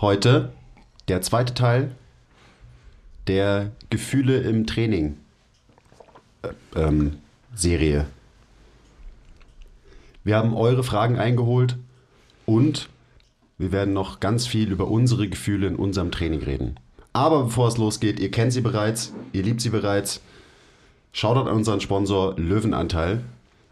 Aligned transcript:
Heute 0.00 0.52
der 1.06 1.22
zweite 1.22 1.54
Teil 1.54 1.92
der 3.28 3.70
Gefühle 3.90 4.38
im 4.38 4.66
Training 4.66 5.16
äh, 6.42 6.48
ähm, 6.74 7.18
Serie. 7.54 8.06
Wir 10.24 10.36
haben 10.36 10.54
eure 10.54 10.82
Fragen 10.82 11.18
eingeholt 11.18 11.76
und 12.44 12.88
wir 13.56 13.70
werden 13.70 13.94
noch 13.94 14.18
ganz 14.18 14.48
viel 14.48 14.72
über 14.72 14.88
unsere 14.88 15.28
Gefühle 15.28 15.68
in 15.68 15.76
unserem 15.76 16.10
Training 16.10 16.42
reden. 16.42 16.74
Aber 17.12 17.44
bevor 17.44 17.68
es 17.68 17.78
losgeht, 17.78 18.18
ihr 18.18 18.32
kennt 18.32 18.52
sie 18.52 18.62
bereits, 18.62 19.12
ihr 19.32 19.44
liebt 19.44 19.60
sie 19.60 19.70
bereits. 19.70 20.20
Schaut 21.12 21.36
an 21.36 21.46
unseren 21.46 21.80
Sponsor 21.80 22.36
Löwenanteil. 22.36 23.22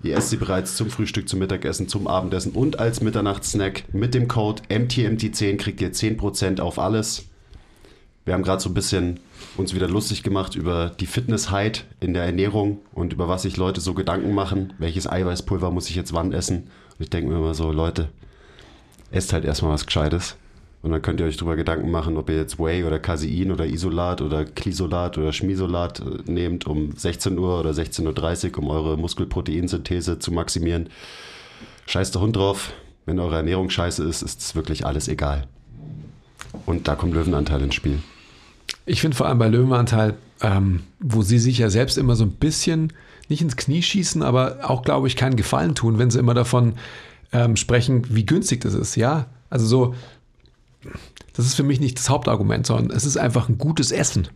Ihr 0.03 0.17
esst 0.17 0.31
sie 0.31 0.36
bereits 0.36 0.77
zum 0.77 0.91
Frühstück, 0.91 1.28
zum 1.28 1.39
Mittagessen, 1.39 1.86
zum 1.86 2.08
Abendessen 2.08 2.53
und 2.53 2.81
als 2.81 3.00
Mitternachtssnack. 3.00 3.84
Mit 3.95 4.14
dem 4.14 4.27
Code 4.27 4.62
MTMT10 4.69 5.56
kriegt 5.58 5.81
ihr 5.81 5.92
10% 5.92 6.61
auf 6.61 6.81
alles. 6.81 7.27
Wir 8.25 8.34
haben 8.34 8.42
gerade 8.42 8.61
so 8.61 8.70
ein 8.70 8.75
bisschen 8.75 9.20
uns 9.56 9.75
wieder 9.75 9.89
lustig 9.89 10.23
gemacht 10.23 10.56
über 10.56 10.91
die 10.91 11.06
Fitnessheit 11.06 11.84
in 12.00 12.14
der 12.14 12.25
Ernährung 12.25 12.80
und 12.92 13.12
über 13.12 13.28
was 13.28 13.42
sich 13.42 13.56
Leute 13.56 13.80
so 13.80 13.95
Gedanken 13.95 14.34
machen. 14.34 14.73
Welches 14.78 15.08
Eiweißpulver 15.08 15.70
muss 15.70 15.89
ich 15.89 15.97
jetzt 15.97 16.12
wann 16.12 16.33
essen? 16.33 16.69
Und 16.98 17.00
ich 17.00 17.11
denke 17.11 17.30
mir 17.30 17.39
immer 17.39 17.55
so, 17.55 17.70
Leute, 17.70 18.08
esst 19.12 19.33
halt 19.33 19.45
erstmal 19.45 19.73
was 19.73 19.86
Gescheites. 19.86 20.36
Und 20.83 20.91
dann 20.91 21.00
könnt 21.00 21.20
ihr 21.20 21.27
euch 21.27 21.36
darüber 21.36 21.55
Gedanken 21.55 21.91
machen, 21.92 22.16
ob 22.16 22.28
ihr 22.28 22.36
jetzt 22.36 22.58
Whey 22.58 22.83
oder 22.83 22.98
Casein 22.98 23.52
oder 23.52 23.66
Isolat 23.66 24.20
oder 24.20 24.44
Klisolat 24.44 25.16
oder 25.16 25.33
Schmisolat 25.33 26.00
äh, 26.00 26.30
nehmt 26.30 26.66
um 26.66 26.92
16 26.97 27.39
Uhr 27.39 27.61
oder 27.61 27.70
16.30 27.70 28.52
Uhr, 28.52 28.58
um 28.58 28.70
eure 28.70 28.97
Muskelproteinsynthese 28.98 30.19
zu 30.19 30.33
maximieren. 30.33 30.89
Scheiß 31.86 32.11
der 32.11 32.20
Hund 32.20 32.36
drauf. 32.36 32.72
Wenn 33.06 33.19
eure 33.19 33.36
Ernährung 33.36 33.70
scheiße 33.70 34.05
ist, 34.05 34.22
ist 34.22 34.41
es 34.41 34.55
wirklich 34.55 34.84
alles 34.84 35.08
egal. 35.08 35.47
Und 36.66 36.89
da 36.89 36.94
kommt 36.94 37.14
Löwenanteil 37.14 37.62
ins 37.62 37.74
Spiel. 37.74 37.98
Ich 38.84 39.00
finde 39.00 39.17
vor 39.17 39.27
allem 39.27 39.39
bei 39.39 39.48
Löwenanteil, 39.48 40.14
ähm, 40.41 40.80
wo 40.98 41.22
sie 41.22 41.39
sich 41.39 41.58
ja 41.58 41.70
selbst 41.70 41.98
immer 41.98 42.17
so 42.17 42.24
ein 42.24 42.33
bisschen 42.33 42.92
nicht 43.28 43.41
ins 43.41 43.56
Knie 43.56 43.83
schießen, 43.83 44.22
aber 44.22 44.58
auch, 44.69 44.83
glaube 44.83 45.06
ich, 45.06 45.17
keinen 45.17 45.36
Gefallen 45.36 45.74
tun, 45.74 45.98
wenn 45.98 46.11
sie 46.11 46.19
immer 46.19 46.34
davon 46.34 46.74
ähm, 47.33 47.56
sprechen, 47.56 48.05
wie 48.08 48.27
günstig 48.27 48.61
das 48.61 48.74
ist. 48.74 48.96
Ja, 48.96 49.27
also 49.50 49.67
so, 49.67 49.94
das 51.34 51.47
ist 51.47 51.55
für 51.55 51.62
mich 51.62 51.80
nicht 51.80 51.98
das 51.98 52.11
Hauptargument, 52.11 52.66
sondern 52.66 52.97
es 52.97 53.05
ist 53.05 53.16
einfach 53.16 53.48
ein 53.48 53.58
gutes 53.58 53.92
Essen. 53.92 54.28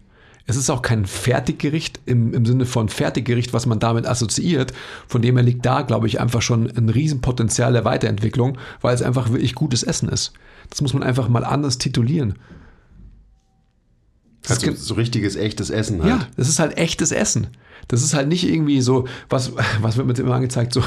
Es 0.48 0.56
ist 0.56 0.70
auch 0.70 0.80
kein 0.80 1.06
Fertiggericht 1.06 2.00
im, 2.06 2.32
im 2.32 2.46
Sinne 2.46 2.66
von 2.66 2.88
Fertiggericht, 2.88 3.52
was 3.52 3.66
man 3.66 3.80
damit 3.80 4.06
assoziiert. 4.06 4.72
Von 5.08 5.20
dem 5.20 5.36
her 5.36 5.42
liegt 5.44 5.66
da, 5.66 5.82
glaube 5.82 6.06
ich, 6.06 6.20
einfach 6.20 6.40
schon 6.40 6.70
ein 6.70 6.88
Riesenpotenzial 6.88 7.72
der 7.72 7.84
Weiterentwicklung, 7.84 8.56
weil 8.80 8.94
es 8.94 9.02
einfach 9.02 9.30
wirklich 9.30 9.56
gutes 9.56 9.82
Essen 9.82 10.08
ist. 10.08 10.32
Das 10.70 10.80
muss 10.80 10.94
man 10.94 11.02
einfach 11.02 11.28
mal 11.28 11.44
anders 11.44 11.78
titulieren. 11.78 12.38
Das 14.42 14.62
also 14.62 14.74
so 14.74 14.94
richtiges, 14.94 15.34
echtes 15.34 15.70
Essen 15.70 16.02
halt. 16.02 16.10
Ja, 16.10 16.28
das 16.36 16.48
ist 16.48 16.60
halt 16.60 16.78
echtes 16.78 17.10
Essen. 17.10 17.48
Das 17.88 18.02
ist 18.02 18.14
halt 18.14 18.28
nicht 18.28 18.48
irgendwie 18.48 18.80
so, 18.80 19.06
was, 19.28 19.52
was 19.80 19.96
wird 19.96 20.06
mir 20.06 20.14
immer 20.14 20.36
angezeigt, 20.36 20.72
so 20.72 20.82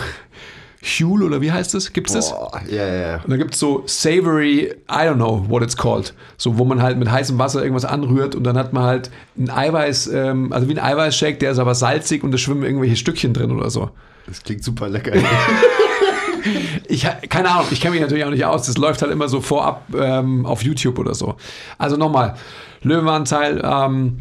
Huel 0.82 1.24
oder 1.24 1.42
wie 1.42 1.52
heißt 1.52 1.74
das? 1.74 1.92
Gibt 1.92 2.08
es 2.08 2.14
das? 2.14 2.34
Ja, 2.70 2.88
ja, 2.88 2.96
ja. 2.96 3.16
Und 3.24 3.30
da 3.30 3.38
gibt 3.38 3.54
es 3.54 3.60
so 3.60 3.84
Savory, 3.86 4.74
I 4.90 4.94
don't 4.94 5.16
know 5.16 5.46
what 5.50 5.62
it's 5.62 5.76
called. 5.76 6.14
So, 6.38 6.58
wo 6.58 6.64
man 6.64 6.82
halt 6.82 6.98
mit 6.98 7.12
heißem 7.12 7.38
Wasser 7.38 7.62
irgendwas 7.62 7.84
anrührt 7.86 8.34
und 8.34 8.46
dann 8.46 8.58
hat 8.58 8.72
man 8.72 8.84
halt 8.84 9.12
ein 9.38 9.50
Eiweiß, 9.50 10.08
ähm, 10.08 10.54
also 10.54 10.70
wie 10.70 10.74
ein 10.74 10.80
Eiweißshake, 10.80 11.38
der 11.38 11.52
ist 11.52 11.60
aber 11.60 11.76
salzig 11.76 12.24
und 12.24 12.32
da 12.32 12.38
schwimmen 12.38 12.64
irgendwelche 12.64 12.96
Stückchen 12.96 13.34
drin 13.34 13.52
oder 13.52 13.70
so. 13.70 13.90
Das 14.26 14.42
klingt 14.44 14.64
super 14.64 14.88
lecker. 14.88 15.12
ich, 16.88 17.06
keine 17.28 17.50
Ahnung, 17.50 17.68
ich 17.72 17.82
kenne 17.82 17.94
mich 17.94 18.02
natürlich 18.02 18.24
auch 18.24 18.30
nicht 18.30 18.46
aus. 18.46 18.68
Das 18.68 18.78
läuft 18.78 19.02
halt 19.02 19.12
immer 19.12 19.28
so 19.28 19.42
vorab 19.42 19.84
ähm, 19.94 20.46
auf 20.46 20.64
YouTube 20.64 20.98
oder 20.98 21.14
so. 21.14 21.36
Also 21.78 21.98
nochmal, 21.98 22.36
Löwenanteil, 22.84 23.62
ähm, 23.64 24.20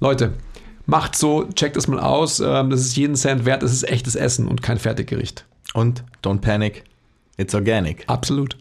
Leute, 0.00 0.34
macht 0.84 1.16
so, 1.16 1.48
checkt 1.54 1.78
es 1.78 1.88
mal 1.88 2.00
aus. 2.00 2.40
Ähm, 2.40 2.68
das 2.68 2.80
ist 2.80 2.96
jeden 2.96 3.16
Cent 3.16 3.46
wert. 3.46 3.62
Es 3.62 3.72
ist 3.72 3.84
echtes 3.84 4.16
Essen 4.16 4.48
und 4.48 4.60
kein 4.60 4.78
Fertiggericht. 4.78 5.46
Und 5.74 6.04
don't 6.22 6.40
panic, 6.40 6.84
it's 7.36 7.54
organic. 7.54 8.04
Absolut. 8.06 8.56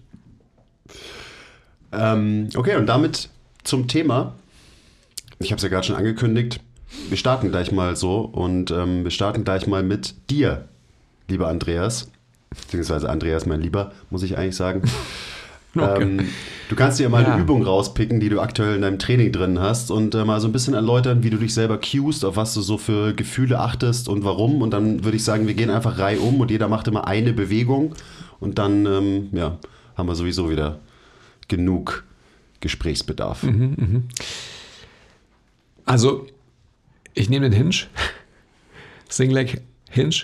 Ähm, 1.94 2.50
okay, 2.56 2.75
und 2.75 2.88
damit 2.88 3.29
zum 3.63 3.88
Thema. 3.88 4.34
Ich 5.40 5.51
habe 5.51 5.57
es 5.57 5.63
ja 5.63 5.69
gerade 5.69 5.85
schon 5.85 5.96
angekündigt. 5.96 6.59
Wir 7.09 7.18
starten 7.18 7.50
gleich 7.50 7.72
mal 7.72 7.96
so 7.96 8.22
und 8.22 8.72
ähm, 8.72 9.03
wir 9.03 9.12
starten 9.12 9.44
gleich 9.44 9.68
mal 9.68 9.84
mit 9.84 10.16
dir, 10.29 10.68
lieber 11.28 11.47
Andreas. 11.47 12.09
Beziehungsweise 12.50 13.09
Andreas, 13.09 13.45
mein 13.45 13.62
Lieber, 13.62 13.91
muss 14.09 14.24
ich 14.24 14.38
eigentlich 14.38 14.56
sagen. 14.56 14.81
Okay. 15.76 16.04
Ähm, 16.04 16.30
du 16.70 16.76
kannst 16.76 17.00
dir 17.00 17.10
mal 17.10 17.24
ja. 17.24 17.34
eine 17.34 17.42
Übung 17.42 17.64
rauspicken, 17.64 18.20
die 18.20 18.30
du 18.30 18.40
aktuell 18.40 18.76
in 18.76 18.84
deinem 18.84 19.00
Training 19.00 19.32
drin 19.32 19.60
hast 19.60 19.90
und 19.90 20.14
äh, 20.14 20.24
mal 20.24 20.40
so 20.40 20.48
ein 20.48 20.52
bisschen 20.52 20.76
erläutern, 20.76 21.24
wie 21.24 21.32
du 21.32 21.38
dich 21.38 21.54
selber 21.54 21.80
cuest, 21.80 22.24
auf 22.26 22.36
was 22.36 22.54
du 22.54 22.62
so 22.62 22.78
für 22.78 23.14
Gefühle 23.14 23.60
achtest 23.60 24.08
und 24.08 24.24
warum. 24.24 24.62
Und 24.62 24.72
dann 24.72 25.04
würde 25.04 25.18
ich 25.18 25.24
sagen, 25.24 25.48
wir 25.48 25.56
gehen 25.56 25.72
einfach 25.72 25.98
rei 25.98 26.20
um 26.20 26.40
und 26.40 26.52
jeder 26.52 26.68
macht 26.68 26.88
immer 26.88 27.08
eine 27.08 27.34
Bewegung 27.34 27.96
und 28.40 28.60
dann 28.60 28.86
ähm, 28.86 29.30
ja, 29.32 29.58
haben 29.96 30.08
wir 30.08 30.16
sowieso 30.16 30.50
wieder 30.52 30.80
genug 31.48 32.04
Gesprächsbedarf. 32.60 33.44
Mhm, 33.44 33.76
mh. 33.78 34.02
Also, 35.86 36.28
ich 37.14 37.30
nehme 37.30 37.50
den 37.50 37.58
Hinge, 37.58 37.76
Singleg 39.10 39.62
Hinge, 39.90 40.16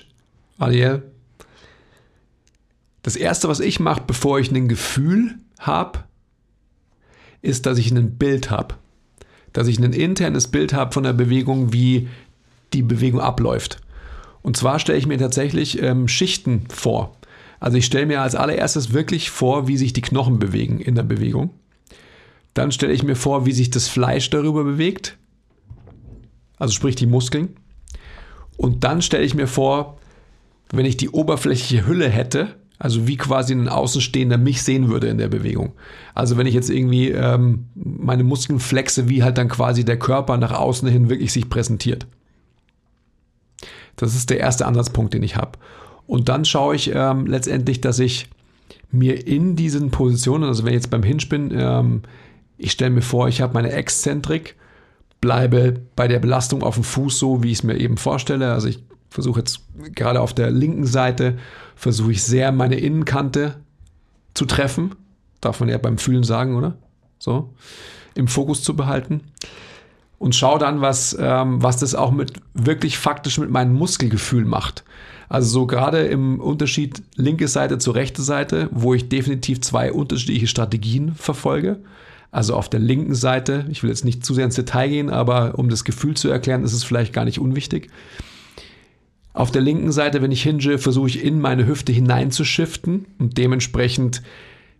Ariel, 0.57 1.03
das 3.09 3.15
Erste, 3.15 3.47
was 3.47 3.59
ich 3.59 3.79
mache, 3.79 4.03
bevor 4.05 4.39
ich 4.39 4.51
ein 4.51 4.67
Gefühl 4.67 5.33
habe, 5.57 6.03
ist, 7.41 7.65
dass 7.65 7.79
ich 7.79 7.89
ein 7.89 8.19
Bild 8.19 8.51
habe. 8.51 8.75
Dass 9.51 9.67
ich 9.67 9.79
ein 9.79 9.93
internes 9.93 10.45
Bild 10.49 10.73
habe 10.73 10.91
von 10.91 11.01
der 11.01 11.13
Bewegung, 11.13 11.73
wie 11.73 12.07
die 12.71 12.83
Bewegung 12.83 13.19
abläuft. 13.19 13.81
Und 14.43 14.57
zwar 14.57 14.77
stelle 14.77 14.99
ich 14.99 15.07
mir 15.07 15.17
tatsächlich 15.17 15.81
ähm, 15.81 16.07
Schichten 16.07 16.65
vor. 16.69 17.17
Also 17.59 17.77
ich 17.79 17.85
stelle 17.85 18.05
mir 18.05 18.21
als 18.21 18.35
allererstes 18.35 18.93
wirklich 18.93 19.31
vor, 19.31 19.67
wie 19.67 19.77
sich 19.77 19.91
die 19.91 20.01
Knochen 20.01 20.37
bewegen 20.37 20.79
in 20.79 20.93
der 20.93 21.01
Bewegung. 21.01 21.49
Dann 22.53 22.71
stelle 22.71 22.93
ich 22.93 23.01
mir 23.01 23.15
vor, 23.15 23.47
wie 23.47 23.53
sich 23.53 23.71
das 23.71 23.87
Fleisch 23.87 24.29
darüber 24.29 24.63
bewegt. 24.63 25.17
Also 26.59 26.75
sprich 26.75 26.95
die 26.95 27.07
Muskeln. 27.07 27.55
Und 28.55 28.83
dann 28.83 29.01
stelle 29.01 29.23
ich 29.23 29.33
mir 29.33 29.47
vor, 29.47 29.97
wenn 30.71 30.85
ich 30.85 30.95
die 30.95 31.09
oberflächliche 31.09 31.87
Hülle 31.87 32.07
hätte, 32.07 32.58
also 32.79 33.05
wie 33.07 33.17
quasi 33.17 33.53
ein 33.53 33.67
Außenstehender 33.67 34.37
mich 34.37 34.63
sehen 34.63 34.89
würde 34.89 35.07
in 35.07 35.17
der 35.17 35.27
Bewegung. 35.27 35.73
Also 36.15 36.37
wenn 36.37 36.47
ich 36.47 36.53
jetzt 36.53 36.69
irgendwie 36.69 37.09
ähm, 37.09 37.65
meine 37.75 38.23
Muskeln 38.23 38.59
flexe, 38.59 39.09
wie 39.09 39.21
halt 39.21 39.37
dann 39.37 39.49
quasi 39.49 39.83
der 39.83 39.99
Körper 39.99 40.37
nach 40.37 40.53
außen 40.53 40.87
hin 40.87 41.09
wirklich 41.09 41.33
sich 41.33 41.49
präsentiert. 41.49 42.07
Das 43.97 44.15
ist 44.15 44.29
der 44.29 44.39
erste 44.39 44.65
Ansatzpunkt, 44.65 45.13
den 45.13 45.23
ich 45.23 45.35
habe. 45.35 45.59
Und 46.07 46.29
dann 46.29 46.45
schaue 46.45 46.73
ich 46.73 46.91
ähm, 46.95 47.27
letztendlich, 47.27 47.81
dass 47.81 47.99
ich 47.99 48.29
mir 48.91 49.27
in 49.27 49.57
diesen 49.57 49.91
Positionen, 49.91 50.45
also 50.45 50.63
wenn 50.63 50.69
ich 50.69 50.77
jetzt 50.77 50.89
beim 50.89 51.03
Hinge 51.03 51.25
bin, 51.29 51.51
ähm, 51.53 52.01
ich 52.57 52.71
stelle 52.71 52.91
mir 52.91 53.01
vor, 53.01 53.27
ich 53.27 53.41
habe 53.41 53.53
meine 53.53 53.73
Exzentrik, 53.73 54.55
bleibe 55.19 55.81
bei 55.97 56.07
der 56.07 56.19
Belastung 56.19 56.63
auf 56.63 56.75
dem 56.75 56.85
Fuß 56.85 57.19
so, 57.19 57.43
wie 57.43 57.51
ich 57.51 57.59
es 57.59 57.63
mir 57.63 57.77
eben 57.77 57.97
vorstelle. 57.97 58.53
Also 58.53 58.69
ich 58.69 58.79
versuche 59.09 59.39
jetzt 59.39 59.61
gerade 59.95 60.21
auf 60.21 60.33
der 60.33 60.49
linken 60.49 60.85
Seite, 60.85 61.37
versuche 61.79 62.11
ich 62.11 62.23
sehr 62.23 62.51
meine 62.51 62.75
Innenkante 62.75 63.55
zu 64.33 64.45
treffen. 64.45 64.95
Darf 65.39 65.61
man 65.61 65.69
ja 65.69 65.77
beim 65.77 65.97
Fühlen 65.97 66.23
sagen, 66.23 66.57
oder? 66.57 66.75
So, 67.19 67.53
im 68.15 68.27
Fokus 68.27 68.63
zu 68.63 68.75
behalten. 68.75 69.21
Und 70.17 70.35
schau 70.35 70.57
dann, 70.57 70.81
was, 70.81 71.15
ähm, 71.17 71.63
was 71.63 71.77
das 71.77 71.95
auch 71.95 72.11
mit 72.11 72.33
wirklich 72.53 72.97
faktisch 72.97 73.37
mit 73.37 73.49
meinem 73.49 73.73
Muskelgefühl 73.73 74.43
macht. 74.43 74.83
Also 75.29 75.49
so 75.49 75.67
gerade 75.67 76.01
im 76.01 76.41
Unterschied 76.41 77.01
linke 77.15 77.47
Seite 77.47 77.77
zu 77.77 77.91
rechte 77.91 78.23
Seite, 78.23 78.67
wo 78.73 78.93
ich 78.93 79.07
definitiv 79.07 79.61
zwei 79.61 79.93
unterschiedliche 79.93 80.47
Strategien 80.47 81.15
verfolge. 81.15 81.79
Also 82.29 82.55
auf 82.55 82.67
der 82.67 82.81
linken 82.81 83.15
Seite, 83.15 83.65
ich 83.69 83.83
will 83.83 83.89
jetzt 83.89 84.03
nicht 84.03 84.25
zu 84.25 84.33
sehr 84.33 84.43
ins 84.43 84.55
Detail 84.55 84.89
gehen, 84.89 85.09
aber 85.09 85.57
um 85.57 85.69
das 85.69 85.85
Gefühl 85.85 86.17
zu 86.17 86.27
erklären, 86.27 86.65
ist 86.65 86.73
es 86.73 86.83
vielleicht 86.83 87.13
gar 87.13 87.23
nicht 87.23 87.39
unwichtig. 87.39 87.89
Auf 89.39 89.51
der 89.51 89.61
linken 89.61 89.93
Seite, 89.93 90.21
wenn 90.21 90.33
ich 90.33 90.43
hinge, 90.43 90.77
versuche 90.79 91.07
ich 91.07 91.23
in 91.23 91.39
meine 91.39 91.65
Hüfte 91.65 91.93
hineinzuschiften 91.93 93.05
und 93.19 93.37
dementsprechend 93.37 94.21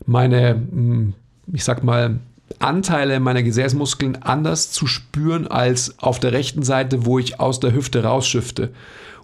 meine, 0.06 0.50
hm, 0.50 1.13
ich 1.53 1.63
sag 1.63 1.81
mal, 1.81 2.19
Anteile 2.59 3.21
meiner 3.21 3.41
Gesäßmuskeln 3.41 4.21
anders 4.21 4.73
zu 4.73 4.85
spüren 4.85 5.47
als 5.47 5.97
auf 6.00 6.19
der 6.19 6.33
rechten 6.33 6.63
Seite, 6.63 7.06
wo 7.06 7.19
ich 7.19 7.39
aus 7.39 7.61
der 7.61 7.73
Hüfte 7.73 8.03
rausschifte 8.03 8.71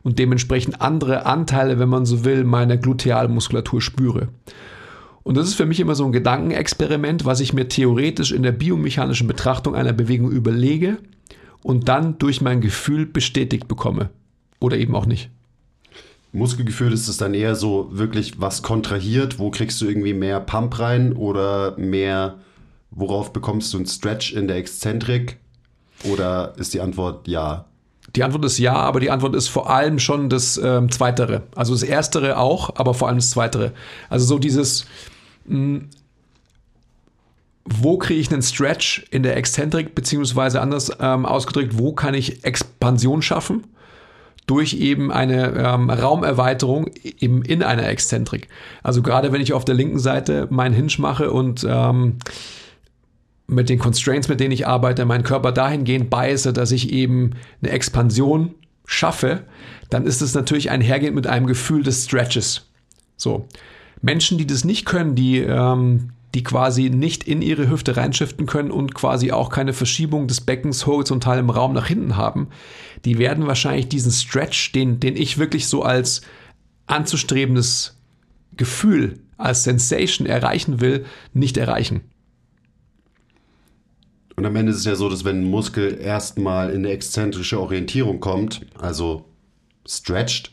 und 0.04 0.20
dementsprechend 0.20 0.80
andere 0.80 1.26
Anteile, 1.26 1.80
wenn 1.80 1.90
man 1.90 2.06
so 2.06 2.24
will, 2.24 2.46
meiner 2.46 2.78
Glutealmuskulatur 2.78 3.82
spüre. 3.82 4.30
Und 5.24 5.36
das 5.36 5.50
ist 5.50 5.56
für 5.56 5.66
mich 5.66 5.82
immer 5.82 5.96
so 5.96 6.06
ein 6.06 6.14
Gedankenexperiment, 6.14 7.26
was 7.26 7.42
ich 7.42 7.52
mir 7.52 7.68
theoretisch 7.68 8.32
in 8.32 8.44
der 8.44 8.54
biomechanischen 8.54 9.28
Betrachtung 9.28 9.76
einer 9.76 9.92
Bewegung 9.92 10.32
überlege 10.32 10.98
und 11.62 11.90
dann 11.90 12.18
durch 12.20 12.40
mein 12.40 12.62
Gefühl 12.62 13.06
bestätigt 13.06 13.68
bekomme. 13.68 14.12
Oder 14.60 14.78
eben 14.78 14.96
auch 14.96 15.06
nicht. 15.06 15.30
Muskelgefühl 16.36 16.92
ist 16.92 17.08
es 17.08 17.18
dann 17.18 17.34
eher 17.34 17.56
so 17.56 17.88
wirklich 17.92 18.40
was 18.42 18.62
kontrahiert, 18.62 19.40
wo 19.40 19.52
kriegst 19.52 19.80
du 19.82 19.88
irgendwie 19.88 20.14
mehr 20.14 20.40
Pump 20.40 20.80
rein 20.80 21.14
oder 21.14 21.78
mehr, 21.78 22.36
worauf 22.92 23.32
bekommst 23.32 23.74
du 23.74 23.78
einen 23.78 23.86
Stretch 23.86 24.34
in 24.34 24.48
der 24.48 24.58
Exzentrik? 24.58 25.38
Oder 26.04 26.54
ist 26.58 26.74
die 26.74 26.82
Antwort 26.82 27.28
ja? 27.28 27.66
Die 28.16 28.24
Antwort 28.24 28.46
ist 28.46 28.60
ja, 28.60 28.74
aber 28.74 29.00
die 29.00 29.12
Antwort 29.12 29.36
ist 29.36 29.48
vor 29.48 29.70
allem 29.70 29.98
schon 30.00 30.30
das 30.30 30.58
ähm, 30.58 30.92
Zweitere. 30.92 31.44
Also 31.56 31.74
das 31.74 31.84
Erstere 31.84 32.38
auch, 32.38 32.76
aber 32.76 32.94
vor 32.94 33.08
allem 33.08 33.18
das 33.18 33.32
Zweitere. 33.32 33.74
Also 34.10 34.26
so 34.26 34.40
dieses, 34.40 34.86
hm, 35.48 35.90
wo 37.66 37.98
kriege 37.98 38.20
ich 38.20 38.32
einen 38.32 38.44
Stretch 38.44 39.06
in 39.10 39.24
der 39.24 39.36
Exzentrik, 39.38 39.96
beziehungsweise 39.96 40.62
anders 40.62 40.92
ähm, 41.00 41.26
ausgedrückt, 41.26 41.78
wo 41.78 41.94
kann 41.94 42.14
ich 42.14 42.44
Expansion 42.44 43.22
schaffen? 43.22 43.64
Durch 44.46 44.74
eben 44.74 45.12
eine 45.12 45.54
ähm, 45.58 45.90
Raumerweiterung 45.90 46.92
eben 47.20 47.42
in 47.42 47.64
einer 47.64 47.88
Exzentrik. 47.88 48.48
Also 48.84 49.02
gerade 49.02 49.32
wenn 49.32 49.42
ich 49.42 49.54
auf 49.54 49.66
der 49.66 49.76
linken 49.76 50.00
Seite 50.00 50.48
meinen 50.52 50.76
Hinge 50.76 50.94
mache 51.00 51.32
und 51.32 51.66
ähm, 51.68 52.18
mit 53.48 53.70
den 53.70 53.80
Constraints, 53.80 54.28
mit 54.28 54.40
denen 54.40 54.52
ich 54.52 54.68
arbeite, 54.68 55.06
meinen 55.06 55.24
Körper 55.24 55.52
dahingehend 55.52 56.10
beiße, 56.10 56.54
dass 56.54 56.72
ich 56.72 56.92
eben 56.92 57.32
eine 57.62 57.72
Expansion 57.72 58.56
schaffe, 58.86 59.44
dann 59.90 60.06
ist 60.06 60.22
es 60.22 60.34
natürlich 60.34 60.70
einhergehend 60.70 61.16
mit 61.16 61.28
einem 61.28 61.48
Gefühl 61.48 61.84
des 61.84 62.06
Stretches. 62.06 62.70
So. 63.18 63.48
Menschen, 64.02 64.38
die 64.38 64.48
das 64.48 64.64
nicht 64.64 64.86
können, 64.86 65.16
die, 65.16 65.40
ähm, 65.40 66.12
die 66.36 66.44
quasi 66.44 66.90
nicht 66.90 67.24
in 67.24 67.42
ihre 67.42 67.70
Hüfte 67.70 67.96
reinschiften 67.96 68.46
können 68.46 68.70
und 68.70 68.94
quasi 68.94 69.32
auch 69.32 69.50
keine 69.50 69.72
Verschiebung 69.72 70.28
des 70.28 70.42
Beckens 70.42 70.86
horizontal 70.86 71.40
im 71.40 71.50
Raum 71.50 71.72
nach 71.74 71.88
hinten 71.88 72.18
haben, 72.18 72.50
die 73.06 73.18
werden 73.18 73.48
wahrscheinlich 73.48 73.88
diesen 73.88 74.12
Stretch, 74.12 74.74
den, 74.74 75.00
den 75.00 75.16
ich 75.16 75.38
wirklich 75.38 75.68
so 75.70 75.82
als 75.84 76.22
anzustrebendes 76.88 77.98
Gefühl, 78.58 79.20
als 79.38 79.64
Sensation 79.64 80.28
erreichen 80.28 80.82
will, 80.82 81.06
nicht 81.34 81.56
erreichen. 81.56 82.02
Und 84.36 84.46
am 84.46 84.58
Ende 84.58 84.74
ist 84.74 84.80
es 84.80 84.86
ja 84.86 84.96
so, 84.96 85.08
dass 85.08 85.24
wenn 85.24 85.42
ein 85.42 85.50
Muskel 85.50 85.98
erstmal 85.98 86.70
in 86.72 86.80
eine 86.80 86.90
exzentrische 86.90 87.62
Orientierung 87.62 88.20
kommt, 88.20 88.66
also 88.78 89.24
stretched, 89.88 90.52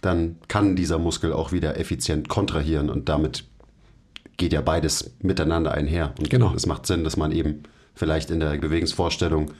dann 0.00 0.36
kann 0.48 0.74
dieser 0.74 0.98
Muskel 0.98 1.34
auch 1.34 1.52
wieder 1.52 1.78
effizient 1.78 2.30
kontrahieren 2.30 2.88
und 2.88 3.10
damit 3.10 3.44
geht 4.38 4.54
ja 4.54 4.62
beides 4.62 5.12
miteinander 5.20 5.72
einher. 5.72 6.14
Und 6.18 6.30
genau. 6.30 6.54
es 6.54 6.64
macht 6.66 6.86
Sinn, 6.86 7.04
dass 7.04 7.18
man 7.18 7.32
eben 7.32 7.64
vielleicht 7.94 8.30
in 8.30 8.40
der 8.40 8.56
Bewegungsvorstellung 8.56 9.50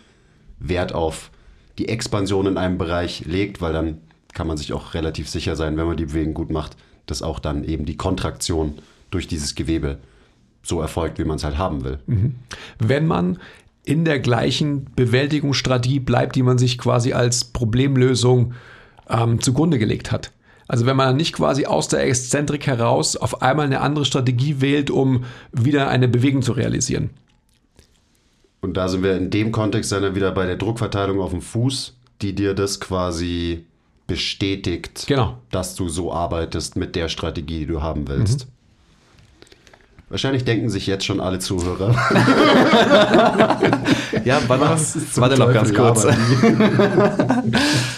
Wert 0.58 0.94
auf 0.94 1.30
die 1.76 1.88
Expansion 1.88 2.46
in 2.46 2.56
einem 2.56 2.78
Bereich 2.78 3.24
legt, 3.26 3.60
weil 3.60 3.72
dann 3.72 3.98
kann 4.32 4.46
man 4.46 4.56
sich 4.56 4.72
auch 4.72 4.94
relativ 4.94 5.28
sicher 5.28 5.56
sein, 5.56 5.76
wenn 5.76 5.86
man 5.86 5.96
die 5.96 6.06
Bewegung 6.06 6.34
gut 6.34 6.50
macht, 6.50 6.76
dass 7.06 7.22
auch 7.22 7.38
dann 7.38 7.64
eben 7.64 7.84
die 7.84 7.96
Kontraktion 7.96 8.78
durch 9.10 9.26
dieses 9.26 9.54
Gewebe 9.54 9.98
so 10.62 10.80
erfolgt, 10.80 11.18
wie 11.18 11.24
man 11.24 11.36
es 11.36 11.44
halt 11.44 11.58
haben 11.58 11.84
will. 11.84 11.98
Mhm. 12.06 12.36
Wenn 12.78 13.06
man 13.06 13.38
in 13.84 14.04
der 14.04 14.20
gleichen 14.20 14.86
Bewältigungsstrategie 14.96 16.00
bleibt, 16.00 16.36
die 16.36 16.42
man 16.42 16.58
sich 16.58 16.76
quasi 16.76 17.14
als 17.14 17.44
Problemlösung 17.44 18.52
ähm, 19.08 19.40
zugrunde 19.40 19.78
gelegt 19.78 20.12
hat. 20.12 20.30
Also 20.68 20.84
wenn 20.84 20.96
man 20.96 21.16
nicht 21.16 21.32
quasi 21.32 21.64
aus 21.64 21.88
der 21.88 22.04
Exzentrik 22.04 22.66
heraus 22.66 23.16
auf 23.16 23.40
einmal 23.40 23.66
eine 23.66 23.80
andere 23.80 24.04
Strategie 24.04 24.60
wählt, 24.60 24.90
um 24.90 25.24
wieder 25.50 25.88
eine 25.88 26.08
Bewegung 26.08 26.42
zu 26.42 26.52
realisieren. 26.52 27.10
Und 28.60 28.76
da 28.76 28.88
sind 28.88 29.02
wir 29.02 29.16
in 29.16 29.30
dem 29.30 29.50
Kontext 29.50 29.90
dann 29.92 30.14
wieder 30.14 30.30
bei 30.32 30.44
der 30.44 30.56
Druckverteilung 30.56 31.20
auf 31.20 31.30
dem 31.30 31.40
Fuß, 31.40 31.94
die 32.20 32.34
dir 32.34 32.54
das 32.54 32.80
quasi 32.80 33.64
bestätigt, 34.06 35.06
genau. 35.06 35.38
dass 35.50 35.74
du 35.74 35.88
so 35.88 36.12
arbeitest 36.12 36.76
mit 36.76 36.96
der 36.96 37.08
Strategie, 37.08 37.60
die 37.60 37.66
du 37.66 37.82
haben 37.82 38.08
willst. 38.08 38.46
Mhm. 38.46 38.50
Wahrscheinlich 40.10 40.44
denken 40.44 40.70
sich 40.70 40.86
jetzt 40.86 41.04
schon 41.04 41.20
alle 41.20 41.38
Zuhörer. 41.38 41.90
ja, 44.24 44.40
warte, 44.48 44.64
warte 45.16 45.38
noch 45.38 45.52
ganz 45.52 45.74
kurz. 45.74 46.06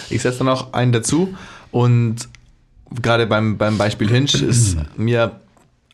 ich 0.09 0.21
setze 0.21 0.43
noch 0.43 0.73
einen 0.73 0.91
dazu 0.91 1.33
und 1.71 2.27
gerade 3.01 3.27
beim, 3.27 3.57
beim 3.57 3.77
Beispiel 3.77 4.09
Hinge 4.09 4.45
ist 4.47 4.77
mir, 4.97 5.39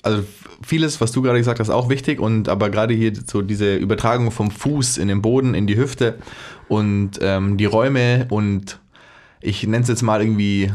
also 0.01 0.23
vieles, 0.63 1.01
was 1.01 1.11
du 1.11 1.21
gerade 1.21 1.37
gesagt 1.37 1.59
hast, 1.59 1.69
auch 1.69 1.89
wichtig 1.89 2.19
und 2.19 2.49
aber 2.49 2.69
gerade 2.69 2.93
hier 2.93 3.13
so 3.15 3.41
diese 3.41 3.75
Übertragung 3.75 4.31
vom 4.31 4.51
Fuß 4.51 4.97
in 4.97 5.07
den 5.07 5.21
Boden, 5.21 5.53
in 5.53 5.67
die 5.67 5.77
Hüfte 5.77 6.17
und 6.67 7.19
ähm, 7.21 7.57
die 7.57 7.65
Räume 7.65 8.25
und 8.29 8.79
ich 9.41 9.63
nenne 9.63 9.83
es 9.83 9.87
jetzt 9.87 10.01
mal 10.01 10.21
irgendwie 10.21 10.71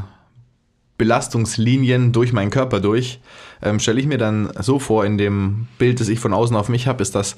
Belastungslinien 0.98 2.12
durch 2.12 2.32
meinen 2.32 2.50
Körper 2.50 2.78
durch, 2.78 3.20
ähm, 3.60 3.80
stelle 3.80 4.00
ich 4.00 4.06
mir 4.06 4.18
dann 4.18 4.52
so 4.60 4.78
vor 4.78 5.04
in 5.04 5.18
dem 5.18 5.66
Bild, 5.78 6.00
das 6.00 6.08
ich 6.08 6.20
von 6.20 6.32
außen 6.32 6.54
auf 6.54 6.68
mich 6.68 6.86
habe, 6.86 7.02
ist, 7.02 7.14
dass 7.14 7.36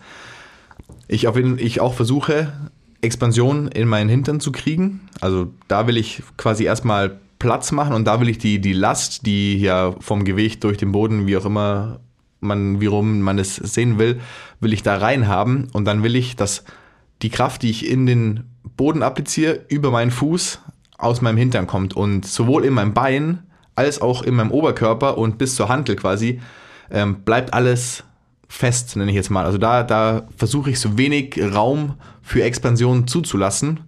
ich, 1.08 1.28
auf 1.28 1.36
jeden, 1.36 1.58
ich 1.58 1.81
auch 1.81 1.94
versuche, 1.94 2.52
Expansion 3.00 3.69
in 3.69 3.88
meinen 3.88 4.08
Hintern 4.08 4.40
zu 4.40 4.52
kriegen. 4.52 5.08
Also 5.20 5.50
da 5.69 5.86
will 5.86 5.96
ich 5.96 6.22
quasi 6.36 6.64
erstmal 6.64 7.20
Platz 7.44 7.73
machen 7.73 7.93
und 7.93 8.06
da 8.06 8.23
will 8.23 8.31
ich 8.31 8.38
die, 8.38 8.58
die 8.58 8.73
Last, 8.73 9.26
die 9.26 9.58
ja 9.58 9.94
vom 10.00 10.25
Gewicht 10.25 10.64
durch 10.64 10.79
den 10.79 10.93
Boden, 10.93 11.26
wie 11.26 11.37
auch 11.37 11.44
immer 11.44 12.00
man, 12.41 12.81
wie 12.81 12.87
rum 12.87 13.20
man 13.20 13.38
es 13.38 13.56
sehen 13.56 13.98
will, 13.98 14.19
will 14.60 14.72
ich 14.72 14.82
da 14.82 14.96
rein 14.96 15.29
haben 15.29 15.69
und 15.74 15.84
dann 15.84 16.03
will 16.03 16.17
ich, 16.17 16.36
dass 16.36 16.65
die 17.20 17.29
Kraft, 17.29 17.60
die 17.60 17.69
ich 17.69 17.86
in 17.86 18.06
den 18.06 18.44
Boden 18.79 19.03
appliziere, 19.03 19.60
über 19.69 19.91
meinen 19.91 20.10
Fuß 20.10 20.63
aus 20.96 21.20
meinem 21.20 21.36
Hintern 21.36 21.67
kommt 21.67 21.93
und 21.93 22.24
sowohl 22.24 22.65
in 22.65 22.72
meinem 22.72 22.94
Bein 22.94 23.43
als 23.77 24.01
auch 24.01 24.22
in 24.22 24.36
meinem 24.36 24.51
Oberkörper 24.51 25.19
und 25.19 25.36
bis 25.36 25.55
zur 25.55 25.69
Hantel 25.69 25.96
quasi 25.96 26.41
ähm, 26.91 27.24
bleibt 27.24 27.53
alles 27.53 28.05
fest, 28.48 28.96
nenne 28.96 29.10
ich 29.10 29.17
jetzt 29.17 29.31
mal. 29.31 29.44
Also 29.44 29.58
da, 29.58 29.82
da 29.82 30.29
versuche 30.34 30.70
ich 30.70 30.81
so 30.81 30.96
wenig 30.96 31.39
Raum 31.55 31.96
für 32.22 32.43
Expansion 32.43 33.06
zuzulassen 33.06 33.81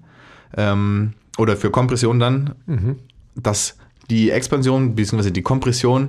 ähm, 0.59 1.15
oder 1.39 1.57
für 1.57 1.71
Kompression 1.71 2.19
dann, 2.19 2.55
mhm 2.67 2.97
dass 3.37 3.77
die 4.11 4.31
Expansion 4.31 4.95
bzw. 4.95 5.31
die 5.31 5.43
Kompression 5.43 6.09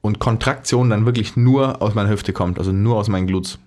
und 0.00 0.18
Kontraktion 0.18 0.90
dann 0.90 1.06
wirklich 1.06 1.36
nur 1.36 1.82
aus 1.82 1.94
meiner 1.94 2.10
Hüfte 2.10 2.32
kommt, 2.32 2.58
also 2.58 2.72
nur 2.72 2.96
aus 2.96 3.08
meinen 3.08 3.26
Glutes. 3.26 3.58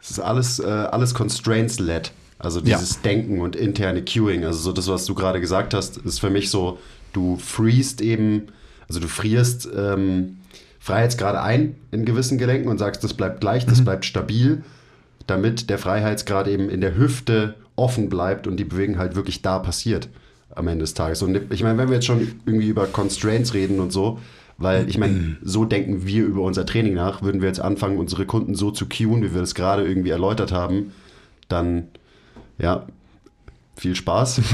Es 0.00 0.10
ist 0.10 0.20
alles, 0.20 0.58
äh, 0.58 0.64
alles 0.64 1.14
Constraints-led. 1.14 2.12
Also 2.38 2.60
dieses 2.60 2.96
ja. 2.96 3.00
Denken 3.02 3.40
und 3.40 3.56
interne 3.56 4.04
Cueing. 4.04 4.44
Also 4.44 4.58
so 4.58 4.72
das, 4.72 4.88
was 4.88 5.06
du 5.06 5.14
gerade 5.14 5.40
gesagt 5.40 5.72
hast, 5.72 5.96
ist 5.96 6.20
für 6.20 6.30
mich 6.30 6.50
so, 6.50 6.78
du 7.12 7.36
freest 7.36 8.02
eben, 8.02 8.48
also 8.88 9.00
du 9.00 9.08
frierst 9.08 9.68
ähm, 9.74 10.36
Freiheitsgrade 10.78 11.40
ein 11.40 11.76
in 11.90 12.04
gewissen 12.04 12.36
Gelenken 12.36 12.68
und 12.68 12.78
sagst, 12.78 13.02
das 13.02 13.14
bleibt 13.14 13.40
gleich, 13.40 13.64
das 13.64 13.80
mhm. 13.80 13.84
bleibt 13.84 14.04
stabil, 14.04 14.62
damit 15.26 15.70
der 15.70 15.78
Freiheitsgrad 15.78 16.46
eben 16.46 16.68
in 16.68 16.82
der 16.82 16.96
Hüfte 16.96 17.54
offen 17.74 18.08
bleibt 18.08 18.46
und 18.46 18.58
die 18.58 18.64
Bewegung 18.64 18.98
halt 18.98 19.16
wirklich 19.16 19.42
da 19.42 19.58
passiert 19.58 20.08
am 20.56 20.68
Ende 20.68 20.82
des 20.82 20.94
Tages. 20.94 21.22
Und 21.22 21.52
ich 21.52 21.62
meine, 21.62 21.78
wenn 21.78 21.88
wir 21.88 21.94
jetzt 21.94 22.06
schon 22.06 22.40
irgendwie 22.44 22.68
über 22.68 22.86
Constraints 22.86 23.54
reden 23.54 23.78
und 23.78 23.92
so, 23.92 24.18
weil 24.58 24.88
ich 24.88 24.96
meine, 24.96 25.36
so 25.42 25.66
denken 25.66 26.06
wir 26.06 26.24
über 26.24 26.40
unser 26.40 26.64
Training 26.64 26.94
nach, 26.94 27.22
würden 27.22 27.42
wir 27.42 27.48
jetzt 27.48 27.60
anfangen, 27.60 27.98
unsere 27.98 28.24
Kunden 28.24 28.54
so 28.54 28.70
zu 28.70 28.86
cueen, 28.88 29.22
wie 29.22 29.34
wir 29.34 29.42
das 29.42 29.54
gerade 29.54 29.86
irgendwie 29.86 30.10
erläutert 30.10 30.50
haben, 30.50 30.92
dann 31.48 31.88
ja, 32.58 32.86
viel 33.76 33.94
Spaß. 33.94 34.40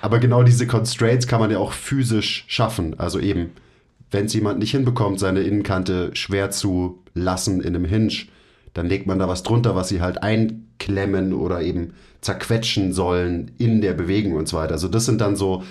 Aber 0.00 0.18
genau 0.18 0.42
diese 0.42 0.66
Constraints 0.66 1.26
kann 1.26 1.40
man 1.40 1.50
ja 1.50 1.58
auch 1.58 1.72
physisch 1.72 2.46
schaffen. 2.48 2.98
Also 2.98 3.20
eben, 3.20 3.50
wenn 4.10 4.26
es 4.26 4.32
jemand 4.32 4.60
nicht 4.60 4.70
hinbekommt, 4.70 5.20
seine 5.20 5.40
Innenkante 5.40 6.10
schwer 6.14 6.50
zu 6.50 7.02
lassen 7.12 7.60
in 7.60 7.76
einem 7.76 7.84
Hinge, 7.84 8.14
dann 8.72 8.86
legt 8.86 9.06
man 9.06 9.18
da 9.18 9.28
was 9.28 9.42
drunter, 9.42 9.74
was 9.74 9.88
sie 9.88 10.00
halt 10.00 10.22
einklemmen 10.22 11.34
oder 11.34 11.60
eben 11.60 11.92
zerquetschen 12.20 12.92
sollen 12.92 13.52
in 13.58 13.80
der 13.80 13.94
Bewegung 13.94 14.34
und 14.34 14.48
so 14.48 14.56
weiter. 14.56 14.72
Also 14.72 14.88
das 14.88 15.04
sind 15.04 15.20
dann 15.20 15.36
so 15.36 15.62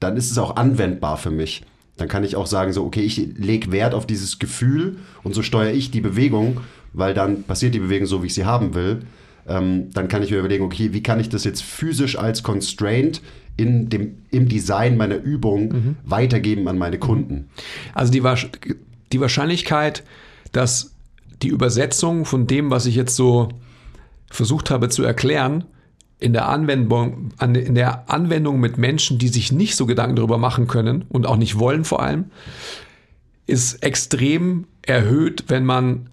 dann 0.00 0.16
ist 0.16 0.30
es 0.30 0.38
auch 0.38 0.56
anwendbar 0.56 1.16
für 1.16 1.30
mich. 1.30 1.62
Dann 1.96 2.08
kann 2.08 2.22
ich 2.22 2.36
auch 2.36 2.46
sagen, 2.46 2.72
so, 2.72 2.84
okay, 2.84 3.00
ich 3.00 3.16
lege 3.16 3.72
Wert 3.72 3.94
auf 3.94 4.06
dieses 4.06 4.38
Gefühl 4.38 4.98
und 5.24 5.34
so 5.34 5.42
steuere 5.42 5.72
ich 5.72 5.90
die 5.90 6.00
Bewegung, 6.00 6.60
weil 6.92 7.12
dann 7.12 7.42
passiert 7.42 7.74
die 7.74 7.80
Bewegung 7.80 8.06
so, 8.06 8.22
wie 8.22 8.28
ich 8.28 8.34
sie 8.34 8.44
haben 8.44 8.74
will. 8.74 9.00
Ähm, 9.48 9.90
dann 9.92 10.08
kann 10.08 10.22
ich 10.22 10.30
mir 10.30 10.38
überlegen, 10.38 10.64
okay, 10.64 10.92
wie 10.92 11.02
kann 11.02 11.18
ich 11.18 11.28
das 11.28 11.42
jetzt 11.44 11.62
physisch 11.62 12.16
als 12.16 12.42
Constraint 12.42 13.20
in 13.56 13.88
dem, 13.88 14.18
im 14.30 14.48
Design 14.48 14.96
meiner 14.96 15.16
Übung 15.16 15.68
mhm. 15.68 15.96
weitergeben 16.04 16.68
an 16.68 16.78
meine 16.78 16.98
Kunden. 16.98 17.48
Also 17.94 18.12
die, 18.12 18.22
die 19.12 19.20
Wahrscheinlichkeit, 19.20 20.04
dass 20.52 20.92
die 21.42 21.48
Übersetzung 21.48 22.24
von 22.24 22.46
dem, 22.46 22.70
was 22.70 22.86
ich 22.86 22.94
jetzt 22.94 23.16
so 23.16 23.48
versucht 24.30 24.70
habe 24.70 24.88
zu 24.88 25.02
erklären, 25.02 25.64
in 26.20 26.32
der 26.32 26.48
Anwendung, 26.48 27.30
in 27.40 27.74
der 27.74 28.10
Anwendung 28.10 28.58
mit 28.58 28.76
Menschen, 28.76 29.18
die 29.18 29.28
sich 29.28 29.52
nicht 29.52 29.76
so 29.76 29.86
Gedanken 29.86 30.16
darüber 30.16 30.38
machen 30.38 30.66
können 30.66 31.04
und 31.08 31.26
auch 31.26 31.36
nicht 31.36 31.58
wollen 31.58 31.84
vor 31.84 32.02
allem, 32.02 32.26
ist 33.46 33.82
extrem 33.82 34.66
erhöht, 34.82 35.44
wenn 35.48 35.64
man 35.64 36.10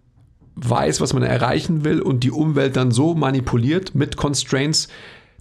weiß, 0.55 1.01
was 1.01 1.13
man 1.13 1.23
erreichen 1.23 1.83
will 1.83 2.01
und 2.01 2.23
die 2.23 2.31
Umwelt 2.31 2.75
dann 2.75 2.91
so 2.91 3.13
manipuliert 3.15 3.95
mit 3.95 4.15
Constraints, 4.15 4.87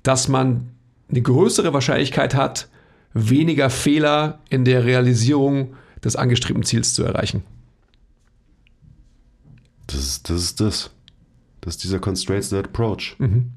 dass 0.03 0.29
man 0.29 0.71
eine 1.09 1.23
größere 1.23 1.73
Wahrscheinlichkeit 1.73 2.35
hat, 2.35 2.69
weniger 3.13 3.71
Fehler 3.71 4.41
in 4.49 4.65
der 4.65 4.85
Realisierung 4.85 5.75
des 6.03 6.17
angestrebten 6.17 6.65
Ziels 6.65 6.95
zu 6.95 7.05
erreichen. 7.05 7.45
Das 9.87 10.01
ist 10.01 10.31
das. 10.31 10.43
Ist 10.43 10.61
das. 10.61 10.91
Das 11.65 11.77
ist 11.77 11.85
dieser 11.85 11.99
Constraints-Led 11.99 12.67
Approach. 12.67 13.17
Mhm. 13.19 13.53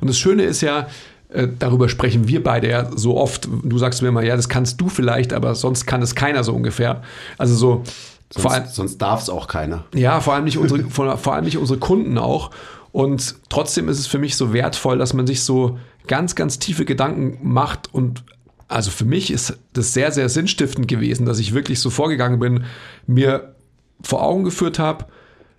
Und 0.00 0.08
das 0.08 0.18
Schöne 0.18 0.42
ist 0.42 0.60
ja, 0.60 0.88
äh, 1.30 1.48
darüber 1.58 1.88
sprechen 1.88 2.28
wir 2.28 2.42
beide 2.42 2.68
ja 2.68 2.90
so 2.94 3.16
oft. 3.16 3.48
Du 3.62 3.78
sagst 3.78 4.02
mir 4.02 4.08
immer, 4.08 4.22
ja, 4.22 4.36
das 4.36 4.50
kannst 4.50 4.78
du 4.80 4.90
vielleicht, 4.90 5.32
aber 5.32 5.54
sonst 5.54 5.86
kann 5.86 6.02
es 6.02 6.14
keiner 6.14 6.44
so 6.44 6.52
ungefähr. 6.52 7.02
Also 7.38 7.54
so. 7.54 7.82
Sonst, 8.30 8.42
vor 8.42 8.52
allem, 8.52 8.66
sonst 8.66 8.98
darf 8.98 9.22
es 9.22 9.30
auch 9.30 9.48
keiner. 9.48 9.84
Ja, 9.94 10.20
vor 10.20 10.34
allem, 10.34 10.44
nicht 10.44 10.58
unsere, 10.58 10.84
vor, 10.90 11.16
vor 11.16 11.34
allem 11.34 11.44
nicht 11.44 11.56
unsere 11.56 11.78
Kunden 11.78 12.18
auch. 12.18 12.50
Und 12.92 13.36
trotzdem 13.48 13.88
ist 13.88 13.98
es 13.98 14.06
für 14.06 14.18
mich 14.18 14.36
so 14.36 14.52
wertvoll, 14.52 14.98
dass 14.98 15.14
man 15.14 15.26
sich 15.26 15.42
so 15.42 15.78
ganz, 16.06 16.34
ganz 16.34 16.58
tiefe 16.58 16.84
Gedanken 16.84 17.38
macht. 17.42 17.92
Und 17.94 18.24
also 18.68 18.90
für 18.90 19.04
mich 19.04 19.30
ist 19.30 19.58
das 19.72 19.94
sehr, 19.94 20.12
sehr 20.12 20.28
sinnstiftend 20.28 20.88
gewesen, 20.88 21.26
dass 21.26 21.38
ich 21.38 21.54
wirklich 21.54 21.80
so 21.80 21.90
vorgegangen 21.90 22.38
bin, 22.38 22.64
mir 23.06 23.54
vor 24.02 24.22
Augen 24.22 24.44
geführt 24.44 24.78
habe, 24.78 25.06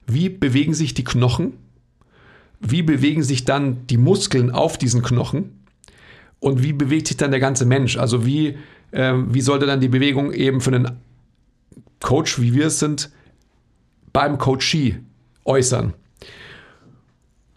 wie 0.08 0.30
bewegen 0.30 0.74
sich 0.74 0.94
die 0.94 1.04
Knochen 1.04 1.54
wie 2.60 2.82
bewegen 2.82 3.24
sich 3.24 3.46
dann 3.46 3.86
die 3.88 3.98
Muskeln 3.98 4.52
auf 4.52 4.78
diesen 4.78 5.02
Knochen 5.02 5.66
und 6.40 6.64
wie 6.64 6.74
bewegt 6.74 7.08
sich 7.08 7.18
dann 7.18 7.32
der 7.32 7.40
ganze 7.40 7.66
Mensch? 7.66 7.98
Also 7.98 8.26
wie, 8.26 8.58
äh, 8.92 9.14
wie 9.14 9.42
sollte 9.42 9.66
dann 9.66 9.82
die 9.82 9.88
Bewegung 9.88 10.32
eben 10.32 10.62
für 10.62 10.74
einen 10.74 10.92
Coach, 12.02 12.40
wie 12.40 12.54
wir 12.54 12.68
es 12.68 12.80
sind, 12.80 13.12
beim 14.14 14.38
Coachee 14.38 15.00
äußern? 15.44 15.94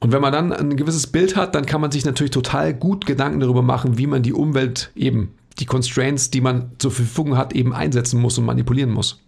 Und 0.01 0.13
wenn 0.13 0.21
man 0.21 0.33
dann 0.33 0.53
ein 0.53 0.77
gewisses 0.77 1.09
Bild 1.09 1.35
hat, 1.37 1.55
dann 1.55 1.67
kann 1.67 1.81
man 1.81 1.91
sich 1.91 2.05
natürlich 2.05 2.31
total 2.31 2.73
gut 2.73 3.05
Gedanken 3.05 3.41
darüber 3.41 3.63
machen, 3.63 3.99
wie 3.99 4.07
man 4.07 4.23
die 4.23 4.33
Umwelt 4.33 4.93
eben, 4.95 5.35
die 5.59 5.67
Constraints, 5.67 6.31
die 6.31 6.41
man 6.41 6.71
zur 6.79 6.93
Verfügung 6.93 7.37
hat, 7.37 7.53
eben 7.53 7.73
einsetzen 7.75 8.21
muss 8.21 8.39
und 8.39 8.45
manipulieren 8.45 8.91
muss. 8.91 9.21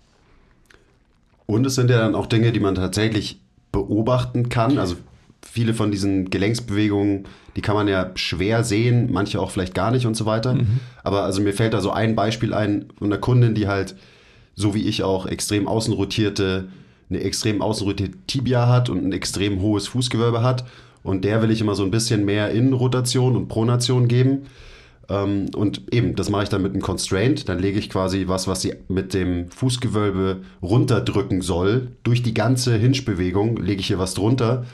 Und 1.50 1.66
es 1.66 1.74
sind 1.74 1.90
ja 1.90 1.98
dann 1.98 2.14
auch 2.14 2.26
Dinge, 2.26 2.52
die 2.52 2.60
man 2.60 2.76
tatsächlich 2.76 3.40
beobachten 3.72 4.48
kann. 4.48 4.78
Also 4.78 4.94
viele 5.42 5.74
von 5.74 5.90
diesen 5.90 6.30
Gelenksbewegungen, 6.30 7.24
die 7.56 7.60
kann 7.60 7.74
man 7.74 7.88
ja 7.88 8.12
schwer 8.14 8.62
sehen, 8.62 9.08
manche 9.10 9.40
auch 9.40 9.50
vielleicht 9.50 9.74
gar 9.74 9.90
nicht 9.90 10.06
und 10.06 10.16
so 10.16 10.26
weiter. 10.26 10.54
Mhm. 10.54 10.78
Aber 11.02 11.24
also 11.24 11.42
mir 11.42 11.52
fällt 11.52 11.74
da 11.74 11.80
so 11.80 11.90
ein 11.90 12.14
Beispiel 12.14 12.54
ein 12.54 12.86
von 12.96 13.08
einer 13.08 13.20
Kundin, 13.20 13.56
die 13.56 13.66
halt, 13.66 13.96
so 14.54 14.74
wie 14.74 14.86
ich 14.86 15.02
auch, 15.02 15.26
extrem 15.26 15.66
außenrotierte, 15.66 16.68
eine 17.08 17.20
extrem 17.20 17.62
außenrotierte 17.62 18.16
Tibia 18.28 18.68
hat 18.68 18.88
und 18.88 19.04
ein 19.04 19.12
extrem 19.12 19.60
hohes 19.60 19.88
Fußgewölbe 19.88 20.44
hat. 20.44 20.64
Und 21.02 21.24
der 21.24 21.42
will 21.42 21.50
ich 21.50 21.60
immer 21.60 21.74
so 21.74 21.82
ein 21.82 21.90
bisschen 21.90 22.24
mehr 22.24 22.52
Innenrotation 22.52 23.34
und 23.34 23.48
Pronation 23.48 24.06
geben. 24.06 24.46
Ähm, 25.10 25.50
und 25.54 25.92
eben, 25.92 26.14
das 26.14 26.30
mache 26.30 26.44
ich 26.44 26.48
dann 26.48 26.62
mit 26.62 26.72
einem 26.72 26.82
Constraint. 26.82 27.48
Dann 27.48 27.58
lege 27.58 27.78
ich 27.78 27.90
quasi 27.90 28.28
was, 28.28 28.46
was 28.46 28.62
sie 28.62 28.74
mit 28.88 29.12
dem 29.12 29.50
Fußgewölbe 29.50 30.42
runterdrücken 30.62 31.42
soll. 31.42 31.88
Durch 32.04 32.22
die 32.22 32.32
ganze 32.32 32.76
Hinge-Bewegung 32.76 33.56
lege 33.58 33.80
ich 33.80 33.88
hier 33.88 33.98
was 33.98 34.14
drunter 34.14 34.64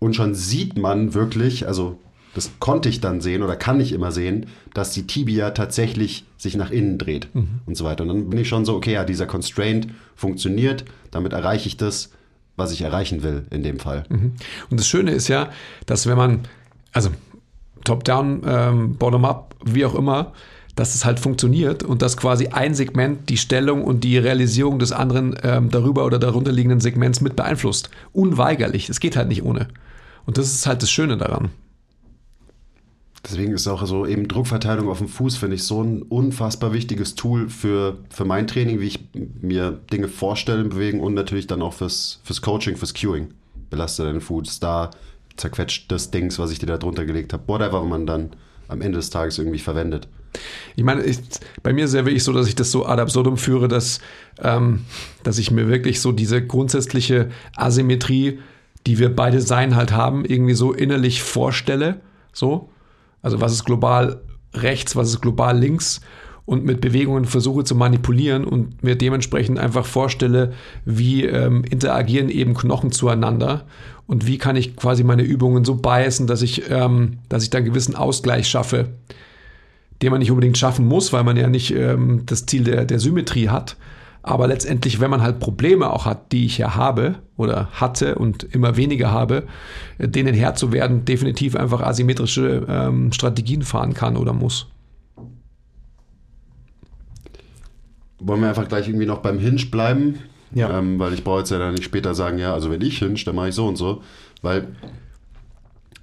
und 0.00 0.16
schon 0.16 0.34
sieht 0.34 0.76
man 0.76 1.14
wirklich, 1.14 1.68
also 1.68 1.98
das 2.34 2.50
konnte 2.58 2.88
ich 2.88 3.00
dann 3.00 3.20
sehen 3.20 3.42
oder 3.42 3.56
kann 3.56 3.80
ich 3.80 3.92
immer 3.92 4.10
sehen, 4.10 4.46
dass 4.74 4.90
die 4.90 5.06
Tibia 5.06 5.50
tatsächlich 5.50 6.24
sich 6.36 6.56
nach 6.56 6.70
innen 6.70 6.98
dreht 6.98 7.28
mhm. 7.34 7.60
und 7.66 7.76
so 7.76 7.84
weiter. 7.84 8.02
Und 8.02 8.08
dann 8.08 8.30
bin 8.30 8.40
ich 8.40 8.48
schon 8.48 8.64
so, 8.64 8.74
okay, 8.74 8.94
ja, 8.94 9.04
dieser 9.04 9.26
Constraint 9.26 9.88
funktioniert, 10.16 10.84
damit 11.12 11.32
erreiche 11.34 11.68
ich 11.68 11.76
das, 11.76 12.10
was 12.56 12.72
ich 12.72 12.82
erreichen 12.82 13.22
will 13.22 13.44
in 13.50 13.62
dem 13.62 13.78
Fall. 13.78 14.04
Mhm. 14.08 14.32
Und 14.70 14.80
das 14.80 14.88
Schöne 14.88 15.12
ist 15.12 15.28
ja, 15.28 15.50
dass 15.86 16.06
wenn 16.06 16.16
man, 16.16 16.40
also 16.92 17.10
top-down, 17.84 18.42
ähm, 18.46 18.96
bottom-up, 18.96 19.54
wie 19.64 19.84
auch 19.84 19.94
immer, 19.94 20.32
dass 20.74 20.94
es 20.94 21.04
halt 21.04 21.20
funktioniert 21.20 21.82
und 21.82 22.00
dass 22.02 22.16
quasi 22.16 22.48
ein 22.48 22.74
Segment 22.74 23.28
die 23.28 23.36
Stellung 23.36 23.84
und 23.84 24.04
die 24.04 24.16
Realisierung 24.16 24.78
des 24.78 24.92
anderen 24.92 25.36
ähm, 25.42 25.70
darüber 25.70 26.06
oder 26.06 26.18
darunter 26.18 26.52
liegenden 26.52 26.80
Segments 26.80 27.20
mit 27.20 27.36
beeinflusst. 27.36 27.90
Unweigerlich. 28.12 28.88
Es 28.88 29.00
geht 29.00 29.16
halt 29.16 29.28
nicht 29.28 29.44
ohne. 29.44 29.68
Und 30.24 30.38
das 30.38 30.52
ist 30.52 30.66
halt 30.66 30.82
das 30.82 30.90
Schöne 30.90 31.16
daran. 31.18 31.50
Deswegen 33.24 33.52
ist 33.52 33.68
auch 33.68 33.86
so 33.86 34.04
eben 34.04 34.26
Druckverteilung 34.26 34.88
auf 34.88 34.98
dem 34.98 35.08
Fuß, 35.08 35.36
finde 35.36 35.54
ich, 35.54 35.62
so 35.62 35.82
ein 35.82 36.02
unfassbar 36.02 36.72
wichtiges 36.72 37.14
Tool 37.14 37.48
für, 37.48 37.98
für 38.10 38.24
mein 38.24 38.48
Training, 38.48 38.80
wie 38.80 38.88
ich 38.88 39.08
mir 39.40 39.78
Dinge 39.92 40.08
vorstellen, 40.08 40.70
bewegen 40.70 41.00
und 41.00 41.14
natürlich 41.14 41.46
dann 41.46 41.62
auch 41.62 41.74
fürs, 41.74 42.20
fürs 42.24 42.42
Coaching, 42.42 42.76
fürs 42.76 42.94
Cueing. 42.94 43.28
Belaste 43.70 44.02
deinen 44.02 44.20
Fuß, 44.20 44.58
da 44.58 44.90
zerquetscht 45.36 45.90
das 45.90 46.10
Dings, 46.10 46.38
was 46.38 46.50
ich 46.50 46.58
dir 46.58 46.66
da 46.66 46.78
drunter 46.78 47.04
gelegt 47.04 47.32
habe. 47.32 47.44
Whatever 47.46 47.84
man 47.84 48.06
dann 48.06 48.30
am 48.68 48.80
Ende 48.80 48.98
des 48.98 49.10
Tages 49.10 49.38
irgendwie 49.38 49.58
verwendet. 49.58 50.08
Ich 50.76 50.84
meine, 50.84 51.02
ich, 51.02 51.18
bei 51.62 51.72
mir 51.72 51.84
ist 51.84 51.90
es 51.90 51.96
ja 51.96 52.06
wirklich 52.06 52.24
so, 52.24 52.32
dass 52.32 52.48
ich 52.48 52.54
das 52.54 52.70
so 52.70 52.86
ad 52.86 53.02
absurdum 53.02 53.36
führe, 53.36 53.68
dass, 53.68 54.00
ähm, 54.40 54.84
dass 55.22 55.38
ich 55.38 55.50
mir 55.50 55.68
wirklich 55.68 56.00
so 56.00 56.10
diese 56.10 56.44
grundsätzliche 56.44 57.30
Asymmetrie 57.54 58.38
die 58.86 58.98
wir 58.98 59.14
beide 59.14 59.40
sein 59.40 59.76
halt 59.76 59.92
haben, 59.92 60.24
irgendwie 60.24 60.54
so 60.54 60.72
innerlich 60.72 61.22
vorstelle. 61.22 62.00
So. 62.32 62.70
Also 63.20 63.40
was 63.40 63.52
ist 63.52 63.64
global 63.64 64.22
rechts, 64.54 64.96
was 64.96 65.08
ist 65.08 65.20
global 65.20 65.58
links 65.58 66.00
und 66.44 66.64
mit 66.64 66.80
Bewegungen 66.80 67.24
versuche 67.24 67.64
zu 67.64 67.74
manipulieren 67.74 68.44
und 68.44 68.82
mir 68.82 68.96
dementsprechend 68.96 69.58
einfach 69.58 69.86
vorstelle, 69.86 70.52
wie 70.84 71.24
ähm, 71.24 71.64
interagieren 71.64 72.28
eben 72.28 72.54
Knochen 72.54 72.90
zueinander 72.90 73.64
und 74.06 74.26
wie 74.26 74.38
kann 74.38 74.56
ich 74.56 74.76
quasi 74.76 75.04
meine 75.04 75.22
Übungen 75.22 75.64
so 75.64 75.76
beißen, 75.76 76.26
dass 76.26 76.42
ich, 76.42 76.70
ähm, 76.70 77.18
dass 77.28 77.44
ich 77.44 77.50
da 77.50 77.58
einen 77.58 77.68
gewissen 77.68 77.94
Ausgleich 77.94 78.48
schaffe, 78.48 78.88
den 80.02 80.10
man 80.10 80.18
nicht 80.18 80.30
unbedingt 80.30 80.58
schaffen 80.58 80.86
muss, 80.86 81.12
weil 81.12 81.24
man 81.24 81.36
ja 81.36 81.48
nicht 81.48 81.72
ähm, 81.74 82.24
das 82.26 82.46
Ziel 82.46 82.64
der, 82.64 82.84
der 82.84 82.98
Symmetrie 82.98 83.48
hat. 83.48 83.76
Aber 84.24 84.46
letztendlich, 84.46 85.00
wenn 85.00 85.10
man 85.10 85.22
halt 85.22 85.40
Probleme 85.40 85.90
auch 85.90 86.06
hat, 86.06 86.30
die 86.32 86.46
ich 86.46 86.58
ja 86.58 86.76
habe 86.76 87.16
oder 87.36 87.68
hatte 87.72 88.16
und 88.16 88.44
immer 88.44 88.76
weniger 88.76 89.10
habe, 89.10 89.44
äh, 89.98 90.08
denen 90.08 90.34
Herr 90.34 90.54
zu 90.54 90.72
werden, 90.72 91.04
definitiv 91.04 91.54
einfach 91.54 91.80
asymmetrische 91.80 92.66
ähm, 92.68 93.12
Strategien 93.12 93.62
fahren 93.62 93.94
kann 93.94 94.16
oder 94.16 94.32
muss. 94.32 94.71
Wollen 98.24 98.40
wir 98.40 98.48
einfach 98.48 98.68
gleich 98.68 98.88
irgendwie 98.88 99.06
noch 99.06 99.18
beim 99.18 99.38
Hinge 99.38 99.66
bleiben? 99.66 100.18
Ja. 100.54 100.78
Ähm, 100.78 100.98
weil 100.98 101.12
ich 101.14 101.24
brauche 101.24 101.40
jetzt 101.40 101.50
ja 101.50 101.58
dann 101.58 101.74
nicht 101.74 101.84
später 101.84 102.14
sagen, 102.14 102.38
ja, 102.38 102.52
also 102.52 102.70
wenn 102.70 102.82
ich 102.82 102.98
Hinge, 102.98 103.20
dann 103.24 103.34
mache 103.34 103.48
ich 103.48 103.54
so 103.54 103.66
und 103.66 103.76
so. 103.76 104.02
Weil 104.42 104.68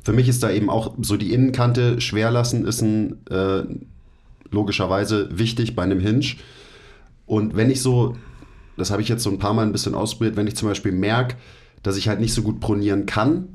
für 0.04 0.14
mich 0.14 0.28
ist 0.28 0.44
da 0.44 0.50
eben 0.50 0.70
auch 0.70 0.96
so 1.02 1.18
die 1.18 1.34
Innenkante 1.34 2.02
schwer 2.02 2.32
lassen, 2.32 2.66
ist 2.66 2.82
ein 2.82 3.26
äh, 3.30 3.64
logischerweise 4.52 5.30
wichtig 5.38 5.76
bei 5.76 5.84
einem 5.84 6.00
Hinge 6.00 6.36
und 7.30 7.56
wenn 7.56 7.70
ich 7.70 7.84
so, 7.84 8.16
das 8.76 8.90
habe 8.90 9.04
ich 9.04 9.08
jetzt 9.08 9.22
so 9.22 9.30
ein 9.30 9.38
paar 9.38 9.54
Mal 9.54 9.62
ein 9.64 9.72
bisschen 9.72 9.94
ausprobiert, 9.94 10.36
wenn 10.36 10.48
ich 10.48 10.56
zum 10.56 10.68
Beispiel 10.68 10.92
merke, 10.92 11.36
dass 11.84 11.96
ich 11.96 12.08
halt 12.08 12.20
nicht 12.20 12.34
so 12.34 12.42
gut 12.42 12.60
pronieren 12.60 13.06
kann 13.06 13.50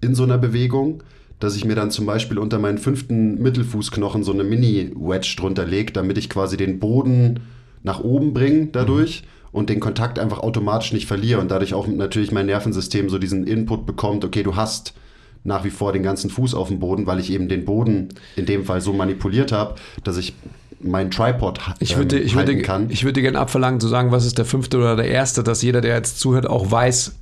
in 0.00 0.14
so 0.14 0.22
einer 0.22 0.38
Bewegung, 0.38 1.02
dass 1.38 1.54
ich 1.54 1.66
mir 1.66 1.74
dann 1.74 1.90
zum 1.90 2.06
Beispiel 2.06 2.38
unter 2.38 2.58
meinen 2.58 2.78
fünften 2.78 3.34
Mittelfußknochen 3.42 4.24
so 4.24 4.32
eine 4.32 4.42
Mini-Wedge 4.42 5.34
drunter 5.36 5.66
lege, 5.66 5.92
damit 5.92 6.16
ich 6.16 6.30
quasi 6.30 6.56
den 6.56 6.80
Boden 6.80 7.40
nach 7.82 8.00
oben 8.00 8.32
bringe 8.32 8.66
dadurch. 8.66 9.22
Mhm 9.22 9.40
und 9.52 9.68
den 9.70 9.80
Kontakt 9.80 10.18
einfach 10.18 10.38
automatisch 10.38 10.92
nicht 10.92 11.06
verliere 11.06 11.40
und 11.40 11.50
dadurch 11.50 11.74
auch 11.74 11.86
natürlich 11.86 12.32
mein 12.32 12.46
Nervensystem 12.46 13.08
so 13.08 13.18
diesen 13.18 13.46
Input 13.46 13.86
bekommt, 13.86 14.24
okay, 14.24 14.42
du 14.42 14.56
hast 14.56 14.94
nach 15.42 15.64
wie 15.64 15.70
vor 15.70 15.92
den 15.92 16.02
ganzen 16.02 16.30
Fuß 16.30 16.54
auf 16.54 16.68
dem 16.68 16.80
Boden, 16.80 17.06
weil 17.06 17.18
ich 17.18 17.32
eben 17.32 17.48
den 17.48 17.64
Boden 17.64 18.10
in 18.36 18.46
dem 18.46 18.64
Fall 18.64 18.80
so 18.80 18.92
manipuliert 18.92 19.52
habe, 19.52 19.76
dass 20.04 20.18
ich 20.18 20.34
mein 20.82 21.10
Tripod 21.10 21.60
ich 21.78 21.96
würde, 21.96 22.18
ähm, 22.18 22.26
ich 22.26 22.34
würde, 22.34 22.62
kann. 22.62 22.88
Ich 22.90 23.04
würde 23.04 23.20
gerne 23.20 23.38
abverlangen 23.38 23.80
zu 23.80 23.88
sagen, 23.88 24.12
was 24.12 24.24
ist 24.24 24.38
der 24.38 24.44
fünfte 24.44 24.78
oder 24.78 24.96
der 24.96 25.08
erste, 25.08 25.42
dass 25.42 25.62
jeder, 25.62 25.80
der 25.80 25.94
jetzt 25.96 26.20
zuhört, 26.20 26.46
auch 26.46 26.70
weiß, 26.70 27.16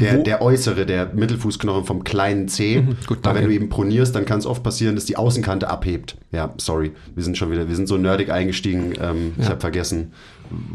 Der, 0.00 0.18
Wo- 0.18 0.22
der 0.22 0.42
äußere, 0.42 0.86
der 0.86 1.12
Mittelfußknochen 1.14 1.84
vom 1.84 2.04
kleinen 2.04 2.48
C. 2.48 2.80
Mhm, 2.82 2.96
gut, 3.06 3.18
Weil 3.22 3.34
wenn 3.36 3.44
du 3.44 3.50
eben 3.52 3.68
pronierst, 3.68 4.14
dann 4.14 4.24
kann 4.24 4.38
es 4.38 4.46
oft 4.46 4.62
passieren, 4.62 4.94
dass 4.94 5.04
die 5.04 5.16
Außenkante 5.16 5.68
abhebt. 5.68 6.16
Ja, 6.32 6.52
sorry. 6.58 6.92
Wir 7.14 7.22
sind 7.24 7.36
schon 7.38 7.50
wieder, 7.50 7.68
wir 7.68 7.76
sind 7.76 7.86
so 7.86 7.96
nerdig 7.96 8.30
eingestiegen. 8.30 8.94
Ähm, 9.00 9.32
Ich 9.38 9.44
Ja. 9.44 9.50
habe 9.50 9.60
vergessen, 9.60 10.12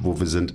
wo 0.02 0.20
wir 0.20 0.28
sind. 0.28 0.54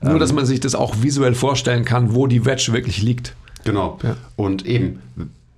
Nur, 0.00 0.18
dass 0.18 0.32
man 0.32 0.44
sich 0.46 0.60
das 0.60 0.74
auch 0.74 0.96
visuell 1.02 1.34
vorstellen 1.34 1.84
kann, 1.84 2.14
wo 2.14 2.26
die 2.26 2.44
Wedge 2.44 2.70
wirklich 2.72 3.02
liegt. 3.02 3.34
Genau. 3.64 3.98
Ja. 4.02 4.16
Und 4.36 4.66
eben, 4.66 4.98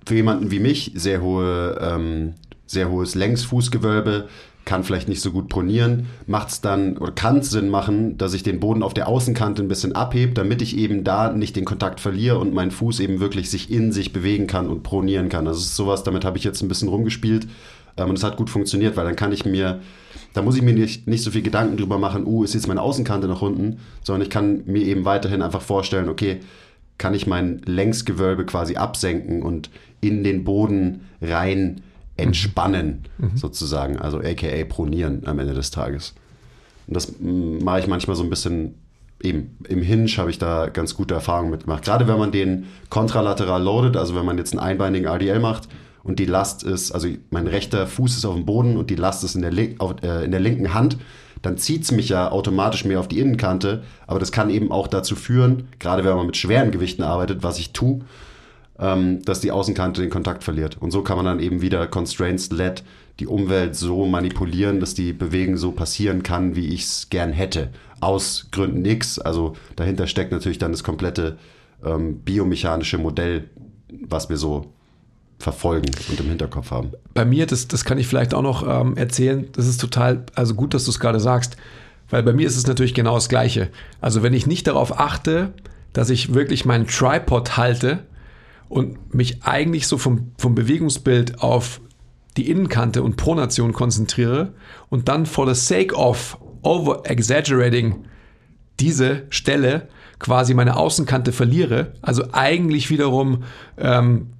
für 0.05 0.15
jemanden 0.15 0.51
wie 0.51 0.59
mich, 0.59 0.93
sehr, 0.95 1.21
hohe, 1.21 1.77
ähm, 1.81 2.33
sehr 2.65 2.89
hohes 2.89 3.13
Längsfußgewölbe, 3.15 4.27
kann 4.67 4.83
vielleicht 4.83 5.07
nicht 5.07 5.21
so 5.21 5.31
gut 5.31 5.47
pronieren, 5.47 6.07
macht 6.27 6.49
es 6.49 6.61
dann 6.61 6.97
oder 6.97 7.13
kann 7.13 7.37
es 7.37 7.49
Sinn 7.49 7.69
machen, 7.69 8.17
dass 8.17 8.33
ich 8.33 8.43
den 8.43 8.59
Boden 8.59 8.83
auf 8.83 8.93
der 8.93 9.07
Außenkante 9.07 9.63
ein 9.63 9.69
bisschen 9.69 9.95
abhebe, 9.95 10.33
damit 10.33 10.61
ich 10.61 10.77
eben 10.77 11.05
da 11.05 11.31
nicht 11.31 11.55
den 11.55 11.65
Kontakt 11.65 12.01
verliere 12.01 12.37
und 12.37 12.53
mein 12.53 12.69
Fuß 12.69 12.99
eben 12.99 13.21
wirklich 13.21 13.49
sich 13.49 13.71
in 13.71 13.93
sich 13.93 14.11
bewegen 14.11 14.45
kann 14.45 14.67
und 14.67 14.83
pronieren 14.83 15.29
kann. 15.29 15.45
Das 15.45 15.57
ist 15.57 15.75
sowas, 15.75 16.03
damit 16.03 16.25
habe 16.25 16.37
ich 16.37 16.43
jetzt 16.43 16.61
ein 16.61 16.67
bisschen 16.67 16.89
rumgespielt 16.89 17.47
ähm, 17.95 18.09
und 18.09 18.17
es 18.17 18.25
hat 18.25 18.35
gut 18.35 18.49
funktioniert, 18.49 18.97
weil 18.97 19.05
dann 19.05 19.15
kann 19.15 19.31
ich 19.31 19.45
mir, 19.45 19.79
da 20.33 20.41
muss 20.41 20.57
ich 20.57 20.61
mir 20.61 20.73
nicht, 20.73 21.07
nicht 21.07 21.23
so 21.23 21.31
viel 21.31 21.43
Gedanken 21.43 21.77
drüber 21.77 21.97
machen, 21.97 22.25
uh, 22.25 22.43
ist 22.43 22.53
jetzt 22.53 22.67
meine 22.67 22.81
Außenkante 22.81 23.27
nach 23.27 23.41
unten, 23.41 23.79
sondern 24.03 24.23
ich 24.23 24.29
kann 24.29 24.63
mir 24.65 24.83
eben 24.83 25.05
weiterhin 25.05 25.41
einfach 25.41 25.61
vorstellen, 25.61 26.09
okay, 26.09 26.41
kann 26.97 27.13
ich 27.13 27.25
mein 27.25 27.61
Längsgewölbe 27.65 28.45
quasi 28.45 28.75
absenken 28.75 29.43
und 29.43 29.69
in 30.01 30.25
den 30.25 30.43
Boden 30.43 31.05
rein 31.21 31.83
entspannen, 32.17 33.05
sozusagen. 33.35 33.97
Also 33.97 34.19
aka 34.19 34.65
pronieren 34.67 35.21
am 35.25 35.39
Ende 35.39 35.53
des 35.53 35.71
Tages. 35.71 36.13
Und 36.87 36.95
das 36.95 37.19
mm, 37.19 37.63
mache 37.63 37.79
ich 37.79 37.87
manchmal 37.87 38.15
so 38.15 38.23
ein 38.23 38.29
bisschen, 38.29 38.75
eben 39.21 39.57
im 39.67 39.81
Hinge 39.81 40.07
habe 40.17 40.29
ich 40.29 40.39
da 40.39 40.67
ganz 40.67 40.95
gute 40.95 41.13
Erfahrungen 41.13 41.51
mitgemacht. 41.51 41.83
Gerade 41.83 42.07
wenn 42.07 42.17
man 42.17 42.31
den 42.31 42.65
kontralateral 42.89 43.61
loadet, 43.61 43.97
also 43.97 44.15
wenn 44.15 44.25
man 44.25 44.37
jetzt 44.37 44.53
einen 44.53 44.59
einbeinigen 44.59 45.05
RDL 45.05 45.39
macht 45.39 45.69
und 46.03 46.19
die 46.19 46.25
Last 46.25 46.63
ist, 46.63 46.91
also 46.91 47.07
mein 47.29 47.47
rechter 47.47 47.87
Fuß 47.87 48.17
ist 48.17 48.25
auf 48.25 48.35
dem 48.35 48.45
Boden 48.45 48.77
und 48.77 48.89
die 48.89 48.95
Last 48.95 49.23
ist 49.23 49.35
in 49.35 49.41
der, 49.41 49.51
link, 49.51 49.79
auf, 49.79 49.95
äh, 50.01 50.25
in 50.25 50.31
der 50.31 50.39
linken 50.39 50.73
Hand, 50.73 50.97
dann 51.41 51.57
zieht 51.57 51.83
es 51.83 51.91
mich 51.91 52.09
ja 52.09 52.31
automatisch 52.31 52.83
mehr 52.83 52.99
auf 52.99 53.07
die 53.07 53.19
Innenkante. 53.19 53.83
Aber 54.07 54.19
das 54.19 54.31
kann 54.31 54.49
eben 54.49 54.71
auch 54.71 54.87
dazu 54.87 55.15
führen, 55.15 55.67
gerade 55.77 56.03
wenn 56.03 56.15
man 56.15 56.25
mit 56.25 56.37
schweren 56.37 56.71
Gewichten 56.71 57.03
arbeitet, 57.03 57.43
was 57.43 57.59
ich 57.59 57.73
tue, 57.73 58.01
ähm, 58.79 59.23
dass 59.23 59.39
die 59.39 59.51
Außenkante 59.51 60.01
den 60.01 60.09
Kontakt 60.09 60.43
verliert. 60.43 60.77
Und 60.79 60.91
so 60.91 61.01
kann 61.01 61.17
man 61.17 61.25
dann 61.25 61.39
eben 61.39 61.61
wieder 61.61 61.87
Constraints-led 61.87 62.83
die 63.19 63.27
Umwelt 63.27 63.75
so 63.75 64.05
manipulieren, 64.05 64.79
dass 64.79 64.93
die 64.93 65.13
Bewegung 65.13 65.57
so 65.57 65.71
passieren 65.71 66.21
kann, 66.21 66.55
wie 66.55 66.67
ich 66.67 66.83
es 66.83 67.09
gern 67.09 67.33
hätte. 67.33 67.69
Aus 67.99 68.49
Gründen 68.51 68.85
X. 68.85 69.17
Also 69.17 69.53
dahinter 69.75 70.05
steckt 70.05 70.31
natürlich 70.31 70.59
dann 70.59 70.71
das 70.71 70.83
komplette 70.83 71.37
ähm, 71.83 72.19
biomechanische 72.19 72.99
Modell, 72.99 73.49
was 73.89 74.29
wir 74.29 74.37
so 74.37 74.71
verfolgen 75.39 75.89
und 76.09 76.19
im 76.19 76.29
Hinterkopf 76.29 76.71
haben. 76.71 76.91
bei 77.13 77.23
mir, 77.23 77.45
das, 77.45 77.67
das 77.67 77.85
kann 77.85 77.99
ich 77.99 78.07
vielleicht 78.07 78.33
auch 78.33 78.41
noch 78.41 78.67
ähm, 78.67 78.97
erzählen, 78.97 79.47
das 79.53 79.67
ist 79.67 79.79
total, 79.79 80.23
also 80.33 80.55
gut, 80.55 80.73
dass 80.73 80.85
du 80.85 80.91
es 80.91 80.99
gerade 80.99 81.19
sagst, 81.19 81.57
weil 82.09 82.23
bei 82.23 82.33
mir 82.33 82.47
ist 82.47 82.57
es 82.57 82.65
natürlich 82.65 82.95
genau 82.95 83.15
das 83.15 83.29
Gleiche. 83.29 83.69
Also 84.01 84.23
wenn 84.23 84.33
ich 84.33 84.47
nicht 84.47 84.65
darauf 84.65 84.99
achte, 84.99 85.53
dass 85.93 86.09
ich 86.09 86.33
wirklich 86.33 86.65
meinen 86.65 86.87
Tripod 86.87 87.57
halte 87.57 87.99
und 88.69 89.13
mich 89.13 89.43
eigentlich 89.43 89.87
so 89.87 89.97
vom, 89.97 90.31
vom 90.37 90.55
Bewegungsbild 90.55 91.41
auf 91.41 91.81
die 92.35 92.49
Innenkante 92.49 93.01
und 93.01 93.17
Pronation 93.17 93.73
konzentriere 93.73 94.53
und 94.89 95.07
dann 95.07 95.25
for 95.25 95.53
the 95.53 95.59
sake 95.59 95.95
of 95.95 96.37
over 96.61 97.01
exaggerating 97.05 98.05
diese 98.79 99.23
Stelle 99.29 99.87
quasi 100.19 100.53
meine 100.53 100.75
Außenkante 100.75 101.31
verliere, 101.31 101.93
also 102.01 102.25
eigentlich 102.31 102.89
wiederum 102.89 103.43
ähm, 103.77 104.33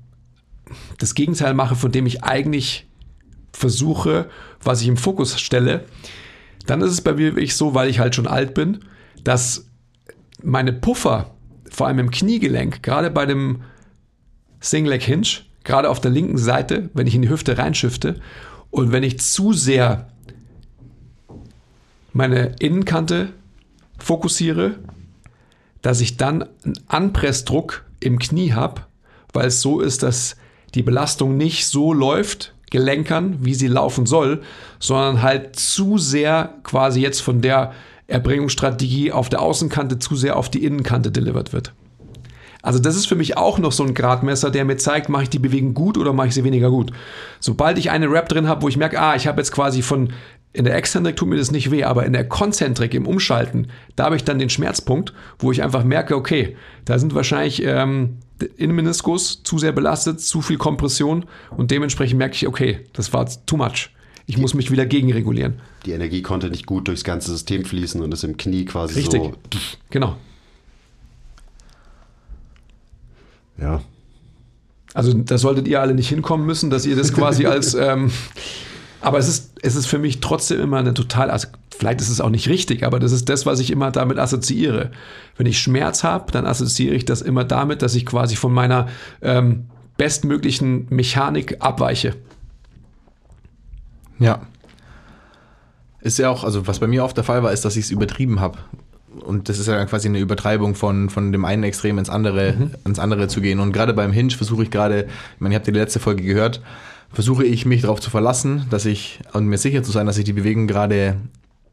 das 0.98 1.16
Gegenteil 1.16 1.54
mache, 1.54 1.76
von 1.76 1.92
dem 1.92 2.06
ich 2.06 2.24
eigentlich 2.24 2.88
versuche, 3.54 4.30
was 4.62 4.82
ich 4.82 4.88
im 4.88 4.98
Fokus 4.98 5.40
stelle, 5.40 5.86
dann 6.66 6.82
ist 6.82 6.92
es 6.92 7.02
bei 7.02 7.14
mir 7.14 7.36
wirklich 7.36 7.56
so, 7.56 7.74
weil 7.74 7.90
ich 7.90 8.00
halt 8.00 8.16
schon 8.16 8.28
alt 8.28 8.54
bin, 8.54 8.80
dass 9.24 9.68
meine 10.44 10.74
Puffer, 10.74 11.32
vor 11.70 11.88
allem 11.88 12.00
im 12.00 12.12
Kniegelenk, 12.12 12.84
gerade 12.84 13.10
bei 13.10 13.26
dem 13.26 13.62
Single 14.60 14.94
Leg 14.94 15.04
Hinge, 15.04 15.28
gerade 15.64 15.90
auf 15.90 16.00
der 16.00 16.12
linken 16.12 16.38
Seite, 16.38 16.90
wenn 16.94 17.08
ich 17.08 17.16
in 17.16 17.22
die 17.22 17.30
Hüfte 17.30 17.58
reinschifte 17.58 18.20
und 18.72 18.92
wenn 18.92 19.04
ich 19.04 19.20
zu 19.20 19.54
sehr 19.54 20.08
meine 22.14 22.56
Innenkante 22.60 23.30
fokussiere, 24.00 24.76
dass 25.82 26.02
ich 26.02 26.18
dann 26.18 26.46
einen 26.64 26.80
Anpressdruck 26.88 27.86
im 28.00 28.20
Knie 28.20 28.54
habe, 28.54 28.82
weil 29.34 29.48
es 29.48 29.62
so 29.62 29.80
ist, 29.80 30.04
dass 30.04 30.36
die 30.74 30.84
Belastung 30.84 31.38
nicht 31.38 31.68
so 31.68 31.94
läuft, 31.94 32.54
gelenkern, 32.70 33.38
wie 33.40 33.54
sie 33.54 33.68
laufen 33.68 34.06
soll, 34.06 34.42
sondern 34.80 35.22
halt 35.22 35.56
zu 35.56 35.98
sehr 35.98 36.56
quasi 36.64 37.00
jetzt 37.02 37.22
von 37.22 37.42
der 37.42 37.74
Erbringungsstrategie 38.08 39.12
auf 39.12 39.30
der 39.30 39.42
Außenkante 39.42 40.00
zu 40.00 40.16
sehr 40.16 40.36
auf 40.36 40.50
die 40.50 40.64
Innenkante 40.64 41.12
delivered 41.12 41.54
wird. 41.54 41.74
Also 42.62 42.80
das 42.80 42.96
ist 42.96 43.08
für 43.08 43.16
mich 43.16 43.38
auch 43.38 43.60
noch 43.60 43.72
so 43.72 43.84
ein 43.84 43.94
Gradmesser, 43.94 44.52
der 44.52 44.66
mir 44.66 44.78
zeigt, 44.78 45.10
mache 45.10 45.24
ich 45.24 45.30
die 45.30 45.40
Bewegung 45.40 45.74
gut 45.74 45.98
oder 45.98 46.14
mache 46.14 46.28
ich 46.28 46.34
sie 46.34 46.44
weniger 46.44 46.70
gut. 46.70 46.92
Sobald 47.40 47.78
ich 47.78 47.92
eine 47.92 48.10
Rap 48.12 48.30
drin 48.30 48.48
habe, 48.48 48.62
wo 48.64 48.68
ich 48.68 48.78
merke, 48.78 49.00
ah, 49.00 49.16
ich 49.16 49.28
habe 49.28 49.40
jetzt 49.40 49.52
quasi 49.52 49.82
von 49.82 50.10
in 50.54 50.66
der 50.66 50.76
Exzentrik 50.76 51.16
tut 51.16 51.28
mir 51.28 51.38
das 51.38 51.52
nicht 51.52 51.70
weh, 51.70 51.84
aber 51.84 52.06
in 52.06 52.14
der 52.14 52.28
Konzentrik 52.28 52.96
im 52.96 53.06
Umschalten, 53.06 53.68
da 53.96 54.06
habe 54.06 54.16
ich 54.16 54.24
dann 54.24 54.40
den 54.40 54.50
Schmerzpunkt, 54.50 55.14
wo 55.38 55.52
ich 55.52 55.62
einfach 55.62 55.84
merke, 55.84 56.16
okay, 56.16 56.58
da 56.84 56.98
sind 56.98 57.14
wahrscheinlich 57.14 57.62
ähm, 57.64 58.18
Innenmeniskus 58.58 59.44
zu 59.44 59.60
sehr 59.60 59.72
belastet, 59.72 60.20
zu 60.20 60.42
viel 60.42 60.58
Kompression 60.58 61.26
und 61.52 61.70
dementsprechend 61.70 62.18
merke 62.18 62.34
ich, 62.36 62.48
okay, 62.48 62.80
das 62.94 63.14
war 63.14 63.28
too 63.46 63.58
much. 63.58 63.92
Ich 64.26 64.38
muss 64.38 64.56
mich 64.56 64.72
wieder 64.72 64.86
gegenregulieren. 64.86 65.62
Die 65.86 65.92
Energie 65.92 66.22
konnte 66.22 66.50
nicht 66.50 66.66
gut 66.66 66.88
durchs 66.88 67.04
ganze 67.04 67.32
System 67.32 67.64
fließen 67.64 68.02
und 68.02 68.12
ist 68.12 68.24
im 68.24 68.36
Knie 68.36 68.66
quasi 68.66 68.96
Richtig. 68.96 69.22
so. 69.22 69.34
Genau. 69.90 70.18
Ja. 73.60 73.82
Also 74.94 75.14
da 75.14 75.38
solltet 75.38 75.68
ihr 75.68 75.82
alle 75.82 75.94
nicht 75.94 76.10
hinkommen 76.10 76.46
müssen, 76.46 76.70
dass 76.70 76.86
ihr 76.86 76.96
das 76.96 77.14
quasi 77.14 77.46
als... 77.48 77.74
Ähm, 77.74 78.12
aber 79.00 79.20
es 79.20 79.28
ist, 79.28 79.52
es 79.62 79.76
ist 79.76 79.86
für 79.86 80.00
mich 80.00 80.22
trotzdem 80.22 80.60
immer 80.60 80.78
eine 80.78 80.94
total, 80.94 81.30
also 81.30 81.48
vielleicht 81.78 82.02
ist 82.02 82.10
es 82.10 82.20
auch 82.20 82.30
nicht 82.30 82.50
richtig, 82.50 82.84
aber 82.84 83.00
das 83.00 83.12
ist 83.12 83.30
das, 83.30 83.46
was 83.46 83.60
ich 83.60 83.70
immer 83.70 83.92
damit 83.92 84.18
assoziiere. 84.18 84.92
Wenn 85.38 85.46
ich 85.46 85.60
Schmerz 85.60 86.04
habe, 86.04 86.32
dann 86.32 86.46
assoziiere 86.46 86.96
ich 86.96 87.06
das 87.06 87.22
immer 87.22 87.44
damit, 87.44 87.84
dass 87.84 87.94
ich 87.96 88.06
quasi 88.06 88.36
von 88.36 88.52
meiner 88.52 88.88
ähm, 89.22 89.68
bestmöglichen 89.98 90.88
Mechanik 90.90 91.58
abweiche. 91.60 92.16
Ja. 94.20 94.42
Ist 96.02 96.18
ja 96.18 96.30
auch, 96.30 96.44
also 96.44 96.68
was 96.68 96.80
bei 96.80 96.88
mir 96.88 97.04
oft 97.04 97.18
der 97.18 97.24
Fall 97.24 97.44
war, 97.44 97.52
ist, 97.52 97.66
dass 97.66 97.76
ich 97.76 97.86
es 97.86 97.92
übertrieben 97.92 98.40
habe. 98.40 98.58
Und 99.20 99.50
das 99.50 99.60
ist 99.60 99.68
ja 99.68 99.86
quasi 99.86 100.08
eine 100.08 100.20
Übertreibung 100.20 100.76
von, 100.76 101.10
von 101.10 101.32
dem 101.32 101.46
einen 101.46 101.64
Extrem 101.64 101.98
ins 101.98 102.10
andere, 102.10 102.72
ins 102.86 103.00
andere 103.00 103.28
zu 103.28 103.42
gehen. 103.42 103.60
Und 103.60 103.72
gerade 103.72 103.94
beim 103.94 104.12
Hinge 104.12 104.32
versuche 104.32 104.64
ich 104.64 104.72
gerade, 104.72 105.08
ich 105.36 105.42
meine, 105.42 105.56
ihr 105.56 105.58
habt 105.58 105.68
ja 105.68 105.74
die 105.74 105.80
letzte 105.80 106.00
Folge 106.00 106.24
gehört, 106.24 106.62
versuche 107.12 107.46
ich 107.46 107.66
mich 107.66 107.82
darauf 107.82 108.00
zu 108.00 108.10
verlassen, 108.10 108.66
dass 108.70 108.86
ich, 108.86 109.20
und 109.34 109.48
mir 109.48 109.58
sicher 109.58 109.84
zu 109.84 109.92
sein, 109.92 110.06
dass 110.08 110.18
ich 110.18 110.26
die 110.26 110.34
Bewegung 110.34 110.68
gerade 110.68 111.16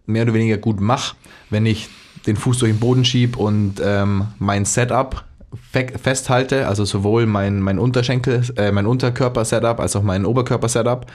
mehr 0.07 0.24
oder 0.24 0.35
weniger 0.35 0.59
gut 0.59 0.80
mache, 0.80 1.16
wenn 1.50 1.66
ich 1.66 1.88
den 2.26 2.37
Fuß 2.37 2.59
durch 2.59 2.72
den 2.72 2.80
Boden 2.80 3.04
schiebe 3.04 3.38
und 3.38 3.80
ähm, 3.85 4.26
mein 4.38 4.64
Setup 4.64 5.24
fe 5.72 5.87
festhalte, 6.02 6.68
also 6.68 6.85
sowohl 6.85 7.26
mein, 7.26 7.61
mein 7.61 7.78
Unterschenkel, 7.78 8.42
äh, 8.57 8.72
mein 8.72 8.87
Unterkörper-Setup 8.87 9.80
als 9.80 9.96
auch 9.96 10.02
mein 10.02 10.24
Oberkörper-Setup 10.24 11.07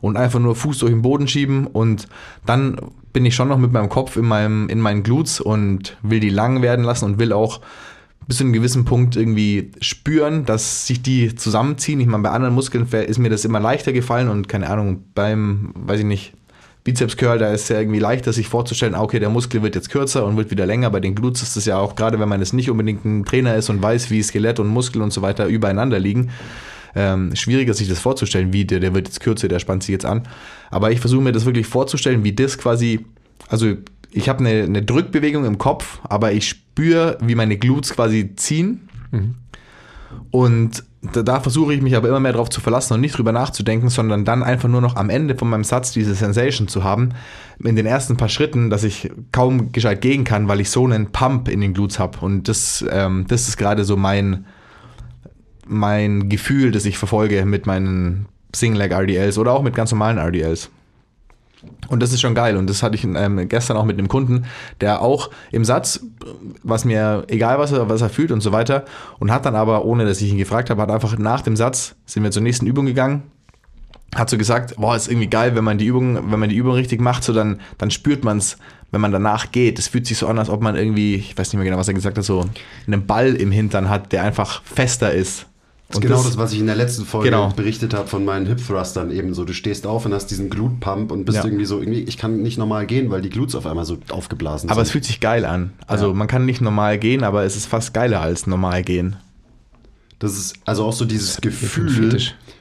und 0.00 0.16
einfach 0.16 0.40
nur 0.40 0.54
Fuß 0.54 0.78
durch 0.78 0.92
den 0.92 1.02
Boden 1.02 1.28
schieben 1.28 1.66
und 1.66 2.08
dann 2.46 2.76
bin 3.12 3.24
ich 3.24 3.34
schon 3.34 3.48
noch 3.48 3.58
mit 3.58 3.72
meinem 3.72 3.88
Kopf 3.88 4.16
in, 4.16 4.24
meinem, 4.24 4.68
in 4.68 4.80
meinen 4.80 5.02
Glutes 5.02 5.40
und 5.40 5.96
will 6.02 6.20
die 6.20 6.30
lang 6.30 6.62
werden 6.62 6.84
lassen 6.84 7.04
und 7.04 7.18
will 7.18 7.32
auch 7.32 7.60
bis 8.26 8.38
zu 8.38 8.44
einem 8.44 8.52
gewissen 8.52 8.84
Punkt 8.84 9.16
irgendwie 9.16 9.70
spüren, 9.80 10.44
dass 10.44 10.86
sich 10.86 11.02
die 11.02 11.34
zusammenziehen. 11.34 12.00
Ich 12.00 12.06
meine, 12.06 12.22
bei 12.22 12.30
anderen 12.30 12.54
Muskeln 12.54 12.86
ist 12.86 13.18
mir 13.18 13.30
das 13.30 13.44
immer 13.44 13.60
leichter 13.60 13.92
gefallen 13.92 14.28
und 14.28 14.48
keine 14.48 14.68
Ahnung, 14.68 15.04
beim, 15.14 15.72
weiß 15.74 16.00
ich 16.00 16.06
nicht, 16.06 16.32
Bizeps 16.84 17.16
Curl, 17.16 17.38
da 17.38 17.50
ist 17.50 17.62
es 17.62 17.68
ja 17.70 17.78
irgendwie 17.78 17.98
leichter, 17.98 18.32
sich 18.34 18.46
vorzustellen, 18.46 18.94
ah, 18.94 19.02
okay, 19.02 19.18
der 19.18 19.30
Muskel 19.30 19.62
wird 19.62 19.74
jetzt 19.74 19.88
kürzer 19.88 20.26
und 20.26 20.36
wird 20.36 20.50
wieder 20.50 20.66
länger. 20.66 20.90
Bei 20.90 21.00
den 21.00 21.14
Glutes 21.14 21.42
ist 21.42 21.56
es 21.56 21.64
ja 21.64 21.78
auch, 21.78 21.96
gerade 21.96 22.20
wenn 22.20 22.28
man 22.28 22.40
jetzt 22.40 22.52
nicht 22.52 22.70
unbedingt 22.70 23.06
ein 23.06 23.24
Trainer 23.24 23.54
ist 23.56 23.70
und 23.70 23.82
weiß, 23.82 24.10
wie 24.10 24.22
Skelett 24.22 24.60
und 24.60 24.68
Muskel 24.68 25.00
und 25.00 25.10
so 25.10 25.22
weiter 25.22 25.46
übereinander 25.46 25.98
liegen, 25.98 26.30
ähm, 26.94 27.34
schwieriger 27.34 27.74
sich 27.74 27.88
das 27.88 28.00
vorzustellen, 28.00 28.52
wie 28.52 28.64
der, 28.64 28.80
der 28.80 28.94
wird 28.94 29.08
jetzt 29.08 29.20
kürzer, 29.20 29.48
der 29.48 29.58
spannt 29.58 29.82
sich 29.82 29.92
jetzt 29.92 30.06
an. 30.06 30.22
Aber 30.70 30.90
ich 30.90 31.00
versuche 31.00 31.22
mir 31.22 31.32
das 31.32 31.44
wirklich 31.44 31.66
vorzustellen, 31.66 32.24
wie 32.24 32.32
das 32.32 32.58
quasi, 32.58 33.04
also 33.48 33.74
ich 34.10 34.28
habe 34.28 34.40
eine, 34.40 34.62
eine 34.62 34.82
Drückbewegung 34.82 35.44
im 35.44 35.58
Kopf, 35.58 35.98
aber 36.04 36.32
ich 36.32 36.48
spüre, 36.48 37.18
wie 37.20 37.34
meine 37.34 37.56
Glutes 37.56 37.94
quasi 37.94 38.34
ziehen. 38.36 38.88
Und 40.30 40.84
da, 41.12 41.22
da 41.22 41.40
versuche 41.40 41.74
ich 41.74 41.82
mich 41.82 41.96
aber 41.96 42.08
immer 42.08 42.20
mehr 42.20 42.32
darauf 42.32 42.48
zu 42.48 42.60
verlassen 42.60 42.94
und 42.94 43.00
nicht 43.00 43.16
drüber 43.16 43.32
nachzudenken, 43.32 43.88
sondern 43.88 44.24
dann 44.24 44.42
einfach 44.42 44.68
nur 44.68 44.80
noch 44.80 44.96
am 44.96 45.10
Ende 45.10 45.34
von 45.34 45.48
meinem 45.48 45.64
Satz 45.64 45.92
diese 45.92 46.14
Sensation 46.14 46.68
zu 46.68 46.84
haben, 46.84 47.10
in 47.62 47.76
den 47.76 47.86
ersten 47.86 48.16
paar 48.16 48.28
Schritten, 48.28 48.70
dass 48.70 48.84
ich 48.84 49.10
kaum 49.32 49.72
gescheit 49.72 50.00
gehen 50.00 50.24
kann, 50.24 50.48
weil 50.48 50.60
ich 50.60 50.70
so 50.70 50.84
einen 50.84 51.12
Pump 51.12 51.48
in 51.48 51.60
den 51.60 51.74
Glutes 51.74 51.98
habe. 51.98 52.18
Und 52.20 52.48
das, 52.48 52.84
ähm, 52.90 53.26
das 53.28 53.48
ist 53.48 53.56
gerade 53.56 53.84
so 53.84 53.96
mein, 53.96 54.46
mein 55.66 56.28
Gefühl, 56.28 56.70
das 56.70 56.84
ich 56.84 56.98
verfolge 56.98 57.44
mit 57.44 57.66
meinen 57.66 58.26
Single-Leg-RDLs 58.54 59.38
oder 59.38 59.52
auch 59.52 59.62
mit 59.62 59.74
ganz 59.74 59.90
normalen 59.90 60.18
RDLs. 60.18 60.70
Und 61.88 62.02
das 62.02 62.12
ist 62.12 62.20
schon 62.20 62.34
geil. 62.34 62.56
Und 62.56 62.68
das 62.68 62.82
hatte 62.82 62.94
ich 62.94 63.04
ähm, 63.04 63.48
gestern 63.48 63.76
auch 63.76 63.84
mit 63.84 63.98
einem 63.98 64.08
Kunden, 64.08 64.44
der 64.80 65.02
auch 65.02 65.30
im 65.50 65.64
Satz, 65.64 66.00
was 66.62 66.84
mir 66.84 67.24
egal 67.28 67.58
was 67.58 67.72
er, 67.72 67.88
was 67.88 68.00
er 68.00 68.10
fühlt 68.10 68.32
und 68.32 68.40
so 68.40 68.52
weiter, 68.52 68.84
und 69.18 69.30
hat 69.30 69.46
dann 69.46 69.54
aber, 69.54 69.84
ohne 69.84 70.04
dass 70.04 70.20
ich 70.20 70.30
ihn 70.30 70.38
gefragt 70.38 70.70
habe, 70.70 70.82
hat 70.82 70.90
einfach 70.90 71.18
nach 71.18 71.42
dem 71.42 71.56
Satz, 71.56 71.94
sind 72.06 72.22
wir 72.22 72.30
zur 72.30 72.42
nächsten 72.42 72.66
Übung 72.66 72.86
gegangen, 72.86 73.22
hat 74.14 74.30
so 74.30 74.38
gesagt, 74.38 74.76
boah, 74.76 74.94
ist 74.94 75.08
irgendwie 75.08 75.26
geil, 75.26 75.56
wenn 75.56 75.64
man 75.64 75.78
die 75.78 75.86
Übung, 75.86 76.30
wenn 76.30 76.38
man 76.38 76.48
die 76.48 76.56
Übung 76.56 76.74
richtig 76.74 77.00
macht, 77.00 77.24
so 77.24 77.32
dann, 77.32 77.60
dann 77.78 77.90
spürt 77.90 78.24
man 78.24 78.38
es, 78.38 78.56
wenn 78.90 79.00
man 79.00 79.12
danach 79.12 79.50
geht. 79.50 79.78
Es 79.78 79.88
fühlt 79.88 80.06
sich 80.06 80.18
so 80.18 80.28
an, 80.28 80.38
als 80.38 80.48
ob 80.48 80.62
man 80.62 80.76
irgendwie, 80.76 81.16
ich 81.16 81.36
weiß 81.36 81.52
nicht 81.52 81.58
mehr 81.58 81.64
genau, 81.64 81.78
was 81.78 81.88
er 81.88 81.94
gesagt 81.94 82.16
hat, 82.16 82.24
so 82.24 82.44
einen 82.86 83.06
Ball 83.06 83.34
im 83.34 83.50
Hintern 83.50 83.88
hat, 83.88 84.12
der 84.12 84.22
einfach 84.22 84.62
fester 84.62 85.12
ist. 85.12 85.46
Das 85.94 86.04
ist 86.04 86.08
genau 86.08 86.22
das, 86.22 86.36
was 86.38 86.52
ich 86.52 86.60
in 86.60 86.66
der 86.66 86.76
letzten 86.76 87.04
Folge 87.04 87.30
Genau. 87.30 87.50
berichtet 87.54 87.94
habe 87.94 88.06
von 88.08 88.24
meinen 88.24 88.46
Hip 88.46 88.58
Thrustern 88.66 89.10
eben 89.10 89.34
so. 89.34 89.44
Du 89.44 89.52
stehst 89.52 89.86
auf 89.86 90.04
und 90.06 90.12
hast 90.14 90.26
diesen 90.26 90.50
Glut-Pump 90.50 91.10
und 91.12 91.24
bist 91.24 91.38
Ja. 91.38 91.44
irgendwie 91.44 91.64
so, 91.64 91.78
irgendwie, 91.80 92.00
ich 92.00 92.16
kann 92.18 92.42
nicht 92.42 92.58
normal 92.58 92.86
gehen, 92.86 93.10
weil 93.10 93.22
die 93.22 93.30
Glutes 93.30 93.54
auf 93.54 93.66
einmal 93.66 93.84
so 93.84 93.98
aufgeblasen 94.10 94.70
Aber 94.70 94.82
es 94.82 94.88
sind. 94.88 94.92
fühlt 94.92 95.04
sich 95.04 95.20
geil 95.20 95.44
an. 95.44 95.72
Also 95.86 96.08
Ja. 96.08 96.12
man 96.14 96.26
kann 96.28 96.44
nicht 96.46 96.60
normal 96.60 96.98
gehen, 96.98 97.22
aber 97.24 97.44
es 97.44 97.56
ist 97.56 97.66
fast 97.66 97.94
geiler 97.94 98.20
als 98.20 98.46
normal 98.46 98.82
gehen. 98.82 99.16
Das 100.18 100.32
ist 100.36 100.54
also 100.64 100.84
auch 100.84 100.92
so 100.92 101.04
dieses 101.04 101.40
Gefühl 101.40 102.18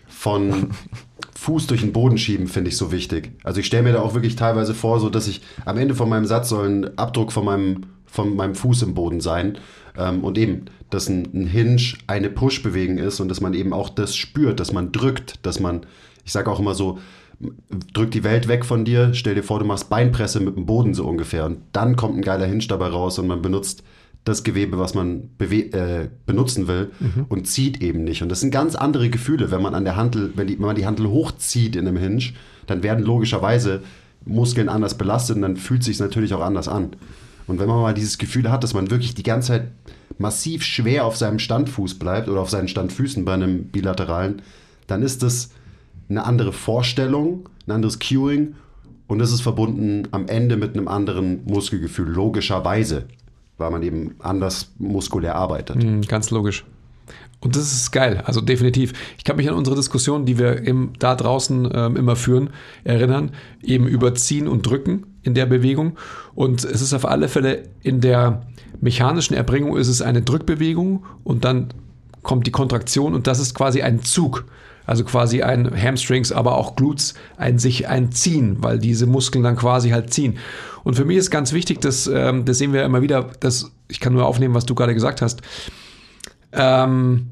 von 0.07 0.69
Fuß 1.35 1.67
durch 1.67 1.81
den 1.81 1.91
Boden 1.91 2.17
schieben, 2.17 2.47
finde 2.47 2.69
ich 2.69 2.77
so 2.77 2.91
wichtig. 2.91 3.31
Also 3.43 3.59
ich 3.59 3.65
stelle 3.65 3.83
mir 3.83 3.93
da 3.93 4.01
auch 4.01 4.13
wirklich 4.13 4.35
teilweise 4.35 4.73
vor, 4.73 4.99
so 4.99 5.09
dass 5.09 5.27
ich 5.27 5.41
am 5.65 5.77
Ende 5.77 5.95
von 5.95 6.07
meinem 6.09 6.25
Satz 6.25 6.49
soll 6.49 6.67
ein 6.69 6.97
Abdruck 6.97 7.31
von 7.31 7.43
meinem, 7.45 7.81
von 8.05 8.35
meinem 8.35 8.55
Fuß 8.55 8.81
im 8.83 8.93
Boden 8.93 9.19
sein. 9.21 9.57
Ähm, 9.97 10.23
und 10.23 10.37
eben, 10.37 10.65
dass 10.89 11.09
ein, 11.09 11.27
ein 11.33 11.47
Hinge 11.47 11.81
eine 12.07 12.29
Push-Bewegung 12.29 12.97
ist 12.97 13.19
und 13.19 13.29
dass 13.29 13.41
man 13.41 13.53
eben 13.53 13.73
auch 13.73 13.89
das 13.89 14.15
spürt, 14.15 14.59
dass 14.59 14.71
man 14.71 14.91
drückt, 14.91 15.45
dass 15.45 15.59
man, 15.59 15.85
ich 16.25 16.31
sage 16.31 16.51
auch 16.51 16.59
immer 16.59 16.75
so, 16.75 16.99
drück 17.93 18.11
die 18.11 18.23
Welt 18.23 18.47
weg 18.47 18.63
von 18.63 18.85
dir, 18.85 19.13
stell 19.13 19.35
dir 19.35 19.43
vor, 19.43 19.59
du 19.59 19.65
machst 19.65 19.89
Beinpresse 19.89 20.39
mit 20.39 20.55
dem 20.55 20.65
Boden 20.65 20.93
so 20.93 21.05
ungefähr. 21.05 21.45
Und 21.45 21.59
dann 21.73 21.95
kommt 21.95 22.15
ein 22.15 22.21
geiler 22.21 22.45
Hinge 22.45 22.65
dabei 22.67 22.87
raus 22.87 23.19
und 23.19 23.27
man 23.27 23.41
benutzt 23.41 23.83
das 24.23 24.43
Gewebe, 24.43 24.79
was 24.79 24.93
man 24.93 25.29
äh, 25.39 26.07
benutzen 26.25 26.67
will 26.67 26.91
und 27.27 27.45
zieht 27.45 27.81
eben 27.81 28.05
nicht. 28.05 28.21
Und 28.21 28.29
das 28.29 28.39
sind 28.39 28.51
ganz 28.51 28.75
andere 28.75 29.09
Gefühle, 29.09 29.51
wenn 29.51 29.61
man 29.61 29.75
an 29.75 29.83
der 29.83 29.97
Handel, 29.97 30.31
wenn, 30.35 30.47
die, 30.47 30.57
wenn 30.57 30.67
man 30.67 30.75
die 30.77 30.85
Handel 30.85 31.07
hochzieht 31.07 31.75
in 31.75 31.87
einem 31.87 31.97
Hinge, 31.97 32.31
dann 32.65 32.83
werden 32.83 33.03
logischerweise 33.03 33.81
Muskeln 34.25 34.69
anders 34.69 34.97
belastet 34.97 35.35
und 35.35 35.41
dann 35.41 35.57
fühlt 35.57 35.83
sich 35.83 35.99
natürlich 35.99 36.33
auch 36.33 36.41
anders 36.41 36.69
an. 36.69 36.95
Und 37.47 37.59
wenn 37.59 37.67
man 37.67 37.81
mal 37.81 37.93
dieses 37.93 38.17
Gefühl 38.17 38.51
hat, 38.51 38.63
dass 38.63 38.73
man 38.73 38.89
wirklich 38.89 39.15
die 39.15 39.23
ganze 39.23 39.49
Zeit 39.49 39.67
massiv 40.17 40.63
schwer 40.63 41.05
auf 41.05 41.17
seinem 41.17 41.39
Standfuß 41.39 41.95
bleibt 41.95 42.29
oder 42.29 42.41
auf 42.41 42.49
seinen 42.49 42.67
Standfüßen 42.67 43.25
bei 43.25 43.33
einem 43.33 43.65
bilateralen, 43.65 44.41
dann 44.87 45.01
ist 45.01 45.23
das 45.23 45.51
eine 46.09 46.25
andere 46.25 46.53
Vorstellung, 46.53 47.49
ein 47.67 47.71
anderes 47.71 47.99
Cueing 47.99 48.55
und 49.07 49.19
das 49.19 49.31
ist 49.31 49.41
verbunden 49.41 50.07
am 50.11 50.27
Ende 50.27 50.57
mit 50.57 50.75
einem 50.75 50.87
anderen 50.87 51.43
Muskelgefühl, 51.45 52.07
logischerweise, 52.07 53.05
weil 53.57 53.71
man 53.71 53.83
eben 53.83 54.15
anders 54.19 54.71
muskulär 54.77 55.35
arbeitet. 55.35 55.83
Mhm, 55.83 56.01
ganz 56.01 56.29
logisch. 56.31 56.65
Und 57.39 57.57
das 57.57 57.73
ist 57.73 57.91
geil, 57.91 58.23
also 58.25 58.39
definitiv. 58.39 58.93
Ich 59.17 59.25
kann 59.25 59.35
mich 59.35 59.49
an 59.49 59.55
unsere 59.55 59.75
Diskussion, 59.75 60.25
die 60.25 60.39
wir 60.39 60.61
im, 60.61 60.93
da 60.97 61.15
draußen 61.15 61.69
ähm, 61.73 61.97
immer 61.97 62.15
führen, 62.15 62.51
erinnern, 62.85 63.31
eben 63.61 63.85
über 63.85 64.15
Ziehen 64.15 64.47
und 64.47 64.65
Drücken 64.65 65.12
in 65.23 65.33
der 65.33 65.45
Bewegung. 65.45 65.97
Und 66.35 66.63
es 66.63 66.81
ist 66.81 66.93
auf 66.93 67.05
alle 67.05 67.27
Fälle 67.27 67.63
in 67.81 68.01
der 68.01 68.43
mechanischen 68.81 69.33
Erbringung 69.35 69.77
ist 69.77 69.87
es 69.87 70.01
eine 70.01 70.21
Drückbewegung 70.21 71.05
und 71.23 71.45
dann 71.45 71.69
kommt 72.21 72.47
die 72.47 72.51
Kontraktion 72.51 73.13
und 73.13 73.27
das 73.27 73.39
ist 73.39 73.53
quasi 73.53 73.81
ein 73.81 74.01
Zug. 74.03 74.45
Also 74.85 75.05
quasi 75.05 75.41
ein 75.41 75.71
Hamstrings, 75.81 76.33
aber 76.33 76.57
auch 76.57 76.75
Glutes, 76.75 77.13
ein 77.37 77.57
sich 77.57 77.87
ein 77.87 78.11
Ziehen, 78.11 78.57
weil 78.59 78.79
diese 78.79 79.05
Muskeln 79.05 79.41
dann 79.41 79.55
quasi 79.55 79.91
halt 79.91 80.13
ziehen. 80.13 80.37
Und 80.83 80.95
für 80.95 81.05
mich 81.05 81.15
ist 81.15 81.31
ganz 81.31 81.53
wichtig, 81.53 81.79
dass, 81.79 82.05
ähm, 82.07 82.43
das 82.43 82.57
sehen 82.57 82.73
wir 82.73 82.83
immer 82.83 83.01
wieder, 83.01 83.29
dass, 83.39 83.71
ich 83.87 84.01
kann 84.01 84.11
nur 84.11 84.25
aufnehmen, 84.25 84.53
was 84.53 84.65
du 84.65 84.75
gerade 84.75 84.93
gesagt 84.93 85.21
hast, 85.21 85.41
ähm, 86.51 87.27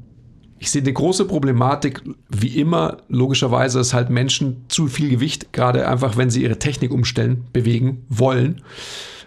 ich 0.62 0.70
sehe 0.70 0.80
eine 0.80 0.92
große 0.92 1.24
Problematik, 1.24 2.02
wie 2.28 2.60
immer, 2.60 2.98
logischerweise, 3.08 3.78
dass 3.78 3.94
halt 3.94 4.10
Menschen 4.10 4.64
zu 4.68 4.86
viel 4.86 5.10
Gewicht, 5.10 5.52
gerade 5.52 5.88
einfach, 5.88 6.16
wenn 6.16 6.30
sie 6.30 6.44
ihre 6.44 6.60
Technik 6.60 6.92
umstellen, 6.92 7.46
bewegen 7.52 8.06
wollen. 8.08 8.62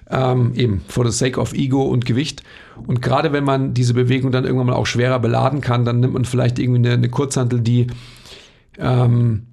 Ähm, 0.10 0.54
eben, 0.56 0.82
for 0.88 1.06
the 1.06 1.12
sake 1.12 1.38
of 1.38 1.52
Ego 1.52 1.82
und 1.84 2.06
Gewicht. 2.06 2.44
Und 2.88 3.02
gerade 3.02 3.34
wenn 3.34 3.44
man 3.44 3.74
diese 3.74 3.94
Bewegung 3.94 4.32
dann 4.32 4.46
irgendwann 4.46 4.68
mal 4.68 4.76
auch 4.76 4.86
schwerer 4.86 5.20
beladen 5.20 5.60
kann, 5.60 5.84
dann 5.84 6.00
nimmt 6.00 6.14
man 6.14 6.24
vielleicht 6.24 6.58
irgendwie 6.58 6.80
eine, 6.80 6.94
eine 6.94 7.10
Kurzhantel, 7.10 7.60
die, 7.60 7.88
ähm, 8.80 9.48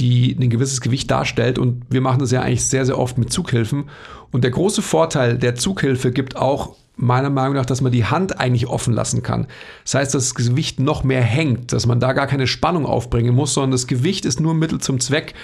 die 0.00 0.36
ein 0.36 0.50
gewisses 0.50 0.80
Gewicht 0.80 1.08
darstellt. 1.08 1.56
Und 1.56 1.84
wir 1.88 2.00
machen 2.00 2.18
das 2.18 2.32
ja 2.32 2.42
eigentlich 2.42 2.64
sehr, 2.64 2.84
sehr 2.84 2.98
oft 2.98 3.16
mit 3.16 3.32
Zughilfen. 3.32 3.84
Und 4.32 4.42
der 4.42 4.50
große 4.50 4.82
Vorteil 4.82 5.38
der 5.38 5.54
Zughilfe 5.54 6.10
gibt 6.10 6.34
auch 6.34 6.74
meiner 6.96 7.30
Meinung 7.30 7.54
nach, 7.54 7.66
dass 7.66 7.80
man 7.80 7.92
die 7.92 8.04
Hand 8.04 8.38
eigentlich 8.38 8.66
offen 8.66 8.92
lassen 8.92 9.22
kann. 9.22 9.46
Das 9.84 9.94
heißt, 9.94 10.14
dass 10.14 10.24
das 10.24 10.34
Gewicht 10.34 10.78
noch 10.78 11.04
mehr 11.04 11.22
hängt, 11.22 11.72
dass 11.72 11.86
man 11.86 12.00
da 12.00 12.12
gar 12.12 12.26
keine 12.26 12.46
Spannung 12.46 12.86
aufbringen 12.86 13.34
muss, 13.34 13.54
sondern 13.54 13.72
das 13.72 13.86
Gewicht 13.86 14.24
ist 14.24 14.40
nur 14.40 14.54
Mittel 14.54 14.80
zum 14.80 15.00
Zweck, 15.00 15.34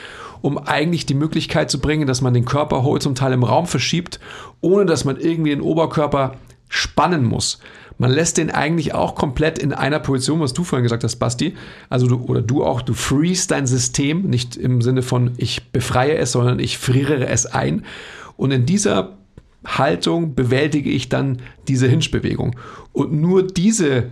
um 0.42 0.58
eigentlich 0.58 1.06
die 1.06 1.14
Möglichkeit 1.14 1.70
zu 1.70 1.80
bringen, 1.80 2.06
dass 2.06 2.20
man 2.20 2.34
den 2.34 2.44
Körper 2.44 2.82
horizontal 2.82 3.32
im 3.32 3.42
Raum 3.42 3.66
verschiebt, 3.66 4.20
ohne 4.60 4.86
dass 4.86 5.04
man 5.04 5.16
irgendwie 5.16 5.50
den 5.50 5.62
Oberkörper 5.62 6.36
spannen 6.68 7.24
muss. 7.24 7.58
Man 8.00 8.12
lässt 8.12 8.36
den 8.36 8.50
eigentlich 8.50 8.94
auch 8.94 9.16
komplett 9.16 9.58
in 9.58 9.72
einer 9.72 9.98
Position, 9.98 10.40
was 10.40 10.52
du 10.52 10.62
vorhin 10.62 10.84
gesagt 10.84 11.02
hast, 11.02 11.16
Basti. 11.16 11.56
Also 11.88 12.06
du 12.06 12.20
oder 12.26 12.42
du 12.42 12.64
auch, 12.64 12.80
du 12.80 12.94
freest 12.94 13.50
dein 13.50 13.66
System, 13.66 14.22
nicht 14.22 14.56
im 14.56 14.82
Sinne 14.82 15.02
von 15.02 15.32
ich 15.36 15.72
befreie 15.72 16.16
es, 16.16 16.32
sondern 16.32 16.60
ich 16.60 16.78
friere 16.78 17.26
es 17.26 17.46
ein. 17.46 17.84
Und 18.36 18.52
in 18.52 18.66
dieser 18.66 19.17
Haltung 19.68 20.34
bewältige 20.34 20.90
ich 20.90 21.08
dann 21.08 21.38
diese 21.68 21.88
Hinge-Bewegung. 21.88 22.56
Und 22.92 23.12
nur 23.12 23.46
diese 23.46 24.10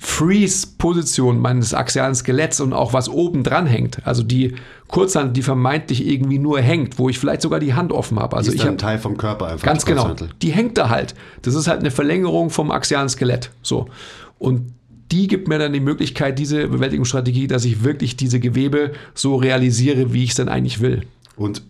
Freeze-Position 0.00 1.38
meines 1.38 1.74
axialen 1.74 2.14
Skeletts 2.14 2.60
und 2.60 2.72
auch 2.72 2.92
was 2.92 3.08
oben 3.08 3.44
dran 3.44 3.66
hängt, 3.66 4.04
also 4.06 4.22
die 4.22 4.54
Kurzhand, 4.88 5.36
die 5.36 5.42
vermeintlich 5.42 6.06
irgendwie 6.06 6.38
nur 6.38 6.60
hängt, 6.60 6.98
wo 6.98 7.08
ich 7.08 7.18
vielleicht 7.18 7.40
sogar 7.40 7.60
die 7.60 7.74
Hand 7.74 7.92
offen 7.92 8.18
habe. 8.18 8.36
Also 8.36 8.50
ist 8.50 8.56
ich 8.56 8.60
habe 8.62 8.72
ein 8.72 8.78
Teil 8.78 8.98
vom 8.98 9.16
Körper 9.16 9.46
einfach. 9.46 9.64
Ganz 9.64 9.84
die 9.84 9.92
genau. 9.92 10.14
Die 10.42 10.50
hängt 10.50 10.76
da 10.76 10.88
halt. 10.88 11.14
Das 11.42 11.54
ist 11.54 11.68
halt 11.68 11.80
eine 11.80 11.90
Verlängerung 11.90 12.50
vom 12.50 12.70
axialen 12.70 13.08
Skelett. 13.08 13.50
So. 13.62 13.86
Und 14.38 14.72
die 15.12 15.28
gibt 15.28 15.46
mir 15.46 15.58
dann 15.58 15.72
die 15.72 15.80
Möglichkeit, 15.80 16.38
diese 16.38 16.68
Bewältigungsstrategie, 16.68 17.46
dass 17.46 17.64
ich 17.64 17.84
wirklich 17.84 18.16
diese 18.16 18.40
Gewebe 18.40 18.92
so 19.14 19.36
realisiere, 19.36 20.12
wie 20.12 20.24
ich 20.24 20.30
es 20.30 20.36
dann 20.36 20.48
eigentlich 20.48 20.80
will. 20.80 21.02
Und 21.36 21.62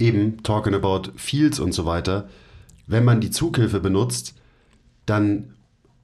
eben, 0.00 0.42
talking 0.42 0.74
about 0.74 1.12
Fields 1.16 1.60
und 1.60 1.72
so 1.72 1.86
weiter, 1.86 2.28
wenn 2.86 3.04
man 3.04 3.20
die 3.20 3.30
Zughilfe 3.30 3.80
benutzt, 3.80 4.34
dann 5.06 5.54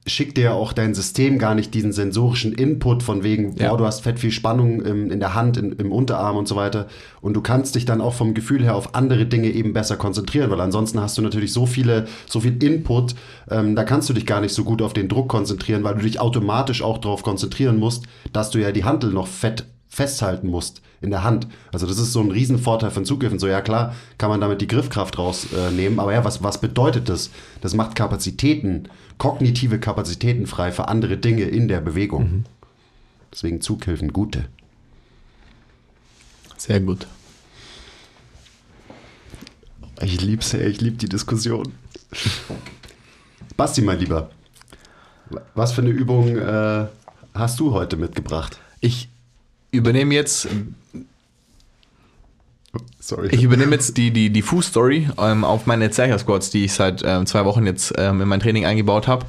schickt 0.05 0.37
dir 0.37 0.53
auch 0.53 0.71
dein 0.71 0.95
System 0.95 1.37
gar 1.37 1.53
nicht 1.53 1.73
diesen 1.73 1.91
sensorischen 1.91 2.53
Input 2.53 3.03
von 3.03 3.23
wegen, 3.23 3.55
Ja. 3.57 3.69
boah, 3.69 3.77
du 3.77 3.85
hast 3.85 4.01
fett 4.01 4.19
viel 4.19 4.31
Spannung 4.31 4.81
im, 4.81 5.11
in 5.11 5.19
der 5.19 5.33
Hand, 5.33 5.57
in, 5.57 5.73
im 5.73 5.91
Unterarm 5.91 6.37
und 6.37 6.47
so 6.47 6.55
weiter. 6.55 6.87
Und 7.19 7.33
du 7.33 7.41
kannst 7.41 7.75
dich 7.75 7.83
dann 7.83 7.99
auch 7.99 8.13
vom 8.13 8.33
Gefühl 8.33 8.63
her 8.63 8.75
auf 8.75 8.95
andere 8.95 9.25
Dinge 9.25 9.51
eben 9.51 9.73
besser 9.73 9.97
konzentrieren, 9.97 10.49
weil 10.49 10.61
ansonsten 10.61 11.01
hast 11.01 11.17
du 11.17 11.21
natürlich 11.21 11.51
so 11.51 11.65
viele, 11.65 12.07
so 12.25 12.39
viel 12.39 12.61
Input, 12.63 13.15
ähm, 13.51 13.75
da 13.75 13.83
kannst 13.83 14.07
du 14.09 14.13
dich 14.13 14.25
gar 14.25 14.39
nicht 14.39 14.53
so 14.53 14.63
gut 14.63 14.81
auf 14.81 14.93
den 14.93 15.09
Druck 15.09 15.27
konzentrieren, 15.27 15.83
weil 15.83 15.95
du 15.95 16.01
dich 16.03 16.21
automatisch 16.21 16.81
auch 16.81 16.99
darauf 16.99 17.23
konzentrieren 17.23 17.77
musst, 17.77 18.05
dass 18.31 18.49
du 18.49 18.59
ja 18.59 18.71
die 18.71 18.85
Handel 18.85 19.11
noch 19.11 19.27
fett 19.27 19.65
festhalten 19.89 20.47
musst 20.47 20.81
in 21.01 21.09
der 21.09 21.23
Hand. 21.23 21.47
Also 21.71 21.85
das 21.85 21.97
ist 21.99 22.13
so 22.13 22.21
ein 22.21 22.31
Riesenvorteil 22.31 22.91
von 22.91 23.05
Zugriffen. 23.05 23.39
So 23.39 23.47
ja 23.47 23.61
klar, 23.61 23.95
kann 24.17 24.29
man 24.29 24.41
damit 24.41 24.61
die 24.61 24.67
Griffkraft 24.67 25.17
rausnehmen, 25.17 25.99
äh, 25.99 26.01
aber 26.01 26.13
ja, 26.13 26.23
was, 26.23 26.43
was 26.43 26.59
bedeutet 26.59 27.09
das? 27.09 27.29
Das 27.61 27.73
macht 27.73 27.95
Kapazitäten, 27.95 28.89
kognitive 29.17 29.79
Kapazitäten 29.79 30.47
frei 30.47 30.71
für 30.71 30.87
andere 30.87 31.17
Dinge 31.17 31.43
in 31.43 31.67
der 31.67 31.81
Bewegung. 31.81 32.45
Deswegen 33.31 33.61
Zughilfen 33.61 34.13
gute. 34.13 34.45
Sehr 36.57 36.79
gut. 36.79 37.07
Ich 40.01 40.21
lieb's, 40.21 40.53
ey, 40.53 40.67
ich 40.67 40.81
lieb 40.81 40.99
die 40.99 41.09
Diskussion. 41.09 41.73
Basti, 43.55 43.81
mein 43.81 43.99
Lieber, 43.99 44.29
was 45.55 45.71
für 45.71 45.81
eine 45.81 45.89
Übung 45.89 46.37
äh, 46.37 46.85
hast 47.33 47.59
du 47.59 47.73
heute 47.73 47.97
mitgebracht? 47.97 48.59
Ich 48.79 49.09
übernehme 49.71 50.13
jetzt, 50.13 50.47
Sorry. 52.99 53.29
ich 53.31 53.43
übernehme 53.43 53.73
jetzt 53.73 53.97
die, 53.97 54.11
die, 54.11 54.29
die 54.29 54.41
Fußstory 54.41 55.09
ähm, 55.17 55.43
auf 55.43 55.65
meine 55.65 55.89
Zercher 55.91 56.19
Squats, 56.19 56.49
die 56.49 56.65
ich 56.65 56.73
seit 56.73 57.03
ähm, 57.05 57.25
zwei 57.25 57.45
Wochen 57.45 57.65
jetzt 57.65 57.93
ähm, 57.97 58.21
in 58.21 58.27
mein 58.27 58.39
Training 58.39 58.65
eingebaut 58.65 59.07
habe. 59.07 59.25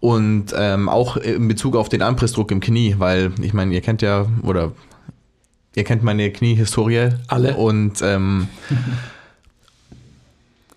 Und 0.00 0.54
ähm, 0.56 0.88
auch 0.88 1.16
in 1.16 1.48
Bezug 1.48 1.74
auf 1.74 1.88
den 1.88 2.02
Anpressdruck 2.02 2.50
im 2.50 2.60
Knie, 2.60 2.96
weil 2.98 3.32
ich 3.40 3.54
meine, 3.54 3.74
ihr 3.74 3.80
kennt 3.80 4.02
ja, 4.02 4.26
oder 4.42 4.72
ihr 5.74 5.84
kennt 5.84 6.02
meine 6.02 6.30
Kniehistorie. 6.30 7.10
Alle. 7.28 7.56
Und 7.56 8.02
ähm, 8.02 8.48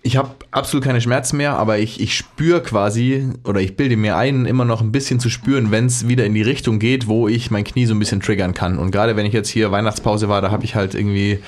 ich 0.02 0.16
habe 0.16 0.30
absolut 0.50 0.84
keine 0.84 1.00
Schmerzen 1.00 1.36
mehr, 1.36 1.58
aber 1.58 1.78
ich, 1.78 2.00
ich 2.00 2.16
spüre 2.16 2.62
quasi 2.62 3.28
oder 3.44 3.60
ich 3.60 3.76
bilde 3.76 3.96
mir 3.96 4.16
ein, 4.16 4.46
immer 4.46 4.64
noch 4.64 4.80
ein 4.80 4.92
bisschen 4.92 5.20
zu 5.20 5.28
spüren, 5.28 5.70
wenn 5.70 5.86
es 5.86 6.08
wieder 6.08 6.24
in 6.24 6.34
die 6.34 6.42
Richtung 6.42 6.78
geht, 6.78 7.06
wo 7.06 7.28
ich 7.28 7.50
mein 7.50 7.64
Knie 7.64 7.84
so 7.84 7.94
ein 7.94 7.98
bisschen 7.98 8.20
triggern 8.20 8.54
kann. 8.54 8.78
Und 8.78 8.92
gerade 8.92 9.16
wenn 9.16 9.26
ich 9.26 9.34
jetzt 9.34 9.50
hier 9.50 9.70
Weihnachtspause 9.72 10.28
war, 10.28 10.40
da 10.40 10.50
habe 10.50 10.64
ich 10.64 10.74
halt 10.74 10.94
irgendwie 10.94 11.40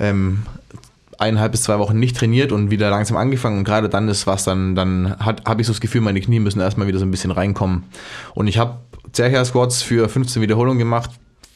ähm, 0.00 0.42
eineinhalb 1.18 1.52
bis 1.52 1.62
zwei 1.62 1.78
Wochen 1.78 1.98
nicht 1.98 2.16
trainiert 2.16 2.50
und 2.50 2.70
wieder 2.70 2.88
langsam 2.88 3.18
angefangen. 3.18 3.58
Und 3.58 3.64
gerade 3.64 3.90
dann 3.90 4.08
ist 4.08 4.26
was, 4.26 4.44
dann, 4.44 4.74
dann 4.74 5.18
habe 5.20 5.60
ich 5.60 5.66
so 5.66 5.74
das 5.74 5.80
Gefühl, 5.80 6.00
meine 6.00 6.20
Knie 6.20 6.40
müssen 6.40 6.60
erstmal 6.60 6.86
wieder 6.86 6.98
so 6.98 7.04
ein 7.04 7.10
bisschen 7.10 7.30
reinkommen. 7.30 7.84
Und 8.34 8.46
ich 8.46 8.56
habe 8.56 8.78
Zercher 9.12 9.44
Squats 9.44 9.82
für 9.82 10.08
15 10.08 10.40
Wiederholungen 10.40 10.78
gemacht. 10.78 11.10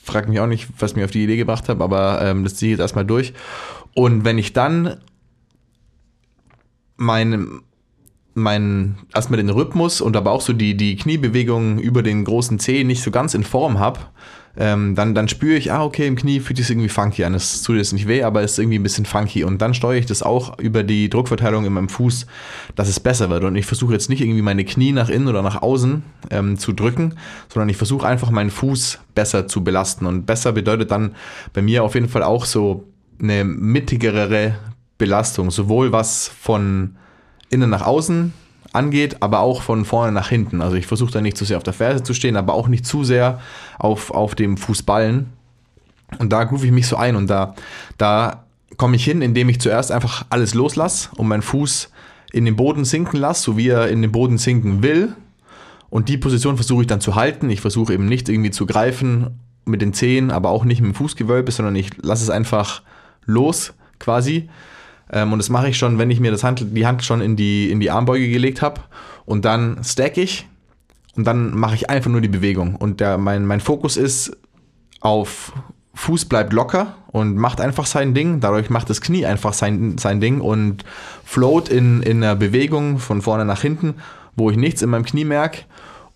Frag 0.04 0.28
mich 0.28 0.38
auch 0.38 0.46
nicht, 0.46 0.68
was 0.78 0.94
mir 0.94 1.06
auf 1.06 1.10
die 1.10 1.24
Idee 1.24 1.38
gebracht 1.38 1.70
habe, 1.70 1.82
aber 1.82 2.20
ähm, 2.22 2.44
das 2.44 2.56
ziehe 2.56 2.72
ich 2.72 2.72
jetzt 2.74 2.82
erstmal 2.82 3.06
durch. 3.06 3.32
Und 3.94 4.26
wenn 4.26 4.36
ich 4.36 4.52
dann 4.52 4.98
mein, 6.96 7.60
mein, 8.34 8.98
erstmal 9.14 9.38
den 9.38 9.50
Rhythmus 9.50 10.00
und 10.00 10.16
aber 10.16 10.32
auch 10.32 10.40
so 10.40 10.52
die, 10.52 10.76
die 10.76 10.96
Kniebewegungen 10.96 11.78
über 11.78 12.02
den 12.02 12.24
großen 12.24 12.58
Zeh 12.58 12.84
nicht 12.84 13.02
so 13.02 13.10
ganz 13.10 13.34
in 13.34 13.44
Form 13.44 13.78
habe, 13.78 14.00
ähm, 14.58 14.94
dann, 14.94 15.14
dann 15.14 15.28
spüre 15.28 15.56
ich, 15.56 15.70
ah, 15.70 15.84
okay, 15.84 16.06
im 16.06 16.16
Knie 16.16 16.40
fühlt 16.40 16.56
sich 16.56 16.70
irgendwie 16.70 16.88
funky 16.88 17.24
an. 17.24 17.34
Es 17.34 17.62
tut 17.62 17.76
jetzt 17.76 17.92
nicht 17.92 18.08
weh, 18.08 18.22
aber 18.22 18.42
es 18.42 18.52
ist 18.52 18.58
irgendwie 18.58 18.78
ein 18.78 18.82
bisschen 18.82 19.04
funky. 19.04 19.44
Und 19.44 19.60
dann 19.60 19.74
steuere 19.74 19.98
ich 19.98 20.06
das 20.06 20.22
auch 20.22 20.58
über 20.58 20.82
die 20.82 21.10
Druckverteilung 21.10 21.66
in 21.66 21.72
meinem 21.72 21.90
Fuß, 21.90 22.26
dass 22.74 22.88
es 22.88 22.98
besser 22.98 23.28
wird. 23.28 23.44
Und 23.44 23.56
ich 23.56 23.66
versuche 23.66 23.92
jetzt 23.92 24.08
nicht 24.08 24.22
irgendwie 24.22 24.42
meine 24.42 24.64
Knie 24.64 24.92
nach 24.92 25.10
innen 25.10 25.28
oder 25.28 25.42
nach 25.42 25.60
außen 25.60 26.02
ähm, 26.30 26.58
zu 26.58 26.72
drücken, 26.72 27.14
sondern 27.52 27.68
ich 27.68 27.76
versuche 27.76 28.06
einfach 28.06 28.30
meinen 28.30 28.50
Fuß 28.50 28.98
besser 29.14 29.46
zu 29.46 29.62
belasten. 29.62 30.06
Und 30.06 30.24
besser 30.24 30.52
bedeutet 30.52 30.90
dann 30.90 31.14
bei 31.52 31.60
mir 31.60 31.84
auf 31.84 31.94
jeden 31.94 32.08
Fall 32.08 32.22
auch 32.22 32.46
so 32.46 32.84
eine 33.20 33.44
mittigere 33.44 34.56
Belastung, 34.98 35.50
sowohl 35.50 35.92
was 35.92 36.28
von 36.28 36.96
innen 37.50 37.70
nach 37.70 37.86
außen 37.86 38.32
angeht, 38.72 39.16
aber 39.20 39.40
auch 39.40 39.62
von 39.62 39.84
vorne 39.84 40.12
nach 40.12 40.28
hinten. 40.28 40.60
Also 40.60 40.76
ich 40.76 40.86
versuche 40.86 41.12
da 41.12 41.20
nicht 41.20 41.36
zu 41.36 41.44
sehr 41.44 41.56
auf 41.56 41.62
der 41.62 41.72
Ferse 41.72 42.02
zu 42.02 42.14
stehen, 42.14 42.36
aber 42.36 42.54
auch 42.54 42.68
nicht 42.68 42.86
zu 42.86 43.04
sehr 43.04 43.40
auf, 43.78 44.10
auf 44.10 44.34
dem 44.34 44.56
Fußballen. 44.56 45.32
Und 46.18 46.32
da 46.32 46.42
rufe 46.42 46.66
ich 46.66 46.72
mich 46.72 46.86
so 46.86 46.96
ein 46.96 47.16
und 47.16 47.28
da, 47.28 47.54
da 47.98 48.44
komme 48.76 48.96
ich 48.96 49.04
hin, 49.04 49.22
indem 49.22 49.48
ich 49.48 49.60
zuerst 49.60 49.90
einfach 49.90 50.26
alles 50.30 50.54
loslasse 50.54 51.10
und 51.16 51.28
meinen 51.28 51.42
Fuß 51.42 51.90
in 52.32 52.44
den 52.44 52.56
Boden 52.56 52.84
sinken 52.84 53.18
lasse, 53.18 53.42
so 53.42 53.56
wie 53.56 53.68
er 53.68 53.88
in 53.88 54.02
den 54.02 54.12
Boden 54.12 54.38
sinken 54.38 54.82
will. 54.82 55.14
Und 55.88 56.08
die 56.08 56.18
Position 56.18 56.56
versuche 56.56 56.82
ich 56.82 56.86
dann 56.86 57.00
zu 57.00 57.14
halten. 57.14 57.48
Ich 57.48 57.60
versuche 57.60 57.94
eben 57.94 58.06
nicht 58.06 58.28
irgendwie 58.28 58.50
zu 58.50 58.66
greifen 58.66 59.40
mit 59.64 59.82
den 59.82 59.92
Zehen, 59.92 60.30
aber 60.30 60.50
auch 60.50 60.64
nicht 60.64 60.80
mit 60.80 60.92
dem 60.92 60.94
Fußgewölbe, 60.94 61.50
sondern 61.50 61.74
ich 61.74 61.90
lasse 62.02 62.24
es 62.24 62.30
einfach 62.30 62.82
los 63.24 63.72
quasi 63.98 64.48
ähm, 65.12 65.32
und 65.32 65.38
das 65.38 65.48
mache 65.48 65.68
ich 65.68 65.78
schon, 65.78 65.98
wenn 65.98 66.10
ich 66.10 66.20
mir 66.20 66.30
das 66.30 66.44
Hand, 66.44 66.64
die 66.76 66.86
Hand 66.86 67.04
schon 67.04 67.20
in 67.20 67.36
die, 67.36 67.70
in 67.70 67.80
die 67.80 67.90
Armbeuge 67.90 68.28
gelegt 68.28 68.62
habe. 68.62 68.80
Und 69.24 69.44
dann 69.44 69.82
stack 69.82 70.16
ich 70.16 70.46
und 71.16 71.26
dann 71.26 71.56
mache 71.56 71.74
ich 71.74 71.90
einfach 71.90 72.10
nur 72.10 72.20
die 72.20 72.28
Bewegung. 72.28 72.76
Und 72.76 73.00
der, 73.00 73.18
mein, 73.18 73.46
mein 73.46 73.60
Fokus 73.60 73.96
ist 73.96 74.36
auf 75.00 75.52
Fuß 75.94 76.26
bleibt 76.26 76.52
locker 76.52 76.94
und 77.06 77.36
macht 77.36 77.60
einfach 77.60 77.86
sein 77.86 78.12
Ding. 78.12 78.40
Dadurch 78.40 78.68
macht 78.68 78.90
das 78.90 79.00
Knie 79.00 79.24
einfach 79.24 79.54
sein, 79.54 79.96
sein 79.96 80.20
Ding 80.20 80.40
und 80.40 80.84
float 81.24 81.70
in, 81.70 82.02
in 82.02 82.22
einer 82.22 82.36
Bewegung 82.36 82.98
von 82.98 83.22
vorne 83.22 83.46
nach 83.46 83.62
hinten, 83.62 83.94
wo 84.36 84.50
ich 84.50 84.58
nichts 84.58 84.82
in 84.82 84.90
meinem 84.90 85.04
Knie 85.04 85.24
merke. 85.24 85.62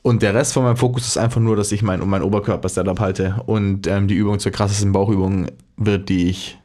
Und 0.03 0.23
der 0.23 0.35
Rest 0.35 0.53
von 0.53 0.65
meinem 0.65 0.77
Fokus 0.77 1.07
ist 1.07 1.19
einfach 1.19 1.41
nur, 1.41 1.57
dass 1.57 1.73
ich 1.73 1.83
mein, 1.83 2.03
um 2.03 2.11
meinen 2.11 2.23
Oberkörper-Setup 2.23 3.01
halte. 3.01 3.43
Und 3.47 3.87
ähm, 3.87 4.07
die 4.07 4.15
Übung 4.15 4.39
zur 4.39 4.53
krassesten 4.53 4.93
Bauchübung 4.93 5.47
wird, 5.77 6.09
die 6.09 6.29
ich 6.29 6.59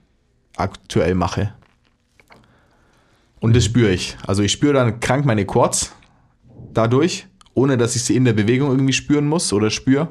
aktuell 0.57 1.15
mache. 1.15 1.53
Und 3.45 3.55
das 3.55 3.65
spüre 3.65 3.91
ich. 3.91 4.17
Also 4.25 4.41
ich 4.41 4.51
spüre 4.51 4.73
dann 4.73 4.99
krank 4.99 5.23
meine 5.23 5.45
Quads 5.45 5.93
dadurch, 6.73 7.27
ohne 7.53 7.77
dass 7.77 7.95
ich 7.95 8.03
sie 8.03 8.15
in 8.15 8.25
der 8.25 8.33
Bewegung 8.33 8.71
irgendwie 8.71 8.91
spüren 8.91 9.27
muss 9.27 9.53
oder 9.53 9.69
spüre. 9.69 10.07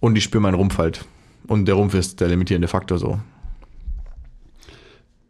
Und 0.00 0.18
ich 0.18 0.24
spüre 0.24 0.42
meinen 0.42 0.56
Rumpf 0.56 0.78
halt. 0.78 1.04
Und 1.46 1.66
der 1.66 1.76
Rumpf 1.76 1.94
ist 1.94 2.20
der 2.20 2.26
limitierende 2.26 2.66
Faktor 2.66 2.98
so. 2.98 3.20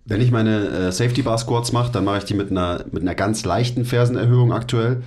Wenn 0.06 0.22
ich 0.22 0.30
meine 0.30 0.66
äh, 0.66 0.90
Safety 0.90 1.20
Bar 1.20 1.36
Squats 1.36 1.72
mache, 1.72 1.92
dann 1.92 2.06
mache 2.06 2.20
ich 2.20 2.24
die 2.24 2.32
mit 2.32 2.50
einer, 2.50 2.86
mit 2.90 3.02
einer 3.02 3.14
ganz 3.14 3.44
leichten 3.44 3.84
Fersenerhöhung 3.84 4.54
aktuell. 4.54 5.02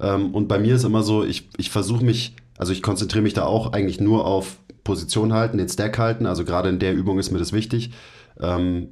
Ähm, 0.00 0.34
und 0.34 0.48
bei 0.48 0.58
mir 0.58 0.76
ist 0.76 0.84
immer 0.84 1.02
so, 1.02 1.24
ich, 1.24 1.50
ich 1.58 1.68
versuche 1.68 2.06
mich, 2.06 2.36
also 2.56 2.72
ich 2.72 2.80
konzentriere 2.80 3.22
mich 3.22 3.34
da 3.34 3.44
auch 3.44 3.74
eigentlich 3.74 4.00
nur 4.00 4.24
auf 4.24 4.56
Position 4.82 5.34
halten, 5.34 5.58
den 5.58 5.68
Stack 5.68 5.98
halten. 5.98 6.24
Also 6.24 6.46
gerade 6.46 6.70
in 6.70 6.78
der 6.78 6.94
Übung 6.94 7.18
ist 7.18 7.32
mir 7.32 7.38
das 7.38 7.52
wichtig. 7.52 7.90
Ähm, 8.40 8.88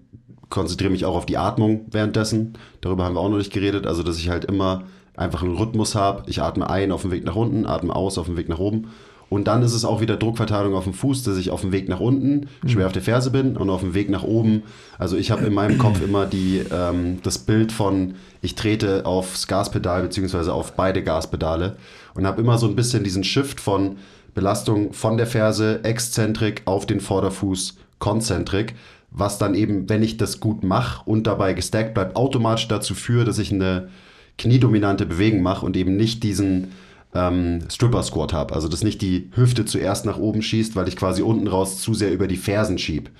konzentriere 0.48 0.90
mich 0.90 1.04
auch 1.04 1.16
auf 1.16 1.26
die 1.26 1.38
Atmung 1.38 1.86
währenddessen. 1.90 2.54
Darüber 2.80 3.04
haben 3.04 3.14
wir 3.14 3.20
auch 3.20 3.28
noch 3.28 3.38
nicht 3.38 3.52
geredet. 3.52 3.86
Also, 3.86 4.02
dass 4.02 4.18
ich 4.18 4.28
halt 4.28 4.44
immer 4.44 4.84
einfach 5.16 5.42
einen 5.42 5.56
Rhythmus 5.56 5.94
habe. 5.94 6.24
Ich 6.26 6.42
atme 6.42 6.68
ein 6.68 6.92
auf 6.92 7.02
dem 7.02 7.10
Weg 7.10 7.24
nach 7.24 7.36
unten, 7.36 7.66
atme 7.66 7.94
aus 7.94 8.18
auf 8.18 8.26
dem 8.26 8.36
Weg 8.36 8.48
nach 8.48 8.58
oben. 8.58 8.88
Und 9.28 9.48
dann 9.48 9.62
ist 9.62 9.74
es 9.74 9.84
auch 9.84 10.00
wieder 10.00 10.16
Druckverteilung 10.16 10.74
auf 10.74 10.84
dem 10.84 10.92
Fuß, 10.92 11.24
dass 11.24 11.36
ich 11.36 11.50
auf 11.50 11.62
dem 11.62 11.72
Weg 11.72 11.88
nach 11.88 11.98
unten 11.98 12.48
schwer 12.64 12.82
mhm. 12.82 12.86
auf 12.86 12.92
der 12.92 13.02
Ferse 13.02 13.30
bin 13.30 13.56
und 13.56 13.70
auf 13.70 13.80
dem 13.80 13.92
Weg 13.92 14.08
nach 14.08 14.22
oben. 14.22 14.62
Also 14.98 15.16
ich 15.16 15.32
habe 15.32 15.46
in 15.46 15.54
meinem 15.54 15.78
Kopf 15.78 16.00
immer 16.00 16.26
die, 16.26 16.62
ähm, 16.70 17.18
das 17.22 17.38
Bild 17.38 17.72
von, 17.72 18.14
ich 18.40 18.54
trete 18.54 19.04
aufs 19.04 19.48
Gaspedal 19.48 20.02
beziehungsweise 20.02 20.52
auf 20.52 20.74
beide 20.74 21.02
Gaspedale 21.02 21.76
und 22.14 22.24
habe 22.24 22.40
immer 22.40 22.56
so 22.58 22.68
ein 22.68 22.76
bisschen 22.76 23.02
diesen 23.02 23.24
Shift 23.24 23.60
von 23.60 23.96
Belastung 24.34 24.92
von 24.92 25.16
der 25.16 25.26
Ferse, 25.26 25.80
Exzentrik 25.82 26.62
auf 26.66 26.86
den 26.86 27.00
Vorderfuß, 27.00 27.78
Konzentrik 27.98 28.74
was 29.16 29.38
dann 29.38 29.54
eben, 29.54 29.88
wenn 29.88 30.02
ich 30.02 30.18
das 30.18 30.40
gut 30.40 30.62
mache 30.62 31.02
und 31.08 31.26
dabei 31.26 31.54
gestackt 31.54 31.94
bleibt, 31.94 32.16
automatisch 32.16 32.68
dazu 32.68 32.94
führt, 32.94 33.26
dass 33.26 33.38
ich 33.38 33.50
eine 33.50 33.88
kniedominante 34.36 35.06
Bewegung 35.06 35.40
mache 35.40 35.64
und 35.64 35.74
eben 35.74 35.96
nicht 35.96 36.22
diesen 36.22 36.72
ähm, 37.14 37.60
Stripper-Squat 37.70 38.34
habe. 38.34 38.54
Also 38.54 38.68
dass 38.68 38.84
nicht 38.84 39.00
die 39.00 39.30
Hüfte 39.34 39.64
zuerst 39.64 40.04
nach 40.04 40.18
oben 40.18 40.42
schießt, 40.42 40.76
weil 40.76 40.86
ich 40.86 40.96
quasi 40.96 41.22
unten 41.22 41.48
raus 41.48 41.80
zu 41.80 41.94
sehr 41.94 42.12
über 42.12 42.28
die 42.28 42.36
Fersen 42.36 42.76
schieb. 42.76 43.10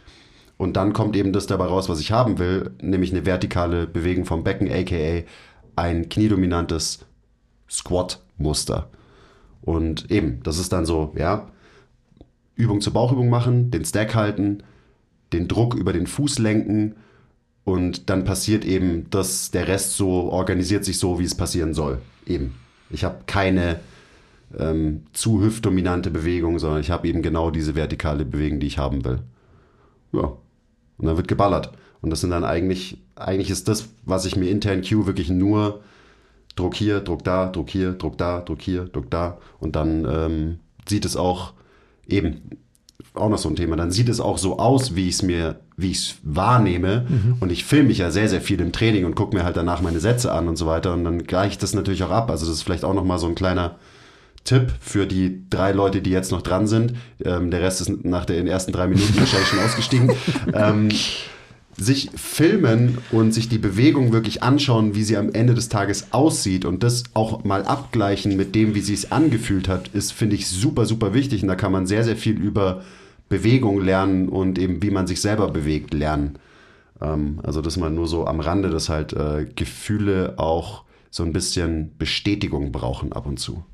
Und 0.58 0.76
dann 0.76 0.92
kommt 0.92 1.16
eben 1.16 1.32
das 1.32 1.46
dabei 1.46 1.64
raus, 1.64 1.88
was 1.88 2.00
ich 2.00 2.12
haben 2.12 2.38
will, 2.38 2.70
nämlich 2.82 3.12
eine 3.12 3.24
vertikale 3.24 3.86
Bewegung 3.86 4.26
vom 4.26 4.44
Becken, 4.44 4.70
aka 4.70 5.24
ein 5.76 6.08
kniedominantes 6.10 7.06
Squat-Muster. 7.70 8.90
Und 9.62 10.10
eben, 10.10 10.42
das 10.42 10.58
ist 10.58 10.74
dann 10.74 10.84
so, 10.84 11.14
ja, 11.16 11.48
Übung 12.54 12.82
zur 12.82 12.92
Bauchübung 12.92 13.30
machen, 13.30 13.70
den 13.70 13.84
Stack 13.84 14.14
halten, 14.14 14.62
den 15.36 15.48
Druck 15.48 15.74
über 15.74 15.92
den 15.92 16.06
Fuß 16.06 16.38
lenken 16.38 16.96
und 17.64 18.10
dann 18.10 18.24
passiert 18.24 18.64
eben, 18.64 19.10
dass 19.10 19.50
der 19.50 19.68
Rest 19.68 19.96
so 19.96 20.30
organisiert 20.30 20.84
sich 20.84 20.98
so, 20.98 21.18
wie 21.18 21.24
es 21.24 21.34
passieren 21.34 21.74
soll. 21.74 21.98
Eben. 22.26 22.54
Ich 22.90 23.04
habe 23.04 23.24
keine 23.26 23.80
ähm, 24.56 25.02
zu 25.12 25.42
hüftdominante 25.42 26.10
Bewegung, 26.10 26.58
sondern 26.58 26.80
ich 26.80 26.90
habe 26.90 27.08
eben 27.08 27.22
genau 27.22 27.50
diese 27.50 27.74
vertikale 27.74 28.24
Bewegung, 28.24 28.60
die 28.60 28.68
ich 28.68 28.78
haben 28.78 29.04
will. 29.04 29.18
Ja. 30.12 30.36
Und 30.98 31.06
dann 31.06 31.16
wird 31.16 31.28
geballert. 31.28 31.72
Und 32.00 32.10
das 32.10 32.20
sind 32.20 32.30
dann 32.30 32.44
eigentlich, 32.44 33.02
eigentlich 33.16 33.50
ist 33.50 33.68
das, 33.68 33.88
was 34.04 34.24
ich 34.24 34.36
mir 34.36 34.48
intern 34.48 34.82
cue, 34.82 35.06
wirklich 35.06 35.28
nur 35.28 35.82
Druck 36.54 36.74
hier, 36.74 37.00
Druck 37.00 37.24
da, 37.24 37.48
Druck 37.50 37.68
hier, 37.68 37.92
Druck 37.92 38.16
da, 38.16 38.40
Druck 38.40 38.62
hier, 38.62 38.84
Druck 38.84 39.10
da. 39.10 39.38
Und 39.58 39.76
dann 39.76 40.06
ähm, 40.08 40.58
sieht 40.88 41.04
es 41.04 41.16
auch 41.16 41.52
eben 42.06 42.58
auch 43.14 43.28
noch 43.28 43.38
so 43.38 43.48
ein 43.48 43.56
Thema. 43.56 43.76
Dann 43.76 43.90
sieht 43.90 44.08
es 44.08 44.20
auch 44.20 44.38
so 44.38 44.58
aus, 44.58 44.94
wie 44.94 45.08
ich 45.08 45.16
es 45.16 45.22
mir, 45.22 45.60
wie 45.76 45.90
ich 45.90 45.98
es 45.98 46.14
wahrnehme. 46.22 47.06
Mhm. 47.08 47.36
Und 47.40 47.50
ich 47.50 47.64
filme 47.64 47.88
mich 47.88 47.98
ja 47.98 48.10
sehr, 48.10 48.28
sehr 48.28 48.40
viel 48.40 48.60
im 48.60 48.72
Training 48.72 49.04
und 49.04 49.14
gucke 49.14 49.36
mir 49.36 49.44
halt 49.44 49.56
danach 49.56 49.80
meine 49.80 50.00
Sätze 50.00 50.32
an 50.32 50.48
und 50.48 50.56
so 50.56 50.66
weiter. 50.66 50.92
Und 50.92 51.04
dann 51.04 51.24
gleiche 51.24 51.52
ich 51.52 51.58
das 51.58 51.74
natürlich 51.74 52.02
auch 52.04 52.10
ab. 52.10 52.30
Also 52.30 52.46
das 52.46 52.56
ist 52.56 52.62
vielleicht 52.62 52.84
auch 52.84 52.94
noch 52.94 53.04
mal 53.04 53.18
so 53.18 53.26
ein 53.26 53.34
kleiner 53.34 53.76
Tipp 54.44 54.72
für 54.80 55.06
die 55.06 55.48
drei 55.50 55.72
Leute, 55.72 56.00
die 56.00 56.10
jetzt 56.10 56.30
noch 56.30 56.42
dran 56.42 56.66
sind. 56.66 56.94
Ähm, 57.24 57.50
der 57.50 57.60
Rest 57.60 57.80
ist 57.80 58.04
nach 58.04 58.24
den 58.24 58.46
ersten 58.46 58.72
drei 58.72 58.86
Minuten 58.86 59.18
wahrscheinlich 59.18 59.48
schon 59.48 59.60
ausgestiegen. 59.60 60.12
Ähm, 60.54 60.88
sich 61.78 62.10
filmen 62.14 62.98
und 63.12 63.32
sich 63.32 63.48
die 63.48 63.58
Bewegung 63.58 64.12
wirklich 64.12 64.42
anschauen, 64.42 64.94
wie 64.94 65.02
sie 65.02 65.16
am 65.16 65.32
Ende 65.32 65.54
des 65.54 65.68
Tages 65.68 66.12
aussieht 66.12 66.64
und 66.64 66.82
das 66.82 67.04
auch 67.12 67.44
mal 67.44 67.64
abgleichen 67.64 68.36
mit 68.36 68.54
dem, 68.54 68.74
wie 68.74 68.80
sie 68.80 68.94
es 68.94 69.12
angefühlt 69.12 69.68
hat, 69.68 69.88
ist, 69.88 70.12
finde 70.12 70.36
ich, 70.36 70.48
super, 70.48 70.86
super 70.86 71.12
wichtig. 71.12 71.42
Und 71.42 71.48
da 71.48 71.54
kann 71.54 71.72
man 71.72 71.86
sehr, 71.86 72.02
sehr 72.02 72.16
viel 72.16 72.40
über 72.40 72.82
Bewegung 73.28 73.80
lernen 73.80 74.28
und 74.28 74.58
eben, 74.58 74.82
wie 74.82 74.90
man 74.90 75.06
sich 75.06 75.20
selber 75.20 75.50
bewegt, 75.50 75.92
lernen. 75.92 76.38
Ähm, 77.02 77.40
also, 77.42 77.60
dass 77.60 77.76
man 77.76 77.94
nur 77.94 78.08
so 78.08 78.26
am 78.26 78.40
Rande, 78.40 78.70
dass 78.70 78.88
halt 78.88 79.12
äh, 79.12 79.46
Gefühle 79.54 80.34
auch 80.38 80.84
so 81.10 81.24
ein 81.24 81.32
bisschen 81.32 81.92
Bestätigung 81.98 82.72
brauchen 82.72 83.12
ab 83.12 83.26
und 83.26 83.38
zu. 83.38 83.64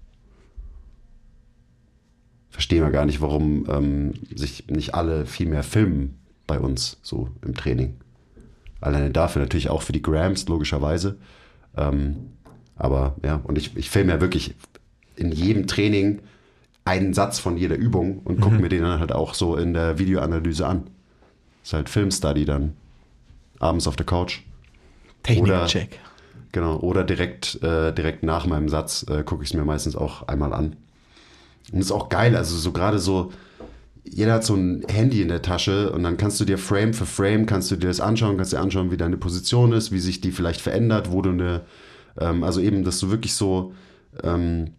Verstehen 2.50 2.82
wir 2.82 2.90
gar 2.90 3.06
nicht, 3.06 3.20
warum 3.20 3.66
ähm, 3.68 4.12
sich 4.34 4.66
nicht 4.68 4.94
alle 4.94 5.24
viel 5.24 5.46
mehr 5.46 5.62
filmen 5.62 6.21
bei 6.46 6.58
uns 6.58 6.98
so 7.02 7.28
im 7.44 7.54
Training. 7.54 7.96
Alleine 8.80 9.10
dafür 9.10 9.42
natürlich 9.42 9.70
auch 9.70 9.82
für 9.82 9.92
die 9.92 10.02
Grams, 10.02 10.48
logischerweise. 10.48 11.16
Ähm, 11.76 12.30
aber 12.76 13.16
ja, 13.24 13.40
und 13.44 13.58
ich, 13.58 13.76
ich 13.76 13.90
filme 13.90 14.12
ja 14.12 14.20
wirklich 14.20 14.54
in 15.16 15.30
jedem 15.30 15.66
Training 15.66 16.20
einen 16.84 17.14
Satz 17.14 17.38
von 17.38 17.56
jeder 17.56 17.76
Übung 17.76 18.18
und 18.24 18.40
gucke 18.40 18.56
mhm. 18.56 18.62
mir 18.62 18.68
den 18.68 18.82
dann 18.82 18.98
halt 18.98 19.12
auch 19.12 19.34
so 19.34 19.56
in 19.56 19.72
der 19.72 19.98
Videoanalyse 19.98 20.66
an. 20.66 20.84
Ist 21.62 21.74
halt 21.74 21.88
Filmstudy 21.88 22.44
dann. 22.44 22.74
Abends 23.60 23.86
auf 23.86 23.94
der 23.94 24.06
Couch. 24.06 24.40
Technik-Check. 25.22 26.00
Genau, 26.50 26.76
oder 26.80 27.04
direkt, 27.04 27.62
äh, 27.62 27.92
direkt 27.92 28.24
nach 28.24 28.46
meinem 28.46 28.68
Satz 28.68 29.06
äh, 29.08 29.22
gucke 29.22 29.44
ich 29.44 29.50
es 29.50 29.54
mir 29.54 29.64
meistens 29.64 29.96
auch 29.96 30.26
einmal 30.28 30.52
an. 30.52 30.76
Und 31.72 31.78
ist 31.78 31.92
auch 31.92 32.08
geil, 32.08 32.36
also 32.36 32.56
so 32.56 32.72
gerade 32.72 32.98
so, 32.98 33.32
jeder 34.04 34.34
hat 34.34 34.44
so 34.44 34.54
ein 34.54 34.84
Handy 34.88 35.22
in 35.22 35.28
der 35.28 35.42
Tasche 35.42 35.92
und 35.92 36.02
dann 36.02 36.16
kannst 36.16 36.40
du 36.40 36.44
dir 36.44 36.58
Frame 36.58 36.92
für 36.92 37.06
Frame, 37.06 37.46
kannst 37.46 37.70
du 37.70 37.76
dir 37.76 37.88
das 37.88 38.00
anschauen, 38.00 38.36
kannst 38.36 38.52
dir 38.52 38.60
anschauen, 38.60 38.90
wie 38.90 38.96
deine 38.96 39.16
Position 39.16 39.72
ist, 39.72 39.92
wie 39.92 40.00
sich 40.00 40.20
die 40.20 40.32
vielleicht 40.32 40.60
verändert, 40.60 41.12
wo 41.12 41.22
du 41.22 41.30
eine, 41.30 41.62
ähm, 42.18 42.42
also 42.42 42.60
eben, 42.60 42.84
dass 42.84 42.98
du 42.98 43.10
wirklich 43.10 43.34
so 43.34 43.72
ähm, 44.22 44.72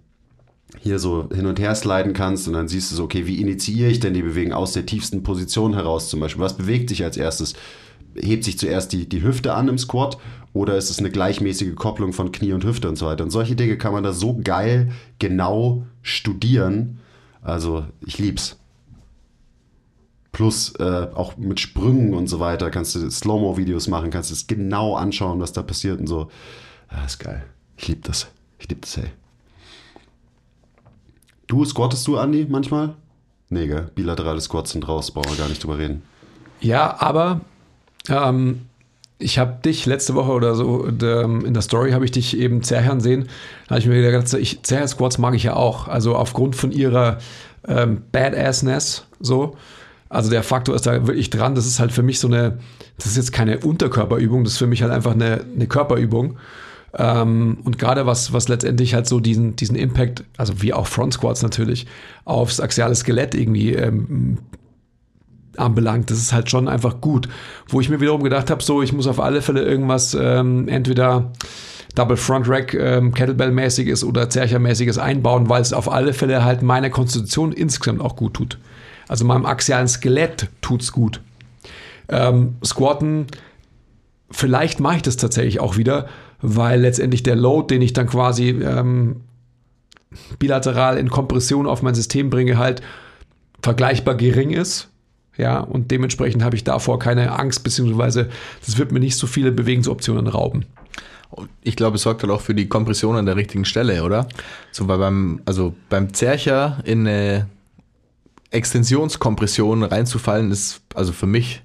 hier 0.80 1.00
so 1.00 1.30
hin 1.34 1.46
und 1.46 1.60
her 1.60 1.76
sliden 1.76 2.14
kannst 2.14 2.48
und 2.48 2.54
dann 2.54 2.68
siehst 2.68 2.92
du 2.92 2.96
so, 2.96 3.04
okay, 3.04 3.26
wie 3.28 3.40
initiiere 3.40 3.90
ich 3.90 4.00
denn 4.00 4.14
die 4.14 4.24
Bewegung 4.24 4.54
aus 4.54 4.74
der 4.74 4.86
tiefsten 4.86 5.24
Position 5.24 5.74
heraus 5.74 6.10
zum 6.10 6.20
Beispiel? 6.20 6.44
Was 6.44 6.58
bewegt 6.58 6.90
sich 6.90 7.04
als 7.04 7.16
erstes? 7.16 7.54
Hebt 8.16 8.44
sich 8.44 8.60
zuerst 8.60 8.92
die, 8.92 9.08
die 9.08 9.24
Hüfte 9.24 9.54
an 9.54 9.70
im 9.70 9.78
Squat 9.78 10.18
oder 10.52 10.78
ist 10.78 10.90
es 10.90 11.00
eine 11.00 11.10
gleichmäßige 11.10 11.76
Kopplung 11.76 12.14
von 12.14 12.32
Knie 12.32 12.54
und 12.54 12.64
Hüfte 12.64 12.90
und 12.90 12.96
so 12.96 13.06
weiter? 13.06 13.24
Und 13.24 13.32
solche 13.32 13.56
Dinge 13.56 13.78
kann 13.78 13.94
man 13.94 14.04
da 14.04 14.14
so 14.14 14.40
geil 14.44 14.92
genau 15.18 15.86
studieren. 16.02 17.00
Also 17.42 17.86
ich 18.06 18.20
lieb's. 18.20 18.58
Plus 20.34 20.74
äh, 20.80 21.08
auch 21.14 21.38
mit 21.38 21.60
Sprüngen 21.60 22.16
und 22.16 22.28
so 22.28 22.40
weiter 22.40 22.72
kannst 22.72 22.96
du 22.96 23.10
Slow-Mo-Videos 23.10 23.88
machen, 23.88 24.10
kannst 24.10 24.32
es 24.32 24.48
genau 24.48 24.96
anschauen, 24.96 25.40
was 25.40 25.54
da 25.54 25.62
passiert 25.62 26.00
und 26.00 26.08
so. 26.08 26.30
Ja, 26.92 27.06
ist 27.06 27.20
geil. 27.20 27.44
Ich 27.78 27.88
lieb 27.88 28.04
das. 28.04 28.28
Ich 28.58 28.68
lieb 28.68 28.82
das, 28.82 28.98
hey. 28.98 29.12
Du, 31.48 31.64
squattest 31.66 32.08
du, 32.08 32.18
Andi, 32.18 32.48
manchmal? 32.50 32.96
Nee, 33.50 33.68
gell? 33.68 33.92
Bilaterale 33.94 34.42
Squats 34.42 34.72
sind 34.72 34.88
raus, 34.88 35.12
brauchen 35.12 35.30
wir 35.32 35.38
gar 35.38 35.50
nicht 35.50 35.64
drüber 35.64 35.78
reden. 35.78 36.02
Ja, 36.62 37.00
aber 37.00 37.42
ähm, 38.10 38.62
ich 39.20 39.38
habe 39.38 39.62
dich 39.64 39.86
letzte 39.86 40.16
Woche 40.16 40.32
oder 40.32 40.56
so 40.56 40.88
ähm, 40.88 41.46
in 41.46 41.54
der 41.54 41.62
Story 41.62 41.92
habe 41.92 42.06
ich 42.06 42.12
dich 42.12 42.36
eben 42.38 42.64
zerhern 42.64 43.02
sehen. 43.02 43.30
Da 43.68 43.76
habe 43.76 43.80
ich 43.82 43.86
mir 43.86 44.02
gedacht, 44.02 44.34
ich, 44.34 44.64
Zerher 44.64 44.88
Squats 44.88 45.20
mag 45.20 45.36
ich 45.36 45.44
ja 45.44 45.56
auch. 45.56 45.88
Also 45.88 46.16
aufgrund 46.16 46.56
von 46.56 46.72
ihrer 46.72 47.20
ähm, 47.68 48.02
Badassness 48.12 49.06
so. 49.20 49.56
Also 50.14 50.30
der 50.30 50.44
Faktor 50.44 50.76
ist 50.76 50.86
da 50.86 51.08
wirklich 51.08 51.30
dran. 51.30 51.56
Das 51.56 51.66
ist 51.66 51.80
halt 51.80 51.92
für 51.92 52.04
mich 52.04 52.20
so 52.20 52.28
eine, 52.28 52.60
das 52.98 53.08
ist 53.08 53.18
jetzt 53.18 53.34
keine 53.34 53.60
Unterkörperübung, 53.60 54.44
das 54.44 54.54
ist 54.54 54.60
für 54.60 54.68
mich 54.68 54.84
halt 54.84 54.92
einfach 54.92 55.14
eine, 55.14 55.42
eine 55.56 55.68
Körperübung. 55.68 56.38
Ähm, 56.96 57.58
und 57.64 57.80
gerade 57.80 58.06
was, 58.06 58.32
was 58.32 58.48
letztendlich 58.48 58.94
halt 58.94 59.08
so 59.08 59.20
diesen, 59.20 59.56
diesen 59.56 59.76
Impact, 59.76 60.24
also 60.38 60.62
wie 60.62 60.74
auch 60.74 60.86
Front 60.86 61.16
Squats 61.16 61.42
natürlich, 61.42 61.88
aufs 62.26 62.60
axiale 62.60 62.94
Skelett 62.94 63.34
irgendwie 63.34 63.74
ähm, 63.74 64.38
anbelangt, 65.58 66.12
das 66.12 66.20
ist 66.20 66.32
halt 66.32 66.52
schon 66.52 66.68
einfach 66.68 67.02
gut. 67.02 67.28
Wo 67.68 67.82
ich 67.82 67.90
mir 67.90 68.00
wiederum 68.00 68.24
gedacht 68.24 68.52
habe, 68.52 68.62
so, 68.62 68.84
ich 68.84 68.94
muss 68.94 69.08
auf 69.08 69.20
alle 69.20 69.42
Fälle 69.42 69.64
irgendwas 69.64 70.16
ähm, 70.20 70.68
entweder 70.68 71.32
Double 71.96 72.18
Front 72.18 72.48
Rack 72.48 72.76
ähm, 72.76 73.14
Kettlebell-mäßiges 73.16 74.04
oder 74.04 74.30
Zercher-mäßiges 74.30 75.00
einbauen, 75.00 75.50
weil 75.50 75.64
es 75.64 75.74
auf 75.74 75.92
alle 75.92 76.14
Fälle 76.14 76.44
halt 76.44 76.62
meiner 76.62 76.92
Konstitution 76.92 77.52
insgesamt 77.52 78.02
auch 78.02 78.16
gut 78.16 78.36
tut. 78.36 78.60
Also 79.08 79.26
meinem 79.26 79.46
axialen 79.46 79.88
Skelett 79.88 80.48
tut's 80.62 80.92
gut. 80.92 81.22
Ähm, 82.10 82.56
Squatten, 82.64 83.28
vielleicht 84.32 84.80
mache 84.80 84.98
ich 84.98 85.02
das 85.02 85.18
tatsächlich 85.18 85.60
auch 85.60 85.78
wieder, 85.78 86.08
weil 86.42 86.82
letztendlich 86.82 87.24
der 87.24 87.36
Load, 87.36 87.74
den 87.74 87.82
ich 87.82 87.94
dann 87.94 88.08
quasi 88.08 88.50
ähm, 88.50 89.22
bilateral 90.40 90.98
in 90.98 91.10
Kompression 91.10 91.68
auf 91.68 91.82
mein 91.82 91.96
System 91.96 92.30
bringe, 92.30 92.58
halt 92.58 92.82
vergleichbar 93.62 94.16
gering 94.16 94.52
ist. 94.52 94.90
Ja, 95.38 95.60
und 95.62 95.90
dementsprechend 95.90 96.44
habe 96.44 96.56
ich 96.56 96.64
davor 96.64 97.00
keine 97.00 97.32
Angst, 97.40 97.64
beziehungsweise 97.64 98.30
das 98.66 98.78
wird 98.78 98.92
mir 98.92 99.00
nicht 99.00 99.18
so 99.18 99.26
viele 99.26 99.52
Bewegungsoptionen 99.52 100.28
rauben. 100.28 100.66
Ich 101.64 101.76
glaube, 101.76 101.96
es 101.96 102.04
sorgt 102.04 102.22
halt 102.22 102.32
auch 102.32 102.42
für 102.42 102.54
die 102.54 102.70
Kompression 102.70 103.16
an 103.16 103.26
der 103.26 103.36
richtigen 103.36 103.66
Stelle, 103.66 104.04
oder? 104.04 104.28
So, 104.72 104.88
weil 104.88 105.00
beim, 105.00 105.42
also 105.46 105.74
beim 105.90 106.14
Zercher 106.14 106.78
in 106.84 107.08
eine 107.08 107.48
Extensionskompression 108.54 109.84
reinzufallen, 109.84 110.52
ist 110.52 110.82
also 110.94 111.12
für 111.12 111.28
mich 111.28 111.64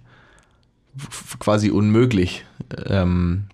quasi 1.39 1.71
unmöglich. 1.71 2.45
Ähm, 2.87 3.45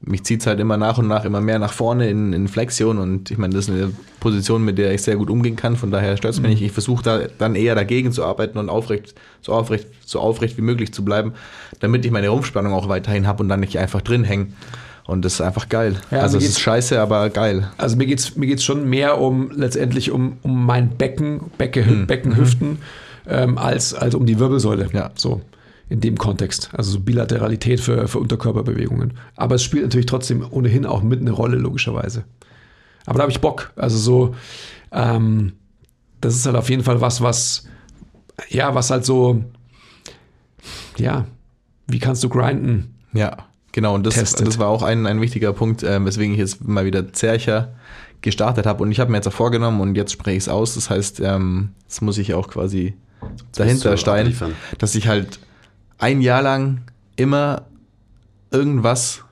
mich 0.00 0.24
zieht 0.24 0.40
es 0.40 0.46
halt 0.46 0.60
immer 0.60 0.76
nach 0.76 0.98
und 0.98 1.08
nach 1.08 1.24
immer 1.24 1.40
mehr 1.40 1.58
nach 1.58 1.72
vorne 1.72 2.08
in, 2.08 2.32
in 2.32 2.46
Flexion 2.46 2.98
und 2.98 3.32
ich 3.32 3.38
meine, 3.38 3.54
das 3.54 3.68
ist 3.68 3.74
eine 3.74 3.92
Position, 4.20 4.64
mit 4.64 4.78
der 4.78 4.94
ich 4.94 5.02
sehr 5.02 5.16
gut 5.16 5.28
umgehen 5.28 5.56
kann, 5.56 5.76
von 5.76 5.90
daher 5.90 6.16
stört 6.16 6.34
es 6.34 6.40
mich 6.40 6.50
nicht. 6.50 6.62
Ich 6.62 6.72
versuche 6.72 7.02
da 7.02 7.20
dann 7.38 7.56
eher 7.56 7.74
dagegen 7.74 8.12
zu 8.12 8.24
arbeiten 8.24 8.58
und 8.58 8.68
aufrecht, 8.68 9.14
so 9.42 9.52
aufrecht, 9.52 9.88
so 10.06 10.20
aufrecht 10.20 10.56
wie 10.56 10.62
möglich 10.62 10.92
zu 10.92 11.04
bleiben, 11.04 11.32
damit 11.80 12.04
ich 12.04 12.12
meine 12.12 12.28
Rumpfspannung 12.28 12.72
auch 12.72 12.88
weiterhin 12.88 13.26
habe 13.26 13.42
und 13.42 13.48
dann 13.48 13.60
nicht 13.60 13.78
einfach 13.78 14.00
drin 14.00 14.22
hänge. 14.22 14.48
Und 15.08 15.24
das 15.24 15.34
ist 15.34 15.40
einfach 15.40 15.70
geil. 15.70 15.96
Ja, 16.10 16.18
also 16.18 16.36
es 16.36 16.44
ist 16.44 16.60
scheiße, 16.60 17.00
aber 17.00 17.30
geil. 17.30 17.70
Also 17.78 17.96
mir 17.96 18.04
geht's 18.04 18.36
mir 18.36 18.46
geht's 18.46 18.62
schon 18.62 18.90
mehr 18.90 19.18
um 19.18 19.50
letztendlich 19.50 20.10
um, 20.10 20.36
um 20.42 20.66
mein 20.66 20.98
Becken, 20.98 21.50
Becke, 21.56 21.82
Becken, 22.06 22.36
Hüften, 22.36 22.76
ähm, 23.26 23.56
als, 23.56 23.94
als 23.94 24.14
um 24.14 24.26
die 24.26 24.38
Wirbelsäule. 24.38 24.90
Ja. 24.92 25.10
So 25.14 25.40
in 25.88 26.02
dem 26.02 26.18
Kontext. 26.18 26.68
Also 26.74 26.90
so 26.90 27.00
Bilateralität 27.00 27.80
für, 27.80 28.06
für 28.06 28.18
Unterkörperbewegungen. 28.18 29.14
Aber 29.34 29.54
es 29.54 29.62
spielt 29.62 29.84
natürlich 29.84 30.04
trotzdem 30.04 30.46
ohnehin 30.50 30.84
auch 30.84 31.02
mit 31.02 31.22
eine 31.22 31.30
Rolle, 31.30 31.56
logischerweise. 31.56 32.24
Aber 33.06 33.16
da 33.16 33.22
habe 33.22 33.32
ich 33.32 33.40
Bock. 33.40 33.72
Also 33.76 33.96
so, 33.96 34.34
ähm, 34.92 35.54
das 36.20 36.34
ist 36.34 36.44
halt 36.44 36.56
auf 36.56 36.68
jeden 36.68 36.84
Fall 36.84 37.00
was, 37.00 37.22
was, 37.22 37.64
ja, 38.50 38.74
was 38.74 38.90
halt 38.90 39.06
so, 39.06 39.42
ja, 40.98 41.24
wie 41.86 41.98
kannst 41.98 42.22
du 42.22 42.28
grinden? 42.28 42.94
Ja, 43.14 43.48
genau. 43.78 43.94
Und 43.94 44.04
das, 44.04 44.14
Testet. 44.14 44.46
das 44.46 44.58
war 44.58 44.66
auch 44.68 44.82
ein, 44.82 45.06
ein 45.06 45.20
wichtiger 45.20 45.52
Punkt, 45.52 45.84
ähm, 45.84 46.04
weswegen 46.04 46.32
ich 46.32 46.40
jetzt 46.40 46.66
mal 46.66 46.84
wieder 46.84 47.12
Zercher 47.12 47.72
gestartet 48.22 48.66
habe. 48.66 48.82
Und 48.82 48.90
ich 48.90 48.98
habe 48.98 49.12
mir 49.12 49.18
jetzt 49.18 49.28
auch 49.28 49.32
vorgenommen 49.32 49.80
und 49.80 49.94
jetzt 49.94 50.10
spreche 50.10 50.36
ich 50.36 50.42
es 50.42 50.48
aus. 50.48 50.74
Das 50.74 50.90
heißt, 50.90 51.20
ähm, 51.20 51.70
jetzt 51.84 52.02
muss 52.02 52.18
ich 52.18 52.34
auch 52.34 52.48
quasi 52.48 52.94
dahinter 53.54 53.92
du 53.92 53.96
stehen, 53.96 54.14
abliefern. 54.14 54.54
dass 54.78 54.96
ich 54.96 55.06
halt 55.06 55.38
ein 55.98 56.20
Jahr 56.20 56.42
lang 56.42 56.82
immer 57.14 57.66
irgendwas 58.50 59.24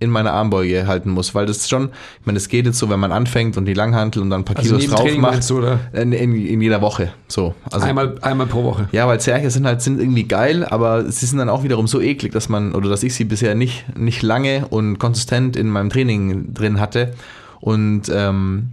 in 0.00 0.10
meiner 0.10 0.32
Armbeuge 0.32 0.86
halten 0.86 1.10
muss, 1.10 1.34
weil 1.34 1.46
das 1.46 1.68
schon, 1.68 1.90
ich 2.20 2.26
meine, 2.26 2.36
das 2.36 2.48
geht 2.48 2.66
jetzt 2.66 2.78
so, 2.78 2.88
wenn 2.88 3.00
man 3.00 3.12
anfängt 3.12 3.56
und 3.56 3.64
die 3.64 3.74
Langhantel 3.74 4.22
und 4.22 4.30
dann 4.30 4.42
ein 4.42 4.44
paar 4.44 4.56
Also 4.56 4.76
Kilos 4.76 4.90
drauf 4.90 5.16
macht, 5.16 5.50
du, 5.50 5.58
oder? 5.58 5.80
in, 5.92 6.12
in, 6.12 6.34
in 6.34 6.60
jeder 6.60 6.80
Woche, 6.80 7.12
so. 7.26 7.54
Also 7.70 7.86
einmal, 7.86 8.16
einmal 8.22 8.46
pro 8.46 8.62
Woche. 8.62 8.88
ja, 8.92 9.06
weil 9.08 9.20
Zerche 9.20 9.50
sind 9.50 9.66
halt 9.66 9.82
sind 9.82 10.00
irgendwie 10.00 10.24
geil, 10.24 10.64
aber 10.64 11.10
sie 11.10 11.26
sind 11.26 11.38
dann 11.38 11.48
auch 11.48 11.64
wiederum 11.64 11.86
so 11.86 12.00
eklig, 12.00 12.32
dass 12.32 12.48
man 12.48 12.74
oder 12.74 12.88
dass 12.88 13.02
ich 13.02 13.14
sie 13.14 13.24
bisher 13.24 13.54
nicht 13.54 13.96
nicht 13.98 14.22
lange 14.22 14.66
und 14.68 14.98
konsistent 14.98 15.56
in 15.56 15.68
meinem 15.68 15.90
Training 15.90 16.54
drin 16.54 16.80
hatte 16.80 17.14
und 17.60 18.02
ähm, 18.12 18.70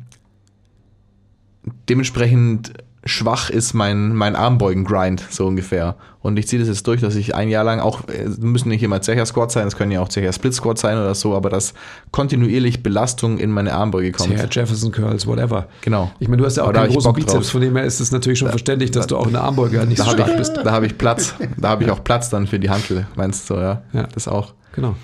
dementsprechend 1.90 2.74
schwach 3.06 3.50
ist 3.50 3.74
mein 3.74 4.16
mein 4.16 4.36
Armbeugen-Grind 4.36 5.24
so 5.30 5.46
ungefähr. 5.46 5.96
Und 6.22 6.38
ich 6.38 6.48
ziehe 6.48 6.60
das 6.60 6.68
jetzt 6.68 6.88
durch, 6.88 7.02
dass 7.02 7.16
ich 7.16 7.36
ein 7.36 7.50
Jahr 7.50 7.64
lang 7.64 7.80
auch 7.80 8.08
äh, 8.08 8.28
müssen 8.40 8.70
nicht 8.70 8.82
immer 8.82 9.00
Zercher 9.02 9.28
Squats 9.28 9.54
sein, 9.54 9.68
es 9.68 9.78
können 9.78 9.92
ja 9.92 10.02
auch 10.02 10.10
Zercher 10.10 10.34
Split 10.34 10.56
Squats 10.56 10.82
sein 10.82 10.98
oder 10.98 11.14
so, 11.14 11.36
aber 11.36 11.52
dass 11.52 11.76
kontinuierlich 12.12 12.82
Belastung 12.82 13.38
in 13.38 13.52
meine 13.52 13.74
Armbeuge 13.74 14.12
kommt. 14.12 14.36
Tja, 14.36 14.48
Jefferson 14.50 14.92
Curls, 14.92 15.28
whatever. 15.28 15.68
Genau. 15.82 16.12
Ich 16.20 16.28
meine, 16.28 16.42
du 16.42 16.46
hast 16.48 16.58
ja 16.58 16.64
auch 16.64 16.74
da 16.74 16.86
ich 16.88 16.94
großen 16.94 17.14
Bizeps, 17.14 17.34
drauf. 17.34 17.50
von 17.50 17.62
dem 17.62 17.76
her 17.76 17.86
ist 17.86 18.00
es 18.00 18.12
natürlich 18.12 18.40
schon 18.40 18.50
verständlich, 18.50 18.90
dass 18.90 19.06
du 19.06 19.18
auch 19.18 19.28
in 19.28 19.34
der 19.34 19.44
Armbeuge 19.44 19.86
nicht 19.86 20.00
Da 20.00 20.06
so 20.06 20.10
habe 20.10 20.22
stark 20.22 20.32
ich, 20.32 20.38
bist. 20.38 20.58
da 20.64 20.72
hab 20.72 20.84
ich 20.84 20.98
Platz. 20.98 21.36
Da 21.58 21.70
habe 21.70 21.84
ich 21.84 21.92
auch 21.92 22.04
Platz 22.04 22.30
dann 22.30 22.48
für 22.48 22.58
die 22.58 22.72
Hantel, 22.72 23.06
meinst 23.16 23.48
du, 23.50 23.56
ja? 23.56 23.84
Ja. 23.94 24.08
Das 24.14 24.28
auch. 24.28 24.54
Genau. 24.74 24.96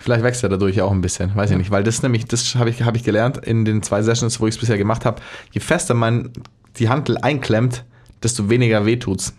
Vielleicht 0.00 0.22
wächst 0.22 0.42
er 0.42 0.48
dadurch 0.48 0.80
auch 0.80 0.92
ein 0.92 1.00
bisschen, 1.00 1.34
weiß 1.34 1.50
ich 1.50 1.56
nicht, 1.56 1.70
weil 1.70 1.82
das 1.82 2.02
nämlich, 2.02 2.26
das 2.26 2.54
habe 2.54 2.70
ich, 2.70 2.82
hab 2.82 2.94
ich 2.94 3.02
gelernt 3.02 3.38
in 3.38 3.64
den 3.64 3.82
zwei 3.82 4.02
Sessions, 4.02 4.38
wo 4.38 4.46
ich 4.46 4.54
es 4.54 4.60
bisher 4.60 4.78
gemacht 4.78 5.04
habe. 5.04 5.20
Je 5.50 5.60
fester 5.60 5.94
man 5.94 6.30
die 6.78 6.88
Hantel 6.88 7.18
einklemmt, 7.18 7.84
desto 8.22 8.48
weniger 8.50 8.86
wehtut's. 8.86 9.34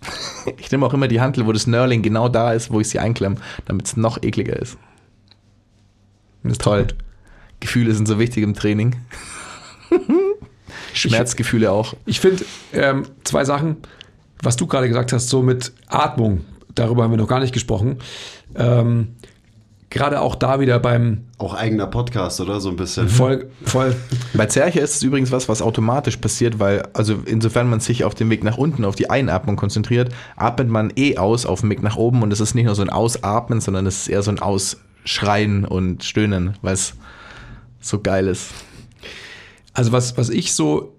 Ich 0.56 0.70
nehme 0.70 0.86
auch 0.86 0.94
immer 0.94 1.08
die 1.08 1.20
Hantel, 1.20 1.44
wo 1.44 1.52
das 1.52 1.64
Knurling 1.64 2.00
genau 2.00 2.30
da 2.30 2.54
ist, 2.54 2.70
wo 2.70 2.80
ich 2.80 2.88
sie 2.88 2.98
einklemme, 2.98 3.36
damit 3.66 3.84
es 3.84 3.98
noch 3.98 4.22
ekliger 4.22 4.56
ist. 4.56 4.78
Das 6.42 6.52
ist 6.52 6.62
toll. 6.62 6.86
Gefühle 7.60 7.94
sind 7.94 8.08
so 8.08 8.18
wichtig 8.18 8.44
im 8.44 8.54
Training. 8.54 8.96
Schmerzgefühle 10.94 11.70
auch. 11.70 11.94
Ich 12.06 12.20
finde 12.20 12.44
ähm, 12.72 13.04
zwei 13.24 13.44
Sachen, 13.44 13.76
was 14.42 14.56
du 14.56 14.66
gerade 14.66 14.88
gesagt 14.88 15.12
hast, 15.12 15.28
so 15.28 15.42
mit 15.42 15.72
Atmung, 15.86 16.44
darüber 16.74 17.04
haben 17.04 17.10
wir 17.10 17.18
noch 17.18 17.28
gar 17.28 17.40
nicht 17.40 17.52
gesprochen. 17.52 17.98
Ähm, 18.54 19.16
gerade 19.90 20.20
auch 20.20 20.34
da 20.34 20.60
wieder 20.60 20.78
beim 20.78 21.24
Auch 21.38 21.54
eigener 21.54 21.86
Podcast, 21.86 22.40
oder? 22.40 22.60
So 22.60 22.68
ein 22.70 22.76
bisschen. 22.76 23.08
voll, 23.08 23.50
voll 23.64 23.96
Bei 24.34 24.46
Zerche 24.46 24.80
ist 24.80 24.96
es 24.96 25.02
übrigens 25.02 25.32
was, 25.32 25.48
was 25.48 25.62
automatisch 25.62 26.18
passiert, 26.18 26.58
weil, 26.58 26.82
also 26.92 27.16
insofern 27.24 27.70
man 27.70 27.80
sich 27.80 28.04
auf 28.04 28.14
den 28.14 28.28
Weg 28.30 28.44
nach 28.44 28.58
unten, 28.58 28.84
auf 28.84 28.96
die 28.96 29.10
Einatmung 29.10 29.56
konzentriert, 29.56 30.12
atmet 30.36 30.68
man 30.68 30.92
eh 30.96 31.16
aus 31.16 31.46
auf 31.46 31.60
dem 31.60 31.70
Weg 31.70 31.82
nach 31.82 31.96
oben 31.96 32.22
und 32.22 32.32
es 32.32 32.40
ist 32.40 32.54
nicht 32.54 32.66
nur 32.66 32.74
so 32.74 32.82
ein 32.82 32.90
Ausatmen, 32.90 33.60
sondern 33.60 33.86
es 33.86 34.02
ist 34.02 34.08
eher 34.08 34.22
so 34.22 34.30
ein 34.30 34.38
Ausschreien 34.38 35.64
und 35.64 36.04
Stöhnen, 36.04 36.56
weil 36.60 36.74
es 36.74 36.94
so 37.80 38.00
geil 38.00 38.26
ist. 38.26 38.50
Also 39.72 39.92
was, 39.92 40.16
was 40.16 40.28
ich 40.28 40.52
so 40.52 40.94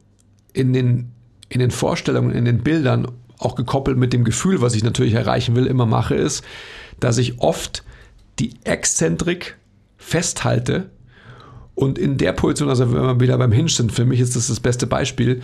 in 0.54 0.74
den, 0.74 1.12
in 1.50 1.60
den 1.60 1.72
Vorstellungen, 1.72 2.32
in 2.32 2.46
den 2.46 2.64
Bildern, 2.64 3.08
auch 3.38 3.56
gekoppelt 3.56 3.98
mit 3.98 4.12
dem 4.12 4.26
Gefühl, 4.26 4.62
was 4.62 4.76
ich 4.76 4.84
natürlich 4.84 5.14
erreichen 5.14 5.56
will, 5.56 5.66
immer 5.66 5.86
mache, 5.86 6.16
ist, 6.16 6.44
dass 7.00 7.18
ich 7.18 7.40
oft 7.40 7.84
die 8.40 8.54
Exzentrik 8.64 9.58
festhalte 9.98 10.90
und 11.80 11.98
in 11.98 12.18
der 12.18 12.34
Position, 12.34 12.68
also 12.68 12.92
wenn 12.92 13.02
wir 13.02 13.20
wieder 13.22 13.38
beim 13.38 13.54
Hinge 13.54 13.70
sind, 13.70 13.94
für 13.94 14.04
mich 14.04 14.20
ist 14.20 14.36
das 14.36 14.48
das 14.48 14.60
beste 14.60 14.86
Beispiel, 14.86 15.42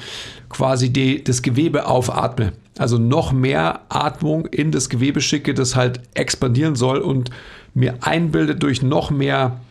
quasi 0.50 0.92
die, 0.92 1.24
das 1.24 1.42
Gewebe 1.42 1.88
aufatme. 1.88 2.52
Also 2.78 2.98
noch 2.98 3.32
mehr 3.32 3.82
Atmung 3.88 4.46
in 4.48 4.74
das 4.74 4.90
Gewebe 4.90 5.22
schicke, 5.22 5.54
das 5.54 5.78
halt 5.78 6.02
expandieren 6.14 6.76
soll 6.76 6.98
und 6.98 7.30
mir 7.74 8.00
einbildet 8.02 8.62
durch 8.62 8.82
noch 8.82 9.12
mehr 9.12 9.62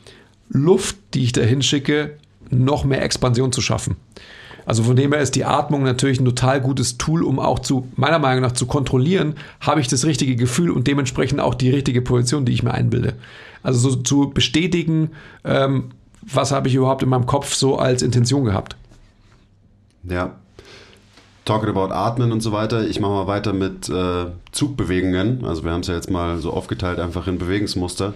Luft, 0.49 0.97
die 1.13 1.25
ich 1.25 1.33
dahin 1.33 1.61
schicke, 1.61 2.17
noch 2.49 2.85
mehr 2.85 3.03
Expansion 3.03 3.53
zu 3.53 3.61
schaffen. 3.61 3.97
Also 4.67 4.83
von 4.83 4.97
dem 4.97 5.13
her 5.13 5.21
ist 5.21 5.35
die 5.35 5.45
Atmung 5.45 5.83
natürlich 5.83 6.21
ein 6.21 6.25
total 6.25 6.61
gutes 6.61 6.97
Tool, 6.97 7.23
um 7.23 7.39
auch 7.39 7.59
zu, 7.59 7.89
meiner 7.97 8.19
Meinung 8.19 8.43
nach, 8.43 8.53
zu 8.53 8.67
kontrollieren, 8.67 9.35
habe 9.61 9.81
ich 9.81 9.89
das 9.89 10.05
richtige 10.05 10.37
Gefühl 10.37 10.71
und 10.71 10.87
dementsprechend 10.87 11.41
auch 11.41 11.55
die 11.55 11.71
richtige 11.71 12.03
Position, 12.03 12.45
die 12.45 12.53
ich 12.53 12.63
mir 12.63 12.73
einbilde. 12.73 13.15
Also 13.63 13.91
so 13.91 13.97
zu 13.97 14.31
bestätigen, 14.31 15.11
ähm, 15.45 15.91
was 16.23 16.53
habe 16.53 16.69
ich 16.69 16.75
überhaupt 16.75 17.03
in 17.03 17.09
meinem 17.09 17.27
Kopf 17.27 17.55
so 17.55 17.77
als 17.79 18.03
Intention 18.03 18.45
gehabt. 18.45 18.77
Ja. 20.09 20.37
Talking 21.45 21.69
about 21.69 21.93
Atmen 21.93 22.33
und 22.33 22.41
so 22.41 22.53
weiter. 22.53 22.87
Ich 22.87 23.01
mache 23.01 23.13
mal 23.13 23.27
weiter 23.27 23.53
mit 23.53 23.91
äh, 23.91 24.27
Zugbewegungen. 24.53 25.45
Also 25.45 25.63
wir 25.63 25.73
haben 25.73 25.81
es 25.81 25.89
ja 25.89 25.95
jetzt 25.95 26.11
mal 26.11 26.39
so 26.39 26.53
aufgeteilt, 26.53 26.99
einfach 26.99 27.27
in 27.27 27.37
Bewegungsmuster. 27.37 28.15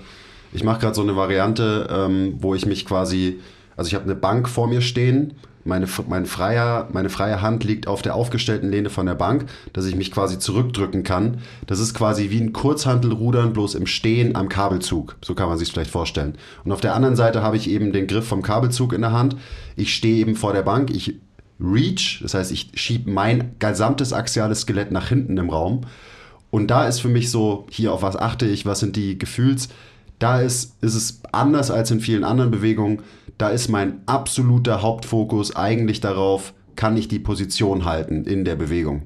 Ich 0.55 0.64
mache 0.64 0.80
gerade 0.80 0.94
so 0.94 1.03
eine 1.03 1.14
Variante, 1.14 1.88
ähm, 1.90 2.36
wo 2.40 2.55
ich 2.55 2.64
mich 2.64 2.86
quasi, 2.86 3.38
also 3.76 3.88
ich 3.88 3.94
habe 3.94 4.05
eine 4.05 4.14
Bank 4.14 4.49
vor 4.49 4.66
mir 4.66 4.80
stehen 4.80 5.34
meine, 5.69 5.87
mein 6.09 6.27
freier, 6.27 6.89
meine 6.93 7.11
freie 7.11 7.41
Hand 7.41 7.62
liegt 7.62 7.87
auf 7.87 8.03
der 8.03 8.16
aufgestellten 8.16 8.71
Lehne 8.71 8.91
von 8.91 9.07
der 9.07 9.14
Bank, 9.14 9.47
dass 9.73 9.87
ich 9.87 9.95
mich 9.95 10.11
quasi 10.11 10.41
zurückdrücken 10.41 11.05
kann. 11.05 11.39
Das 11.66 11.79
ist 11.79 11.95
quasi 11.95 12.31
wie 12.31 12.41
ein 12.41 12.53
Kurzhantelrudern, 12.53 13.53
bloß 13.53 13.77
im 13.77 13.87
Stehen 13.87 14.35
am 14.35 14.49
Kabelzug. 14.49 15.16
So 15.23 15.35
kann 15.35 15.49
man 15.49 15.59
sich 15.59 15.71
vielleicht 15.71 15.91
vorstellen. 15.91 16.35
Und 16.64 16.73
auf 16.73 16.81
der 16.81 16.95
anderen 16.95 17.14
Seite 17.14 17.43
habe 17.43 17.57
ich 17.57 17.71
eben 17.71 17.93
den 17.93 18.09
Griff 18.09 18.27
vom 18.27 18.43
Kabelzug 18.43 18.93
in 18.93 19.03
der 19.03 19.12
Hand. 19.12 19.37
Ich 19.77 19.95
stehe 19.95 20.16
eben 20.16 20.35
vor 20.35 20.53
der 20.53 20.62
Bank, 20.62 20.91
ich 20.91 21.14
reach, 21.61 22.21
das 22.23 22.35
heißt, 22.35 22.51
ich 22.51 22.71
schiebe 22.75 23.11
mein 23.11 23.53
gesamtes 23.59 24.12
axiales 24.12 24.62
Skelett 24.62 24.91
nach 24.91 25.09
hinten 25.09 25.37
im 25.39 25.51
Raum. 25.51 25.83
Und 26.51 26.69
da 26.69 26.89
ist 26.89 27.01
für 27.01 27.09
mich 27.09 27.31
so, 27.31 27.66
hier 27.71 27.93
auf 27.93 28.03
was 28.03 28.16
achte 28.16 28.47
ich, 28.47 28.64
was 28.64 28.81
sind 28.81 28.97
die 28.97 29.19
Gefühls, 29.19 29.69
da 30.19 30.41
ist, 30.41 30.75
ist 30.83 30.95
es 30.95 31.21
anders 31.33 31.71
als 31.71 31.91
in 31.91 32.01
vielen 32.01 32.25
anderen 32.25 32.51
Bewegungen. 32.51 33.03
Da 33.39 33.51
ist 33.51 33.68
mein 33.68 34.03
absoluter 34.07 34.82
Hauptfokus 34.82 35.55
eigentlich 35.55 36.01
darauf, 36.01 36.55
kann 36.76 36.97
ich 36.97 37.09
die 37.09 37.18
Position 37.18 37.84
halten 37.84 38.24
in 38.24 38.45
der 38.45 38.57
Bewegung. 38.57 39.03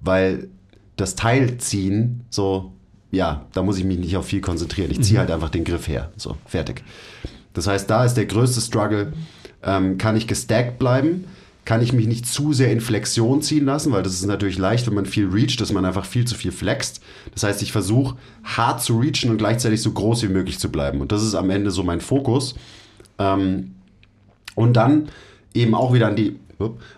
Weil 0.00 0.48
das 0.96 1.14
Teilziehen, 1.14 2.24
so, 2.30 2.72
ja, 3.10 3.46
da 3.52 3.62
muss 3.62 3.78
ich 3.78 3.84
mich 3.84 3.98
nicht 3.98 4.16
auf 4.16 4.26
viel 4.26 4.40
konzentrieren. 4.40 4.90
Ich 4.90 5.02
ziehe 5.02 5.14
mhm. 5.18 5.20
halt 5.20 5.30
einfach 5.30 5.50
den 5.50 5.64
Griff 5.64 5.88
her. 5.88 6.12
So, 6.16 6.36
fertig. 6.46 6.82
Das 7.52 7.66
heißt, 7.66 7.88
da 7.90 8.04
ist 8.04 8.14
der 8.14 8.26
größte 8.26 8.60
Struggle, 8.60 9.12
ähm, 9.62 9.98
kann 9.98 10.16
ich 10.16 10.26
gestackt 10.26 10.78
bleiben? 10.78 11.24
kann 11.64 11.82
ich 11.82 11.92
mich 11.92 12.06
nicht 12.08 12.26
zu 12.26 12.52
sehr 12.52 12.72
in 12.72 12.80
Flexion 12.80 13.42
ziehen 13.42 13.64
lassen, 13.64 13.92
weil 13.92 14.02
das 14.02 14.14
ist 14.14 14.26
natürlich 14.26 14.58
leicht, 14.58 14.86
wenn 14.86 14.94
man 14.94 15.06
viel 15.06 15.28
reacht, 15.28 15.60
dass 15.60 15.72
man 15.72 15.84
einfach 15.84 16.04
viel 16.04 16.24
zu 16.24 16.34
viel 16.34 16.52
flext. 16.52 17.00
Das 17.32 17.42
heißt, 17.44 17.62
ich 17.62 17.70
versuche 17.70 18.16
hart 18.42 18.82
zu 18.82 18.98
reachen 18.98 19.30
und 19.30 19.38
gleichzeitig 19.38 19.82
so 19.82 19.92
groß 19.92 20.22
wie 20.24 20.28
möglich 20.28 20.58
zu 20.58 20.70
bleiben. 20.70 21.00
Und 21.00 21.12
das 21.12 21.22
ist 21.22 21.34
am 21.34 21.50
Ende 21.50 21.70
so 21.70 21.82
mein 21.82 22.00
Fokus. 22.00 22.54
Ähm, 23.20 23.76
und 24.56 24.74
dann 24.74 25.08
eben 25.54 25.76
auch 25.76 25.92
wieder 25.92 26.08
an 26.08 26.16
die, 26.16 26.36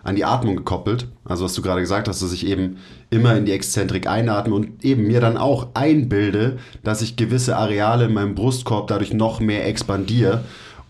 an 0.03 0.15
die 0.15 0.25
Atmung 0.25 0.55
gekoppelt. 0.55 1.07
Also 1.23 1.45
was 1.45 1.53
du 1.53 1.61
gerade 1.61 1.81
gesagt 1.81 2.07
hast, 2.07 2.23
dass 2.23 2.33
ich 2.33 2.47
eben 2.47 2.77
immer 3.11 3.37
in 3.37 3.45
die 3.45 3.51
Exzentrik 3.51 4.07
einatme 4.07 4.55
und 4.55 4.83
eben 4.83 5.03
mir 5.03 5.21
dann 5.21 5.37
auch 5.37 5.67
einbilde, 5.75 6.57
dass 6.83 7.03
ich 7.03 7.15
gewisse 7.15 7.55
Areale 7.57 8.05
in 8.05 8.13
meinem 8.13 8.33
Brustkorb 8.33 8.87
dadurch 8.87 9.13
noch 9.13 9.39
mehr 9.39 9.67
expandiere 9.67 10.43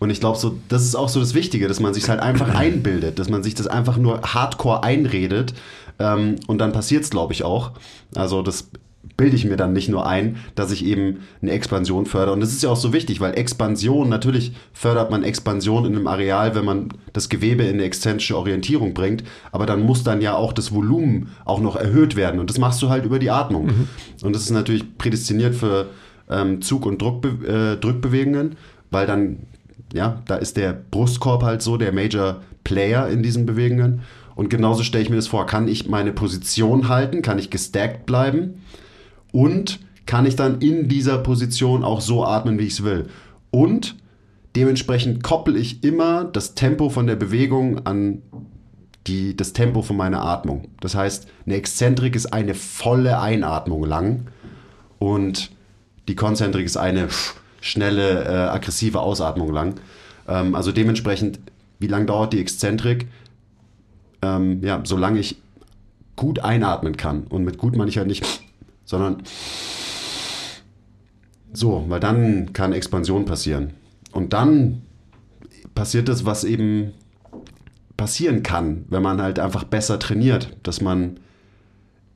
und 0.04 0.10
ich 0.10 0.20
glaube, 0.20 0.38
so, 0.38 0.58
das 0.68 0.82
ist 0.82 0.96
auch 0.96 1.08
so 1.08 1.20
das 1.20 1.32
Wichtige, 1.32 1.68
dass 1.68 1.80
man 1.80 1.94
sich 1.94 2.08
halt 2.10 2.20
einfach 2.20 2.54
einbildet, 2.54 3.18
dass 3.18 3.30
man 3.30 3.42
sich 3.42 3.54
das 3.54 3.66
einfach 3.66 3.96
nur 3.96 4.20
hardcore 4.20 4.82
einredet. 4.82 5.54
Ähm, 5.98 6.36
und 6.46 6.58
dann 6.58 6.72
passiert 6.72 7.04
es, 7.04 7.10
glaube 7.10 7.32
ich, 7.32 7.44
auch. 7.44 7.72
Also 8.14 8.42
das 8.42 8.68
bilde 9.16 9.36
ich 9.36 9.44
mir 9.44 9.56
dann 9.56 9.72
nicht 9.72 9.88
nur 9.88 10.06
ein, 10.06 10.36
dass 10.54 10.72
ich 10.72 10.84
eben 10.84 11.20
eine 11.40 11.52
Expansion 11.52 12.06
fördere. 12.06 12.34
Und 12.34 12.40
das 12.40 12.52
ist 12.52 12.62
ja 12.62 12.70
auch 12.70 12.76
so 12.76 12.92
wichtig, 12.92 13.20
weil 13.20 13.38
Expansion, 13.38 14.08
natürlich 14.08 14.52
fördert 14.72 15.10
man 15.10 15.22
Expansion 15.22 15.84
in 15.84 15.94
einem 15.94 16.06
Areal, 16.06 16.54
wenn 16.54 16.64
man 16.64 16.88
das 17.12 17.28
Gewebe 17.28 17.62
in 17.62 17.74
eine 17.74 17.84
exzentrische 17.84 18.36
Orientierung 18.36 18.92
bringt, 18.92 19.22
aber 19.52 19.66
dann 19.66 19.82
muss 19.82 20.02
dann 20.02 20.20
ja 20.20 20.34
auch 20.34 20.52
das 20.52 20.72
Volumen 20.72 21.28
auch 21.44 21.60
noch 21.60 21.76
erhöht 21.76 22.16
werden. 22.16 22.40
Und 22.40 22.50
das 22.50 22.58
machst 22.58 22.82
du 22.82 22.88
halt 22.88 23.04
über 23.04 23.18
die 23.18 23.30
Atmung. 23.30 23.66
Mhm. 23.66 23.88
Und 24.22 24.34
das 24.34 24.42
ist 24.42 24.50
natürlich 24.50 24.98
prädestiniert 24.98 25.54
für 25.54 25.90
ähm, 26.28 26.60
Zug- 26.60 26.86
und 26.86 27.00
Druckbe 27.00 27.74
äh, 27.74 27.80
Drückbewegungen, 27.80 28.56
weil 28.90 29.06
dann 29.06 29.38
ja, 29.92 30.22
da 30.26 30.36
ist 30.36 30.56
der 30.56 30.72
Brustkorb 30.72 31.44
halt 31.44 31.62
so 31.62 31.76
der 31.76 31.92
Major 31.92 32.42
Player 32.64 33.08
in 33.08 33.22
diesen 33.22 33.46
Bewegungen. 33.46 34.02
Und 34.34 34.50
genauso 34.50 34.82
stelle 34.82 35.04
ich 35.04 35.10
mir 35.10 35.16
das 35.16 35.28
vor. 35.28 35.46
Kann 35.46 35.68
ich 35.68 35.88
meine 35.88 36.12
Position 36.12 36.88
halten? 36.88 37.22
Kann 37.22 37.38
ich 37.38 37.50
gestackt 37.50 38.04
bleiben? 38.04 38.62
Und 39.34 39.80
kann 40.06 40.26
ich 40.26 40.36
dann 40.36 40.60
in 40.60 40.88
dieser 40.88 41.18
Position 41.18 41.82
auch 41.82 42.00
so 42.00 42.24
atmen, 42.24 42.56
wie 42.60 42.66
ich 42.66 42.74
es 42.74 42.84
will? 42.84 43.08
Und 43.50 43.96
dementsprechend 44.54 45.24
koppel 45.24 45.56
ich 45.56 45.82
immer 45.82 46.22
das 46.22 46.54
Tempo 46.54 46.88
von 46.88 47.08
der 47.08 47.16
Bewegung 47.16 47.84
an 47.84 48.22
die, 49.08 49.36
das 49.36 49.52
Tempo 49.52 49.82
von 49.82 49.96
meiner 49.96 50.22
Atmung. 50.24 50.68
Das 50.78 50.94
heißt, 50.94 51.26
eine 51.46 51.56
Exzentrik 51.56 52.14
ist 52.14 52.32
eine 52.32 52.54
volle 52.54 53.18
Einatmung 53.18 53.84
lang 53.84 54.28
und 55.00 55.50
die 56.06 56.14
Konzentrik 56.14 56.64
ist 56.64 56.76
eine 56.76 57.08
schnelle, 57.60 58.24
äh, 58.24 58.50
aggressive 58.50 59.00
Ausatmung 59.00 59.52
lang. 59.52 59.74
Ähm, 60.28 60.54
also 60.54 60.70
dementsprechend, 60.70 61.40
wie 61.80 61.88
lange 61.88 62.06
dauert 62.06 62.32
die 62.32 62.40
Exzentrik? 62.40 63.08
Ähm, 64.22 64.62
ja, 64.62 64.80
solange 64.84 65.18
ich 65.18 65.38
gut 66.14 66.38
einatmen 66.38 66.96
kann. 66.96 67.24
Und 67.24 67.42
mit 67.44 67.58
gut 67.58 67.76
meine 67.76 67.90
ich 67.90 67.98
halt 67.98 68.06
nicht, 68.06 68.43
sondern 68.84 69.22
so, 71.52 71.84
weil 71.88 72.00
dann 72.00 72.52
kann 72.52 72.72
Expansion 72.72 73.24
passieren. 73.24 73.74
Und 74.12 74.32
dann 74.32 74.82
passiert 75.74 76.08
das, 76.08 76.24
was 76.24 76.44
eben 76.44 76.92
passieren 77.96 78.42
kann, 78.42 78.84
wenn 78.88 79.02
man 79.02 79.22
halt 79.22 79.38
einfach 79.38 79.64
besser 79.64 79.98
trainiert, 79.98 80.56
dass 80.62 80.80
man 80.80 81.20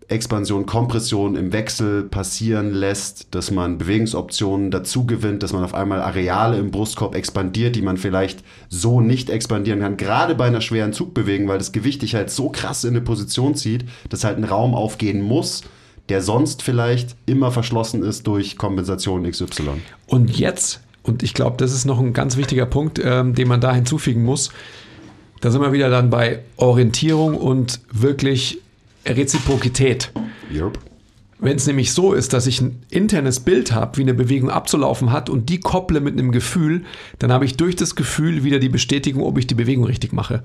Expansion, 0.08 0.64
Kompression 0.64 1.36
im 1.36 1.52
Wechsel 1.52 2.02
passieren 2.04 2.72
lässt, 2.72 3.34
dass 3.34 3.50
man 3.50 3.76
Bewegungsoptionen 3.76 4.70
dazu 4.70 5.04
gewinnt, 5.04 5.42
dass 5.42 5.52
man 5.52 5.62
auf 5.62 5.74
einmal 5.74 6.00
Areale 6.00 6.56
im 6.56 6.70
Brustkorb 6.70 7.14
expandiert, 7.14 7.76
die 7.76 7.82
man 7.82 7.98
vielleicht 7.98 8.42
so 8.70 9.02
nicht 9.02 9.28
expandieren 9.28 9.80
kann, 9.80 9.98
gerade 9.98 10.34
bei 10.34 10.46
einer 10.46 10.62
schweren 10.62 10.94
Zugbewegung, 10.94 11.46
weil 11.46 11.58
das 11.58 11.72
Gewicht 11.72 12.00
dich 12.00 12.14
halt 12.14 12.30
so 12.30 12.48
krass 12.48 12.84
in 12.84 12.90
eine 12.90 13.02
Position 13.02 13.54
zieht, 13.54 13.84
dass 14.08 14.24
halt 14.24 14.38
ein 14.38 14.44
Raum 14.44 14.74
aufgehen 14.74 15.20
muss, 15.20 15.62
der 16.08 16.22
sonst 16.22 16.62
vielleicht 16.62 17.16
immer 17.26 17.50
verschlossen 17.50 18.02
ist 18.02 18.26
durch 18.26 18.56
Kompensation 18.56 19.30
XY. 19.30 19.82
Und 20.06 20.38
jetzt, 20.38 20.80
und 21.02 21.22
ich 21.22 21.34
glaube, 21.34 21.56
das 21.58 21.72
ist 21.72 21.84
noch 21.84 21.98
ein 21.98 22.12
ganz 22.12 22.36
wichtiger 22.36 22.66
Punkt, 22.66 23.00
ähm, 23.02 23.34
den 23.34 23.48
man 23.48 23.60
da 23.60 23.74
hinzufügen 23.74 24.24
muss, 24.24 24.50
da 25.40 25.50
sind 25.50 25.60
wir 25.60 25.72
wieder 25.72 25.90
dann 25.90 26.10
bei 26.10 26.40
Orientierung 26.56 27.36
und 27.36 27.80
wirklich 27.92 28.58
Reziprokität. 29.06 30.10
Yep. 30.52 30.78
Wenn 31.40 31.56
es 31.56 31.68
nämlich 31.68 31.92
so 31.92 32.14
ist, 32.14 32.32
dass 32.32 32.48
ich 32.48 32.60
ein 32.60 32.82
internes 32.90 33.38
Bild 33.38 33.72
habe, 33.72 33.96
wie 33.96 34.02
eine 34.02 34.14
Bewegung 34.14 34.50
abzulaufen 34.50 35.12
hat 35.12 35.30
und 35.30 35.48
die 35.48 35.60
kopple 35.60 36.00
mit 36.00 36.14
einem 36.14 36.32
Gefühl, 36.32 36.82
dann 37.20 37.32
habe 37.32 37.44
ich 37.44 37.56
durch 37.56 37.76
das 37.76 37.94
Gefühl 37.94 38.42
wieder 38.42 38.58
die 38.58 38.68
Bestätigung, 38.68 39.22
ob 39.22 39.38
ich 39.38 39.46
die 39.46 39.54
Bewegung 39.54 39.84
richtig 39.84 40.12
mache. 40.12 40.42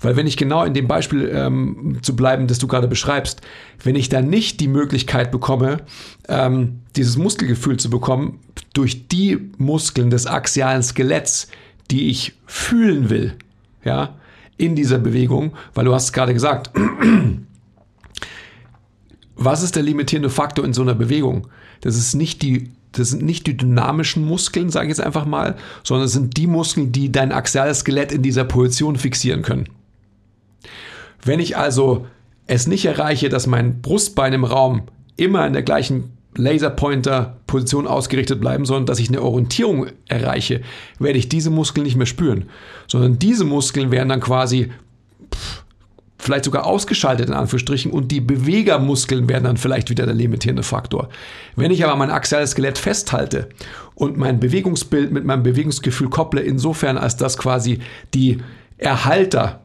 Weil 0.00 0.16
wenn 0.16 0.26
ich 0.26 0.36
genau 0.36 0.64
in 0.64 0.74
dem 0.74 0.88
Beispiel 0.88 1.30
ähm, 1.32 1.98
zu 2.02 2.16
bleiben, 2.16 2.48
das 2.48 2.58
du 2.58 2.66
gerade 2.66 2.88
beschreibst, 2.88 3.40
wenn 3.84 3.94
ich 3.94 4.08
dann 4.08 4.28
nicht 4.28 4.58
die 4.58 4.66
Möglichkeit 4.66 5.30
bekomme, 5.30 5.78
ähm, 6.28 6.80
dieses 6.96 7.16
Muskelgefühl 7.16 7.76
zu 7.76 7.88
bekommen, 7.88 8.40
durch 8.72 9.06
die 9.06 9.38
Muskeln 9.58 10.10
des 10.10 10.26
axialen 10.26 10.82
Skeletts, 10.82 11.48
die 11.92 12.10
ich 12.10 12.34
fühlen 12.46 13.10
will, 13.10 13.34
ja, 13.84 14.16
in 14.56 14.74
dieser 14.74 14.98
Bewegung, 14.98 15.52
weil 15.74 15.84
du 15.84 15.94
hast 15.94 16.12
gerade 16.12 16.34
gesagt, 16.34 16.70
was 19.36 19.62
ist 19.62 19.76
der 19.76 19.82
limitierende 19.82 20.30
Faktor 20.30 20.64
in 20.64 20.72
so 20.72 20.82
einer 20.82 20.94
Bewegung? 20.94 21.48
Das 21.80 21.96
ist 21.96 22.14
nicht 22.14 22.42
die 22.42 22.70
das 22.92 23.08
sind 23.08 23.22
nicht 23.22 23.46
die 23.46 23.56
dynamischen 23.56 24.24
Muskeln, 24.24 24.68
sage 24.68 24.86
ich 24.86 24.90
jetzt 24.90 25.04
einfach 25.04 25.24
mal, 25.24 25.56
sondern 25.82 26.06
es 26.06 26.12
sind 26.12 26.36
die 26.36 26.46
Muskeln, 26.46 26.92
die 26.92 27.10
dein 27.10 27.32
axiales 27.32 27.80
Skelett 27.80 28.12
in 28.12 28.22
dieser 28.22 28.44
Position 28.44 28.96
fixieren 28.96 29.42
können. 29.42 29.68
Wenn 31.24 31.40
ich 31.40 31.56
also 31.56 32.06
es 32.46 32.66
nicht 32.66 32.84
erreiche, 32.84 33.28
dass 33.28 33.46
mein 33.46 33.80
Brustbein 33.80 34.34
im 34.34 34.44
Raum 34.44 34.82
immer 35.16 35.46
in 35.46 35.52
der 35.52 35.62
gleichen 35.62 36.16
Laserpointer-Position 36.36 37.86
ausgerichtet 37.86 38.40
bleiben, 38.40 38.64
sondern 38.64 38.86
dass 38.86 38.98
ich 38.98 39.08
eine 39.08 39.22
Orientierung 39.22 39.86
erreiche, 40.08 40.62
werde 40.98 41.18
ich 41.18 41.28
diese 41.28 41.50
Muskeln 41.50 41.84
nicht 41.84 41.96
mehr 41.96 42.06
spüren, 42.06 42.46
sondern 42.88 43.18
diese 43.18 43.44
Muskeln 43.44 43.90
werden 43.90 44.08
dann 44.08 44.20
quasi 44.20 44.70
vielleicht 46.22 46.44
sogar 46.44 46.66
ausgeschaltet 46.66 47.28
in 47.28 47.34
Anführungsstrichen 47.34 47.90
und 47.90 48.12
die 48.12 48.20
Bewegermuskeln 48.20 49.28
werden 49.28 49.42
dann 49.42 49.56
vielleicht 49.56 49.90
wieder 49.90 50.06
der 50.06 50.14
limitierende 50.14 50.62
Faktor. 50.62 51.08
Wenn 51.56 51.72
ich 51.72 51.84
aber 51.84 51.96
mein 51.96 52.10
axiales 52.10 52.52
Skelett 52.52 52.78
festhalte 52.78 53.48
und 53.96 54.16
mein 54.16 54.38
Bewegungsbild 54.38 55.10
mit 55.10 55.24
meinem 55.24 55.42
Bewegungsgefühl 55.42 56.10
kopple, 56.10 56.40
insofern 56.40 56.96
als 56.96 57.16
das 57.16 57.36
quasi 57.36 57.80
die 58.14 58.38
Erhalter 58.78 59.62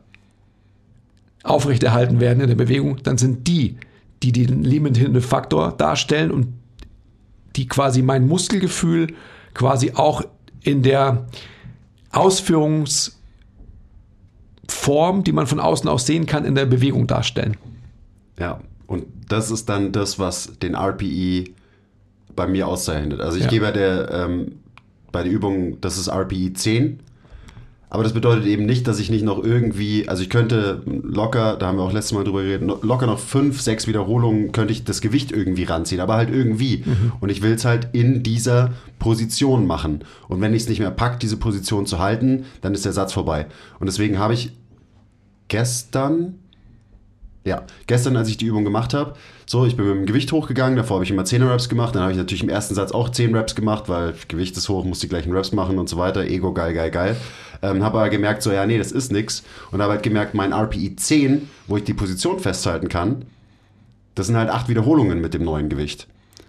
aufrechterhalten 1.43 2.19
werden 2.19 2.41
in 2.41 2.47
der 2.47 2.55
Bewegung, 2.55 2.97
dann 3.03 3.19
sind 3.19 3.47
die, 3.47 3.77
die 4.23 4.31
den 4.31 4.63
limitierenden 4.63 5.21
Faktor 5.21 5.73
darstellen 5.77 6.31
und 6.31 6.47
die 7.55 7.67
quasi 7.67 8.01
mein 8.01 8.27
Muskelgefühl 8.27 9.13
quasi 9.53 9.91
auch 9.93 10.23
in 10.63 10.81
der 10.81 11.27
Ausführungs- 12.11 13.16
Form, 14.69 15.23
die 15.23 15.31
man 15.31 15.47
von 15.47 15.59
außen 15.59 15.87
aus 15.89 16.05
sehen 16.05 16.25
kann, 16.25 16.45
in 16.45 16.55
der 16.55 16.65
Bewegung 16.65 17.07
darstellen. 17.07 17.57
Ja, 18.39 18.59
und 18.87 19.05
das 19.27 19.51
ist 19.51 19.67
dann 19.69 19.91
das, 19.91 20.19
was 20.19 20.57
den 20.61 20.75
RPE 20.75 21.45
bei 22.35 22.47
mir 22.47 22.67
auszeichnet. 22.67 23.19
Also 23.19 23.37
ich 23.37 23.43
Ja. 23.45 23.49
gebe 23.49 23.65
bei 23.65 23.71
der, 23.71 24.11
ähm, 24.11 24.59
bei 25.11 25.23
der 25.23 25.31
Übung, 25.31 25.79
das 25.81 25.97
ist 25.97 26.07
RPE 26.09 26.53
10. 26.53 26.99
Aber 27.89 28.03
das 28.03 28.11
bedeutet 28.11 28.45
eben 28.45 28.65
nicht, 28.65 28.85
dass 28.85 28.99
ich 28.99 29.09
nicht 29.09 29.23
noch 29.23 29.41
irgendwie, 29.41 30.09
also 30.09 30.21
ich 30.21 30.29
könnte 30.29 30.81
locker, 30.85 31.55
da 31.55 31.67
haben 31.67 31.77
wir 31.77 31.83
auch 31.83 31.93
letztes 31.93 32.11
Mal 32.11 32.25
drüber 32.25 32.43
geredet, 32.43 32.69
locker 32.83 33.07
noch 33.07 33.17
fünf, 33.17 33.61
sechs 33.61 33.87
Wiederholungen 33.87 34.51
könnte 34.51 34.73
ich 34.73 34.83
das 34.83 34.99
Gewicht 34.99 35.31
irgendwie 35.31 35.63
ranziehen, 35.63 36.01
aber 36.01 36.15
halt 36.15 36.29
irgendwie. 36.29 36.83
Und 37.21 37.29
ich 37.29 37.41
will 37.41 37.53
es 37.53 37.63
halt 37.63 37.89
in 37.93 38.23
dieser 38.23 38.71
Position 38.99 39.65
machen. 39.65 40.03
Und 40.27 40.41
wenn 40.41 40.53
ich 40.53 40.63
es 40.63 40.69
nicht 40.69 40.79
mehr 40.79 40.91
packe, 40.91 41.17
diese 41.19 41.37
Position 41.37 41.85
zu 41.85 41.99
halten, 41.99 42.43
dann 42.59 42.73
ist 42.73 42.83
der 42.83 42.91
Satz 42.91 43.13
vorbei. 43.13 43.45
Und 43.79 43.87
deswegen 43.87 44.19
habe 44.19 44.33
ich 44.33 44.51
gestern, 45.47 46.35
ja, 47.45 47.63
gestern, 47.87 48.17
als 48.17 48.27
ich 48.27 48.35
die 48.35 48.47
Übung 48.47 48.65
gemacht 48.65 48.93
habe, 48.93 49.13
so, 49.45 49.65
ich 49.65 49.77
bin 49.77 49.87
mit 49.87 49.95
dem 49.95 50.05
Gewicht 50.05 50.33
hochgegangen, 50.33 50.75
davor 50.75 50.95
habe 50.95 51.05
ich 51.05 51.11
immer 51.11 51.23
10 51.23 51.41
Reps 51.41 51.69
gemacht, 51.69 51.95
dann 51.95 52.01
habe 52.01 52.11
ich 52.11 52.17
natürlich 52.17 52.43
im 52.43 52.49
ersten 52.49 52.75
Satz 52.75 52.91
auch 52.91 53.07
10 53.07 53.33
Reps 53.33 53.55
gemacht, 53.55 53.85
weil 53.87 54.13
Gewicht 54.27 54.57
ist 54.57 54.67
hoch, 54.67 54.83
muss 54.83 54.99
die 54.99 55.07
gleichen 55.07 55.31
Reps 55.31 55.53
machen 55.53 55.79
und 55.79 55.87
so 55.87 55.95
weiter, 55.95 56.25
Ego, 56.25 56.51
geil, 56.51 56.73
geil, 56.73 56.91
geil. 56.91 57.15
Ähm, 57.61 57.83
habe 57.83 57.99
aber 57.99 58.09
gemerkt, 58.09 58.43
so, 58.43 58.51
ja, 58.51 58.65
nee, 58.65 58.77
das 58.77 58.91
ist 58.91 59.11
nix. 59.11 59.43
Und 59.71 59.81
habe 59.81 59.93
halt 59.93 60.03
gemerkt, 60.03 60.33
mein 60.33 60.53
RPE 60.53 60.95
10, 60.95 61.49
wo 61.67 61.77
ich 61.77 61.83
die 61.83 61.93
Position 61.93 62.39
festhalten 62.39 62.89
kann, 62.89 63.25
das 64.15 64.27
sind 64.27 64.35
halt 64.35 64.49
acht 64.49 64.69
Wiederholungen 64.69 65.21
mit 65.21 65.33
dem 65.33 65.43
neuen 65.43 65.69
Gewicht. 65.69 66.07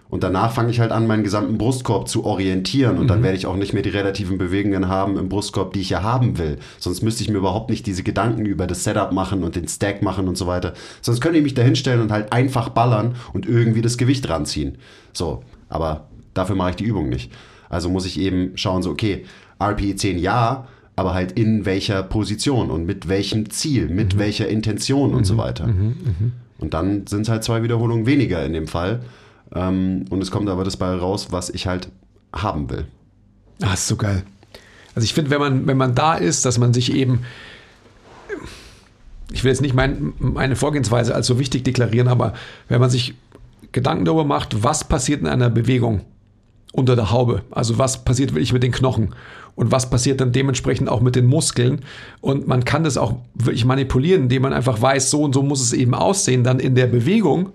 Und 0.09 0.23
danach 0.23 0.51
fange 0.51 0.71
ich 0.71 0.79
halt 0.79 0.91
an, 0.91 1.05
meinen 1.05 1.23
gesamten 1.23 1.59
Brustkorb 1.59 2.07
zu 2.07 2.25
orientieren. 2.25 2.97
Und 2.97 3.07
dann 3.09 3.21
werde 3.21 3.37
ich 3.37 3.45
auch 3.45 3.55
nicht 3.55 3.73
mehr 3.73 3.83
die 3.83 3.89
relativen 3.89 4.39
Bewegungen 4.39 4.87
haben 4.87 5.17
im 5.17 5.29
Brustkorb, 5.29 5.73
die 5.73 5.81
ich 5.81 5.91
ja 5.91 6.01
haben 6.01 6.39
will. 6.39 6.57
Sonst 6.79 7.03
müsste 7.03 7.21
ich 7.21 7.29
mir 7.29 7.37
überhaupt 7.37 7.69
nicht 7.69 7.85
diese 7.85 8.01
Gedanken 8.01 8.47
über 8.47 8.65
das 8.65 8.83
Setup 8.83 9.11
machen 9.11 9.43
und 9.43 9.55
den 9.55 9.67
Stack 9.67 10.01
machen 10.01 10.27
und 10.27 10.35
so 10.35 10.47
weiter. 10.47 10.73
Sonst 11.01 11.21
könnte 11.21 11.37
ich 11.37 11.43
mich 11.43 11.53
da 11.53 11.61
hinstellen 11.61 12.01
und 12.01 12.11
halt 12.11 12.33
einfach 12.33 12.69
ballern 12.69 13.15
und 13.33 13.45
irgendwie 13.47 13.83
das 13.83 13.99
Gewicht 13.99 14.27
ranziehen. 14.27 14.79
So, 15.13 15.43
aber 15.69 16.07
dafür 16.33 16.55
mache 16.55 16.71
ich 16.71 16.75
die 16.77 16.85
Übung 16.85 17.09
nicht. 17.09 17.31
Also 17.69 17.89
muss 17.89 18.07
ich 18.07 18.19
eben 18.19 18.57
schauen, 18.57 18.81
so, 18.81 18.89
okay, 18.89 19.25
RPE 19.61 19.95
10 19.95 20.17
ja, 20.17 20.67
aber 20.99 21.13
halt 21.13 21.31
in 21.31 21.63
welcher 21.63 22.03
Position 22.03 22.69
und 22.69 22.85
mit 22.85 23.07
welchem 23.07 23.49
Ziel, 23.49 23.87
mit 23.87 24.17
welcher 24.17 24.49
Intention 24.49 25.13
und 25.13 25.23
so 25.23 25.37
weiter. 25.37 25.65
Und 26.57 26.73
dann 26.73 27.07
sind 27.07 27.21
es 27.21 27.29
halt 27.29 27.45
zwei 27.45 27.63
Wiederholungen 27.63 28.05
weniger 28.05 28.45
in 28.45 28.51
dem 28.51 28.67
Fall. 28.67 28.99
Ähm, 29.55 30.03
und 30.09 30.21
es 30.21 30.29
kommt 30.29 30.49
aber 30.49 30.65
das 30.65 30.75
bei 30.75 30.93
raus, 30.93 31.27
was 31.31 31.49
ich 31.49 31.67
halt 31.67 31.87
haben 32.33 32.69
will. 32.69 32.85
Ah, 33.61 33.73
ist 33.75 33.87
so 33.87 33.95
geil. 33.95 34.23
Also 34.93 35.05
ich 35.05 35.13
finde, 35.13 35.31
wenn 35.31 35.39
man, 35.39 35.67
wenn 35.67 35.77
man 35.77 35.95
da 35.95 36.15
ist, 36.15 36.45
dass 36.45 36.57
man 36.57 36.73
sich 36.73 36.93
eben, 36.93 37.21
ich 39.31 39.45
will 39.45 39.51
jetzt 39.51 39.61
nicht 39.61 39.73
mein, 39.73 40.11
meine 40.19 40.57
Vorgehensweise 40.57 41.15
als 41.15 41.27
so 41.27 41.39
wichtig 41.39 41.63
deklarieren, 41.63 42.09
aber 42.09 42.33
wenn 42.67 42.81
man 42.81 42.89
sich 42.89 43.13
Gedanken 43.71 44.03
darüber 44.03 44.25
macht, 44.25 44.63
was 44.63 44.83
passiert 44.83 45.21
in 45.21 45.27
einer 45.27 45.49
Bewegung 45.49 46.01
unter 46.73 46.97
der 46.97 47.09
Haube, 47.09 47.43
also 47.51 47.77
was 47.77 48.03
passiert 48.03 48.33
wirklich 48.33 48.51
mit 48.51 48.63
den 48.63 48.73
Knochen 48.73 49.15
und 49.59 49.73
was 49.73 49.89
passiert 49.89 50.21
dann 50.21 50.31
dementsprechend 50.31 50.87
auch 50.87 51.01
mit 51.01 51.17
den 51.17 51.25
Muskeln 51.25 51.81
und 52.21 52.47
man 52.47 52.63
kann 52.63 52.85
das 52.85 52.95
auch 52.95 53.17
wirklich 53.33 53.65
manipulieren, 53.65 54.23
indem 54.23 54.43
man 54.43 54.53
einfach 54.53 54.81
weiß, 54.81 55.11
so 55.11 55.21
und 55.21 55.33
so 55.33 55.43
muss 55.43 55.61
es 55.61 55.73
eben 55.73 55.93
aussehen, 55.93 56.45
dann 56.45 56.61
in 56.61 56.75
der 56.75 56.87
Bewegung, 56.87 57.49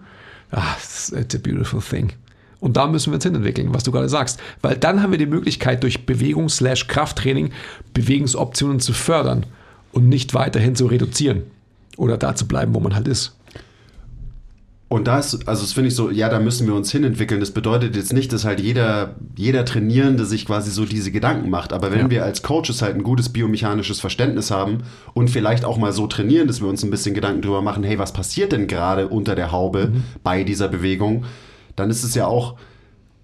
ah, 0.50 0.74
it's 0.76 1.34
a 1.34 1.38
beautiful 1.42 1.80
thing. 1.80 2.12
Und 2.60 2.76
da 2.76 2.88
müssen 2.88 3.10
wir 3.10 3.14
uns 3.14 3.24
hinentwickeln, 3.24 3.72
was 3.72 3.84
du 3.84 3.90
gerade 3.90 4.10
sagst. 4.10 4.38
Weil 4.60 4.76
dann 4.76 5.02
haben 5.02 5.12
wir 5.12 5.18
die 5.18 5.24
Möglichkeit, 5.24 5.82
durch 5.82 6.04
Bewegung-Krafttraining 6.04 7.52
Bewegungsoptionen 7.94 8.80
zu 8.80 8.92
fördern 8.92 9.46
und 9.92 10.06
nicht 10.06 10.34
weiterhin 10.34 10.74
zu 10.74 10.84
reduzieren. 10.84 11.44
Oder 11.96 12.18
da 12.18 12.34
zu 12.34 12.46
bleiben, 12.46 12.74
wo 12.74 12.80
man 12.80 12.94
halt 12.94 13.08
ist. 13.08 13.34
Und 14.88 15.08
da 15.08 15.18
ist, 15.18 15.48
also 15.48 15.62
das 15.62 15.72
finde 15.72 15.88
ich 15.88 15.94
so, 15.96 16.10
ja, 16.10 16.28
da 16.28 16.38
müssen 16.38 16.66
wir 16.66 16.74
uns 16.74 16.92
hinentwickeln. 16.92 17.40
Das 17.40 17.50
bedeutet 17.50 17.96
jetzt 17.96 18.12
nicht, 18.12 18.32
dass 18.32 18.44
halt 18.44 18.60
jeder, 18.60 19.16
jeder 19.36 19.64
Trainierende 19.64 20.24
sich 20.24 20.46
quasi 20.46 20.70
so 20.70 20.84
diese 20.84 21.10
Gedanken 21.10 21.50
macht. 21.50 21.72
Aber 21.72 21.90
wenn 21.90 22.00
Ja. 22.00 22.10
wir 22.10 22.24
als 22.24 22.42
Coaches 22.42 22.82
halt 22.82 22.94
ein 22.94 23.02
gutes 23.02 23.30
biomechanisches 23.30 23.98
Verständnis 23.98 24.50
haben 24.50 24.84
und 25.14 25.30
vielleicht 25.30 25.64
auch 25.64 25.78
mal 25.78 25.92
so 25.92 26.06
trainieren, 26.06 26.46
dass 26.46 26.60
wir 26.60 26.68
uns 26.68 26.84
ein 26.84 26.90
bisschen 26.90 27.14
Gedanken 27.14 27.42
drüber 27.42 27.62
machen, 27.62 27.82
hey, 27.82 27.98
was 27.98 28.12
passiert 28.12 28.52
denn 28.52 28.66
gerade 28.68 29.08
unter 29.08 29.34
der 29.34 29.50
Haube 29.52 29.90
bei 30.22 30.44
dieser 30.44 30.68
Bewegung, 30.68 31.24
dann 31.76 31.90
ist 31.90 32.04
es 32.04 32.14
ja 32.14 32.26
auch 32.26 32.54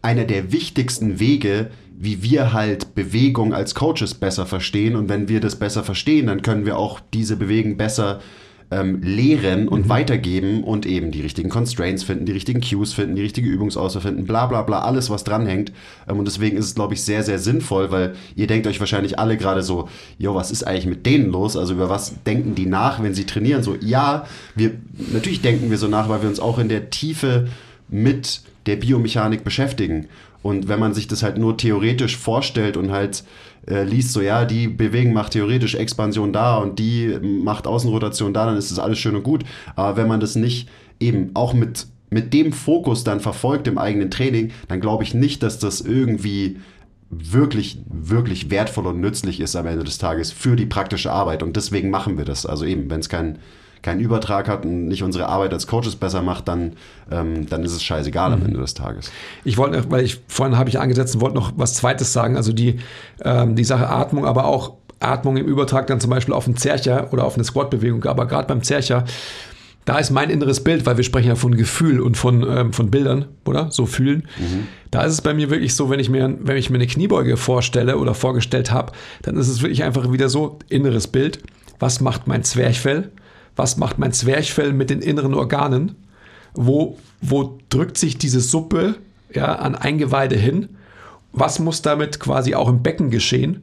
einer 0.03 0.25
der 0.25 0.51
wichtigsten 0.53 1.21
Wege, 1.21 1.71
wie 1.97 2.23
wir 2.23 2.55
halt 2.55 2.95
Bewegung 2.95 3.53
als 3.53 3.75
Coaches 3.75 4.15
besser 4.15 4.47
verstehen. 4.47 4.97
Und 4.97 5.11
wenn 5.11 5.29
wir 5.29 5.41
das 5.41 5.57
besser 5.57 5.85
verstehen, 5.85 6.27
dann 6.29 6.41
können 6.41 6.65
wir 6.65 6.79
auch 6.79 7.01
diese 7.13 7.37
Bewegung 7.37 7.77
besser 7.77 8.21
ähm, 8.71 9.03
lehren 9.03 9.67
und 9.69 9.89
weitergeben 9.89 10.63
und 10.63 10.87
eben 10.87 11.11
die 11.11 11.23
richtigen 11.23 11.49
Constraints 11.49 12.05
finden, 12.05 12.27
die 12.27 12.33
richtigen 12.33 12.61
Cues 12.61 12.93
finden, 12.93 13.17
die 13.17 13.23
richtige 13.23 13.49
Übungsauswahl 13.49 14.03
finden, 14.03 14.25
bla 14.25 14.47
bla 14.47 14.63
bla, 14.63 14.81
alles 14.83 15.11
was 15.11 15.25
dranhängt. 15.25 15.73
Ähm, 16.09 16.19
und 16.19 16.25
deswegen 16.25 16.57
ist 16.57 16.67
es, 16.67 16.75
glaube 16.75 16.95
ich, 16.95 17.03
sehr, 17.03 17.23
sehr 17.25 17.39
sinnvoll, 17.39 17.91
weil 17.91 18.15
ihr 18.37 18.47
denkt 18.47 18.67
euch 18.67 18.79
wahrscheinlich 18.79 19.19
alle 19.19 19.37
gerade 19.37 19.63
so, 19.63 19.89
jo, 20.19 20.35
was 20.35 20.51
ist 20.51 20.65
eigentlich 20.65 20.87
mit 20.87 21.05
denen 21.05 21.33
los? 21.33 21.57
Also 21.57 21.75
über 21.75 21.89
was 21.89 22.23
denken 22.25 22.55
die 22.55 22.67
nach, 22.67 23.03
wenn 23.03 23.15
sie 23.15 23.27
trainieren? 23.27 23.63
So, 23.63 23.77
ja, 23.81 24.27
wir, 24.55 24.73
natürlich 25.13 25.43
denken 25.43 25.71
wir 25.71 25.79
so 25.79 25.89
nach, 25.89 26.09
weil 26.09 26.23
wir 26.23 26.29
uns 26.29 26.41
auch 26.41 26.59
in 26.59 26.69
der 26.69 26.91
Tiefe 26.91 27.49
mit 27.89 28.43
der 28.67 28.77
Biomechanik 28.77 29.43
beschäftigen. 29.43 30.07
Und 30.43 30.69
wenn 30.69 30.81
man 30.81 30.95
sich 30.95 31.09
das 31.09 31.23
halt 31.23 31.39
nur 31.39 31.57
theoretisch 31.57 32.17
vorstellt 32.17 32.77
und 32.77 32.93
halt 32.93 33.25
äh, 33.69 33.85
liest, 33.85 34.13
so 34.13 34.21
ja, 34.21 34.45
die 34.45 34.69
Bewegung 34.69 35.13
macht 35.13 35.33
theoretisch 35.33 35.75
Expansion 35.75 36.33
da 36.33 36.57
und 36.59 36.79
die 36.79 37.19
macht 37.23 37.67
Außenrotation 37.67 38.33
da, 38.35 38.47
dann 38.47 38.57
ist 38.57 38.71
das 38.71 38.79
alles 38.79 38.99
schön 38.99 39.17
und 39.17 39.23
gut. 39.23 39.45
Aber 39.77 39.97
wenn 39.97 40.09
man 40.09 40.21
das 40.21 40.37
nicht 40.37 40.69
eben 40.99 41.31
auch 41.35 41.53
mit, 41.53 41.87
mit 42.11 42.33
dem 42.33 42.53
Fokus 42.53 43.05
dann 43.05 43.21
verfolgt 43.21 43.69
im 43.69 43.79
eigenen 43.79 44.11
Training, 44.11 44.51
dann 44.69 44.81
glaube 44.81 45.05
ich 45.05 45.15
nicht, 45.15 45.43
dass 45.43 45.59
das 45.59 45.81
irgendwie 45.81 46.59
wirklich, 47.11 47.83
wirklich 47.89 48.51
wertvoll 48.51 48.87
und 48.87 49.01
nützlich 49.01 49.41
ist 49.41 49.57
am 49.57 49.67
Ende 49.67 49.85
des 49.85 49.99
Tages 49.99 50.31
für 50.31 50.55
die 50.55 50.67
praktische 50.67 51.11
Arbeit. 51.11 51.43
Und 51.43 51.57
deswegen 51.57 51.91
machen 51.91 52.19
wir 52.19 52.25
das. 52.25 52.47
Also 52.47 52.65
eben, 52.65 52.89
wenn 52.89 53.01
es 53.01 53.09
keinen 53.09 53.39
keinen 53.83 54.01
Übertrag 54.01 54.49
hat 54.49 54.65
und 54.65 54.89
nicht 54.89 55.03
unsere 55.03 55.27
Arbeit 55.29 55.53
als 55.53 55.67
Coaches 55.67 55.97
besser 55.97 56.23
macht, 56.23 56.49
dann, 56.49 56.75
ähm, 57.11 57.47
dann 57.49 57.65
ist 57.65 57.73
es 57.73 57.83
scheißegal 57.83 58.33
am 58.33 58.45
Ende 58.45 58.59
des 58.61 58.75
Tages. 58.75 59.11
Ich 59.45 59.57
wollte, 59.57 59.79
noch- 59.79 59.91
weil 59.91 60.05
ich 60.05 60.21
vorhin 60.29 60.59
habe 60.59 60.69
ich 60.69 60.79
angesetzt 60.79 61.15
und 61.15 61.21
wollte 61.23 61.37
noch 61.37 61.53
was 61.57 61.75
Zweites 61.75 62.13
sagen. 62.13 62.37
Also 62.37 62.53
die, 62.53 62.79
ähm, 63.23 63.57
die 63.57 63.65
Sache 63.65 63.89
Atmung, 63.89 64.27
aber 64.27 64.45
auch 64.45 64.75
Atmung 65.01 65.39
im 65.39 65.47
Übertrag 65.47 65.87
dann 65.87 65.99
zum 66.01 66.11
Beispiel 66.11 66.35
auf 66.35 66.47
einen 66.47 66.57
Zercher 66.59 67.13
oder 67.13 67.25
auf 67.25 67.35
eine 67.37 67.45
Squat-Bewegung. 67.45 68.05
Aber 68.05 68.27
gerade 68.27 68.47
beim 68.47 68.63
Zercher, 68.63 69.05
da 69.87 69.99
ist 69.99 70.11
mein 70.11 70.29
inneres 70.29 70.63
Bild, 70.63 70.85
weil 70.85 70.99
wir 70.99 71.05
sprechen 71.05 71.29
ja 71.29 71.35
von 71.37 71.55
Gefühl 71.57 72.01
und 72.01 72.19
von, 72.19 72.47
ähm, 72.47 72.73
von 72.75 72.91
Bildern, 72.91 73.25
oder? 73.47 73.69
So 73.71 73.87
fühlen. 73.87 74.29
Da 74.91 75.03
ist 75.05 75.15
es 75.15 75.23
bei 75.23 75.33
mir 75.33 75.49
wirklich 75.49 75.75
so, 75.75 75.89
wenn 75.89 76.01
ich 76.01 76.11
mir, 76.11 76.37
wenn 76.43 76.57
ich 76.59 76.69
mir 76.69 76.77
eine 76.77 76.87
Kniebeuge 76.87 77.39
vorstelle 77.39 77.97
oder 77.97 78.13
vorgestellt 78.15 78.71
habe, 78.73 78.93
dann 79.23 79.39
ist 79.39 79.49
es 79.49 79.63
wirklich 79.63 79.83
einfach 79.85 80.13
wieder 80.13 80.29
so, 80.29 80.59
inneres 80.69 81.07
Bild. 81.09 81.39
Was 81.79 82.01
macht 82.03 82.27
mein 82.27 82.45
Zwerchfell? 82.45 83.11
Was 83.61 83.77
macht 83.77 83.99
mein 83.99 84.15
Zwerchfell 84.15 84.73
mit 84.73 84.89
den 84.89 85.03
inneren 85.03 85.35
Organen? 85.35 85.95
Wo, 86.55 86.97
wo 87.21 87.59
drückt 87.69 87.99
sich 87.99 88.17
diese 88.17 88.41
Suppe 88.41 88.95
ja, 89.35 89.55
an 89.57 89.75
Eingeweide 89.75 90.35
hin? 90.35 90.71
Was 91.33 91.59
muss 91.59 91.83
damit 91.83 92.21
quasi 92.21 92.55
auch 92.55 92.71
im 92.71 92.83
Becken 92.83 93.11
geschehen? 93.11 93.61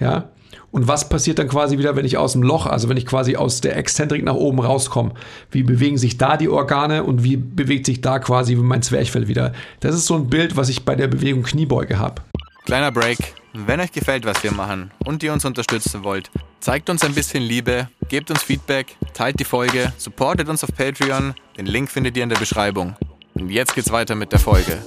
Ja? 0.00 0.30
Und 0.70 0.88
was 0.88 1.10
passiert 1.10 1.38
dann 1.38 1.48
quasi 1.48 1.76
wieder, 1.76 1.94
wenn 1.94 2.06
ich 2.06 2.16
aus 2.16 2.32
dem 2.32 2.42
Loch, 2.42 2.64
also 2.64 2.88
wenn 2.88 2.96
ich 2.96 3.04
quasi 3.04 3.36
aus 3.36 3.60
der 3.60 3.76
Exzentrik 3.76 4.24
nach 4.24 4.32
oben 4.32 4.60
rauskomme? 4.60 5.12
Wie 5.50 5.62
bewegen 5.62 5.98
sich 5.98 6.16
da 6.16 6.38
die 6.38 6.48
Organe 6.48 7.04
und 7.04 7.22
wie 7.22 7.36
bewegt 7.36 7.84
sich 7.84 8.00
da 8.00 8.20
quasi 8.20 8.56
mein 8.56 8.80
Zwerchfell 8.80 9.28
wieder? 9.28 9.52
Das 9.80 9.94
ist 9.94 10.06
so 10.06 10.14
ein 10.14 10.30
Bild, 10.30 10.56
was 10.56 10.70
ich 10.70 10.86
bei 10.86 10.94
der 10.94 11.08
Bewegung 11.08 11.42
Kniebeuge 11.42 11.98
habe. 11.98 12.22
Kleiner 12.64 12.92
Break. 12.92 13.18
Wenn 13.56 13.78
euch 13.78 13.92
gefällt, 13.92 14.26
was 14.26 14.42
wir 14.42 14.50
machen 14.50 14.90
und 15.04 15.22
ihr 15.22 15.32
uns 15.32 15.44
unterstützen 15.44 16.02
wollt, 16.02 16.28
zeigt 16.58 16.90
uns 16.90 17.04
ein 17.04 17.14
bisschen 17.14 17.40
Liebe, 17.40 17.88
gebt 18.08 18.28
uns 18.32 18.42
Feedback, 18.42 18.96
teilt 19.12 19.38
die 19.38 19.44
Folge, 19.44 19.92
supportet 19.96 20.48
uns 20.48 20.64
auf 20.64 20.74
Patreon. 20.74 21.34
Den 21.56 21.66
Link 21.66 21.88
findet 21.88 22.16
ihr 22.16 22.24
in 22.24 22.30
der 22.30 22.36
Beschreibung. 22.36 22.96
Und 23.34 23.50
jetzt 23.50 23.76
geht's 23.76 23.92
weiter 23.92 24.16
mit 24.16 24.32
der 24.32 24.40
Folge. 24.40 24.82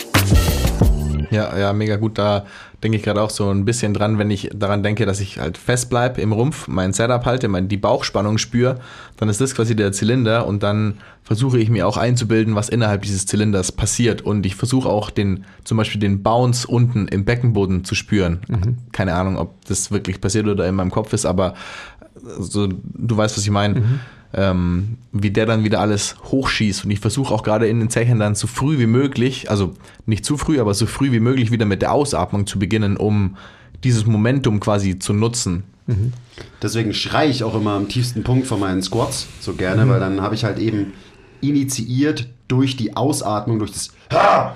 Ja, 1.31 1.57
ja, 1.57 1.71
mega 1.71 1.95
gut. 1.95 2.17
Da 2.17 2.45
denke 2.83 2.97
ich 2.97 3.03
gerade 3.03 3.21
auch 3.21 3.31
so 3.31 3.49
ein 3.49 3.65
bisschen 3.65 3.93
dran, 3.93 4.19
wenn 4.19 4.29
ich 4.29 4.51
daran 4.53 4.83
denke, 4.83 5.05
dass 5.05 5.19
ich 5.19 5.39
halt 5.39 5.57
fest 5.57 5.89
bleibe 5.89 6.21
im 6.21 6.31
Rumpf, 6.31 6.67
mein 6.67 6.93
Setup 6.93 7.25
halte, 7.25 7.47
mein, 7.47 7.67
die 7.67 7.77
Bauchspannung 7.77 8.37
spüre, 8.37 8.79
dann 9.17 9.29
ist 9.29 9.41
das 9.41 9.55
quasi 9.55 9.75
der 9.75 9.91
Zylinder 9.91 10.45
und 10.45 10.61
dann 10.61 10.99
versuche 11.23 11.57
ich 11.57 11.69
mir 11.69 11.87
auch 11.87 11.97
einzubilden, 11.97 12.55
was 12.55 12.69
innerhalb 12.69 13.01
dieses 13.01 13.25
Zylinders 13.25 13.71
passiert. 13.71 14.21
Und 14.21 14.45
ich 14.45 14.55
versuche 14.55 14.87
auch 14.87 15.09
den, 15.09 15.45
zum 15.63 15.77
Beispiel 15.77 15.99
den 15.99 16.21
Bounce 16.21 16.67
unten 16.67 17.07
im 17.07 17.25
Beckenboden 17.25 17.83
zu 17.83 17.95
spüren. 17.95 18.39
Keine 18.91 19.15
Ahnung, 19.15 19.37
ob 19.37 19.65
das 19.65 19.91
wirklich 19.91 20.21
passiert 20.21 20.47
oder 20.47 20.67
in 20.67 20.75
meinem 20.75 20.91
Kopf 20.91 21.13
ist, 21.13 21.25
aber 21.25 21.55
so, 22.39 22.67
du 22.67 23.17
weißt, 23.17 23.37
was 23.37 23.43
ich 23.43 23.51
meine. 23.51 23.79
Ähm, 24.33 24.97
wie 25.13 25.31
der 25.31 25.45
dann 25.45 25.63
wieder 25.63 25.79
alles 25.79 26.15
hochschießt. 26.23 26.83
Und 26.83 26.91
ich 26.91 26.99
versuche 26.99 27.33
auch 27.33 27.43
gerade 27.43 27.67
in 27.67 27.79
den 27.79 27.89
Zechen 27.89 28.19
dann 28.19 28.35
so 28.35 28.45
früh 28.45 28.77
wie 28.77 28.85
möglich, 28.85 29.49
also 29.49 29.73
nicht 30.05 30.25
zu 30.25 30.37
früh, 30.37 30.59
aber 30.59 30.73
so 30.73 30.85
früh 30.85 31.11
wie 31.11 31.21
möglich 31.21 31.51
wieder 31.51 31.65
mit 31.65 31.81
der 31.81 31.93
Ausatmung 31.93 32.45
zu 32.45 32.59
beginnen, 32.59 32.97
um 32.97 33.37
dieses 33.83 34.05
Momentum 34.05 34.59
quasi 34.59 34.99
zu 34.99 35.13
nutzen. 35.13 35.63
Deswegen 36.61 36.93
schreie 36.93 37.29
ich 37.29 37.43
auch 37.43 37.55
immer 37.55 37.71
am 37.71 37.87
tiefsten 37.87 38.23
Punkt 38.23 38.47
von 38.47 38.59
meinen 38.59 38.81
Squats 38.81 39.27
so 39.39 39.53
gerne, 39.53 39.87
weil 39.87 40.01
dann 40.01 40.21
habe 40.21 40.35
ich 40.35 40.43
halt 40.43 40.59
eben 40.59 40.93
initiiert 41.39 42.27
durch 42.49 42.75
die 42.75 42.95
Ausatmung, 42.95 43.59
durch 43.59 43.71
das 43.71 43.91
Ha! 44.11 44.55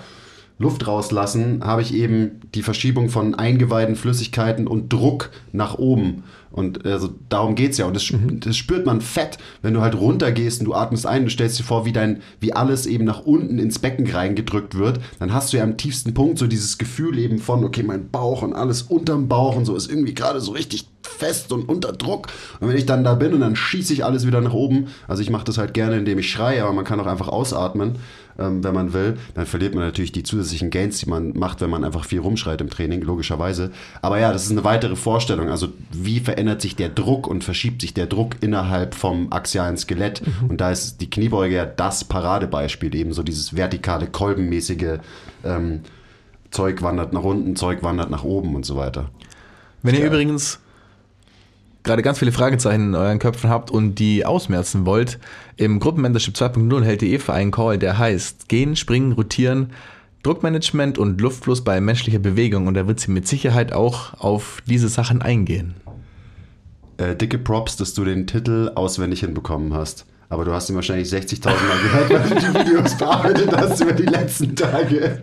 Luft 0.61 0.87
rauslassen, 0.87 1.63
habe 1.63 1.81
ich 1.81 1.93
eben 1.93 2.41
die 2.55 2.61
Verschiebung 2.61 3.09
von 3.09 3.35
Eingeweiden, 3.35 3.95
Flüssigkeiten 3.95 4.67
und 4.67 4.93
Druck 4.93 5.31
nach 5.51 5.77
oben. 5.77 6.23
Und 6.51 6.85
also 6.85 7.09
darum 7.29 7.55
geht's 7.55 7.77
ja. 7.77 7.85
Und 7.85 7.95
das, 7.95 8.11
das 8.39 8.57
spürt 8.57 8.85
man 8.85 9.01
fett, 9.01 9.37
wenn 9.61 9.73
du 9.73 9.81
halt 9.81 9.95
runtergehst 9.95 10.59
und 10.59 10.65
du 10.65 10.73
atmest 10.73 11.05
ein, 11.05 11.23
du 11.23 11.29
stellst 11.29 11.59
dir 11.59 11.63
vor, 11.63 11.85
wie 11.85 11.93
dein, 11.93 12.21
wie 12.39 12.53
alles 12.53 12.85
eben 12.85 13.05
nach 13.05 13.21
unten 13.21 13.57
ins 13.57 13.79
Becken 13.79 14.09
reingedrückt 14.09 14.77
wird, 14.77 14.99
dann 15.19 15.33
hast 15.33 15.53
du 15.53 15.57
ja 15.57 15.63
am 15.63 15.77
tiefsten 15.77 16.13
Punkt 16.13 16.37
so 16.37 16.47
dieses 16.47 16.77
Gefühl 16.77 17.17
eben 17.19 17.39
von, 17.39 17.63
okay, 17.63 17.83
mein 17.83 18.09
Bauch 18.09 18.41
und 18.41 18.53
alles 18.53 18.83
unterm 18.83 19.27
Bauch 19.27 19.55
und 19.55 19.65
so 19.65 19.75
ist 19.75 19.89
irgendwie 19.89 20.13
gerade 20.13 20.41
so 20.41 20.51
richtig 20.51 20.87
fest 21.17 21.51
und 21.51 21.67
unter 21.69 21.91
Druck. 21.93 22.27
Und 22.59 22.69
wenn 22.69 22.77
ich 22.77 22.85
dann 22.85 23.03
da 23.03 23.13
bin 23.15 23.33
und 23.33 23.41
dann 23.41 23.55
schieße 23.55 23.93
ich 23.93 24.03
alles 24.05 24.25
wieder 24.25 24.41
nach 24.41 24.53
oben, 24.53 24.87
also 25.07 25.21
ich 25.21 25.29
mache 25.29 25.45
das 25.45 25.57
halt 25.57 25.73
gerne, 25.73 25.97
indem 25.97 26.19
ich 26.19 26.31
schreie, 26.31 26.63
aber 26.63 26.73
man 26.73 26.85
kann 26.85 26.99
auch 26.99 27.05
einfach 27.07 27.27
ausatmen, 27.27 27.95
ähm, 28.39 28.63
wenn 28.63 28.73
man 28.73 28.93
will, 28.93 29.17
dann 29.35 29.45
verliert 29.45 29.75
man 29.75 29.83
natürlich 29.83 30.13
die 30.13 30.23
zusätzlichen 30.23 30.69
Gains, 30.69 30.99
die 30.99 31.09
man 31.09 31.37
macht, 31.37 31.59
wenn 31.59 31.69
man 31.69 31.83
einfach 31.83 32.05
viel 32.05 32.19
rumschreit 32.21 32.61
im 32.61 32.69
Training, 32.69 33.01
logischerweise. 33.01 33.71
Aber 34.01 34.19
ja, 34.19 34.31
das 34.31 34.45
ist 34.45 34.51
eine 34.51 34.63
weitere 34.63 34.95
Vorstellung. 34.95 35.49
Also 35.49 35.67
wie 35.91 36.21
verändert 36.21 36.61
sich 36.61 36.77
der 36.77 36.87
Druck 36.89 37.27
und 37.27 37.43
verschiebt 37.43 37.81
sich 37.81 37.93
der 37.93 38.07
Druck 38.07 38.37
innerhalb 38.39 38.95
vom 38.95 39.31
axialen 39.33 39.75
Skelett? 39.77 40.21
Und 40.47 40.61
da 40.61 40.71
ist 40.71 41.01
die 41.01 41.09
Kniebeuge 41.09 41.55
ja 41.55 41.65
das 41.65 42.05
Paradebeispiel, 42.05 42.95
eben 42.95 43.11
so 43.11 43.21
dieses 43.21 43.53
vertikale, 43.55 44.07
kolbenmäßige 44.07 44.99
ähm, 45.43 45.81
Zeug 46.51 46.81
wandert 46.81 47.11
nach 47.11 47.23
unten, 47.23 47.57
Zeug 47.57 47.83
wandert 47.83 48.09
nach 48.11 48.23
oben 48.23 48.55
und 48.55 48.65
so 48.65 48.77
weiter. 48.77 49.09
Wenn 49.83 49.93
ihr 49.95 50.01
Ja. 50.01 50.07
übrigens 50.07 50.60
gerade 51.83 52.01
ganz 52.01 52.19
viele 52.19 52.31
Fragezeichen 52.31 52.89
in 52.89 52.95
euren 52.95 53.19
Köpfen 53.19 53.49
habt 53.49 53.71
und 53.71 53.95
die 53.95 54.25
ausmerzen 54.25 54.85
wollt, 54.85 55.19
im 55.57 55.79
Gruppenmentorship 55.79 56.35
2.0 56.35 56.83
hält 56.83 57.01
ihr 57.01 57.19
für 57.19 57.33
einen 57.33 57.51
Call, 57.51 57.77
der 57.77 57.97
heißt 57.97 58.49
Gehen, 58.49 58.75
Springen, 58.75 59.13
Rotieren, 59.13 59.71
Druckmanagement 60.23 60.97
und 60.97 61.19
Luftfluss 61.19 61.63
bei 61.63 61.81
menschlicher 61.81 62.19
Bewegung 62.19 62.67
und 62.67 62.75
da 62.75 62.87
wird 62.87 62.99
sie 62.99 63.11
mit 63.11 63.27
Sicherheit 63.27 63.73
auch 63.73 64.13
auf 64.19 64.61
diese 64.67 64.87
Sachen 64.87 65.21
eingehen. 65.21 65.73
Äh, 66.97 67.15
dicke 67.15 67.39
Props, 67.39 67.77
dass 67.77 67.95
du 67.95 68.05
den 68.05 68.27
Titel 68.27 68.71
auswendig 68.75 69.21
hinbekommen 69.21 69.73
hast. 69.73 70.05
Aber 70.31 70.45
du 70.45 70.53
hast 70.53 70.69
ihn 70.69 70.75
wahrscheinlich 70.75 71.09
60.000 71.09 71.45
Mal 71.45 71.55
gehört, 71.83 72.09
weil 72.09 72.29
du 72.29 72.35
die 72.63 72.65
Videos 72.69 72.95
bearbeitet 72.97 73.49
hast 73.53 73.81
über 73.81 73.91
die 73.91 74.03
letzten 74.05 74.55
Tage. 74.55 75.19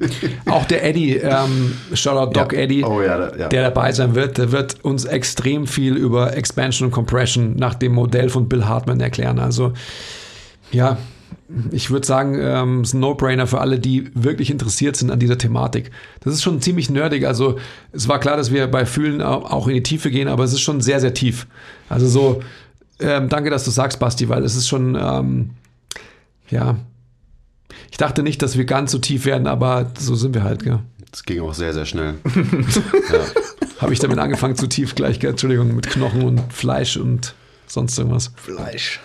Auch 0.51 0.67
der 0.67 0.85
Eddie, 0.85 1.15
ähm, 1.17 1.73
Shoutout 1.95 2.33
Doc 2.39 2.53
Ja. 2.53 2.59
Eddie, 2.59 2.85
Oh 2.85 3.01
ja, 3.01 3.17
da- 3.17 3.37
ja. 3.37 3.49
der 3.49 3.63
dabei 3.63 3.91
sein 3.93 4.15
wird, 4.15 4.37
der 4.37 4.53
wird 4.53 4.85
uns 4.85 5.07
extrem 5.07 5.67
viel 5.67 5.97
über 5.97 6.37
Expansion 6.37 6.87
und 6.89 6.93
Compression 6.93 7.57
nach 7.57 7.75
dem 7.75 7.93
Modell 7.95 8.29
von 8.29 8.51
Bill 8.51 8.67
Hartman 8.67 9.01
erklären. 9.01 9.39
Also 9.39 9.73
ja, 10.73 10.99
ich 11.71 11.91
würde 11.91 12.07
sagen, 12.07 12.39
ähm, 12.39 12.83
es 12.83 12.89
ist 12.91 12.95
ein 12.95 13.01
No-Brainer 13.01 13.47
für 13.47 13.63
alle, 13.63 13.79
die 13.79 14.11
wirklich 14.13 14.51
interessiert 14.51 14.97
sind 14.97 15.11
an 15.11 15.19
dieser 15.19 15.39
Thematik. 15.39 15.91
Das 16.21 16.35
ist 16.35 16.43
schon 16.43 16.61
ziemlich 16.61 16.91
nerdig. 16.91 17.27
Also 17.27 17.57
es 17.93 18.09
war 18.09 18.21
klar, 18.21 18.37
dass 18.37 18.53
wir 18.53 18.67
bei 18.67 18.85
Fühlen 18.85 19.23
au- 19.23 19.47
auch 19.47 19.69
in 19.69 19.75
die 19.75 19.83
Tiefe 19.83 20.11
gehen, 20.11 20.29
aber 20.29 20.45
es 20.45 20.53
ist 20.53 20.61
schon 20.61 20.83
sehr, 20.83 21.01
sehr 21.01 21.15
tief. 21.15 21.47
Also 21.89 22.07
so, 22.07 22.43
ähm, 23.01 23.29
danke, 23.29 23.51
dass 23.51 23.65
du 23.65 23.71
sagst, 23.71 23.99
Basti, 23.99 24.29
weil 24.29 24.45
es 24.45 24.57
ist 24.57 24.69
schon, 24.69 24.95
ähm, 24.95 25.51
ja, 26.51 26.77
ich 27.91 27.97
dachte 27.97 28.23
nicht, 28.23 28.43
dass 28.43 28.57
wir 28.57 28.65
ganz 28.65 28.93
so 28.93 28.99
tief 28.99 29.25
werden, 29.25 29.47
aber 29.47 29.91
so 29.99 30.15
sind 30.15 30.35
wir 30.35 30.45
halt, 30.45 30.65
ja. 30.65 30.83
Das 31.11 31.25
ging 31.25 31.41
auch 31.41 31.55
sehr, 31.55 31.73
sehr 31.73 31.87
schnell. 31.87 32.15
Habe 33.79 33.93
ich 33.93 33.99
damit 33.99 34.19
angefangen 34.19 34.57
zu 34.57 34.67
tief 34.67 34.95
gleich, 34.95 35.21
gell? 35.21 35.31
Entschuldigung, 35.31 35.75
mit 35.75 35.89
Knochen 35.89 36.23
und 36.23 36.53
Fleisch 36.53 36.97
und 36.97 37.35
sonst 37.67 37.99
irgendwas. 37.99 38.33
Fleisch. 38.37 39.01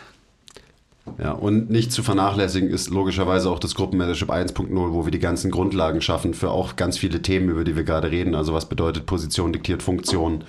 Ja, 1.17 1.31
und 1.31 1.69
nicht 1.69 1.91
zu 1.91 2.01
vernachlässigen 2.01 2.69
ist 2.69 2.89
logischerweise 2.89 3.49
auch 3.49 3.59
das 3.59 3.75
Gruppenmentorship 3.75 4.31
1.0, 4.31 4.69
wo 4.71 5.05
wir 5.05 5.11
die 5.11 5.19
ganzen 5.19 5.51
Grundlagen 5.51 6.01
schaffen 6.01 6.33
für 6.33 6.49
auch 6.49 6.75
ganz 6.75 6.97
viele 6.97 7.21
Themen, 7.21 7.49
über 7.49 7.63
die 7.63 7.75
wir 7.75 7.83
gerade 7.83 8.09
reden. 8.09 8.35
Also 8.35 8.53
was 8.53 8.67
bedeutet 8.67 9.05
Position 9.05 9.51
diktiert 9.53 9.83
Funktion 9.83 10.43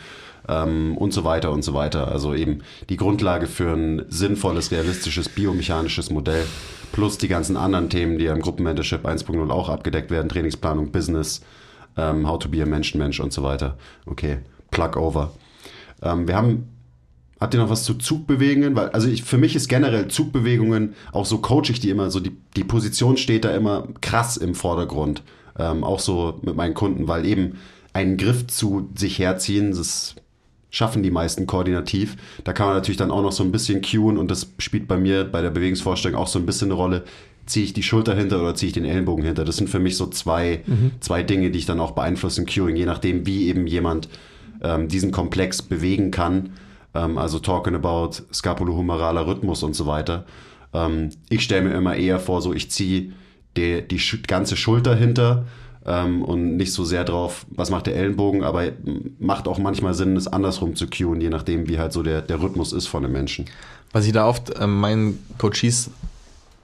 ähm, 0.49 0.97
und 0.97 1.13
so 1.13 1.25
weiter 1.25 1.53
und 1.53 1.63
so 1.63 1.75
weiter. 1.75 2.09
Also 2.09 2.35
eben 2.35 2.61
die 2.89 2.97
Grundlage 2.97 3.47
für 3.47 3.73
ein 3.73 4.05
sinnvolles, 4.09 4.71
realistisches, 4.71 5.29
biomechanisches 5.29 6.11
Modell 6.11 6.45
plus 6.93 7.19
die 7.19 7.29
ganzen 7.29 7.57
anderen 7.57 7.91
Themen, 7.91 8.19
die 8.19 8.27
ja 8.27 8.33
im 8.33 8.41
Gruppenmentorship 8.41 9.05
1.0 9.05 9.51
auch 9.51 9.69
abgedeckt 9.69 10.11
werden. 10.11 10.29
Trainingsplanung, 10.29 10.93
Business, 10.93 11.43
ähm, 11.97 12.29
How 12.29 12.39
to 12.39 12.49
be 12.49 12.63
a 12.63 12.67
Mensch-Mensch 12.67 13.21
und 13.21 13.33
so 13.33 13.43
weiter. 13.43 13.77
Okay, 14.07 14.39
plug 14.71 14.97
over. 14.97 15.33
Ähm, 16.03 16.29
wir 16.29 16.37
haben 16.37 16.69
Habt 17.41 17.53
ihr 17.53 17.61
noch 17.61 17.69
was 17.69 17.85
zu 17.85 17.95
Zugbewegungen? 17.95 18.75
Weil, 18.75 18.89
also 18.91 19.07
ich, 19.07 19.23
für 19.25 19.37
mich 19.37 19.55
ist 19.55 19.69
generell 19.69 20.09
Zugbewegungen, 20.09 20.95
auch 21.13 21.27
so 21.27 21.39
coach 21.39 21.69
ich 21.69 21.79
die 21.79 21.91
immer, 21.91 22.11
so 22.11 22.19
die, 22.19 22.35
die 22.57 22.65
Position 22.65 23.19
steht 23.19 23.45
da 23.45 23.55
immer 23.55 23.89
krass 24.01 24.39
im 24.39 24.55
Vordergrund. 24.55 25.23
Ähm, 25.59 25.85
auch 25.85 26.01
so 26.01 26.39
mit 26.43 26.57
meinen 26.57 26.73
Kunden, 26.73 27.07
weil 27.07 27.27
eben 27.27 27.59
einen 27.93 28.17
Griff 28.17 28.47
zu 28.47 28.89
sich 28.95 29.19
herziehen, 29.19 29.73
das 29.73 30.15
schaffen 30.75 31.05
die 31.05 31.13
meisten 31.13 31.47
koordinativ. 31.47 32.17
Da 32.43 32.53
kann 32.53 32.67
man 32.67 32.75
natürlich 32.75 32.97
dann 32.97 33.13
auch 33.13 33.23
noch 33.23 33.31
so 33.31 33.45
ein 33.45 33.53
bisschen 33.53 33.81
cueen 33.81 34.19
und 34.19 34.29
das 34.29 34.53
spielt 34.59 34.89
bei 34.89 34.97
mir 34.97 35.23
bei 35.23 35.41
der 35.41 35.51
Bewegungsvorstellung 35.51 36.21
auch 36.21 36.27
so 36.27 36.41
ein 36.41 36.47
bisschen 36.47 36.67
eine 36.67 36.75
Rolle. 36.75 37.05
Ziehe 37.47 37.65
ich 37.65 37.75
die 37.75 37.85
Schulter 37.85 38.17
hinter 38.17 38.41
oder 38.41 38.57
ziehe 38.57 38.69
ich 38.69 38.73
den 38.73 38.85
Ellenbogen 38.85 39.25
hinter? 39.25 39.45
Das 39.45 39.57
sind 39.57 39.71
für 39.71 39.79
mich 39.79 39.97
so 39.97 40.07
zwei, 40.07 40.65
zwei 40.99 41.23
Dinge, 41.23 41.53
die 41.53 41.61
ich 41.61 41.67
dann 41.67 41.79
auch 41.79 41.93
beeinflusse 41.93 42.41
im 42.41 42.47
Cueing, 42.49 42.75
je 42.75 42.87
nachdem, 42.87 43.25
wie 43.25 43.47
eben 43.47 43.69
jemand 43.69 44.09
ähm, 44.63 44.89
diesen 44.89 45.13
Komplex 45.13 45.63
bewegen 45.63 46.11
kann. 46.11 46.55
Ähm, 46.93 47.19
also 47.19 47.39
talking 47.39 47.77
about 47.77 48.11
scapulohumeraler 48.33 49.29
Rhythmus 49.29 49.63
und 49.63 49.75
so 49.75 49.87
weiter. 49.87 50.25
Ähm, 50.73 51.11
ich 51.29 51.43
stelle 51.43 51.69
mir 51.69 51.75
immer 51.75 51.95
eher 51.95 52.19
vor, 52.19 52.43
so 52.43 52.53
ich 52.53 52.71
ziehe 52.73 53.13
die, 53.57 53.87
die 53.87 54.01
ganze 54.27 54.57
Schulter 54.57 54.97
hinter 54.97 55.45
ähm, 55.87 56.23
und 56.23 56.57
nicht 56.57 56.73
so 56.73 56.85
sehr 56.85 57.05
drauf, 57.05 57.47
was 57.51 57.71
macht 57.71 57.87
der 57.87 57.97
Ellenbogen, 57.97 58.43
aber 58.43 58.65
macht 59.19 59.49
auch 59.49 59.59
manchmal 59.59 59.95
Sinn, 59.95 60.17
es 60.17 60.27
andersrum 60.27 60.77
zu 60.77 60.87
cueen, 60.87 61.21
je 61.21 61.31
nachdem, 61.31 61.69
wie 61.69 61.79
halt 61.79 61.93
so 61.93 62.03
der, 62.03 62.23
der 62.23 62.41
Rhythmus 62.41 62.73
ist 62.73 62.87
von 62.87 63.03
dem 63.03 63.13
Menschen. 63.13 63.47
Was 63.93 64.07
ich 64.07 64.13
da 64.13 64.27
oft 64.27 64.53
ähm, 64.61 64.81
meinen 64.81 65.19
Coaches 65.39 65.91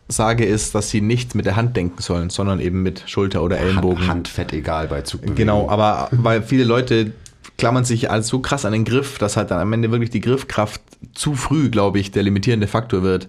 sage, 0.09 0.45
ist, 0.45 0.75
dass 0.75 0.91
sie 0.91 1.01
nicht 1.01 1.35
mit 1.35 1.47
der 1.47 1.57
Hand 1.57 1.77
denken 1.77 2.03
sollen, 2.03 2.31
sondern 2.31 2.61
eben 2.61 2.83
mit 2.83 3.05
Schulter 3.07 3.43
oder 3.43 3.59
Ellenbogen. 3.59 4.09
Handfett 4.09 4.53
egal 4.53 4.89
bei 4.89 5.03
Zugbewegungen. 5.03 5.37
Genau, 5.37 5.69
aber 5.69 6.09
weil 6.11 6.43
viele 6.43 6.65
Leute 6.65 7.13
klammern 7.59 7.85
sich 7.85 8.11
also 8.11 8.29
so 8.29 8.39
krass 8.41 8.65
an 8.65 8.73
den 8.73 8.85
Griff, 8.85 9.19
dass 9.19 9.37
halt 9.37 9.51
dann 9.51 9.61
am 9.61 9.73
Ende 9.73 9.91
wirklich 9.91 10.11
die 10.11 10.21
Griffkraft 10.21 10.81
zu 11.15 11.35
früh, 11.35 11.71
glaube 11.71 11.99
ich, 11.99 12.11
der 12.11 12.23
limitierende 12.23 12.67
Faktor 12.67 13.03
wird. 13.03 13.29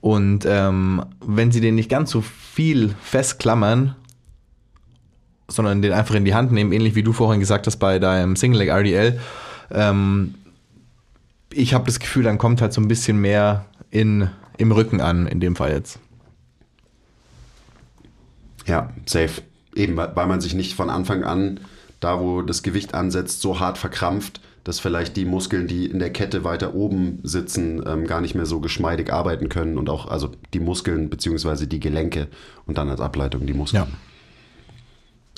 Und 0.00 0.44
ähm, 0.46 1.04
wenn 1.24 1.52
sie 1.52 1.60
den 1.60 1.74
nicht 1.76 1.88
ganz 1.88 2.10
so 2.10 2.20
viel 2.22 2.94
festklammern, 3.02 3.96
sondern 5.48 5.82
den 5.82 5.92
einfach 5.92 6.14
in 6.14 6.24
die 6.24 6.34
Hand 6.34 6.52
nehmen, 6.52 6.72
ähnlich 6.72 6.94
wie 6.94 7.02
du 7.02 7.12
vorhin 7.12 7.40
gesagt 7.40 7.66
hast 7.66 7.76
bei 7.76 7.98
deinem 7.98 8.36
Single 8.36 8.60
Leg 8.60 8.68
RDL, 8.70 9.20
ähm, 9.70 10.34
ich 11.52 11.74
habe 11.74 11.84
das 11.84 11.98
Gefühl, 11.98 12.22
dann 12.22 12.38
kommt 12.38 12.62
halt 12.62 12.72
so 12.72 12.80
ein 12.80 12.88
bisschen 12.88 13.20
mehr 13.20 13.66
in, 13.90 14.30
im 14.58 14.72
Rücken 14.72 15.00
an, 15.00 15.26
in 15.26 15.40
dem 15.40 15.56
Fall 15.56 15.72
jetzt. 15.72 15.98
Ja, 18.66 18.90
safe. 19.06 19.42
Eben, 19.74 19.96
weil 19.96 20.26
man 20.26 20.40
sich 20.40 20.54
nicht 20.54 20.74
von 20.74 20.90
Anfang 20.90 21.24
an, 21.24 21.60
da 22.00 22.20
wo 22.20 22.42
das 22.42 22.62
Gewicht 22.62 22.94
ansetzt, 22.94 23.40
so 23.40 23.58
hart 23.58 23.78
verkrampft, 23.78 24.40
dass 24.64 24.80
vielleicht 24.80 25.16
die 25.16 25.24
Muskeln, 25.24 25.66
die 25.66 25.86
in 25.86 25.98
der 25.98 26.12
Kette 26.12 26.44
weiter 26.44 26.74
oben 26.74 27.18
sitzen, 27.22 27.82
ähm, 27.86 28.06
gar 28.06 28.20
nicht 28.20 28.34
mehr 28.34 28.46
so 28.46 28.60
geschmeidig 28.60 29.12
arbeiten 29.12 29.48
können 29.48 29.78
und 29.78 29.90
auch, 29.90 30.06
also 30.06 30.30
die 30.54 30.60
Muskeln 30.60 31.10
beziehungsweise 31.10 31.66
die 31.66 31.80
Gelenke 31.80 32.28
und 32.66 32.78
dann 32.78 32.88
als 32.88 33.00
Ableitung 33.00 33.46
die 33.46 33.54
Muskeln. 33.54 33.84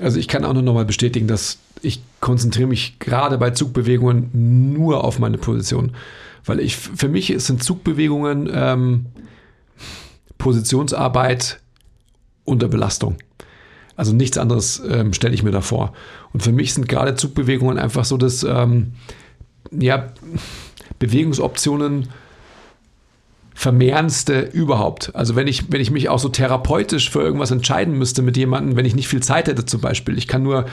Also 0.00 0.18
ich 0.18 0.28
kann 0.28 0.44
auch 0.44 0.52
nur 0.52 0.62
nochmal 0.62 0.84
bestätigen, 0.84 1.28
dass 1.28 1.58
ich 1.82 2.02
konzentriere 2.20 2.68
mich 2.68 2.98
gerade 2.98 3.38
bei 3.38 3.50
Zugbewegungen 3.50 4.30
nur 4.72 5.04
auf 5.04 5.18
meine 5.18 5.38
Position. 5.38 5.92
Weil 6.44 6.60
ich, 6.60 6.76
für 6.76 7.08
mich 7.08 7.32
sind 7.38 7.62
Zugbewegungen 7.62 8.50
ähm, 8.52 9.06
Positionsarbeit 10.38 11.60
unter 12.44 12.68
Belastung. 12.68 13.16
Also 13.96 14.12
nichts 14.12 14.38
anderes 14.38 14.82
ähm, 14.88 15.12
stelle 15.12 15.34
ich 15.34 15.42
mir 15.42 15.52
da 15.52 15.60
vor. 15.60 15.92
Und 16.32 16.42
für 16.42 16.52
mich 16.52 16.74
sind 16.74 16.88
gerade 16.88 17.14
Zugbewegungen 17.14 17.78
einfach 17.78 18.04
so, 18.04 18.16
dass 18.16 18.42
ähm, 18.42 18.94
ja, 19.70 20.12
Bewegungsoptionen 20.98 22.08
vermehrendste 23.54 24.40
überhaupt. 24.40 25.14
Also 25.14 25.36
wenn 25.36 25.46
ich, 25.46 25.72
wenn 25.72 25.80
ich 25.80 25.90
mich 25.90 26.08
auch 26.08 26.18
so 26.18 26.28
therapeutisch 26.28 27.10
für 27.10 27.22
irgendwas 27.22 27.52
entscheiden 27.52 27.96
müsste 27.96 28.20
mit 28.20 28.36
jemandem, 28.36 28.76
wenn 28.76 28.84
ich 28.84 28.96
nicht 28.96 29.08
viel 29.08 29.22
Zeit 29.22 29.46
hätte 29.46 29.64
zum 29.64 29.80
Beispiel, 29.80 30.18
ich 30.18 30.26
kann 30.26 30.42
nur 30.42 30.66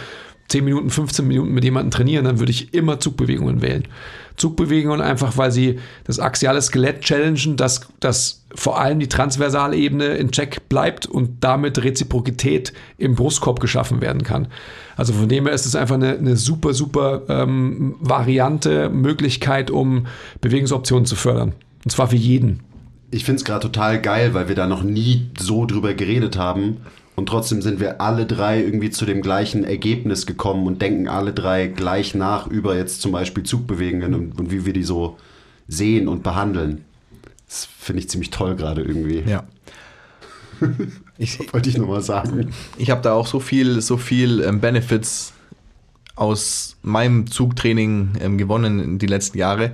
10 0.50 0.66
Minuten, 0.66 0.90
15 0.90 1.26
Minuten 1.26 1.54
mit 1.54 1.64
jemandem 1.64 1.92
trainieren, 1.92 2.26
dann 2.26 2.40
würde 2.40 2.52
ich 2.52 2.74
immer 2.74 3.00
Zugbewegungen 3.00 3.62
wählen. 3.62 3.88
Zugbewegungen 4.36 5.00
einfach, 5.00 5.38
weil 5.38 5.52
sie 5.52 5.80
das 6.06 6.20
axiale 6.20 6.62
Skelett 6.62 7.02
challengen, 7.02 7.56
dass, 7.56 7.88
dass 8.00 8.44
vor 8.54 8.80
allem 8.80 9.00
die 9.00 9.08
transversale 9.08 9.78
Ebene 9.78 10.08
in 10.16 10.32
Check 10.32 10.68
bleibt 10.68 11.06
und 11.06 11.44
damit 11.44 11.82
Reziprokität 11.84 12.74
im 12.98 13.16
Brustkorb 13.16 13.60
geschaffen 13.60 14.02
werden 14.02 14.24
kann. 14.24 14.48
Also 14.98 15.14
von 15.14 15.30
dem 15.30 15.46
her 15.46 15.54
ist 15.54 15.66
es 15.66 15.76
einfach 15.76 15.96
eine, 15.96 16.18
eine 16.18 16.36
super, 16.36 16.74
super 16.74 17.22
ähm, 17.30 17.96
Variante, 18.00 18.90
Möglichkeit, 18.90 19.72
um 19.72 20.08
Bewegungsoptionen 20.42 21.06
zu 21.06 21.16
fördern. 21.16 21.54
Und 21.86 21.92
zwar 21.92 22.08
für 22.08 22.18
jeden. 22.18 22.62
Ich 23.12 23.26
finde 23.26 23.38
es 23.38 23.46
gerade 23.46 23.62
total 23.62 24.02
geil, 24.02 24.34
weil 24.34 24.48
wir 24.48 24.56
da 24.56 24.68
noch 24.68 24.84
nie 24.84 25.30
so 25.38 25.66
drüber 25.66 25.94
geredet 25.94 26.38
haben. 26.38 26.78
Und 27.16 27.28
trotzdem 27.28 27.62
sind 27.62 27.80
wir 27.80 28.02
alle 28.02 28.26
drei 28.26 28.64
irgendwie 28.64 28.90
zu 28.90 29.06
dem 29.06 29.22
gleichen 29.22 29.64
Ergebnis 29.64 30.26
gekommen 30.26 30.66
und 30.66 30.82
denken 30.82 31.08
alle 31.08 31.34
drei 31.34 31.68
gleich 31.68 32.16
nach 32.16 32.48
über 32.48 32.76
jetzt 32.76 33.02
zum 33.02 33.12
Beispiel 33.12 33.44
Zugbewegungen 33.44 34.16
und, 34.16 34.40
und 34.40 34.52
wie 34.52 34.66
wir 34.66 34.74
die 34.74 34.84
so 34.84 35.18
sehen 35.68 36.08
und 36.08 36.24
behandeln. 36.24 36.86
Das 37.48 37.66
finde 37.66 38.00
ich 38.00 38.10
ziemlich 38.10 38.30
toll 38.30 38.56
gerade 38.56 38.82
irgendwie. 38.82 39.24
Ja. 39.26 39.44
Ich, 41.18 41.54
Wollte 41.54 41.70
ich 41.70 41.78
nochmal 41.78 42.02
sagen. 42.02 42.52
ich 42.80 42.90
habe 42.90 43.04
da 43.04 43.14
auch 43.14 43.28
so 43.28 43.40
viel, 43.40 43.80
so 43.82 43.98
viel 43.98 44.42
ähm, 44.42 44.60
Benefits 44.60 45.34
aus 46.16 46.78
meinem 46.82 47.28
Zugtraining 47.28 48.14
ähm, 48.20 48.40
gewonnen 48.40 48.80
in 48.80 48.98
die 48.98 49.06
letzten 49.06 49.38
Jahre. 49.38 49.72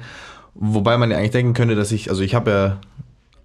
Wobei 0.55 0.97
man 0.97 1.09
ja 1.09 1.17
eigentlich 1.17 1.31
denken 1.31 1.53
könnte, 1.53 1.75
dass 1.75 1.93
ich, 1.93 2.09
also 2.09 2.21
ich 2.21 2.35
habe 2.35 2.51
ja, 2.51 2.81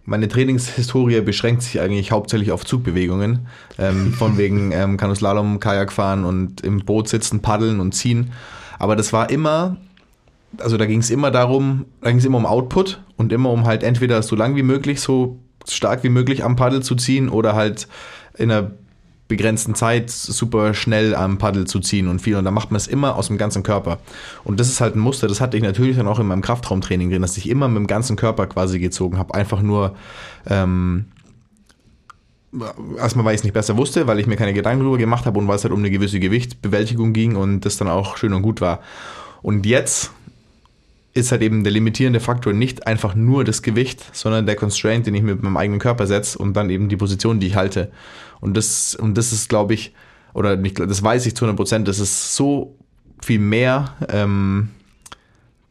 meine 0.04 0.28
Trainingshistorie 0.28 1.20
beschränkt 1.20 1.62
sich 1.62 1.80
eigentlich 1.80 2.10
hauptsächlich 2.10 2.50
auf 2.50 2.64
Zugbewegungen. 2.64 3.46
Ähm, 3.78 4.12
von 4.12 4.36
wegen 4.36 4.72
ähm, 4.72 4.96
Kanuslalom, 4.96 5.60
Kajak 5.60 5.92
fahren 5.92 6.24
und 6.24 6.60
im 6.62 6.80
Boot 6.84 7.08
sitzen, 7.08 7.40
paddeln 7.40 7.80
und 7.80 7.92
ziehen. 7.92 8.32
Aber 8.78 8.96
das 8.96 9.12
war 9.12 9.30
immer, 9.30 9.76
also 10.58 10.76
da 10.76 10.86
ging 10.86 11.00
es 11.00 11.10
immer 11.10 11.30
darum, 11.30 11.86
da 12.00 12.10
ging 12.10 12.18
es 12.18 12.24
immer 12.24 12.38
um 12.38 12.46
Output 12.46 13.00
und 13.16 13.32
immer 13.32 13.50
um 13.50 13.64
halt 13.64 13.84
entweder 13.84 14.22
so 14.22 14.34
lang 14.34 14.56
wie 14.56 14.64
möglich, 14.64 15.00
so 15.00 15.38
stark 15.68 16.02
wie 16.02 16.08
möglich 16.08 16.42
am 16.42 16.56
Paddel 16.56 16.82
zu 16.82 16.96
ziehen 16.96 17.28
oder 17.28 17.54
halt 17.54 17.86
in 18.36 18.50
einer 18.50 18.72
begrenzten 19.32 19.74
Zeit 19.74 20.10
super 20.10 20.74
schnell 20.74 21.14
am 21.14 21.38
Paddel 21.38 21.66
zu 21.66 21.80
ziehen 21.80 22.06
und 22.06 22.20
viel. 22.20 22.36
Und 22.36 22.44
da 22.44 22.50
macht 22.50 22.70
man 22.70 22.76
es 22.76 22.86
immer 22.86 23.16
aus 23.16 23.28
dem 23.28 23.38
ganzen 23.38 23.62
Körper. 23.62 23.98
Und 24.44 24.60
das 24.60 24.68
ist 24.68 24.82
halt 24.82 24.94
ein 24.94 24.98
Muster, 24.98 25.26
das 25.26 25.40
hatte 25.40 25.56
ich 25.56 25.62
natürlich 25.62 25.96
dann 25.96 26.06
auch 26.06 26.18
in 26.18 26.26
meinem 26.26 26.42
Kraftraumtraining 26.42 27.10
drin, 27.10 27.22
dass 27.22 27.38
ich 27.38 27.48
immer 27.48 27.66
mit 27.68 27.78
dem 27.78 27.86
ganzen 27.86 28.16
Körper 28.16 28.46
quasi 28.46 28.78
gezogen 28.78 29.16
habe. 29.16 29.34
Einfach 29.34 29.62
nur, 29.62 29.96
ähm, 30.46 31.06
erstmal, 32.98 33.24
weil 33.24 33.34
ich 33.34 33.40
es 33.40 33.44
nicht 33.44 33.54
besser 33.54 33.78
wusste, 33.78 34.06
weil 34.06 34.20
ich 34.20 34.26
mir 34.26 34.36
keine 34.36 34.52
Gedanken 34.52 34.80
darüber 34.80 34.98
gemacht 34.98 35.24
habe 35.24 35.38
und 35.38 35.48
weil 35.48 35.56
es 35.56 35.64
halt 35.64 35.72
um 35.72 35.78
eine 35.78 35.90
gewisse 35.90 36.20
Gewichtbewältigung 36.20 37.14
ging 37.14 37.36
und 37.36 37.62
das 37.62 37.78
dann 37.78 37.88
auch 37.88 38.18
schön 38.18 38.34
und 38.34 38.42
gut 38.42 38.60
war. 38.60 38.80
Und 39.40 39.64
jetzt 39.64 40.10
ist 41.14 41.30
halt 41.30 41.42
eben 41.42 41.62
der 41.62 41.72
limitierende 41.72 42.20
Faktor 42.20 42.52
nicht 42.52 42.86
einfach 42.86 43.14
nur 43.14 43.44
das 43.44 43.62
Gewicht, 43.62 44.04
sondern 44.12 44.46
der 44.46 44.56
Constraint, 44.56 45.06
den 45.06 45.14
ich 45.14 45.22
mit 45.22 45.42
meinem 45.42 45.56
eigenen 45.56 45.80
Körper 45.80 46.06
setze 46.06 46.38
und 46.38 46.54
dann 46.54 46.70
eben 46.70 46.88
die 46.88 46.96
Position, 46.96 47.38
die 47.38 47.48
ich 47.48 47.56
halte. 47.56 47.90
Und 48.40 48.56
das, 48.56 48.94
und 48.94 49.18
das 49.18 49.32
ist, 49.32 49.48
glaube 49.48 49.74
ich, 49.74 49.94
oder 50.34 50.56
nicht, 50.56 50.78
das 50.78 51.02
weiß 51.02 51.26
ich 51.26 51.36
zu 51.36 51.44
100 51.44 51.56
Prozent, 51.56 51.88
das 51.88 51.98
ist 51.98 52.34
so 52.34 52.76
viel 53.22 53.38
mehr 53.38 53.94
ähm, 54.08 54.70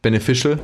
beneficial, 0.00 0.60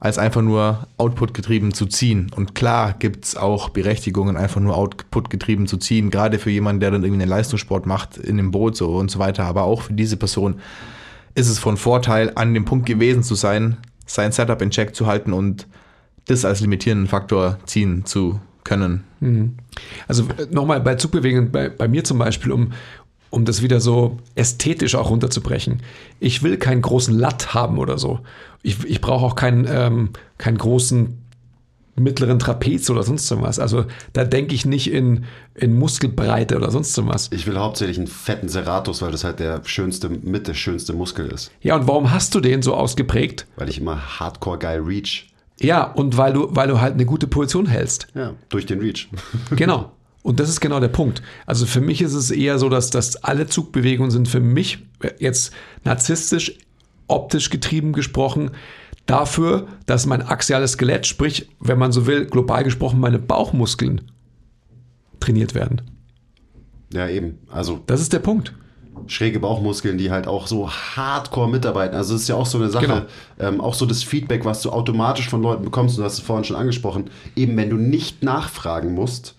als 0.00 0.16
einfach 0.16 0.42
nur 0.42 0.86
Output 0.96 1.34
getrieben 1.34 1.74
zu 1.74 1.84
ziehen. 1.84 2.30
Und 2.34 2.54
klar 2.54 2.94
gibt 2.98 3.24
es 3.26 3.36
auch 3.36 3.68
Berechtigungen, 3.68 4.36
einfach 4.36 4.60
nur 4.60 4.76
Output 4.76 5.28
getrieben 5.28 5.66
zu 5.66 5.76
ziehen, 5.76 6.10
gerade 6.10 6.38
für 6.38 6.50
jemanden, 6.50 6.80
der 6.80 6.92
dann 6.92 7.02
irgendwie 7.02 7.22
einen 7.22 7.30
Leistungssport 7.30 7.84
macht, 7.84 8.16
in 8.16 8.38
dem 8.38 8.52
Boot 8.52 8.76
so 8.76 8.96
und 8.96 9.10
so 9.10 9.18
weiter. 9.18 9.44
Aber 9.44 9.64
auch 9.64 9.82
für 9.82 9.92
diese 9.92 10.16
Person 10.16 10.60
ist 11.38 11.48
es 11.48 11.58
von 11.58 11.76
Vorteil, 11.76 12.32
an 12.34 12.52
dem 12.52 12.64
Punkt 12.64 12.86
gewesen 12.86 13.22
zu 13.22 13.36
sein, 13.36 13.76
sein 14.06 14.32
Setup 14.32 14.60
in 14.60 14.70
Check 14.70 14.96
zu 14.96 15.06
halten 15.06 15.32
und 15.32 15.68
das 16.26 16.44
als 16.44 16.60
limitierenden 16.60 17.06
Faktor 17.06 17.58
ziehen 17.64 18.04
zu 18.04 18.40
können. 18.64 19.04
Also 20.08 20.24
äh, 20.24 20.46
nochmal 20.50 20.80
bei 20.80 20.96
Zugbewegungen, 20.96 21.52
bei, 21.52 21.68
bei 21.68 21.86
mir 21.86 22.02
zum 22.02 22.18
Beispiel, 22.18 22.50
um, 22.50 22.72
um 23.30 23.44
das 23.44 23.62
wieder 23.62 23.78
so 23.80 24.18
ästhetisch 24.34 24.96
auch 24.96 25.10
runterzubrechen. 25.10 25.80
Ich 26.18 26.42
will 26.42 26.56
keinen 26.56 26.82
großen 26.82 27.16
Latt 27.16 27.54
haben 27.54 27.78
oder 27.78 27.98
so. 27.98 28.18
Ich, 28.62 28.84
ich 28.84 29.00
brauche 29.00 29.24
auch 29.24 29.36
keinen, 29.36 29.66
ähm, 29.70 30.10
keinen 30.38 30.58
großen 30.58 31.18
mittleren 31.98 32.38
Trapez 32.38 32.88
oder 32.90 33.02
sonst 33.02 33.30
was. 33.40 33.58
Also 33.58 33.84
da 34.12 34.24
denke 34.24 34.54
ich 34.54 34.64
nicht 34.64 34.90
in, 34.90 35.24
in 35.54 35.78
Muskelbreite 35.78 36.56
oder 36.56 36.70
sonst 36.70 36.96
was. 37.06 37.30
Ich 37.32 37.46
will 37.46 37.58
hauptsächlich 37.58 37.98
einen 37.98 38.06
fetten 38.06 38.48
Serratus, 38.48 39.02
weil 39.02 39.12
das 39.12 39.24
halt 39.24 39.40
der 39.40 39.62
schönste, 39.64 40.08
mit 40.08 40.48
der 40.48 40.54
schönste 40.54 40.92
Muskel 40.92 41.28
ist. 41.28 41.50
Ja, 41.60 41.76
und 41.76 41.86
warum 41.86 42.10
hast 42.10 42.34
du 42.34 42.40
den 42.40 42.62
so 42.62 42.74
ausgeprägt? 42.74 43.46
Weil 43.56 43.68
ich 43.68 43.78
immer 43.78 44.18
hardcore 44.18 44.58
geil 44.58 44.80
reach. 44.80 45.28
Ja, 45.60 45.84
und 45.84 46.16
weil 46.16 46.32
du, 46.32 46.48
weil 46.50 46.68
du 46.68 46.80
halt 46.80 46.94
eine 46.94 47.04
gute 47.04 47.26
Position 47.26 47.66
hältst. 47.66 48.08
Ja, 48.14 48.34
durch 48.48 48.66
den 48.66 48.80
Reach. 48.80 49.08
Genau. 49.56 49.92
Und 50.22 50.40
das 50.40 50.48
ist 50.50 50.60
genau 50.60 50.78
der 50.78 50.88
Punkt. 50.88 51.22
Also 51.46 51.64
für 51.64 51.80
mich 51.80 52.02
ist 52.02 52.12
es 52.12 52.30
eher 52.30 52.58
so, 52.58 52.68
dass, 52.68 52.90
dass 52.90 53.16
alle 53.16 53.46
Zugbewegungen 53.46 54.10
sind 54.10 54.28
für 54.28 54.40
mich 54.40 54.80
jetzt 55.18 55.52
narzisstisch, 55.84 56.58
optisch 57.06 57.50
getrieben 57.50 57.92
gesprochen, 57.92 58.50
dafür, 59.08 59.66
dass 59.86 60.06
mein 60.06 60.22
axiales 60.22 60.72
Skelett, 60.72 61.06
sprich, 61.06 61.48
wenn 61.58 61.78
man 61.78 61.90
so 61.90 62.06
will, 62.06 62.26
global 62.26 62.62
gesprochen, 62.62 63.00
meine 63.00 63.18
Bauchmuskeln 63.18 64.10
trainiert 65.18 65.54
werden. 65.54 65.80
Ja, 66.92 67.08
eben. 67.08 67.38
Also 67.50 67.80
Das 67.86 68.00
ist 68.00 68.12
der 68.12 68.20
Punkt. 68.20 68.54
schräge 69.06 69.40
Bauchmuskeln, 69.40 69.96
die 69.98 70.10
halt 70.10 70.26
auch 70.26 70.46
so 70.46 70.70
hardcore 70.70 71.48
mitarbeiten. 71.48 71.96
Also 71.96 72.14
es 72.14 72.22
ist 72.22 72.28
ja 72.28 72.34
auch 72.34 72.46
so 72.46 72.58
eine 72.58 72.68
Sache, 72.68 72.86
Genau. 72.86 73.02
ähm, 73.38 73.60
auch 73.60 73.74
so 73.74 73.86
das 73.86 74.02
Feedback, 74.02 74.44
was 74.44 74.60
du 74.62 74.70
automatisch 74.70 75.28
von 75.28 75.42
Leuten 75.42 75.64
bekommst, 75.64 75.96
und 75.96 76.02
du 76.02 76.04
hast 76.04 76.14
es 76.14 76.20
vorhin 76.20 76.44
schon 76.44 76.56
angesprochen, 76.56 77.10
eben 77.36 77.56
wenn 77.56 77.70
du 77.70 77.76
nicht 77.76 78.22
nachfragen 78.22 78.94
musst, 78.94 79.34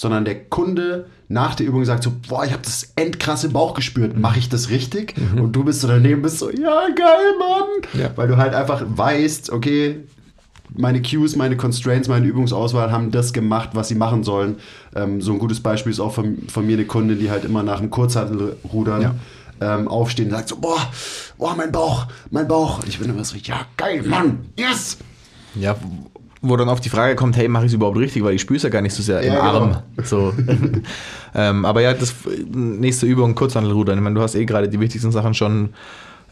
sondern 0.00 0.24
der 0.24 0.44
Kunde 0.44 1.04
nach 1.28 1.54
der 1.56 1.66
Übung 1.66 1.84
sagt 1.84 2.04
so, 2.04 2.10
boah, 2.26 2.42
ich 2.42 2.52
habe 2.52 2.62
das 2.62 2.90
endkrasse 2.96 3.50
Bauch 3.50 3.74
gespürt, 3.74 4.18
mache 4.18 4.38
ich 4.38 4.48
das 4.48 4.70
richtig? 4.70 5.14
Und 5.36 5.52
du 5.52 5.62
bist 5.62 5.82
so 5.82 5.88
daneben, 5.88 6.22
bist 6.22 6.38
so, 6.38 6.48
ja, 6.50 6.86
geil, 6.96 7.34
Mann! 7.38 8.00
Ja. 8.00 8.10
Weil 8.16 8.26
du 8.28 8.38
halt 8.38 8.54
einfach 8.54 8.82
weißt, 8.86 9.50
okay, 9.50 10.00
meine 10.74 11.02
Cues, 11.02 11.36
meine 11.36 11.58
Constraints, 11.58 12.08
meine 12.08 12.26
Übungsauswahl 12.26 12.90
haben 12.90 13.10
das 13.10 13.34
gemacht, 13.34 13.70
was 13.74 13.88
sie 13.88 13.94
machen 13.94 14.24
sollen. 14.24 14.56
Ähm, 14.96 15.20
so 15.20 15.32
ein 15.32 15.38
gutes 15.38 15.60
Beispiel 15.60 15.92
ist 15.92 16.00
auch 16.00 16.14
von, 16.14 16.48
von 16.48 16.64
mir 16.66 16.78
eine 16.78 16.86
Kundin, 16.86 17.18
die 17.18 17.30
halt 17.30 17.44
immer 17.44 17.62
nach 17.62 17.80
dem 17.80 17.90
Kurzhantelrudern 17.90 19.02
Ja. 19.02 19.14
ähm, 19.60 19.86
aufstehen 19.86 20.28
und 20.30 20.30
sagt 20.36 20.48
so, 20.48 20.56
boah, 20.56 20.80
boah, 21.36 21.54
mein 21.54 21.72
Bauch, 21.72 22.06
mein 22.30 22.48
Bauch. 22.48 22.78
Und 22.78 22.88
ich 22.88 22.98
bin 22.98 23.10
immer 23.10 23.24
so, 23.24 23.36
ja, 23.36 23.66
geil, 23.76 24.02
Mann, 24.02 24.46
yes! 24.56 24.96
Ja, 25.56 25.76
wo 26.42 26.56
dann 26.56 26.68
auf 26.68 26.80
die 26.80 26.88
Frage 26.88 27.16
kommt, 27.16 27.36
hey, 27.36 27.48
mache 27.48 27.66
ich 27.66 27.70
es 27.70 27.74
überhaupt 27.74 27.98
richtig, 27.98 28.24
weil 28.24 28.34
ich 28.34 28.40
spüre 28.40 28.56
es 28.56 28.62
ja 28.62 28.70
gar 28.70 28.80
nicht 28.80 28.94
so 28.94 29.02
sehr 29.02 29.20
im 29.20 29.32
Ja, 29.32 29.52
genau. 29.52 29.64
Arm. 29.64 29.82
So. 30.02 30.32
ähm, 31.34 31.64
aber 31.64 31.82
ja, 31.82 31.92
das 31.92 32.14
nächste 32.52 33.06
Übung, 33.06 33.34
Kurzhandelrudern. 33.34 33.98
Ich 33.98 34.02
meine, 34.02 34.14
du 34.14 34.22
hast 34.22 34.34
eh 34.34 34.46
gerade 34.46 34.68
die 34.68 34.80
wichtigsten 34.80 35.12
Sachen 35.12 35.34
schon 35.34 35.70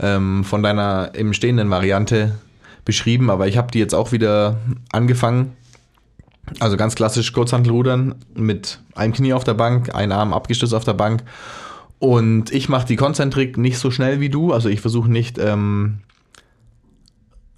ähm, 0.00 0.44
von 0.44 0.62
deiner 0.62 1.10
im 1.14 1.34
stehenden 1.34 1.68
Variante 1.70 2.38
beschrieben, 2.84 3.28
aber 3.28 3.48
ich 3.48 3.58
habe 3.58 3.70
die 3.70 3.78
jetzt 3.78 3.94
auch 3.94 4.12
wieder 4.12 4.56
angefangen. 4.92 5.52
Also 6.60 6.78
ganz 6.78 6.94
klassisch 6.94 7.34
Kurzhantelrudern 7.34 8.14
mit 8.34 8.80
einem 8.94 9.12
Knie 9.12 9.34
auf 9.34 9.44
der 9.44 9.52
Bank, 9.52 9.94
ein 9.94 10.12
Arm 10.12 10.32
abgestützt 10.32 10.72
auf 10.72 10.84
der 10.84 10.94
Bank. 10.94 11.22
Und 11.98 12.50
ich 12.52 12.70
mache 12.70 12.86
die 12.86 12.96
Konzentrik 12.96 13.58
nicht 13.58 13.78
so 13.78 13.90
schnell 13.90 14.20
wie 14.20 14.30
du. 14.30 14.54
Also 14.54 14.70
ich 14.70 14.80
versuche 14.80 15.10
nicht 15.10 15.36
ähm, 15.38 15.98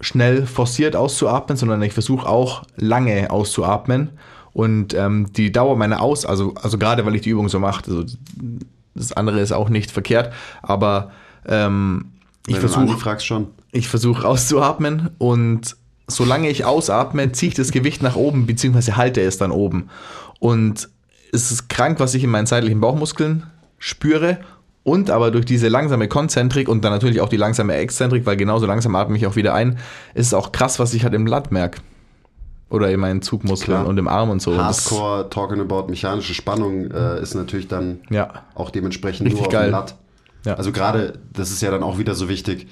schnell 0.01 0.45
forciert 0.45 0.95
auszuatmen, 0.95 1.57
sondern 1.57 1.81
ich 1.81 1.93
versuche 1.93 2.27
auch 2.27 2.63
lange 2.75 3.31
auszuatmen. 3.31 4.11
Und 4.53 4.93
ähm, 4.93 5.31
die 5.31 5.51
Dauer 5.51 5.77
meiner 5.77 6.01
Aus, 6.01 6.25
also, 6.25 6.53
also 6.61 6.77
gerade 6.77 7.05
weil 7.05 7.15
ich 7.15 7.21
die 7.21 7.29
Übung 7.29 7.47
so 7.47 7.59
mache, 7.59 7.83
also 7.87 8.03
das 8.93 9.13
andere 9.13 9.39
ist 9.39 9.53
auch 9.53 9.69
nicht 9.69 9.91
verkehrt, 9.91 10.33
aber 10.61 11.11
ähm, 11.47 12.11
ich 12.47 12.57
versuche 12.57 12.97
ich 13.71 13.87
versuche 13.87 14.27
auszuatmen 14.27 15.11
und 15.17 15.77
solange 16.07 16.49
ich 16.49 16.65
ausatme, 16.65 17.31
ziehe 17.31 17.49
ich 17.49 17.55
das 17.55 17.71
Gewicht 17.71 18.03
nach 18.03 18.15
oben, 18.15 18.45
beziehungsweise 18.45 18.97
halte 18.97 19.21
es 19.21 19.37
dann 19.37 19.51
oben. 19.51 19.89
Und 20.39 20.89
es 21.31 21.51
ist 21.51 21.69
krank, 21.69 21.99
was 21.99 22.13
ich 22.13 22.23
in 22.23 22.29
meinen 22.29 22.47
seitlichen 22.47 22.81
Bauchmuskeln 22.81 23.43
spüre. 23.77 24.39
Und 24.83 25.11
aber 25.11 25.29
durch 25.29 25.45
diese 25.45 25.67
langsame 25.67 26.07
Konzentrik 26.07 26.67
und 26.67 26.83
dann 26.83 26.91
natürlich 26.91 27.21
auch 27.21 27.29
die 27.29 27.37
langsame 27.37 27.75
Exzentrik, 27.75 28.25
weil 28.25 28.35
genauso 28.35 28.65
langsam 28.65 28.95
atme 28.95 29.15
ich 29.15 29.27
auch 29.27 29.35
wieder 29.35 29.53
ein, 29.53 29.77
ist 30.15 30.27
es 30.27 30.33
auch 30.33 30.51
krass, 30.51 30.79
was 30.79 30.93
ich 30.95 31.03
halt 31.03 31.13
im 31.13 31.27
Latt 31.27 31.51
merke. 31.51 31.81
Oder 32.69 32.89
in 32.89 32.99
meinen 32.99 33.21
Zugmuskeln 33.21 33.77
Klar. 33.79 33.85
und 33.87 33.97
im 33.97 34.07
Arm 34.07 34.29
und 34.29 34.41
so. 34.41 34.57
Hardcore, 34.57 35.29
talking 35.29 35.59
about 35.59 35.87
mechanische 35.89 36.33
Spannung 36.33 36.89
äh, 36.89 37.21
ist 37.21 37.35
natürlich 37.35 37.67
dann 37.67 37.99
Ja. 38.09 38.43
auch 38.55 38.69
dementsprechend 38.71 39.25
Richtig 39.27 39.41
nur 39.41 39.47
auf 39.47 39.53
geil. 39.53 39.67
dem 39.67 39.71
Latt. 39.73 39.95
Ja. 40.45 40.53
Also 40.55 40.71
gerade, 40.71 41.19
das 41.33 41.51
ist 41.51 41.61
ja 41.61 41.69
dann 41.69 41.83
auch 41.83 41.97
wieder 41.99 42.15
so 42.15 42.27
wichtig, 42.29 42.67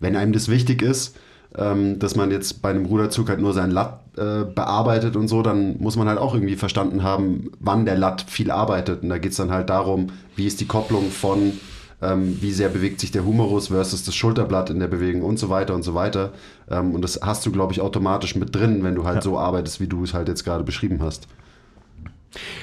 wenn 0.00 0.14
einem 0.16 0.32
das 0.32 0.48
wichtig 0.48 0.82
ist, 0.82 1.16
ähm, 1.56 1.98
dass 1.98 2.16
man 2.16 2.30
jetzt 2.30 2.62
bei 2.62 2.70
einem 2.70 2.86
Ruderzug 2.86 3.28
halt 3.28 3.40
nur 3.40 3.52
sein 3.52 3.70
Latt 3.70 4.00
äh, 4.16 4.44
bearbeitet 4.44 5.16
und 5.16 5.28
so, 5.28 5.42
dann 5.42 5.78
muss 5.78 5.96
man 5.96 6.08
halt 6.08 6.18
auch 6.18 6.34
irgendwie 6.34 6.56
verstanden 6.56 7.02
haben, 7.02 7.50
wann 7.60 7.84
der 7.84 7.96
Latt 7.96 8.24
viel 8.28 8.50
arbeitet. 8.50 9.02
Und 9.02 9.08
da 9.10 9.18
geht 9.18 9.32
es 9.32 9.36
dann 9.36 9.50
halt 9.50 9.70
darum, 9.70 10.08
wie 10.36 10.46
ist 10.46 10.60
die 10.60 10.66
Kopplung 10.66 11.10
von, 11.10 11.52
ähm, 12.00 12.38
wie 12.40 12.52
sehr 12.52 12.68
bewegt 12.68 13.00
sich 13.00 13.10
der 13.10 13.24
Humerus 13.24 13.68
versus 13.68 14.04
das 14.04 14.14
Schulterblatt 14.14 14.70
in 14.70 14.80
der 14.80 14.88
Bewegung 14.88 15.22
und 15.22 15.38
so 15.38 15.50
weiter 15.50 15.74
und 15.74 15.82
so 15.82 15.94
weiter. 15.94 16.32
Ähm, 16.70 16.94
und 16.94 17.02
das 17.02 17.20
hast 17.22 17.44
du, 17.44 17.52
glaube 17.52 17.72
ich, 17.72 17.80
automatisch 17.80 18.34
mit 18.34 18.54
drin, 18.54 18.82
wenn 18.82 18.94
du 18.94 19.04
halt 19.04 19.22
so 19.22 19.38
arbeitest, 19.38 19.80
wie 19.80 19.88
du 19.88 20.04
es 20.04 20.14
halt 20.14 20.28
jetzt 20.28 20.44
gerade 20.44 20.64
beschrieben 20.64 21.00
hast. 21.02 21.28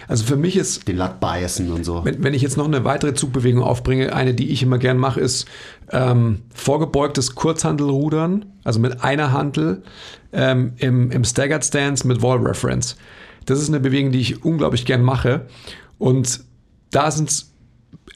Also 0.07 0.26
für 0.26 0.36
mich 0.36 0.57
ist 0.57 0.88
Den 0.88 0.97
Latt 0.97 1.20
biasen 1.20 1.72
und 1.72 1.84
so. 1.84 2.03
Wenn, 2.03 2.24
wenn 2.24 2.34
ich 2.34 2.41
jetzt 2.41 2.57
noch 2.57 2.65
eine 2.65 2.84
weitere 2.84 3.13
Zugbewegung 3.13 3.63
aufbringe, 3.63 4.13
eine, 4.13 4.34
die 4.34 4.49
ich 4.49 4.63
immer 4.63 4.78
gern 4.78 4.97
mache, 4.97 5.20
ist 5.20 5.45
ähm, 5.91 6.41
vorgebeugtes 6.53 7.36
Kurzhantelrudern, 7.36 8.45
also 8.63 8.80
mit 8.80 9.03
einer 9.03 9.32
Hantel 9.32 9.84
ähm, 10.34 10.74
im, 10.78 11.11
im 11.11 11.24
Staggered 11.24 11.63
Stance 11.63 12.07
mit 12.07 12.22
Wall 12.22 12.39
Reference. 12.39 12.95
Das 13.45 13.61
ist 13.61 13.70
eine 13.70 13.80
Bewegung, 13.80 14.11
die 14.11 14.20
ich 14.20 14.43
unglaublich 14.43 14.86
gern 14.86 15.01
mache. 15.01 15.47
Und 15.97 16.41
da 16.91 17.11
sind 17.11 17.30
es 17.30 17.51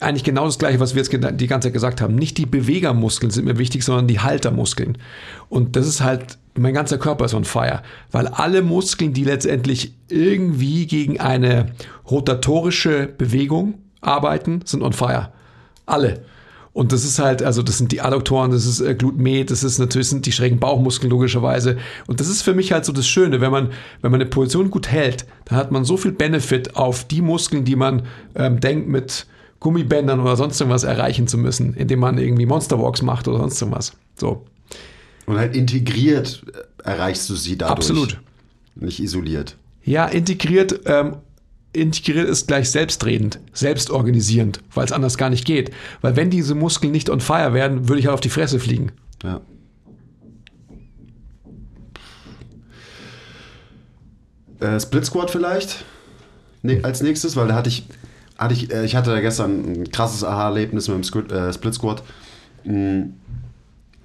eigentlich 0.00 0.24
genau 0.24 0.46
das 0.46 0.58
Gleiche, 0.58 0.80
was 0.80 0.94
wir 0.94 1.02
jetzt 1.02 1.12
die 1.12 1.46
ganze 1.46 1.66
Zeit 1.66 1.72
gesagt 1.72 2.00
haben. 2.00 2.14
Nicht 2.14 2.38
die 2.38 2.46
Bewegermuskeln 2.46 3.30
sind 3.30 3.44
mir 3.44 3.58
wichtig, 3.58 3.84
sondern 3.84 4.08
die 4.08 4.20
Haltermuskeln. 4.20 4.98
Und 5.48 5.76
das 5.76 5.86
ist 5.86 6.02
halt, 6.02 6.38
mein 6.56 6.74
ganzer 6.74 6.98
Körper 6.98 7.24
ist 7.24 7.34
on 7.34 7.44
fire. 7.44 7.82
Weil 8.10 8.28
alle 8.28 8.62
Muskeln, 8.62 9.12
die 9.12 9.24
letztendlich 9.24 9.94
irgendwie 10.08 10.86
gegen 10.86 11.20
eine 11.20 11.72
rotatorische 12.10 13.06
Bewegung 13.06 13.74
arbeiten, 14.00 14.60
sind 14.64 14.82
on 14.82 14.92
fire. 14.92 15.32
Alle. 15.86 16.24
Und 16.72 16.90
das 16.90 17.04
ist 17.04 17.20
halt, 17.20 17.40
also 17.42 17.62
das 17.62 17.78
sind 17.78 17.92
die 17.92 18.00
Adduktoren, 18.00 18.50
das 18.50 18.66
ist 18.66 18.80
äh, 18.80 18.96
Glutmet, 18.96 19.52
das 19.52 19.62
ist 19.62 19.78
natürlich 19.78 20.08
sind 20.08 20.26
die 20.26 20.32
schrägen 20.32 20.58
Bauchmuskeln 20.58 21.08
logischerweise. 21.08 21.78
Und 22.08 22.18
das 22.18 22.28
ist 22.28 22.42
für 22.42 22.52
mich 22.52 22.72
halt 22.72 22.84
so 22.84 22.92
das 22.92 23.06
Schöne, 23.06 23.40
wenn 23.40 23.52
man, 23.52 23.70
wenn 24.00 24.10
man 24.10 24.20
eine 24.20 24.28
Position 24.28 24.72
gut 24.72 24.90
hält, 24.90 25.24
dann 25.44 25.56
hat 25.56 25.70
man 25.70 25.84
so 25.84 25.96
viel 25.96 26.10
Benefit 26.10 26.74
auf 26.74 27.04
die 27.04 27.22
Muskeln, 27.22 27.64
die 27.64 27.76
man 27.76 28.02
ähm, 28.34 28.58
denkt 28.58 28.88
mit 28.88 29.26
Gummibändern 29.60 30.18
oder 30.18 30.34
sonst 30.34 30.60
irgendwas 30.60 30.82
erreichen 30.82 31.28
zu 31.28 31.38
müssen, 31.38 31.74
indem 31.74 32.00
man 32.00 32.18
irgendwie 32.18 32.44
Monsterwalks 32.44 33.02
macht 33.02 33.28
oder 33.28 33.38
sonst 33.38 33.62
irgendwas. 33.62 33.92
So. 34.16 34.44
Und 35.26 35.38
halt 35.38 35.56
integriert 35.56 36.42
äh, 36.52 36.88
erreichst 36.88 37.28
du 37.30 37.36
sie 37.36 37.56
dadurch. 37.56 37.78
Absolut. 37.78 38.20
Nicht 38.74 39.00
isoliert. 39.00 39.56
Ja, 39.84 40.06
integriert, 40.06 40.80
ähm, 40.86 41.16
integriert 41.72 42.28
ist 42.28 42.46
gleich 42.46 42.70
selbstredend, 42.70 43.38
selbstorganisierend, 43.52 44.60
weil 44.74 44.84
es 44.84 44.92
anders 44.92 45.18
gar 45.18 45.30
nicht 45.30 45.44
geht. 45.44 45.70
Weil 46.00 46.16
wenn 46.16 46.30
diese 46.30 46.54
Muskeln 46.54 46.92
nicht 46.92 47.10
on 47.10 47.20
fire 47.20 47.52
werden, 47.52 47.88
würde 47.88 48.00
ich 48.00 48.06
halt 48.06 48.14
auf 48.14 48.20
die 48.20 48.30
Fresse 48.30 48.58
fliegen. 48.58 48.92
Ja. 49.22 49.40
Äh, 54.60 54.80
Split 54.80 55.04
Squad 55.04 55.30
vielleicht? 55.30 55.84
Ne, 56.62 56.80
als 56.82 57.02
nächstes, 57.02 57.36
weil 57.36 57.48
da 57.48 57.54
hatte 57.54 57.68
ich, 57.68 57.84
hatte 58.38 58.54
ich, 58.54 58.72
äh, 58.72 58.84
ich 58.84 58.96
hatte 58.96 59.10
da 59.10 59.20
gestern 59.20 59.82
ein 59.82 59.90
krasses 59.90 60.24
Aha-Erlebnis 60.24 60.88
mit 60.88 60.96
dem 60.96 61.04
Squid, 61.04 61.30
äh, 61.30 61.52
Split 61.52 61.74
Squad. 61.74 62.02
Mm, 62.64 63.02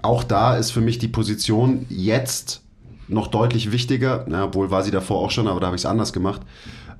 auch 0.02 0.24
da 0.24 0.56
ist 0.56 0.72
für 0.72 0.82
mich 0.82 0.97
die 0.97 1.08
Position 1.08 1.86
jetzt 1.89 2.62
noch 3.08 3.28
deutlich 3.28 3.72
wichtiger, 3.72 4.26
na, 4.28 4.45
obwohl 4.45 4.72
war 4.72 4.84
sie 4.84 4.91
davor 4.91 5.20
auch 5.20 5.32
schon, 5.32 5.47
aber 5.47 5.60
da 5.60 5.68
habe 5.68 5.76
ich 5.76 5.82
es 5.82 5.86
anders 5.86 6.14
gemacht. 6.14 6.41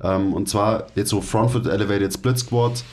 Ähm, 0.04 0.34
und 0.34 0.50
zwar 0.50 0.88
jetzt 0.96 1.10
so 1.10 1.22
Front 1.22 1.52
Foot 1.52 1.68
Elevated 1.68 2.14
Split 2.14 2.40
Squat, 2.40 2.84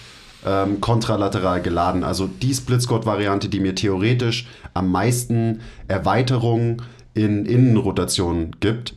ähm, 0.44 0.80
kontralateral 0.80 1.62
geladen. 1.62 2.04
Also 2.04 2.26
die 2.26 2.54
Split 2.54 2.82
Squat 2.82 3.07
Variante, 3.07 3.48
die 3.48 3.61
mir 3.61 3.74
theoretisch 3.74 4.46
am 4.74 4.90
meisten 4.90 5.61
Erweiterung 5.88 6.82
in 7.14 7.46
Innenrotation 7.46 8.54
gibt. 8.61 8.94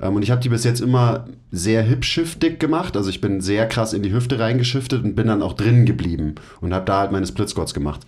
Ähm, 0.00 0.16
und 0.16 0.22
ich 0.22 0.30
habe 0.30 0.40
die 0.40 0.48
bis 0.48 0.64
jetzt 0.64 0.80
immer 0.80 1.26
sehr 1.50 1.82
hip-shiftig 1.82 2.58
gemacht. 2.58 2.96
Also 2.96 3.10
ich 3.10 3.20
bin 3.20 3.40
sehr 3.40 3.66
krass 3.68 3.92
in 3.92 4.02
die 4.02 4.12
Hüfte 4.12 4.38
reingeschiftet 4.38 5.04
und 5.04 5.14
bin 5.14 5.28
dann 5.28 5.42
auch 5.42 5.52
drin 5.52 5.86
geblieben 5.86 6.36
und 6.60 6.74
habe 6.74 6.84
da 6.84 7.00
halt 7.00 7.12
meine 7.12 7.26
Split 7.26 7.48
Squats 7.50 7.74
gemacht. 7.74 8.00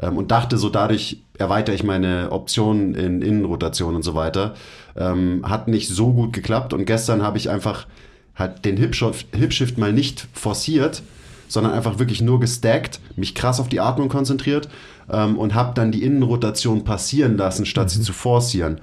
Ähm, 0.00 0.16
und 0.16 0.30
dachte 0.30 0.58
so, 0.58 0.68
dadurch 0.68 1.18
erweitere 1.38 1.74
ich 1.74 1.84
meine 1.84 2.32
Optionen 2.32 2.94
in 2.94 3.22
Innenrotation 3.22 3.94
und 3.96 4.02
so 4.02 4.14
weiter. 4.14 4.54
Ähm, 4.96 5.42
hat 5.46 5.68
nicht 5.68 5.88
so 5.88 6.12
gut 6.12 6.32
geklappt 6.32 6.72
und 6.72 6.84
gestern 6.84 7.22
habe 7.22 7.38
ich 7.38 7.50
einfach 7.50 7.86
halt 8.34 8.64
den 8.64 8.76
Hip-Shift 8.76 9.34
Hip 9.34 9.78
mal 9.78 9.92
nicht 9.92 10.28
forciert, 10.32 11.02
sondern 11.48 11.72
einfach 11.72 11.98
wirklich 11.98 12.20
nur 12.20 12.40
gestackt, 12.40 13.00
mich 13.16 13.34
krass 13.34 13.60
auf 13.60 13.68
die 13.68 13.80
Atmung 13.80 14.08
konzentriert 14.08 14.68
ähm, 15.10 15.38
und 15.38 15.54
habe 15.54 15.74
dann 15.74 15.92
die 15.92 16.02
Innenrotation 16.02 16.84
passieren 16.84 17.36
lassen, 17.36 17.66
statt 17.66 17.90
sie 17.90 18.00
zu 18.00 18.12
forcieren. 18.12 18.80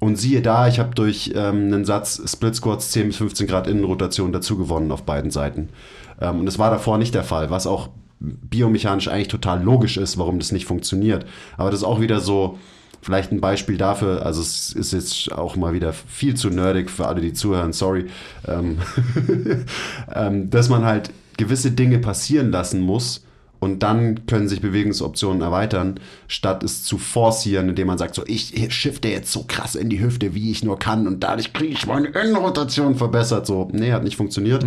Und 0.00 0.16
siehe 0.16 0.42
da, 0.42 0.68
ich 0.68 0.78
habe 0.78 0.94
durch 0.94 1.32
ähm, 1.34 1.72
einen 1.72 1.84
Satz 1.84 2.20
Split 2.26 2.54
Squats 2.54 2.90
10 2.90 3.08
bis 3.08 3.16
15 3.16 3.46
Grad 3.46 3.66
Innenrotation 3.66 4.32
dazu 4.32 4.58
gewonnen 4.58 4.92
auf 4.92 5.04
beiden 5.04 5.30
Seiten. 5.30 5.70
Ähm, 6.20 6.40
und 6.40 6.46
das 6.46 6.58
war 6.58 6.70
davor 6.70 6.98
nicht 6.98 7.14
der 7.14 7.24
Fall, 7.24 7.50
was 7.50 7.66
auch 7.66 7.88
biomechanisch 8.24 9.08
eigentlich 9.08 9.28
total 9.28 9.62
logisch 9.62 9.96
ist, 9.96 10.18
warum 10.18 10.38
das 10.38 10.52
nicht 10.52 10.66
funktioniert. 10.66 11.26
Aber 11.56 11.70
das 11.70 11.80
ist 11.80 11.86
auch 11.86 12.00
wieder 12.00 12.20
so, 12.20 12.58
vielleicht 13.04 13.32
ein 13.32 13.40
Beispiel 13.40 13.76
dafür, 13.76 14.24
also 14.24 14.40
es 14.40 14.72
ist 14.72 14.92
jetzt 14.92 15.32
auch 15.32 15.56
mal 15.56 15.74
wieder 15.74 15.92
viel 15.92 16.34
zu 16.34 16.48
nerdig 16.48 16.90
für 16.90 17.06
alle, 17.06 17.20
die 17.20 17.34
zuhören, 17.34 17.72
sorry, 17.72 18.06
ähm, 18.48 18.78
ähm, 20.14 20.48
dass 20.50 20.70
man 20.70 20.84
halt 20.84 21.10
gewisse 21.36 21.70
Dinge 21.70 21.98
passieren 21.98 22.50
lassen 22.50 22.80
muss 22.80 23.24
und 23.60 23.82
dann 23.82 24.26
können 24.26 24.48
sich 24.48 24.60
Bewegungsoptionen 24.60 25.42
erweitern, 25.42 26.00
statt 26.28 26.62
es 26.62 26.82
zu 26.82 26.96
forcieren, 26.96 27.68
indem 27.68 27.88
man 27.88 27.98
sagt, 27.98 28.14
so 28.14 28.22
ich 28.26 28.54
shifte 28.74 29.08
jetzt 29.08 29.32
so 29.32 29.44
krass 29.46 29.74
in 29.74 29.90
die 29.90 30.00
Hüfte, 30.00 30.34
wie 30.34 30.50
ich 30.50 30.64
nur 30.64 30.78
kann 30.78 31.06
und 31.06 31.20
dadurch 31.24 31.52
kriege 31.52 31.74
ich 31.74 31.86
meine 31.86 32.08
Innenrotation 32.08 32.94
verbessert. 32.94 33.46
So, 33.46 33.68
nee, 33.72 33.92
hat 33.92 34.04
nicht 34.04 34.16
funktioniert, 34.16 34.64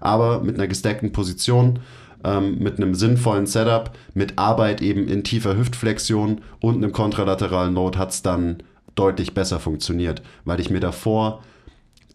aber 0.00 0.42
mit 0.42 0.56
einer 0.56 0.68
gestackten 0.68 1.12
Position 1.12 1.80
ähm, 2.24 2.58
mit 2.58 2.76
einem 2.76 2.94
sinnvollen 2.94 3.46
Setup, 3.46 3.92
mit 4.14 4.38
Arbeit 4.38 4.82
eben 4.82 5.08
in 5.08 5.24
tiefer 5.24 5.56
Hüftflexion 5.56 6.40
und 6.60 6.76
einem 6.76 6.92
kontralateralen 6.92 7.74
Load 7.74 7.98
hat 7.98 8.10
es 8.10 8.22
dann 8.22 8.62
deutlich 8.94 9.34
besser 9.34 9.60
funktioniert, 9.60 10.22
weil 10.44 10.60
ich 10.60 10.70
mir 10.70 10.80
davor 10.80 11.42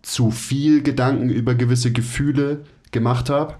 zu 0.01 0.31
viel 0.31 0.83
Gedanken 0.83 1.29
über 1.29 1.55
gewisse 1.55 1.91
Gefühle 1.91 2.61
gemacht 2.91 3.29
habe. 3.29 3.55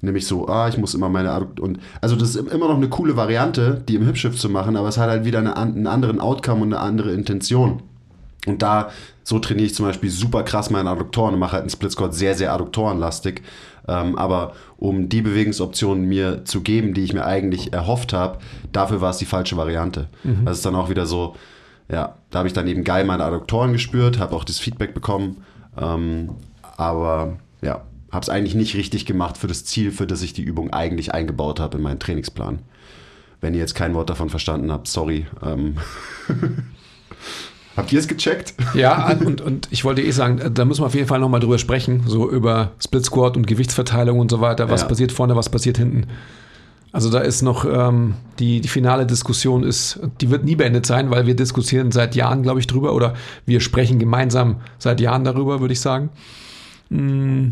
Nämlich 0.00 0.26
so, 0.26 0.46
ah, 0.46 0.68
ich 0.68 0.78
muss 0.78 0.94
immer 0.94 1.08
meine 1.08 1.32
Addukt 1.32 1.58
und 1.58 1.80
also 2.00 2.14
das 2.14 2.36
ist 2.36 2.36
immer 2.36 2.68
noch 2.68 2.76
eine 2.76 2.88
coole 2.88 3.16
Variante, 3.16 3.82
die 3.88 3.96
im 3.96 4.06
Hipshift 4.06 4.38
zu 4.38 4.48
machen, 4.48 4.76
aber 4.76 4.88
es 4.88 4.98
hat 4.98 5.10
halt 5.10 5.24
wieder 5.24 5.40
eine, 5.40 5.56
einen 5.56 5.88
anderen 5.88 6.20
Outcome 6.20 6.62
und 6.62 6.72
eine 6.72 6.80
andere 6.80 7.12
Intention. 7.12 7.82
Und 8.46 8.62
da, 8.62 8.90
so 9.24 9.38
trainiere 9.40 9.66
ich 9.66 9.74
zum 9.74 9.86
Beispiel 9.86 10.10
super 10.10 10.44
krass 10.44 10.70
meine 10.70 10.90
Adduktoren 10.90 11.34
und 11.34 11.40
mache 11.40 11.52
halt 11.52 11.62
einen 11.62 11.70
Split 11.70 11.92
Squat 11.92 12.14
sehr, 12.14 12.34
sehr 12.34 12.52
adduktorenlastig. 12.52 13.42
Ähm, 13.88 14.16
aber 14.16 14.52
um 14.76 15.08
die 15.08 15.22
Bewegungsoptionen 15.22 16.04
mir 16.04 16.44
zu 16.44 16.60
geben, 16.60 16.94
die 16.94 17.04
ich 17.04 17.14
mir 17.14 17.24
eigentlich 17.24 17.72
erhofft 17.72 18.12
habe, 18.12 18.38
dafür 18.70 19.00
war 19.00 19.10
es 19.10 19.18
die 19.18 19.24
falsche 19.24 19.56
Variante. 19.56 20.08
Das 20.44 20.58
ist 20.58 20.66
dann 20.66 20.74
auch 20.74 20.90
wieder 20.90 21.06
so, 21.06 21.34
ja, 21.90 22.16
da 22.30 22.38
habe 22.38 22.48
ich 22.48 22.54
dann 22.54 22.68
eben 22.68 22.84
geil 22.84 23.04
meine 23.04 23.24
Adduktoren 23.24 23.72
gespürt, 23.72 24.18
habe 24.18 24.36
auch 24.36 24.44
das 24.44 24.58
Feedback 24.58 24.94
bekommen. 24.94 25.38
Ähm, 25.76 26.30
aber 26.76 27.38
ja, 27.62 27.82
habe 28.12 28.22
es 28.22 28.28
eigentlich 28.28 28.54
nicht 28.54 28.74
richtig 28.74 29.06
gemacht 29.06 29.38
für 29.38 29.46
das 29.46 29.64
Ziel, 29.64 29.90
für 29.90 30.06
das 30.06 30.22
ich 30.22 30.32
die 30.32 30.42
Übung 30.42 30.72
eigentlich 30.72 31.14
eingebaut 31.14 31.60
habe 31.60 31.78
in 31.78 31.82
meinen 31.82 31.98
Trainingsplan. 31.98 32.60
Wenn 33.40 33.54
ihr 33.54 33.60
jetzt 33.60 33.74
kein 33.74 33.94
Wort 33.94 34.10
davon 34.10 34.30
verstanden 34.30 34.70
habt, 34.70 34.88
sorry. 34.88 35.26
Ähm 35.42 35.76
Habt 37.78 37.92
ihr 37.92 37.98
es 38.00 38.08
gecheckt? 38.08 38.54
Ja, 38.74 39.10
und, 39.24 39.40
und 39.40 39.68
ich 39.70 39.84
wollte 39.84 40.02
eh 40.02 40.10
sagen, 40.10 40.40
da 40.52 40.64
müssen 40.64 40.82
wir 40.82 40.86
auf 40.86 40.94
jeden 40.94 41.06
Fall 41.08 41.20
nochmal 41.20 41.40
drüber 41.40 41.58
sprechen, 41.58 42.02
so 42.06 42.30
über 42.30 42.72
Split 42.84 43.04
Squat 43.06 43.36
und 43.36 43.46
Gewichtsverteilung 43.46 44.18
und 44.18 44.30
so 44.30 44.40
weiter. 44.40 44.68
Was 44.70 44.82
Ja. 44.82 44.88
passiert 44.88 45.12
vorne, 45.12 45.34
was 45.36 45.48
passiert 45.48 45.78
hinten. 45.78 46.06
Also 46.90 47.10
da 47.10 47.18
ist 47.20 47.42
noch 47.42 47.64
ähm, 47.66 48.14
die, 48.38 48.60
die 48.60 48.68
finale 48.68 49.06
Diskussion 49.06 49.62
ist, 49.62 50.00
die 50.20 50.30
wird 50.30 50.44
nie 50.44 50.56
beendet 50.56 50.86
sein, 50.86 51.10
weil 51.10 51.26
wir 51.26 51.36
diskutieren 51.36 51.92
seit 51.92 52.14
Jahren, 52.16 52.42
glaube 52.42 52.60
ich, 52.60 52.66
drüber 52.66 52.94
oder 52.94 53.14
wir 53.46 53.60
sprechen 53.60 53.98
gemeinsam 53.98 54.56
seit 54.78 55.00
Jahren 55.00 55.22
darüber, 55.22 55.60
würde 55.60 55.72
ich 55.72 55.80
sagen. 55.80 56.08
Mm, 56.90 57.48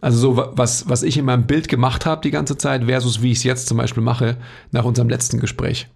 Also 0.00 0.18
so 0.18 0.36
wa- 0.36 0.52
was, 0.56 0.88
was 0.88 1.02
ich 1.02 1.18
in 1.18 1.24
meinem 1.26 1.46
Bild 1.46 1.68
gemacht 1.68 2.06
habe 2.06 2.22
die 2.22 2.30
ganze 2.30 2.56
Zeit 2.56 2.84
versus 2.84 3.20
wie 3.22 3.32
ich 3.32 3.38
es 3.38 3.44
jetzt 3.44 3.68
zum 3.68 3.76
Beispiel 3.76 4.02
mache 4.02 4.36
nach 4.72 4.84
unserem 4.84 5.08
letzten 5.10 5.38
Gespräch. 5.38 5.88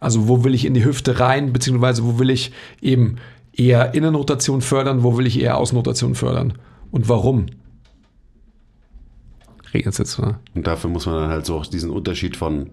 Also 0.00 0.28
wo 0.28 0.44
will 0.44 0.54
ich 0.54 0.64
in 0.64 0.74
die 0.74 0.84
Hüfte 0.84 1.20
rein, 1.20 1.52
beziehungsweise 1.52 2.04
wo 2.04 2.18
will 2.18 2.30
ich 2.30 2.52
eben 2.80 3.16
eher 3.52 3.94
Innenrotation 3.94 4.60
fördern, 4.60 5.02
wo 5.02 5.16
will 5.16 5.26
ich 5.26 5.40
eher 5.40 5.58
Außenrotation 5.58 6.14
fördern 6.14 6.54
und 6.90 7.08
warum? 7.08 7.46
Regnet 9.74 9.98
jetzt, 9.98 10.18
oder? 10.18 10.40
Und 10.54 10.66
dafür 10.66 10.88
muss 10.90 11.06
man 11.06 11.16
dann 11.16 11.30
halt 11.30 11.44
so 11.44 11.56
auch 11.56 11.66
diesen 11.66 11.90
Unterschied 11.90 12.36
von 12.36 12.70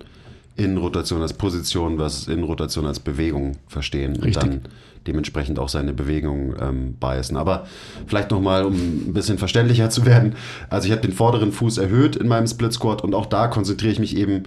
Innenrotation 0.55 1.21
als 1.21 1.33
Position 1.33 1.97
versus 1.97 2.27
Innenrotation 2.27 2.85
als 2.85 2.99
Bewegung 2.99 3.57
verstehen 3.67 4.15
Richtig. 4.15 4.43
und 4.43 4.53
dann 4.53 4.61
dementsprechend 5.05 5.59
auch 5.59 5.69
seine 5.69 5.93
Bewegung 5.93 6.55
ähm, 6.59 6.93
biasen. 6.93 7.35
Aber 7.35 7.67
vielleicht 8.07 8.31
nochmal, 8.31 8.65
um 8.65 8.73
ein 8.73 9.13
bisschen 9.13 9.37
verständlicher 9.37 9.89
zu 9.89 10.05
werden. 10.05 10.35
Also 10.69 10.87
ich 10.87 10.91
habe 10.91 11.01
den 11.01 11.11
vorderen 11.11 11.51
Fuß 11.51 11.77
erhöht 11.77 12.15
in 12.15 12.27
meinem 12.27 12.47
Split 12.47 12.73
Squat 12.73 13.03
und 13.03 13.13
auch 13.13 13.25
da 13.25 13.47
konzentriere 13.47 13.91
ich 13.91 13.99
mich 13.99 14.15
eben 14.15 14.43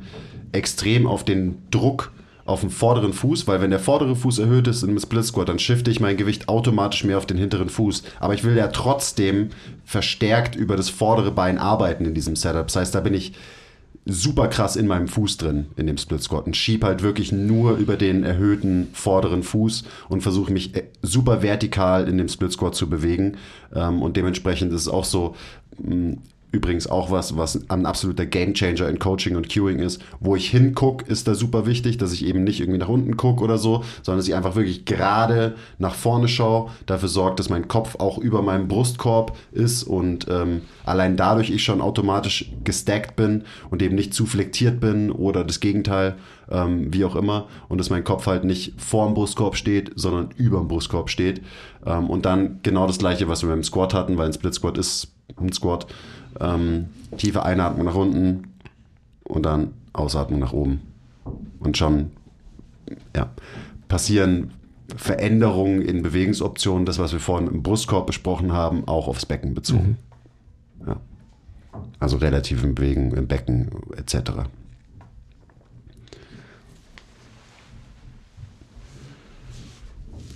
extrem 0.53 1.07
auf 1.07 1.25
den 1.25 1.59
Druck 1.71 2.11
auf 2.49 2.63
den 2.63 2.71
vorderen 2.71 3.13
Fuß, 3.13 3.47
weil 3.47 3.61
wenn 3.61 3.71
der 3.71 3.79
vordere 3.79 4.17
Fuß 4.17 4.39
erhöht 4.39 4.69
ist 4.69 4.83
einem 4.83 4.99
Split 4.99 5.25
Squat, 5.25 5.49
dann 5.49 5.59
shifte 5.59 5.91
ich 5.91 6.01
mein 6.01 6.17
Gewicht 6.17 6.49
automatisch 6.49 7.05
mehr 7.05 7.19
auf 7.19 7.27
den 7.27 7.37
hinteren 7.37 7.69
Fuß. 7.69 8.03
Aber 8.21 8.35
ich 8.35 8.43
will 8.43 8.57
ja 8.57 8.69
trotzdem 8.69 9.51
verstärkt 9.85 10.57
über 10.57 10.77
das 10.77 10.89
vordere 10.89 11.31
Bein 11.31 11.59
arbeiten 11.59 12.07
in 12.07 12.15
diesem 12.15 12.37
Setup. 12.37 12.67
Das 12.67 12.77
heißt, 12.77 12.95
da 12.95 13.01
bin 13.01 13.15
ich 13.15 13.35
super 14.07 14.49
krass 14.49 14.77
in 14.77 14.87
meinem 14.87 15.09
Fuß 15.09 15.37
drin, 15.37 15.67
in 15.77 15.87
dem 15.87 15.99
Split 15.99 16.23
Squat 16.23 16.47
und 16.47 16.57
schieb 16.57 16.83
halt 16.83 17.03
wirklich 17.03 17.31
nur 17.31 17.77
über 17.77 17.97
den 17.99 18.25
erhöhten 18.25 18.89
vorderen 18.95 19.43
Fuß 19.43 19.85
und 20.09 20.23
versuche 20.23 20.51
mich 20.51 20.75
äh, 20.75 20.85
super 21.03 21.43
vertikal 21.43 22.09
in 22.09 22.17
dem 22.17 22.29
Split 22.29 22.53
Squat 22.53 22.75
zu 22.75 22.89
bewegen. 22.89 23.37
Ähm, 23.75 24.01
und 24.01 24.17
dementsprechend 24.17 24.73
ist 24.73 24.83
es 24.83 24.89
auch 24.89 25.05
so, 25.05 25.37
mh, 25.79 26.17
übrigens 26.51 26.87
auch 26.87 27.11
was, 27.11 27.37
was 27.37 27.69
ein 27.71 27.87
absoluter 27.87 28.27
Gamechanger 28.27 28.89
in 28.89 28.99
Coaching 28.99 29.37
und 29.37 29.53
Cueing 29.53 29.79
ist. 29.81 30.03
Wo 30.21 30.37
ich 30.37 30.51
hinguck, 30.51 31.07
ist 31.09 31.29
da 31.29 31.35
super 31.35 31.67
wichtig, 31.67 31.99
dass 31.99 32.13
ich 32.13 32.25
eben 32.25 32.45
nicht 32.45 32.61
irgendwie 32.61 32.79
nach 32.79 32.89
unten 32.89 33.17
gucke 33.17 33.45
oder 33.45 33.59
so, 33.59 33.85
sondern 34.03 34.19
dass 34.19 34.29
ich 34.29 34.35
einfach 34.35 34.57
wirklich 34.57 34.85
gerade 34.85 35.57
nach 35.79 35.95
vorne 35.95 36.29
schaue, 36.29 36.71
dafür 36.87 37.09
sorgt, 37.09 37.39
dass 37.39 37.51
mein 37.51 37.69
Kopf 37.69 37.97
auch 37.97 38.19
über 38.19 38.43
meinem 38.43 38.69
Brustkorb 38.69 39.37
ist 39.53 39.83
und 39.83 40.27
ähm, 40.31 40.63
allein 40.85 41.17
dadurch 41.17 41.51
ich 41.51 41.63
schon 41.63 41.81
automatisch 41.81 42.51
gestackt 42.65 43.17
bin 43.17 43.45
und 43.71 43.83
eben 43.83 43.95
nicht 43.95 44.15
zu 44.15 44.27
flektiert 44.27 44.81
bin 44.81 45.11
oder 45.11 45.45
das 45.45 45.61
Gegenteil, 45.61 46.17
ähm, 46.51 46.93
wie 46.93 47.05
auch 47.05 47.17
immer, 47.17 47.47
und 47.69 47.79
dass 47.79 47.91
mein 47.91 48.05
Kopf 48.05 48.27
halt 48.27 48.45
nicht 48.45 48.81
vor 48.81 49.07
dem 49.07 49.15
Brustkorb 49.15 49.57
steht, 49.57 49.93
sondern 49.97 50.31
über 50.37 50.59
dem 50.59 50.69
Brustkorb 50.69 51.11
steht. 51.11 51.43
Ähm, 51.85 52.09
und 52.09 52.25
dann 52.25 52.61
genau 52.63 52.87
das 52.87 52.99
gleiche, 52.99 53.29
was 53.29 53.43
wir 53.43 53.51
beim 53.51 53.63
Squat 53.63 53.95
hatten, 53.95 54.17
weil 54.17 54.27
ein 54.27 54.33
Split 54.33 54.55
Squat 54.55 54.79
ist 54.79 55.09
ein 55.37 55.53
Squat. 55.53 55.87
Ähm, 56.41 56.87
tiefe 57.17 57.45
Einatmung 57.45 57.87
nach 57.87 57.95
unten 57.95 58.53
und 59.25 59.45
dann 59.45 59.73
Ausatmung 59.93 60.41
nach 60.41 60.53
oben. 60.53 60.81
Und 61.59 61.77
schon 61.77 62.11
ja, 63.15 63.31
passieren 63.89 64.53
Veränderungen 64.97 65.83
in 65.83 66.03
Bewegungsoptionen, 66.03 66.87
das, 66.87 66.99
was 66.99 67.13
wir 67.13 67.21
vorhin 67.21 67.49
im 67.49 67.63
Brustkorb 67.63 68.07
besprochen 68.07 68.53
haben, 68.53 68.87
auch 68.89 69.09
aufs 69.09 69.27
Becken 69.27 69.55
bezogen. 69.55 69.99
Ja. 70.87 70.97
Also 72.01 72.17
relative 72.17 72.67
Bewegung 72.67 73.13
im 73.15 73.27
Becken 73.27 73.71
etc. 73.97 74.49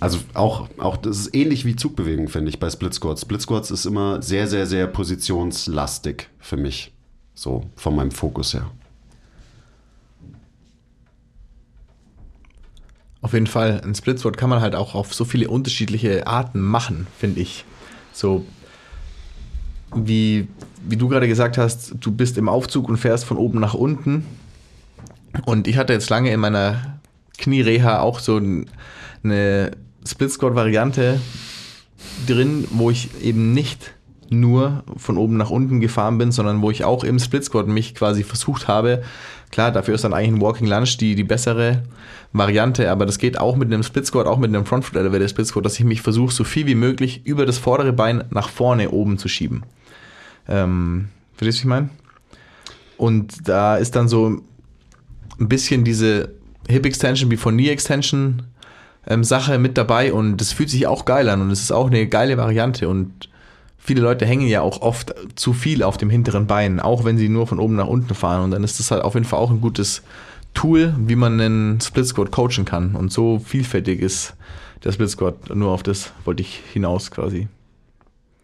Also 0.03 0.19
auch, 0.33 0.67
auch 0.79 0.97
das 0.97 1.17
ist 1.17 1.33
ähnlich 1.33 1.63
wie 1.63 1.77
Zugbewegung, 1.77 2.27
finde 2.27 2.49
ich, 2.49 2.59
bei 2.59 2.69
Split 2.69 2.93
Squats. 2.93 3.21
Split 3.21 3.41
Squats 3.41 3.71
ist 3.71 3.85
immer 3.85 4.21
sehr, 4.21 4.47
sehr, 4.47 4.67
sehr 4.67 4.85
positionslastig 4.85 6.27
für 6.39 6.57
mich. 6.57 6.91
So 7.33 7.69
von 7.77 7.95
meinem 7.95 8.11
Fokus 8.11 8.53
her. 8.53 8.69
Auf 13.21 13.31
jeden 13.31 13.47
Fall, 13.47 13.79
ein 13.85 13.95
Split 13.95 14.19
Squat 14.19 14.35
kann 14.35 14.49
man 14.49 14.59
halt 14.59 14.75
auch 14.75 14.93
auf 14.93 15.13
so 15.13 15.23
viele 15.23 15.47
unterschiedliche 15.47 16.27
Arten 16.27 16.59
machen, 16.59 17.07
finde 17.17 17.39
ich. 17.39 17.63
So 18.11 18.45
wie, 19.95 20.49
wie 20.85 20.97
du 20.97 21.07
gerade 21.07 21.29
gesagt 21.29 21.57
hast, 21.57 21.95
du 22.01 22.11
bist 22.11 22.37
im 22.37 22.49
Aufzug 22.49 22.89
und 22.89 22.97
fährst 22.97 23.23
von 23.23 23.37
oben 23.37 23.61
nach 23.61 23.73
unten. 23.73 24.25
Und 25.45 25.65
ich 25.69 25.77
hatte 25.77 25.93
jetzt 25.93 26.09
lange 26.09 26.33
in 26.33 26.41
meiner 26.41 26.99
Kniereha 27.37 28.01
auch 28.01 28.19
so 28.19 28.41
eine 29.23 29.71
Split 30.05 30.31
Squat 30.31 30.55
Variante 30.55 31.19
drin, 32.27 32.67
wo 32.71 32.89
ich 32.89 33.09
eben 33.21 33.53
nicht 33.53 33.93
nur 34.29 34.83
von 34.97 35.17
oben 35.17 35.37
nach 35.37 35.49
unten 35.49 35.79
gefahren 35.79 36.17
bin, 36.17 36.31
sondern 36.31 36.61
wo 36.61 36.71
ich 36.71 36.83
auch 36.83 37.03
im 37.03 37.19
Split 37.19 37.45
Squat 37.45 37.67
mich 37.67 37.95
quasi 37.95 38.23
versucht 38.23 38.67
habe. 38.67 39.03
Klar, 39.51 39.71
dafür 39.71 39.93
ist 39.93 40.03
dann 40.03 40.13
eigentlich 40.13 40.39
ein 40.39 40.41
Walking 40.41 40.67
Lunge 40.67 40.89
die, 40.99 41.15
die 41.15 41.23
bessere 41.23 41.83
Variante, 42.31 42.89
aber 42.89 43.05
das 43.05 43.19
geht 43.19 43.39
auch 43.39 43.55
mit 43.55 43.71
einem 43.71 43.83
Split 43.83 44.07
Squat, 44.07 44.25
auch 44.25 44.39
mit 44.39 44.49
einem 44.49 44.65
Front 44.65 44.85
Foot 44.85 44.97
Elevator 44.97 45.27
Split 45.27 45.47
Squat, 45.47 45.65
dass 45.65 45.77
ich 45.77 45.85
mich 45.85 46.01
versuche, 46.01 46.33
so 46.33 46.43
viel 46.43 46.65
wie 46.65 46.75
möglich 46.75 47.25
über 47.25 47.45
das 47.45 47.59
vordere 47.59 47.93
Bein 47.93 48.23
nach 48.31 48.49
vorne 48.49 48.89
oben 48.89 49.17
zu 49.17 49.27
schieben. 49.27 49.63
Ähm, 50.47 51.09
verstehst 51.35 51.59
du, 51.59 51.59
was 51.59 51.59
ich 51.59 51.65
meine? 51.65 51.89
Und 52.97 53.47
da 53.47 53.77
ist 53.77 53.95
dann 53.95 54.07
so 54.07 54.41
ein 55.39 55.49
bisschen 55.49 55.83
diese 55.83 56.33
Hip 56.67 56.85
Extension 56.85 57.29
wie 57.29 57.37
von 57.37 57.55
Knee 57.55 57.69
Extension 57.69 58.43
ähm, 59.07 59.23
Sache 59.23 59.59
mit 59.59 59.77
dabei 59.77 60.13
und 60.13 60.37
das 60.37 60.51
fühlt 60.51 60.69
sich 60.69 60.87
auch 60.87 61.05
geil 61.05 61.29
an 61.29 61.41
und 61.41 61.51
es 61.51 61.61
ist 61.61 61.71
auch 61.71 61.87
eine 61.87 62.07
geile 62.07 62.37
Variante 62.37 62.87
und 62.87 63.29
viele 63.77 64.01
Leute 64.01 64.25
hängen 64.25 64.47
ja 64.47 64.61
auch 64.61 64.81
oft 64.81 65.13
zu 65.35 65.53
viel 65.53 65.83
auf 65.83 65.97
dem 65.97 66.09
hinteren 66.09 66.47
Bein, 66.47 66.79
auch 66.79 67.03
wenn 67.03 67.17
sie 67.17 67.29
nur 67.29 67.47
von 67.47 67.59
oben 67.59 67.75
nach 67.75 67.87
unten 67.87 68.15
fahren 68.15 68.43
und 68.43 68.51
dann 68.51 68.63
ist 68.63 68.79
das 68.79 68.91
halt 68.91 69.03
auf 69.03 69.13
jeden 69.15 69.25
Fall 69.25 69.39
auch 69.39 69.51
ein 69.51 69.61
gutes 69.61 70.03
Tool, 70.53 70.93
wie 70.97 71.15
man 71.15 71.39
einen 71.39 71.81
Split 71.81 72.07
Squat 72.07 72.31
coachen 72.31 72.65
kann 72.65 72.95
und 72.95 73.11
so 73.11 73.39
vielfältig 73.39 74.01
ist 74.01 74.35
der 74.83 74.91
Split 74.91 75.09
Squat, 75.09 75.55
nur 75.55 75.71
auf 75.71 75.83
das 75.83 76.11
wollte 76.25 76.41
ich 76.41 76.61
hinaus 76.71 77.11
quasi. 77.11 77.47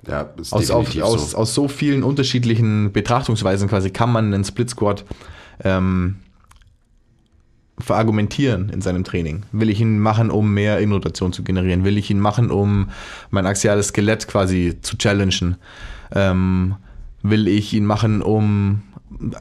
Ja, 0.08 0.30
ist 0.40 0.54
Aus, 0.54 0.72
auf, 0.72 0.86
definitiv 0.86 1.04
aus, 1.04 1.32
so. 1.32 1.38
aus 1.38 1.54
so 1.54 1.68
vielen 1.68 2.04
unterschiedlichen 2.04 2.94
Betrachtungsweisen 2.94 3.68
quasi 3.68 3.90
kann 3.90 4.12
man 4.12 4.34
einen 4.34 4.46
Split 4.46 4.70
Squat 4.70 5.04
ähm, 5.64 6.16
verargumentieren 7.80 8.70
in 8.70 8.82
seinem 8.82 9.04
Training. 9.04 9.44
Will 9.52 9.70
ich 9.70 9.80
ihn 9.80 10.00
machen, 10.00 10.32
um 10.32 10.54
mehr 10.54 10.80
Innenrotation 10.80 11.34
zu 11.34 11.44
generieren? 11.44 11.84
Will 11.84 11.98
ich 11.98 12.10
ihn 12.10 12.20
machen, 12.20 12.52
um 12.52 12.90
mein 13.30 13.46
axiales 13.46 13.88
Skelett 13.88 14.28
quasi 14.28 14.78
zu 14.82 14.98
challengen? 14.98 15.56
Ähm, 16.12 16.76
will 17.24 17.48
ich 17.48 17.74
ihn 17.74 17.86
machen, 17.86 18.22
um 18.22 18.82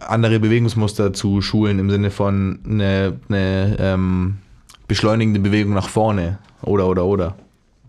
andere 0.01 0.41
Bewegungsmuster 0.41 1.12
zu 1.12 1.41
schulen 1.43 1.78
im 1.78 1.91
Sinne 1.91 2.11
von 2.11 2.61
eine, 2.64 3.18
eine 3.28 3.76
ähm, 3.78 4.39
beschleunigende 4.86 5.41
Bewegung 5.41 5.74
nach 5.74 5.89
vorne? 5.89 6.39
Oder, 6.62 6.86
oder, 6.89 7.05
oder. 7.05 7.36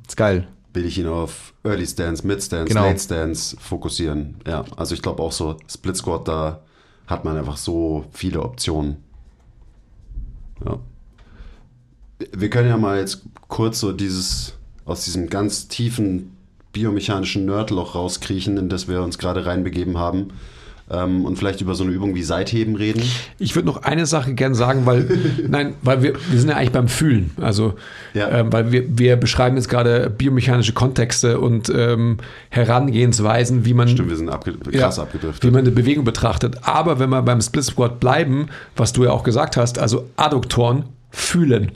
Ist 0.07 0.17
geil. 0.17 0.47
will 0.73 0.85
ich 0.85 0.97
ihn 0.97 1.07
auf 1.07 1.53
Early 1.63 1.85
Stance, 1.85 2.25
Mid 2.25 2.41
Stance, 2.43 2.65
Genau. 2.65 2.85
Late 2.85 2.99
Stance 2.99 3.55
fokussieren. 3.59 4.35
Ja, 4.47 4.65
also 4.77 4.93
ich 4.93 5.01
glaube 5.01 5.21
auch 5.21 5.31
so 5.31 5.57
Split 5.67 5.97
Squat, 5.97 6.27
da 6.27 6.61
hat 7.07 7.25
man 7.25 7.37
einfach 7.37 7.57
so 7.57 8.05
viele 8.11 8.41
Optionen. 8.41 8.97
Ja. 10.65 10.79
Wir 12.31 12.49
können 12.49 12.69
ja 12.69 12.77
mal 12.77 12.99
jetzt 12.99 13.23
kurz 13.47 13.79
so 13.79 13.93
dieses, 13.93 14.57
aus 14.85 15.05
diesem 15.05 15.29
ganz 15.29 15.67
tiefen 15.67 16.35
biomechanischen 16.73 17.45
Nerdloch 17.45 17.95
rauskriechen, 17.95 18.57
in 18.57 18.69
das 18.69 18.87
wir 18.87 19.01
uns 19.01 19.17
gerade 19.17 19.45
reinbegeben 19.45 19.97
haben. 19.97 20.33
Ähm, 20.91 21.23
und 21.25 21.37
vielleicht 21.37 21.61
über 21.61 21.75
so 21.75 21.83
eine 21.83 21.93
Übung 21.93 22.15
wie 22.15 22.23
Seitheben 22.23 22.75
reden. 22.75 23.03
Ich 23.37 23.55
würde 23.55 23.67
noch 23.67 23.83
eine 23.83 24.07
Sache 24.07 24.33
gern 24.33 24.55
sagen, 24.55 24.87
weil, 24.87 25.07
nein, 25.47 25.75
weil 25.83 26.01
wir, 26.01 26.13
wir 26.31 26.39
sind 26.39 26.49
ja 26.49 26.55
eigentlich 26.55 26.71
beim 26.71 26.87
Fühlen. 26.87 27.29
Also, 27.39 27.75
Ja. 28.15 28.29
ähm, 28.29 28.51
weil 28.51 28.71
wir, 28.71 28.85
wir 28.97 29.15
beschreiben 29.15 29.55
jetzt 29.55 29.69
gerade 29.69 30.09
biomechanische 30.09 30.73
Kontexte 30.73 31.39
und 31.39 31.71
ähm, 31.75 32.17
Herangehensweisen, 32.49 33.65
wie 33.65 33.73
man, 33.73 33.87
Stimmt, 33.87 34.09
wir 34.09 34.17
sind 34.17 34.29
abge 34.29 34.53
krass 34.53 34.97
ja, 34.97 35.03
abgedriftet. 35.03 35.43
wie 35.43 35.51
man 35.51 35.59
eine 35.61 35.71
Bewegung 35.71 36.05
betrachtet. 36.05 36.57
Aber 36.63 36.99
wenn 36.99 37.09
wir 37.09 37.21
beim 37.21 37.41
Split 37.41 37.65
Squat 37.65 37.99
bleiben, 37.99 38.47
was 38.75 38.93
du 38.93 39.03
ja 39.03 39.11
auch 39.11 39.23
gesagt 39.23 39.57
hast, 39.57 39.79
also 39.79 40.05
Adduktoren 40.15 40.85
fühlen. 41.11 41.71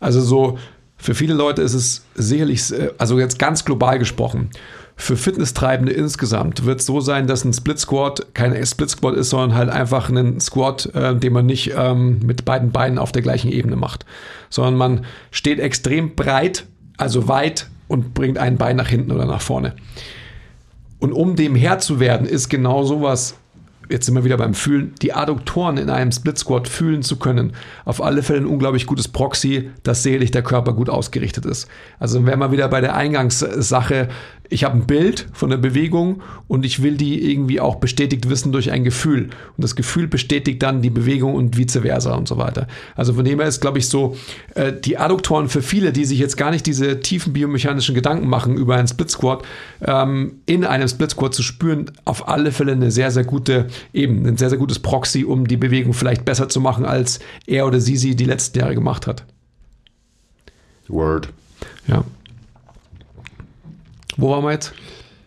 Also 0.00 0.20
so, 0.20 0.58
für 0.96 1.14
viele 1.14 1.34
Leute 1.34 1.62
ist 1.62 1.74
es 1.74 2.04
sicherlich, 2.14 2.72
äh, 2.72 2.90
also 2.98 3.18
jetzt 3.18 3.38
ganz 3.38 3.64
global 3.64 3.98
gesprochen, 3.98 4.50
für 4.98 5.16
Fitnesstreibende 5.16 5.92
insgesamt 5.92 6.64
wird 6.64 6.80
es 6.80 6.86
so 6.86 7.00
sein, 7.00 7.26
dass 7.26 7.44
ein 7.44 7.52
Split 7.52 7.78
Squat 7.78 8.34
kein 8.34 8.64
Split 8.64 8.90
Squat 8.90 9.14
ist, 9.14 9.28
sondern 9.28 9.54
halt 9.54 9.68
einfach 9.68 10.08
ein 10.08 10.40
Squat, 10.40 10.86
äh, 10.94 11.14
den 11.14 11.34
man 11.34 11.44
nicht 11.44 11.74
ähm, 11.76 12.20
mit 12.24 12.46
beiden 12.46 12.72
Beinen 12.72 12.98
auf 12.98 13.12
der 13.12 13.22
gleichen 13.22 13.52
Ebene 13.52 13.76
macht, 13.76 14.06
sondern 14.48 14.76
man 14.76 15.04
steht 15.30 15.60
extrem 15.60 16.14
breit, 16.14 16.64
also 16.96 17.28
weit 17.28 17.68
und 17.88 18.14
bringt 18.14 18.38
ein 18.38 18.56
Bein 18.56 18.76
nach 18.76 18.88
hinten 18.88 19.12
oder 19.12 19.26
nach 19.26 19.42
vorne. 19.42 19.74
Und 20.98 21.12
um 21.12 21.36
dem 21.36 21.54
Herr 21.54 21.78
zu 21.78 22.00
werden, 22.00 22.26
ist 22.26 22.48
genau 22.48 22.82
sowas, 22.84 23.36
jetzt 23.88 24.06
sind 24.06 24.14
wir 24.14 24.24
wieder 24.24 24.36
beim 24.36 24.54
Fühlen, 24.54 24.94
die 25.02 25.12
Adduktoren 25.12 25.76
in 25.76 25.90
einem 25.90 26.12
Split 26.12 26.38
Squat 26.38 26.68
fühlen 26.68 27.02
zu 27.02 27.16
können. 27.16 27.52
Auf 27.84 28.02
alle 28.02 28.22
Fälle 28.22 28.40
ein 28.40 28.46
unglaublich 28.46 28.86
gutes 28.86 29.08
Proxy, 29.08 29.70
dass 29.82 30.02
seelisch 30.02 30.30
der 30.30 30.42
Körper 30.42 30.72
gut 30.72 30.90
ausgerichtet 30.90 31.44
ist. 31.46 31.68
Also 31.98 32.24
wären 32.26 32.40
wir 32.40 32.52
wieder 32.52 32.68
bei 32.68 32.80
der 32.80 32.96
Eingangssache, 32.96 34.08
ich 34.48 34.64
habe 34.64 34.76
ein 34.76 34.86
Bild 34.86 35.28
von 35.32 35.50
der 35.50 35.56
Bewegung 35.56 36.22
und 36.48 36.64
ich 36.64 36.82
will 36.82 36.96
die 36.96 37.30
irgendwie 37.30 37.60
auch 37.60 37.76
bestätigt 37.76 38.28
wissen 38.28 38.52
durch 38.52 38.70
ein 38.70 38.84
Gefühl. 38.84 39.30
Und 39.56 39.64
das 39.64 39.76
Gefühl 39.76 40.06
bestätigt 40.06 40.62
dann 40.62 40.82
die 40.82 40.90
Bewegung 40.90 41.34
und 41.34 41.56
vice 41.56 41.80
versa 41.82 42.14
und 42.14 42.28
so 42.28 42.38
weiter. 42.38 42.66
Also 42.94 43.14
von 43.14 43.24
dem 43.24 43.40
her 43.40 43.48
ist, 43.48 43.60
glaube 43.60 43.78
ich, 43.78 43.88
so, 43.88 44.16
äh, 44.54 44.72
die 44.72 44.98
Adduktoren 44.98 45.48
für 45.48 45.62
viele, 45.62 45.92
die 45.92 46.04
sich 46.04 46.18
jetzt 46.18 46.36
gar 46.36 46.50
nicht 46.50 46.66
diese 46.66 47.00
tiefen 47.00 47.32
biomechanischen 47.32 47.94
Gedanken 47.94 48.28
machen 48.28 48.56
über 48.56 48.76
einen 48.76 48.88
Split 48.88 49.10
Squat, 49.10 49.44
ähm, 49.82 50.40
in 50.46 50.64
einem 50.64 50.88
Split 50.88 51.10
Squat 51.10 51.34
zu 51.34 51.42
spüren, 51.42 51.90
auf 52.04 52.28
alle 52.28 52.52
Fälle 52.52 52.72
eine 52.72 52.90
sehr, 52.90 53.10
sehr 53.10 53.24
gute 53.24 53.66
eben 53.92 54.26
ein 54.26 54.36
sehr, 54.36 54.50
sehr 54.50 54.58
gutes 54.58 54.78
Proxy, 54.78 55.24
um 55.24 55.46
die 55.46 55.56
Bewegung 55.56 55.92
vielleicht 55.92 56.24
besser 56.24 56.48
zu 56.48 56.60
machen, 56.60 56.84
als 56.84 57.18
er 57.46 57.66
oder 57.66 57.80
sie 57.80 57.96
sie 57.96 58.16
die 58.16 58.24
letzten 58.24 58.58
Jahre 58.58 58.74
gemacht 58.74 59.06
hat. 59.06 59.24
Word. 60.88 61.28
Ja. 61.88 62.04
Wo 64.16 64.30
waren 64.30 64.44
wir 64.44 64.52
jetzt? 64.52 64.72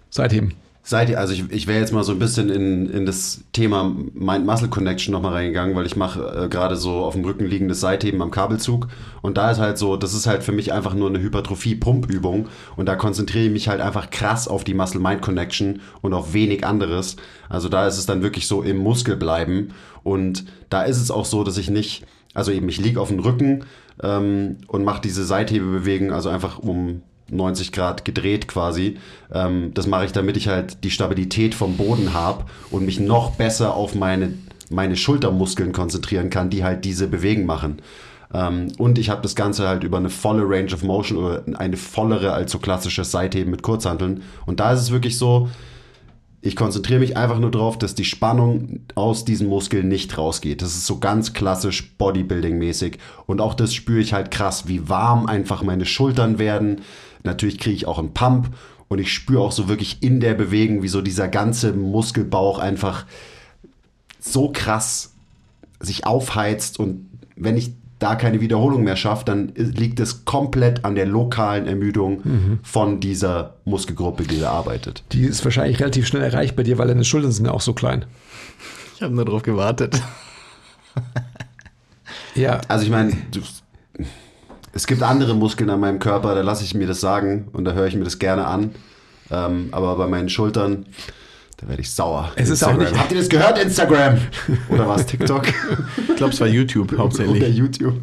Seitheben. 0.10 0.54
Seid 0.90 1.10
ihr, 1.10 1.20
also 1.20 1.34
ich, 1.34 1.44
ich 1.52 1.68
wäre 1.68 1.80
jetzt 1.80 1.94
mal 1.94 2.04
so 2.04 2.14
ein 2.14 2.18
bisschen 2.18 2.50
in, 2.50 2.90
in 2.90 3.06
das 3.06 3.42
Thema 3.54 3.96
Mind-Muscle-Connection 4.14 5.12
nochmal 5.12 5.34
reingegangen, 5.34 5.76
weil 5.76 5.86
ich 5.86 5.96
mache 5.96 6.46
äh, 6.46 6.50
gerade 6.50 6.78
so 6.78 7.04
auf 7.04 7.14
dem 7.14 7.24
Rücken 7.24 7.46
liegendes 7.46 7.80
Seitheben 7.80 8.24
am 8.24 8.32
Kabelzug 8.32 8.88
und 9.22 9.38
da 9.38 9.52
ist 9.52 9.60
halt 9.60 9.78
so, 9.78 9.98
das 9.98 10.16
ist 10.16 10.26
halt 10.26 10.42
für 10.42 10.52
mich 10.52 10.74
einfach 10.74 10.96
nur 10.96 11.08
eine 11.08 11.20
Hypertrophie-Pumpübung 11.20 12.48
und 12.76 12.86
da 12.88 12.96
konzentriere 12.96 13.46
ich 13.46 13.52
mich 13.52 13.68
halt 13.68 13.82
einfach 13.82 14.10
krass 14.10 14.48
auf 14.48 14.64
die 14.64 14.74
Muscle-Mind-Connection 14.74 15.82
und 16.02 16.14
auf 16.16 16.34
wenig 16.34 16.66
anderes. 16.66 17.18
Also 17.50 17.70
da 17.70 17.86
ist 17.86 18.00
es 18.00 18.08
dann 18.08 18.24
wirklich 18.24 18.48
so 18.48 18.64
im 18.64 18.78
Muskel 18.78 19.16
bleiben 19.16 19.76
und 20.02 20.46
da 20.72 20.82
ist 20.82 21.00
es 21.00 21.12
auch 21.12 21.26
so, 21.26 21.44
dass 21.44 21.60
ich 21.60 21.70
nicht, 21.70 22.04
also 22.34 22.52
eben 22.52 22.68
ich 22.68 22.80
liege 22.80 23.00
auf 23.00 23.10
dem 23.10 23.20
Rücken 23.20 23.64
ähm, 24.02 24.58
und 24.66 24.86
mache 24.86 25.02
diese 25.02 25.24
Seithebebewegungen, 25.24 26.14
also 26.14 26.30
einfach 26.30 26.58
um 26.58 27.04
90 27.32 27.72
Grad 27.72 28.06
gedreht 28.06 28.48
quasi. 28.48 28.98
Ähm, 29.34 29.72
das 29.74 29.88
mache 29.88 30.06
ich, 30.06 30.12
damit 30.12 30.38
ich 30.38 30.48
halt 30.48 30.84
die 30.84 30.92
Stabilität 30.92 31.56
vom 31.56 31.78
Boden 31.78 32.14
habe 32.14 32.46
und 32.72 32.86
mich 32.86 33.00
noch 33.00 33.32
besser 33.32 33.76
auf 33.76 33.96
meine, 33.96 34.34
meine 34.70 34.96
Schultermuskeln 34.96 35.72
konzentrieren 35.72 36.30
kann, 36.30 36.50
die 36.50 36.64
halt 36.64 36.86
diese 36.86 37.08
Bewegen 37.08 37.46
machen. 37.46 37.82
Ähm, 38.34 38.72
und 38.78 38.98
ich 38.98 39.10
habe 39.10 39.22
das 39.22 39.36
Ganze 39.36 39.68
halt 39.68 39.84
über 39.84 39.98
eine 39.98 40.10
volle 40.10 40.44
Range 40.44 40.74
of 40.74 40.84
Motion 40.84 41.18
oder 41.18 41.44
eine 41.56 41.78
vollere 41.78 42.34
als 42.34 42.52
so 42.52 42.60
klassisches 42.60 43.12
Seitheben 43.12 43.52
mit 43.52 43.64
Kurzhanteln. 43.64 44.24
Und 44.46 44.60
da 44.60 44.74
ist 44.74 44.82
es 44.82 44.92
wirklich 44.92 45.18
so, 45.18 45.50
ich 46.42 46.56
konzentriere 46.56 47.02
mich 47.02 47.18
einfach 47.18 47.40
nur 47.40 47.52
darauf, 47.52 47.78
dass 47.78 47.96
die 47.96 48.06
Spannung 48.06 48.82
aus 48.96 49.26
diesen 49.26 49.48
Muskeln 49.48 49.90
nicht 49.90 50.18
rausgeht. 50.18 50.62
Das 50.62 50.70
ist 50.70 50.86
so 50.86 51.00
ganz 51.00 51.34
klassisch 51.34 51.96
Bodybuilding-mäßig. 52.00 52.98
Und 53.26 53.42
auch 53.42 53.54
das 53.54 53.74
spüre 53.74 54.00
ich 54.00 54.14
halt 54.14 54.32
krass, 54.32 54.68
wie 54.68 54.88
warm 54.88 55.26
einfach 55.26 55.64
meine 55.64 55.86
Schultern 55.86 56.40
werden. 56.40 56.82
Natürlich 57.24 57.60
kriege 57.60 57.76
ich 57.76 57.88
auch 57.88 58.00
einen 58.00 58.14
Pump 58.14 58.56
und 58.88 59.00
ich 59.00 59.14
spüre 59.14 59.42
auch 59.42 59.52
so 59.52 59.70
wirklich 59.70 60.02
in 60.02 60.20
der 60.20 60.34
Bewegung, 60.34 60.84
wie 60.84 60.88
so 60.88 61.02
dieser 61.02 61.28
ganze 61.28 61.74
Muskelbauch 61.74 62.60
einfach 62.60 63.06
so 64.20 64.52
krass 64.52 65.14
sich 65.80 66.06
aufheizt. 66.06 66.80
Und 66.80 67.10
wenn 67.36 67.56
ich 67.56 67.72
da 68.00 68.16
keine 68.16 68.42
Wiederholung 68.42 68.84
mehr 68.84 68.96
schafft, 68.96 69.28
dann 69.28 69.52
liegt 69.56 70.00
es 70.00 70.26
komplett 70.26 70.86
an 70.86 70.96
der 70.96 71.06
lokalen 71.06 71.68
Ermüdung 71.68 72.22
mhm. 72.24 72.60
von 72.64 73.00
dieser 73.00 73.56
Muskelgruppe, 73.66 74.24
die 74.24 74.40
da 74.40 74.52
arbeitet. 74.52 75.04
Die 75.12 75.24
ist 75.24 75.44
wahrscheinlich 75.44 75.80
relativ 75.80 76.08
schnell 76.08 76.24
erreicht 76.24 76.56
bei 76.56 76.64
dir, 76.64 76.78
weil 76.78 76.88
deine 76.88 77.04
Schultern 77.04 77.32
sind 77.32 77.46
ja 77.46 77.52
auch 77.52 77.62
so 77.62 77.74
klein. 77.74 78.06
Ich 78.96 79.02
habe 79.02 79.14
nur 79.14 79.26
darauf 79.26 79.44
gewartet. 79.44 80.02
ja. 82.36 82.62
Also 82.68 82.86
ich 82.86 82.90
meine, 82.90 83.14
es 84.74 84.88
gibt 84.88 85.04
andere 85.04 85.34
Muskeln 85.34 85.70
an 85.70 85.80
meinem 85.80 86.00
Körper, 86.00 86.36
da 86.36 86.42
lasse 86.42 86.64
ich 86.64 86.74
mir 86.74 86.88
das 86.88 87.02
sagen 87.02 87.48
und 87.54 87.66
da 87.66 87.74
höre 87.74 87.88
ich 87.88 87.96
mir 87.96 88.04
das 88.04 88.20
gerne 88.20 88.46
an. 88.46 88.72
Ähm, 89.32 89.70
aber 89.72 89.96
bei 89.96 90.08
meinen 90.08 90.30
Schultern, 90.30 90.86
da 91.58 91.68
werde 91.68 91.82
ich 91.82 91.92
sauer. 91.92 92.32
Es 92.36 92.50
ist 92.50 92.64
auch 92.64 92.78
nicht. 92.78 92.98
Habt 92.98 93.12
ihr 93.12 93.18
das 93.18 93.30
gehört, 93.30 93.60
Instagram? 93.60 94.20
Oder 94.70 94.88
war 94.88 94.96
es 94.98 95.06
TikTok? 95.06 95.48
ich 96.10 96.16
glaube, 96.16 96.34
es 96.34 96.40
war 96.40 96.48
YouTube 96.48 96.98
hauptsächlich. 96.98 97.44
Oder 97.44 97.50
YouTube. 97.50 97.96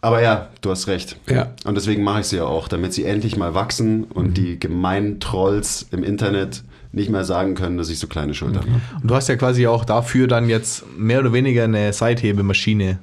Aber 0.00 0.22
ja, 0.22 0.50
du 0.60 0.70
hast 0.70 0.86
recht. 0.86 1.16
Ja. 1.28 1.54
Und 1.64 1.74
deswegen 1.74 2.04
mache 2.04 2.20
ich 2.20 2.26
sie 2.26 2.36
ja 2.36 2.44
auch, 2.44 2.68
damit 2.68 2.92
sie 2.92 3.04
endlich 3.04 3.36
mal 3.36 3.54
wachsen 3.54 4.04
und 4.04 4.28
mhm. 4.28 4.34
die 4.34 4.60
gemeinen 4.60 5.18
Trolls 5.18 5.88
im 5.90 6.04
Internet 6.04 6.62
nicht 6.92 7.10
mehr 7.10 7.24
sagen 7.24 7.54
können, 7.54 7.76
dass 7.76 7.88
ich 7.88 7.98
so 7.98 8.06
kleine 8.06 8.32
Schultern 8.34 8.66
mhm. 8.66 8.72
habe. 8.74 8.82
Und 9.02 9.10
du 9.10 9.14
hast 9.14 9.28
ja 9.28 9.36
quasi 9.36 9.66
auch 9.66 9.84
dafür 9.84 10.28
dann 10.28 10.48
jetzt 10.48 10.84
mehr 10.96 11.18
oder 11.20 11.32
weniger 11.32 11.64
eine 11.64 11.92
Seithebemaschine 11.92 12.98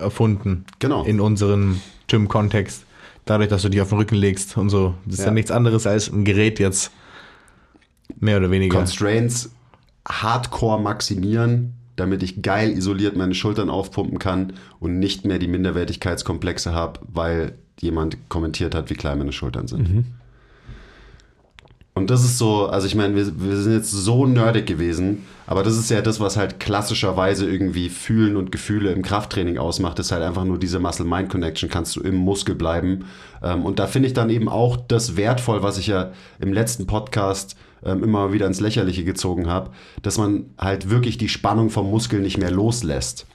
erfunden. 0.00 0.64
Genau. 0.78 1.04
In 1.04 1.20
unserem 1.20 1.80
Gym-Kontext 2.08 2.84
dadurch, 3.24 3.48
dass 3.48 3.62
du 3.62 3.68
dich 3.68 3.80
auf 3.80 3.90
den 3.90 3.98
Rücken 3.98 4.16
legst 4.16 4.56
und 4.56 4.70
so. 4.70 4.94
Das 5.04 5.14
ist 5.14 5.20
ja, 5.20 5.26
ja 5.26 5.32
nichts 5.32 5.50
anderes 5.50 5.86
als 5.86 6.10
ein 6.10 6.24
Gerät 6.24 6.58
jetzt. 6.58 6.90
Mehr 8.18 8.38
oder 8.38 8.50
weniger. 8.50 8.76
Constraints 8.76 9.50
hardcore 10.06 10.80
maximieren, 10.80 11.74
damit 11.96 12.22
ich 12.22 12.42
geil 12.42 12.70
isoliert 12.70 13.16
meine 13.16 13.34
Schultern 13.34 13.70
aufpumpen 13.70 14.18
kann 14.18 14.54
und 14.80 14.98
nicht 14.98 15.24
mehr 15.24 15.38
die 15.38 15.46
Minderwertigkeitskomplexe 15.46 16.72
habe, 16.72 17.00
weil 17.06 17.54
jemand 17.80 18.28
kommentiert 18.28 18.74
hat, 18.74 18.90
wie 18.90 18.94
klein 18.94 19.18
meine 19.18 19.32
Schultern 19.32 19.68
sind. 19.68 19.88
Mhm. 19.88 20.04
Und 22.00 22.08
das 22.08 22.24
ist 22.24 22.38
so, 22.38 22.64
also 22.66 22.86
ich 22.86 22.94
meine, 22.94 23.14
wir, 23.14 23.26
wir 23.42 23.58
sind 23.58 23.74
jetzt 23.74 23.90
so 23.90 24.24
nerdig 24.24 24.64
gewesen, 24.64 25.26
aber 25.46 25.62
das 25.62 25.76
ist 25.76 25.90
ja 25.90 26.00
das, 26.00 26.18
was 26.18 26.38
halt 26.38 26.58
klassischerweise 26.58 27.46
irgendwie 27.46 27.90
Fühlen 27.90 28.36
und 28.38 28.50
Gefühle 28.50 28.90
im 28.92 29.02
Krafttraining 29.02 29.58
ausmacht, 29.58 29.98
ist 29.98 30.10
halt 30.10 30.22
einfach 30.22 30.44
nur 30.44 30.58
diese 30.58 30.78
Muscle-Mind-Connection, 30.78 31.68
kannst 31.68 31.96
du 31.96 32.00
im 32.00 32.14
Muskel 32.14 32.54
bleiben. 32.54 33.04
Ähm, 33.42 33.66
und 33.66 33.78
da 33.78 33.86
finde 33.86 34.08
ich 34.08 34.14
dann 34.14 34.30
eben 34.30 34.48
auch 34.48 34.78
das 34.78 35.18
wertvoll, 35.18 35.62
was 35.62 35.76
ich 35.76 35.88
ja 35.88 36.12
im 36.38 36.54
letzten 36.54 36.86
Podcast 36.86 37.54
ähm, 37.84 38.02
immer 38.02 38.32
wieder 38.32 38.46
ins 38.46 38.60
Lächerliche 38.60 39.04
gezogen 39.04 39.46
habe, 39.46 39.70
dass 40.00 40.16
man 40.16 40.46
halt 40.56 40.88
wirklich 40.88 41.18
die 41.18 41.28
Spannung 41.28 41.68
vom 41.68 41.90
Muskel 41.90 42.20
nicht 42.20 42.38
mehr 42.38 42.50
loslässt. 42.50 43.26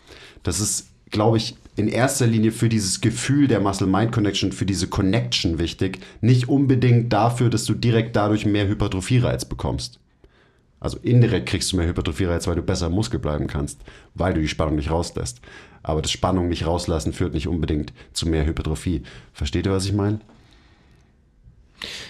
Das 0.42 0.60
ist, 0.60 0.88
glaube 1.12 1.38
ich, 1.38 1.56
in 1.76 1.88
erster 1.88 2.26
Linie 2.26 2.52
für 2.52 2.70
dieses 2.70 3.02
Gefühl 3.02 3.48
der 3.48 3.60
Muscle-Mind-Connection, 3.60 4.52
für 4.52 4.66
diese 4.66 4.88
Connection 4.88 5.60
wichtig, 5.60 6.00
nicht 6.22 6.48
unbedingt 6.48 7.12
dafür, 7.12 7.50
dass 7.50 7.66
du 7.66 7.74
direkt 7.74 8.16
dadurch 8.16 8.46
mehr 8.46 8.68
Hypertrophie-Reiz 8.68 9.46
bekommst. 9.46 10.00
Also 10.80 10.98
indirekt 11.02 11.48
kriegst 11.50 11.72
du 11.72 11.78
mehr 11.78 11.88
Hypertrophie-Reiz, 11.88 12.48
weil 12.48 12.56
du 12.56 12.62
besser 12.62 12.88
im 12.88 12.94
Muskel 12.94 13.20
bleiben 13.20 13.48
kannst, 13.48 13.82
weil 14.14 14.34
du 14.34 14.42
die 14.42 14.48
Spannung 14.48 14.76
nicht 14.76 14.92
rauslässt. 14.92 15.42
Aber 15.84 16.02
das 16.02 16.12
Spannung 16.12 16.48
nicht 16.48 16.66
rauslassen 16.66 17.14
führt 17.14 17.34
nicht 17.34 17.48
unbedingt 17.48 17.94
zu 18.14 18.28
mehr 18.28 18.46
Hypertrophie. 18.46 19.04
Versteht 19.34 19.66
ihr, 19.66 19.72
was 19.72 19.86
ich 19.86 19.94
meine? 19.94 20.20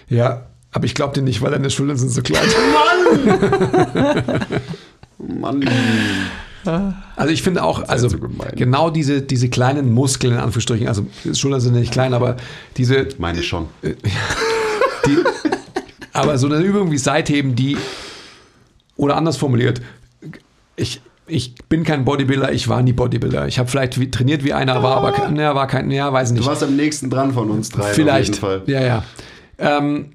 Ja, 0.07 0.47
aber 0.72 0.86
ich 0.86 0.93
glaube 0.93 1.13
dir 1.13 1.22
nicht, 1.22 1.41
weil 1.41 1.51
deine 1.51 1.70
Schultern 1.70 1.97
sind 1.97 2.09
so 2.09 2.22
klein. 2.22 2.45
Mann! 5.18 5.59
Mann! 5.63 5.70
Also 7.16 7.34
ich 7.34 7.43
finde 7.43 7.63
auch, 7.63 7.88
also 7.88 8.09
so 8.09 8.18
genau 8.55 8.89
diese, 8.89 9.22
diese 9.22 9.49
kleinen 9.49 9.93
Muskeln 9.93 10.34
in 10.34 10.39
Anführungsstrichen, 10.39 10.88
also 10.88 11.05
Schultern 11.34 11.59
sind 11.59 11.74
nicht 11.74 11.91
klein, 11.91 12.13
aber 12.13 12.38
diese. 12.78 13.07
Meine 13.18 13.43
schon. 13.43 13.68
Die, 13.84 15.18
aber 16.13 16.38
so 16.38 16.47
eine 16.47 16.57
Übung 16.59 16.89
wie 16.89 16.97
Seitheben, 16.97 17.55
die, 17.55 17.78
oder 18.95 19.18
anders 19.18 19.38
formuliert, 19.38 19.82
ich, 20.76 21.01
ich 21.28 21.55
bin 21.70 21.84
kein 21.84 22.05
Bodybuilder, 22.05 22.51
ich 22.51 22.68
war 22.68 22.82
nie 22.82 22.93
Bodybuilder. 22.93 23.47
Ich 23.47 23.59
habe 23.59 23.70
vielleicht 23.70 23.99
wie, 23.99 24.09
trainiert 24.09 24.43
wie 24.43 24.53
einer, 24.53 24.82
war 24.82 24.97
aber 24.97 25.30
ne, 25.30 25.53
war 25.53 25.68
kein, 25.68 25.91
ja, 25.91 26.11
weiß 26.11 26.32
nicht. 26.32 26.43
Du 26.43 26.49
warst 26.49 26.63
am 26.63 26.76
nächsten 26.76 27.09
dran 27.09 27.34
von 27.34 27.49
uns 27.49 27.70
drei. 27.70 27.93
Vielleicht. 27.93 28.41
Ja, 28.66 28.82
ja. 28.82 29.03
Ähm, 29.57 30.11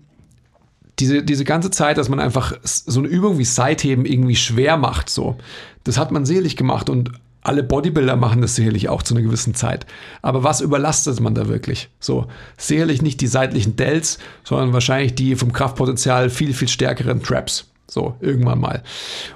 diese, 1.00 1.22
diese 1.22 1.44
ganze 1.44 1.70
Zeit, 1.70 1.98
dass 1.98 2.08
man 2.08 2.20
einfach 2.20 2.54
so 2.62 3.00
eine 3.00 3.08
Übung 3.08 3.38
wie 3.38 3.44
Seitheben 3.44 4.04
irgendwie 4.04 4.36
schwer 4.36 4.76
macht, 4.76 5.08
so, 5.08 5.36
das 5.84 5.98
hat 5.98 6.12
man 6.12 6.26
selig 6.26 6.56
gemacht 6.56 6.90
und 6.90 7.12
alle 7.42 7.62
Bodybuilder 7.62 8.16
machen 8.16 8.42
das 8.42 8.54
sicherlich 8.54 8.90
auch 8.90 9.02
zu 9.02 9.14
einer 9.14 9.22
gewissen 9.22 9.54
Zeit. 9.54 9.86
Aber 10.20 10.44
was 10.44 10.60
überlastet 10.60 11.20
man 11.20 11.34
da 11.34 11.48
wirklich? 11.48 11.88
So, 11.98 12.26
sicherlich 12.58 13.00
nicht 13.00 13.22
die 13.22 13.26
seitlichen 13.26 13.76
Delts, 13.76 14.18
sondern 14.44 14.74
wahrscheinlich 14.74 15.14
die 15.14 15.36
vom 15.36 15.52
Kraftpotenzial 15.52 16.28
viel, 16.28 16.52
viel 16.52 16.68
stärkeren 16.68 17.22
Traps. 17.22 17.69
So, 17.90 18.14
irgendwann 18.20 18.60
mal. 18.60 18.84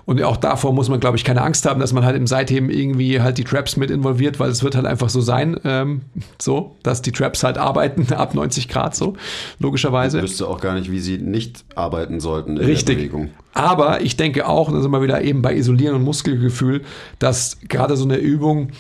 Und 0.05 0.23
auch 0.23 0.37
davor 0.37 0.73
muss 0.73 0.89
man, 0.89 1.01
glaube 1.01 1.17
ich, 1.17 1.25
keine 1.25 1.43
Angst 1.43 1.67
haben, 1.67 1.81
dass 1.81 1.93
man 1.93 2.05
halt 2.05 2.15
im 2.15 2.29
Seitheben 2.29 2.71
irgendwie 2.71 3.21
halt 3.21 3.37
die 3.37 3.43
Traps 3.43 3.77
mit 3.77 3.91
involviert, 3.91 4.39
weil 4.39 4.49
es 4.49 4.63
wird 4.63 4.77
halt 4.77 4.87
einfach 4.87 5.09
so 5.09 5.21
sein, 5.21 5.59
ähm, 5.65 6.03
so, 6.41 6.77
dass 6.85 7.03
die 7.03 7.11
Traps 7.11 7.43
halt 7.43 7.59
arbeiten 7.59 8.13
ab 8.13 8.37
90 8.37 8.69
Grad 8.69 8.95
so, 8.95 9.15
logischerweise. 9.59 10.19
Ich 10.19 10.23
wüsste 10.23 10.47
auch 10.47 10.61
gar 10.61 10.75
nicht, 10.75 10.89
wie 10.89 11.01
sie 11.01 11.19
nicht 11.19 11.65
arbeiten 11.75 12.21
sollten 12.21 12.57
in 12.57 12.65
Richtig. 12.65 12.87
der 12.87 12.95
Bewegung. 12.95 13.31
Aber 13.55 14.03
ich 14.03 14.17
denke 14.17 14.47
auch, 14.47 14.71
da 14.71 14.81
sind 14.81 14.93
wir 14.93 15.03
wieder 15.03 15.23
eben 15.23 15.43
bei 15.43 15.57
Isolieren 15.57 15.97
und 15.97 16.03
Muskelgefühl, 16.03 16.83
dass 17.19 17.59
gerade 17.69 17.97
so 17.97 18.05
eine 18.05 18.19
Übung 18.19 18.71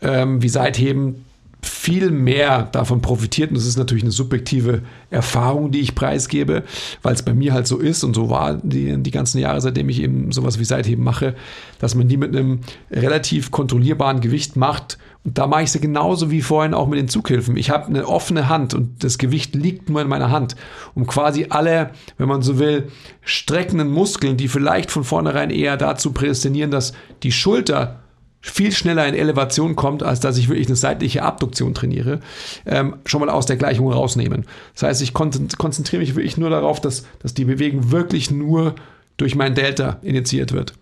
ähm, 0.00 0.42
wie 0.42 0.48
Seitheben 0.48 1.24
viel 1.64 2.10
mehr 2.10 2.64
davon 2.64 3.00
profitiert. 3.00 3.50
Und 3.50 3.56
das 3.56 3.66
ist 3.66 3.76
natürlich 3.76 4.04
eine 4.04 4.12
subjektive 4.12 4.82
Erfahrung, 5.10 5.70
die 5.70 5.80
ich 5.80 5.94
preisgebe, 5.94 6.64
weil 7.02 7.14
es 7.14 7.22
bei 7.22 7.34
mir 7.34 7.52
halt 7.52 7.66
so 7.66 7.78
ist 7.78 8.04
und 8.04 8.14
so 8.14 8.30
war 8.30 8.54
die, 8.54 9.02
die 9.02 9.10
ganzen 9.10 9.38
Jahre, 9.38 9.60
seitdem 9.60 9.88
ich 9.88 10.00
eben 10.00 10.32
sowas 10.32 10.58
wie 10.58 10.64
Seitheben 10.64 11.04
mache, 11.04 11.34
dass 11.78 11.94
man 11.94 12.08
die 12.08 12.16
mit 12.16 12.34
einem 12.34 12.60
relativ 12.90 13.50
kontrollierbaren 13.50 14.20
Gewicht 14.20 14.56
macht. 14.56 14.98
Und 15.24 15.38
da 15.38 15.46
mache 15.46 15.62
ich 15.62 15.72
sie 15.72 15.80
genauso 15.80 16.30
wie 16.30 16.42
vorhin 16.42 16.74
auch 16.74 16.86
mit 16.86 16.98
den 16.98 17.08
Zughilfen. 17.08 17.56
Ich 17.56 17.70
habe 17.70 17.86
eine 17.86 18.06
offene 18.06 18.48
Hand 18.48 18.74
und 18.74 19.02
das 19.02 19.16
Gewicht 19.16 19.54
liegt 19.54 19.88
nur 19.88 20.02
in 20.02 20.08
meiner 20.08 20.30
Hand, 20.30 20.54
um 20.94 21.06
quasi 21.06 21.46
alle, 21.48 21.90
wenn 22.18 22.28
man 22.28 22.42
so 22.42 22.58
will, 22.58 22.88
streckenden 23.22 23.90
Muskeln, 23.90 24.36
die 24.36 24.48
vielleicht 24.48 24.90
von 24.90 25.02
vornherein 25.02 25.50
eher 25.50 25.78
dazu 25.78 26.12
prädestinieren, 26.12 26.70
dass 26.70 26.92
die 27.22 27.32
Schulter 27.32 28.03
viel 28.46 28.72
schneller 28.72 29.06
in 29.08 29.14
Elevation 29.14 29.74
kommt, 29.74 30.02
als 30.02 30.20
dass 30.20 30.36
ich 30.36 30.48
wirklich 30.48 30.66
eine 30.66 30.76
seitliche 30.76 31.22
Abduktion 31.22 31.72
trainiere, 31.72 32.20
ähm, 32.66 32.96
schon 33.06 33.20
mal 33.20 33.30
aus 33.30 33.46
der 33.46 33.56
Gleichung 33.56 33.90
rausnehmen. 33.90 34.44
Das 34.74 34.82
heißt, 34.82 35.02
ich 35.02 35.14
konzentriere 35.14 36.00
mich 36.00 36.14
wirklich 36.14 36.36
nur 36.36 36.50
darauf, 36.50 36.78
dass, 36.78 37.06
dass 37.20 37.32
die 37.32 37.46
Bewegung 37.46 37.90
wirklich 37.90 38.30
nur 38.30 38.74
durch 39.16 39.34
mein 39.34 39.54
Delta 39.54 39.96
initiiert 40.02 40.52
wird 40.52 40.74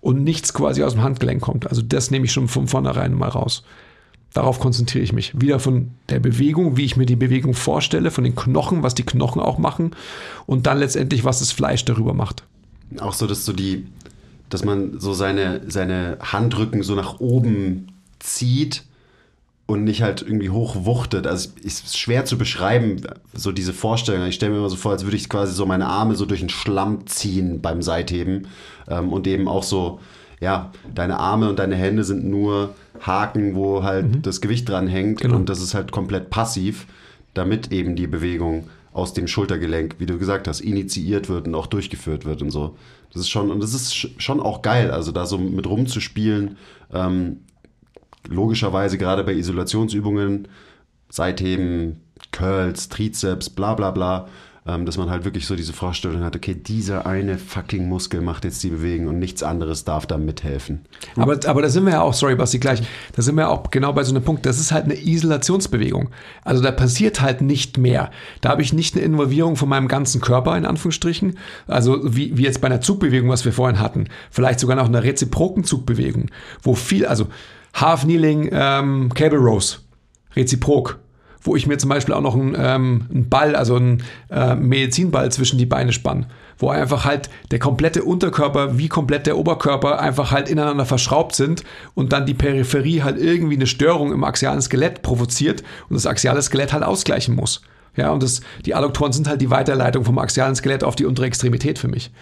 und 0.00 0.22
nichts 0.22 0.54
quasi 0.54 0.84
aus 0.84 0.92
dem 0.92 1.02
Handgelenk 1.02 1.42
kommt. 1.42 1.66
Also 1.66 1.82
das 1.82 2.12
nehme 2.12 2.26
ich 2.26 2.32
schon 2.32 2.46
von 2.46 2.68
vornherein 2.68 3.14
mal 3.14 3.28
raus. 3.28 3.64
Darauf 4.32 4.60
konzentriere 4.60 5.02
ich 5.02 5.12
mich. 5.12 5.32
Wieder 5.40 5.58
von 5.58 5.90
der 6.10 6.20
Bewegung, 6.20 6.76
wie 6.76 6.84
ich 6.84 6.96
mir 6.96 7.06
die 7.06 7.16
Bewegung 7.16 7.54
vorstelle, 7.54 8.12
von 8.12 8.22
den 8.22 8.36
Knochen, 8.36 8.84
was 8.84 8.94
die 8.94 9.02
Knochen 9.04 9.42
auch 9.42 9.58
machen 9.58 9.90
und 10.46 10.68
dann 10.68 10.78
letztendlich, 10.78 11.24
was 11.24 11.40
das 11.40 11.50
Fleisch 11.50 11.84
darüber 11.84 12.14
macht. 12.14 12.44
Auch 13.00 13.12
so, 13.12 13.26
dass 13.26 13.44
so 13.44 13.52
die, 13.52 13.86
dass 14.48 14.64
man 14.64 14.98
so 15.00 15.12
seine, 15.12 15.60
seine 15.68 16.18
Handrücken 16.20 16.82
so 16.82 16.94
nach 16.94 17.20
oben 17.20 17.88
zieht 18.18 18.84
und 19.66 19.84
nicht 19.84 20.00
halt 20.02 20.22
irgendwie 20.22 20.48
hochwuchtet. 20.50 21.26
Also 21.26 21.50
es 21.64 21.80
ist 21.80 21.98
schwer 21.98 22.24
zu 22.24 22.38
beschreiben, 22.38 23.02
so 23.34 23.52
diese 23.52 23.74
Vorstellung. 23.74 24.26
Ich 24.26 24.36
stelle 24.36 24.52
mir 24.52 24.58
immer 24.58 24.70
so 24.70 24.76
vor, 24.76 24.92
als 24.92 25.04
würde 25.04 25.16
ich 25.16 25.28
quasi 25.28 25.52
so 25.52 25.66
meine 25.66 25.86
Arme 25.86 26.14
so 26.14 26.24
durch 26.24 26.40
den 26.40 26.48
Schlamm 26.48 27.06
ziehen 27.06 27.60
beim 27.60 27.82
Seitheben 27.82 28.46
ähm, 28.88 29.12
und 29.12 29.26
eben 29.26 29.46
auch 29.46 29.62
so, 29.62 30.00
ja, 30.40 30.72
deine 30.94 31.18
Arme 31.18 31.50
und 31.50 31.58
deine 31.58 31.76
Hände 31.76 32.04
sind 32.04 32.24
nur 32.24 32.74
Haken, 33.00 33.54
wo 33.54 33.82
halt 33.82 34.26
das 34.26 34.40
Gewicht 34.40 34.68
dran 34.68 34.88
hängt 34.88 35.20
Genau. 35.20 35.36
und 35.36 35.48
das 35.50 35.60
ist 35.60 35.74
halt 35.74 35.92
komplett 35.92 36.30
passiv, 36.30 36.86
damit 37.34 37.70
eben 37.70 37.94
die 37.94 38.06
Bewegung 38.06 38.68
aus 38.92 39.12
dem 39.12 39.28
Schultergelenk, 39.28 39.96
wie 39.98 40.06
du 40.06 40.18
gesagt 40.18 40.48
hast, 40.48 40.60
initiiert 40.60 41.28
wird 41.28 41.46
und 41.46 41.54
auch 41.54 41.66
durchgeführt 41.66 42.24
wird 42.24 42.42
und 42.42 42.50
so. 42.50 42.76
Das 43.12 43.22
ist 43.22 43.28
schon, 43.28 43.50
und 43.50 43.62
das 43.62 43.74
ist 43.74 43.92
sch- 43.92 44.10
schon 44.18 44.40
auch 44.40 44.62
geil, 44.62 44.90
also 44.90 45.12
da 45.12 45.26
so 45.26 45.38
mit 45.38 45.66
rumzuspielen. 45.66 46.56
Ähm, 46.92 47.40
logischerweise 48.28 48.98
gerade 48.98 49.24
bei 49.24 49.34
Isolationsübungen, 49.34 50.48
Seitheben, 51.10 52.00
Curls, 52.32 52.88
Trizeps, 52.88 53.50
bla 53.50 53.74
bla 53.74 53.90
bla, 53.90 54.28
ähm, 54.68 54.84
dass 54.84 54.98
man 54.98 55.08
halt 55.08 55.24
wirklich 55.24 55.46
so 55.46 55.56
diese 55.56 55.72
Vorstellung 55.72 56.22
hat, 56.22 56.36
okay, 56.36 56.54
dieser 56.54 57.06
eine 57.06 57.38
fucking 57.38 57.88
Muskel 57.88 58.20
macht 58.20 58.44
jetzt 58.44 58.62
die 58.62 58.68
Bewegung 58.68 59.06
und 59.06 59.18
nichts 59.18 59.42
anderes 59.42 59.84
darf 59.84 60.06
da 60.06 60.18
mithelfen. 60.18 60.82
Aber, 61.16 61.40
aber 61.46 61.62
da 61.62 61.70
sind 61.70 61.86
wir 61.86 61.94
ja 61.94 62.00
auch, 62.02 62.12
sorry 62.12 62.36
Basti, 62.36 62.58
gleich, 62.58 62.82
da 63.16 63.22
sind 63.22 63.34
wir 63.36 63.42
ja 63.42 63.48
auch 63.48 63.70
genau 63.70 63.94
bei 63.94 64.04
so 64.04 64.14
einem 64.14 64.22
Punkt, 64.22 64.44
das 64.44 64.60
ist 64.60 64.70
halt 64.70 64.84
eine 64.84 64.94
Isolationsbewegung. 64.94 66.10
Also 66.44 66.62
da 66.62 66.70
passiert 66.70 67.22
halt 67.22 67.40
nicht 67.40 67.78
mehr. 67.78 68.10
Da 68.42 68.50
habe 68.50 68.60
ich 68.60 68.74
nicht 68.74 68.94
eine 68.94 69.04
Involvierung 69.04 69.56
von 69.56 69.70
meinem 69.70 69.88
ganzen 69.88 70.20
Körper, 70.20 70.56
in 70.56 70.66
Anführungsstrichen, 70.66 71.38
also 71.66 72.00
wie, 72.04 72.36
wie 72.36 72.42
jetzt 72.42 72.60
bei 72.60 72.66
einer 72.66 72.82
Zugbewegung, 72.82 73.30
was 73.30 73.46
wir 73.46 73.52
vorhin 73.52 73.80
hatten, 73.80 74.08
vielleicht 74.30 74.60
sogar 74.60 74.76
noch 74.76 74.86
einer 74.86 75.02
reziproken 75.02 75.64
Zugbewegung, 75.64 76.26
wo 76.62 76.74
viel, 76.74 77.06
also 77.06 77.28
Half 77.72 78.02
Kneeling, 78.02 78.50
ähm, 78.52 79.14
Cable 79.14 79.38
Rows, 79.38 79.86
reziprok, 80.36 80.98
wo 81.42 81.56
ich 81.56 81.66
mir 81.66 81.78
zum 81.78 81.90
Beispiel 81.90 82.14
auch 82.14 82.20
noch 82.20 82.34
einen, 82.34 82.56
ähm, 82.58 83.06
einen 83.12 83.28
Ball, 83.28 83.54
also 83.56 83.76
einen 83.76 84.02
äh, 84.30 84.54
Medizinball 84.54 85.30
zwischen 85.32 85.58
die 85.58 85.66
Beine 85.66 85.92
spann, 85.92 86.26
wo 86.58 86.70
einfach 86.70 87.04
halt 87.04 87.30
der 87.50 87.58
komplette 87.58 88.02
Unterkörper 88.02 88.78
wie 88.78 88.88
komplett 88.88 89.26
der 89.26 89.38
Oberkörper 89.38 90.00
einfach 90.00 90.30
halt 90.30 90.48
ineinander 90.48 90.86
verschraubt 90.86 91.34
sind 91.34 91.62
und 91.94 92.12
dann 92.12 92.26
die 92.26 92.34
Peripherie 92.34 93.02
halt 93.02 93.18
irgendwie 93.18 93.56
eine 93.56 93.66
Störung 93.66 94.12
im 94.12 94.24
axialen 94.24 94.60
Skelett 94.60 95.02
provoziert 95.02 95.62
und 95.88 95.94
das 95.94 96.06
axiale 96.06 96.42
Skelett 96.42 96.72
halt 96.72 96.82
ausgleichen 96.82 97.34
muss. 97.34 97.62
Ja, 97.96 98.10
und 98.10 98.22
das, 98.22 98.42
die 98.64 98.74
Adduktoren 98.74 99.12
sind 99.12 99.28
halt 99.28 99.40
die 99.40 99.50
Weiterleitung 99.50 100.04
vom 100.04 100.18
axialen 100.18 100.54
Skelett 100.54 100.84
auf 100.84 100.94
die 100.94 101.04
untere 101.04 101.26
Extremität 101.26 101.80
für 101.80 101.88
mich. 101.88 102.12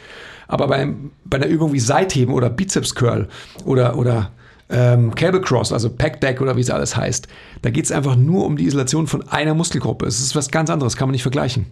Aber 0.48 0.68
beim, 0.68 1.10
bei 1.24 1.36
einer 1.36 1.48
Übung 1.48 1.72
wie 1.72 1.80
Seitheben 1.80 2.32
oder 2.32 2.48
Bizeps 2.48 2.94
Curl 2.94 3.28
oder, 3.64 3.98
oder 3.98 4.30
ähm, 4.68 5.14
Cable 5.14 5.40
Cross, 5.40 5.72
also 5.72 5.90
Pack 5.90 6.20
Deck 6.20 6.40
oder 6.40 6.56
wie 6.56 6.60
es 6.60 6.70
alles 6.70 6.97
heißt, 6.97 7.28
da 7.62 7.70
geht 7.70 7.84
es 7.84 7.93
einfach 7.93 8.16
nur 8.16 8.44
um 8.44 8.56
die 8.56 8.64
Isolation 8.66 9.06
von 9.06 9.26
einer 9.28 9.55
Muskelgruppe. 9.55 10.06
Es 10.06 10.20
ist 10.20 10.34
was 10.34 10.51
ganz 10.51 10.70
anderes, 10.70 10.97
kann 10.97 11.09
man 11.09 11.12
nicht 11.12 11.22
vergleichen. 11.22 11.66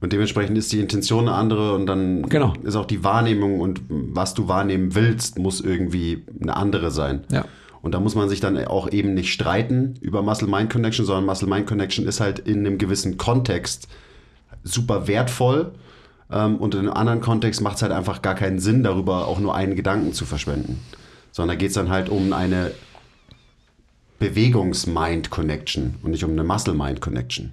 Und 0.00 0.12
dementsprechend 0.12 0.58
ist 0.58 0.72
die 0.72 0.80
Intention 0.80 1.28
eine 1.28 1.36
andere 1.36 1.74
und 1.74 1.86
dann 1.86 2.22
Genau. 2.28 2.54
ist 2.64 2.74
auch 2.74 2.86
die 2.86 3.04
Wahrnehmung 3.04 3.60
und 3.60 3.80
was 3.88 4.34
du 4.34 4.48
wahrnehmen 4.48 4.94
willst, 4.96 5.38
muss 5.38 5.60
irgendwie 5.60 6.24
eine 6.40 6.56
andere 6.56 6.90
sein. 6.90 7.24
Ja. 7.30 7.44
Und 7.82 7.92
da 7.92 8.00
muss 8.00 8.14
man 8.14 8.28
sich 8.28 8.40
dann 8.40 8.56
auch 8.64 8.90
eben 8.90 9.14
nicht 9.14 9.32
streiten 9.32 9.94
über 10.00 10.22
Muscle-Mind-Connection, 10.22 11.04
sondern 11.06 11.26
Muscle-Mind-Connection 11.26 12.06
ist 12.06 12.20
halt 12.20 12.40
in 12.40 12.60
einem 12.60 12.78
gewissen 12.78 13.16
Kontext 13.16 13.88
super 14.64 15.08
wertvoll. 15.08 15.72
Ähm, 16.32 16.56
und 16.56 16.74
in 16.74 16.80
einem 16.80 16.92
anderen 16.92 17.20
Kontext 17.20 17.60
macht 17.60 17.76
es 17.76 17.82
halt 17.82 17.92
einfach 17.92 18.22
gar 18.22 18.34
keinen 18.34 18.58
Sinn, 18.58 18.82
darüber 18.82 19.28
auch 19.28 19.38
nur 19.38 19.54
einen 19.54 19.76
Gedanken 19.76 20.12
zu 20.12 20.24
verschwenden. 20.24 20.80
Sondern 21.30 21.56
da 21.56 21.60
geht 21.60 21.68
es 21.68 21.74
dann 21.74 21.90
halt 21.90 22.08
um 22.08 22.32
eine 22.32 22.72
Bewegungs-Mind-Connection 24.18 25.96
und 26.02 26.10
nicht 26.10 26.24
um 26.24 26.32
eine 26.32 26.44
Muscle-Mind-Connection. 26.44 27.52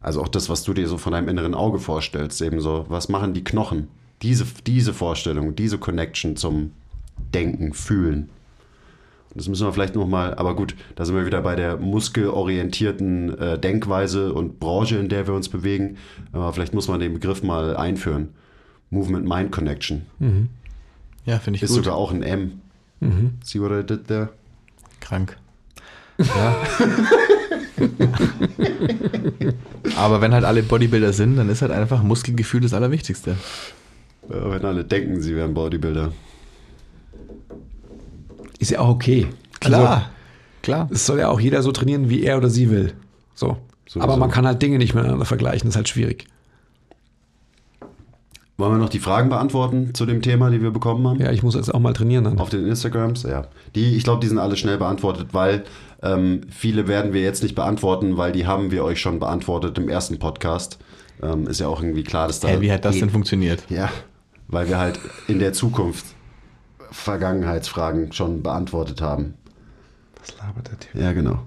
Also 0.00 0.22
auch 0.22 0.28
das, 0.28 0.48
was 0.48 0.62
du 0.62 0.74
dir 0.74 0.88
so 0.88 0.98
von 0.98 1.12
deinem 1.12 1.28
inneren 1.28 1.54
Auge 1.54 1.78
vorstellst, 1.78 2.40
eben 2.42 2.60
so, 2.60 2.86
was 2.88 3.08
machen 3.08 3.34
die 3.34 3.44
Knochen? 3.44 3.88
Diese, 4.22 4.44
diese 4.66 4.94
Vorstellung, 4.94 5.54
diese 5.54 5.78
Connection 5.78 6.36
zum 6.36 6.72
Denken, 7.34 7.72
Fühlen. 7.72 8.30
Das 9.38 9.48
müssen 9.48 9.66
wir 9.66 9.72
vielleicht 9.72 9.94
nochmal, 9.94 10.34
aber 10.34 10.54
gut, 10.54 10.74
da 10.96 11.04
sind 11.04 11.14
wir 11.16 11.24
wieder 11.24 11.40
bei 11.42 11.56
der 11.56 11.76
muskelorientierten 11.78 13.38
äh, 13.38 13.58
Denkweise 13.58 14.32
und 14.34 14.60
Branche, 14.60 14.96
in 14.98 15.08
der 15.08 15.26
wir 15.26 15.34
uns 15.34 15.48
bewegen. 15.48 15.96
Aber 16.32 16.52
vielleicht 16.52 16.74
muss 16.74 16.88
man 16.88 17.00
den 17.00 17.14
Begriff 17.14 17.42
mal 17.42 17.76
einführen. 17.76 18.28
Movement-Mind-Connection. 18.90 20.02
Ja, 21.24 21.38
finde 21.38 21.56
ich 21.56 21.62
Ist 21.62 21.70
gut. 21.74 21.84
sogar 21.84 21.96
auch 21.96 22.12
ein 22.12 22.22
M. 22.22 22.60
See 23.44 23.60
what 23.60 23.70
I 23.70 23.86
did 23.86 24.08
there? 24.08 24.30
Krank. 25.00 25.36
Ja. 26.18 26.56
Aber 29.96 30.20
wenn 30.20 30.32
halt 30.32 30.44
alle 30.44 30.62
Bodybuilder 30.62 31.12
sind, 31.12 31.36
dann 31.36 31.48
ist 31.48 31.62
halt 31.62 31.72
einfach 31.72 32.02
Muskelgefühl 32.02 32.60
das 32.60 32.72
Allerwichtigste. 32.74 33.36
Ja, 34.28 34.50
wenn 34.50 34.64
alle 34.64 34.84
denken, 34.84 35.20
sie 35.20 35.34
wären 35.36 35.54
Bodybuilder. 35.54 36.12
Ist 38.58 38.70
ja 38.70 38.80
auch 38.80 38.88
okay. 38.88 39.26
Klar. 39.60 39.90
Also, 39.90 40.06
Klar. 40.62 40.88
es 40.90 41.06
soll 41.06 41.18
ja 41.18 41.28
auch 41.28 41.40
jeder 41.40 41.62
so 41.62 41.72
trainieren, 41.72 42.10
wie 42.10 42.22
er 42.22 42.36
oder 42.36 42.50
sie 42.50 42.70
will. 42.70 42.94
So. 43.34 43.56
Sowieso. 43.86 44.04
Aber 44.04 44.16
man 44.18 44.30
kann 44.30 44.46
halt 44.46 44.60
Dinge 44.60 44.78
nicht 44.78 44.94
miteinander 44.94 45.24
vergleichen, 45.24 45.68
das 45.68 45.70
ist 45.70 45.76
halt 45.76 45.88
schwierig. 45.88 46.26
Wollen 48.58 48.72
wir 48.72 48.78
noch 48.78 48.88
die 48.88 48.98
Fragen 48.98 49.28
beantworten 49.28 49.94
zu 49.94 50.04
dem 50.04 50.20
Thema, 50.20 50.50
die 50.50 50.60
wir 50.60 50.72
bekommen 50.72 51.06
haben? 51.06 51.20
Ja, 51.20 51.30
ich 51.30 51.44
muss 51.44 51.54
jetzt 51.54 51.72
auch 51.72 51.78
mal 51.78 51.92
trainieren 51.92 52.24
dann. 52.24 52.38
Auf 52.38 52.50
den 52.50 52.66
Instagrams, 52.66 53.22
ja. 53.22 53.46
Die, 53.76 53.96
ich 53.96 54.02
glaube, 54.02 54.20
die 54.20 54.26
sind 54.26 54.38
alle 54.38 54.56
schnell 54.56 54.78
beantwortet, 54.78 55.28
weil 55.30 55.64
ähm, 56.02 56.40
viele 56.50 56.88
werden 56.88 57.12
wir 57.12 57.22
jetzt 57.22 57.42
nicht 57.42 57.54
beantworten, 57.54 58.16
weil 58.16 58.32
die 58.32 58.46
haben 58.46 58.72
wir 58.72 58.82
euch 58.82 59.00
schon 59.00 59.20
beantwortet 59.20 59.78
im 59.78 59.88
ersten 59.88 60.18
Podcast. 60.18 60.78
Ähm, 61.22 61.46
ist 61.46 61.60
ja 61.60 61.68
auch 61.68 61.80
irgendwie 61.80 62.02
klar, 62.02 62.26
dass 62.26 62.40
da. 62.40 62.48
Hä, 62.48 62.60
wie 62.60 62.72
hat 62.72 62.84
das 62.84 62.98
denn 62.98 63.10
funktioniert? 63.10 63.62
Ja, 63.68 63.90
weil 64.48 64.68
wir 64.68 64.78
halt 64.78 64.98
in 65.28 65.38
der 65.38 65.52
Zukunft 65.52 66.04
Vergangenheitsfragen 66.90 68.12
schon 68.12 68.42
beantwortet 68.42 69.00
haben. 69.00 69.34
Was 70.20 70.36
labert 70.38 70.68
der 70.68 70.78
Typ? 70.78 70.94
Ja, 70.94 71.12
genau. 71.12 71.40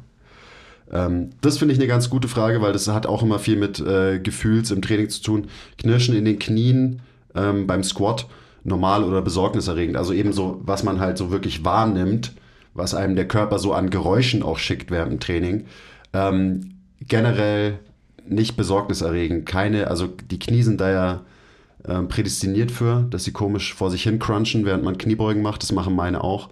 Ähm, 0.91 1.30
das 1.41 1.57
finde 1.57 1.73
ich 1.73 1.80
eine 1.80 1.88
ganz 1.88 2.09
gute 2.09 2.27
Frage, 2.27 2.61
weil 2.61 2.73
das 2.73 2.88
hat 2.88 3.05
auch 3.05 3.23
immer 3.23 3.39
viel 3.39 3.57
mit 3.57 3.80
äh, 3.80 4.19
Gefühls 4.19 4.72
im 4.72 4.81
Training 4.81 5.09
zu 5.09 5.22
tun. 5.22 5.47
Knirschen 5.77 6.15
in 6.15 6.26
den 6.26 6.39
Knien 6.39 7.01
ähm, 7.35 7.68
beim 7.68 7.84
Squat, 7.84 8.27
normal 8.63 9.03
oder 9.03 9.22
besorgniserregend. 9.22 9.97
Also 9.97 10.13
eben 10.13 10.34
so, 10.34 10.61
was 10.63 10.84
man 10.84 10.99
halt 10.99 11.18
so 11.18 11.31
wirklich 11.31 11.63
wahrnimmt, 11.63 12.34
was 12.73 12.93
einem 12.93 13.15
der 13.15 13.27
Körper 13.27 13.59
so 13.59 13.73
an 13.73 13.89
Geräuschen 13.89 14.43
auch 14.43 14.57
schickt 14.57 14.91
während 14.91 15.11
dem 15.11 15.19
Training. 15.19 15.65
Ähm, 16.13 16.76
generell 16.99 17.80
nicht 18.27 18.55
besorgniserregend. 18.55 19.45
Keine, 19.45 19.88
also 19.88 20.07
die 20.07 20.39
Knie 20.39 20.63
sind 20.63 20.80
da 20.81 20.91
ja 20.91 21.22
ähm, 21.88 22.08
prädestiniert 22.08 22.72
für, 22.72 23.06
dass 23.10 23.24
sie 23.24 23.32
komisch 23.32 23.74
vor 23.74 23.91
sich 23.91 24.03
hin 24.03 24.20
crunchen, 24.20 24.66
während 24.66 24.84
man 24.84 24.98
Kniebeugen 24.98 25.41
macht. 25.41 25.64
Das 25.64 25.72
machen 25.72 25.95
meine 25.95 26.24
auch. 26.24 26.49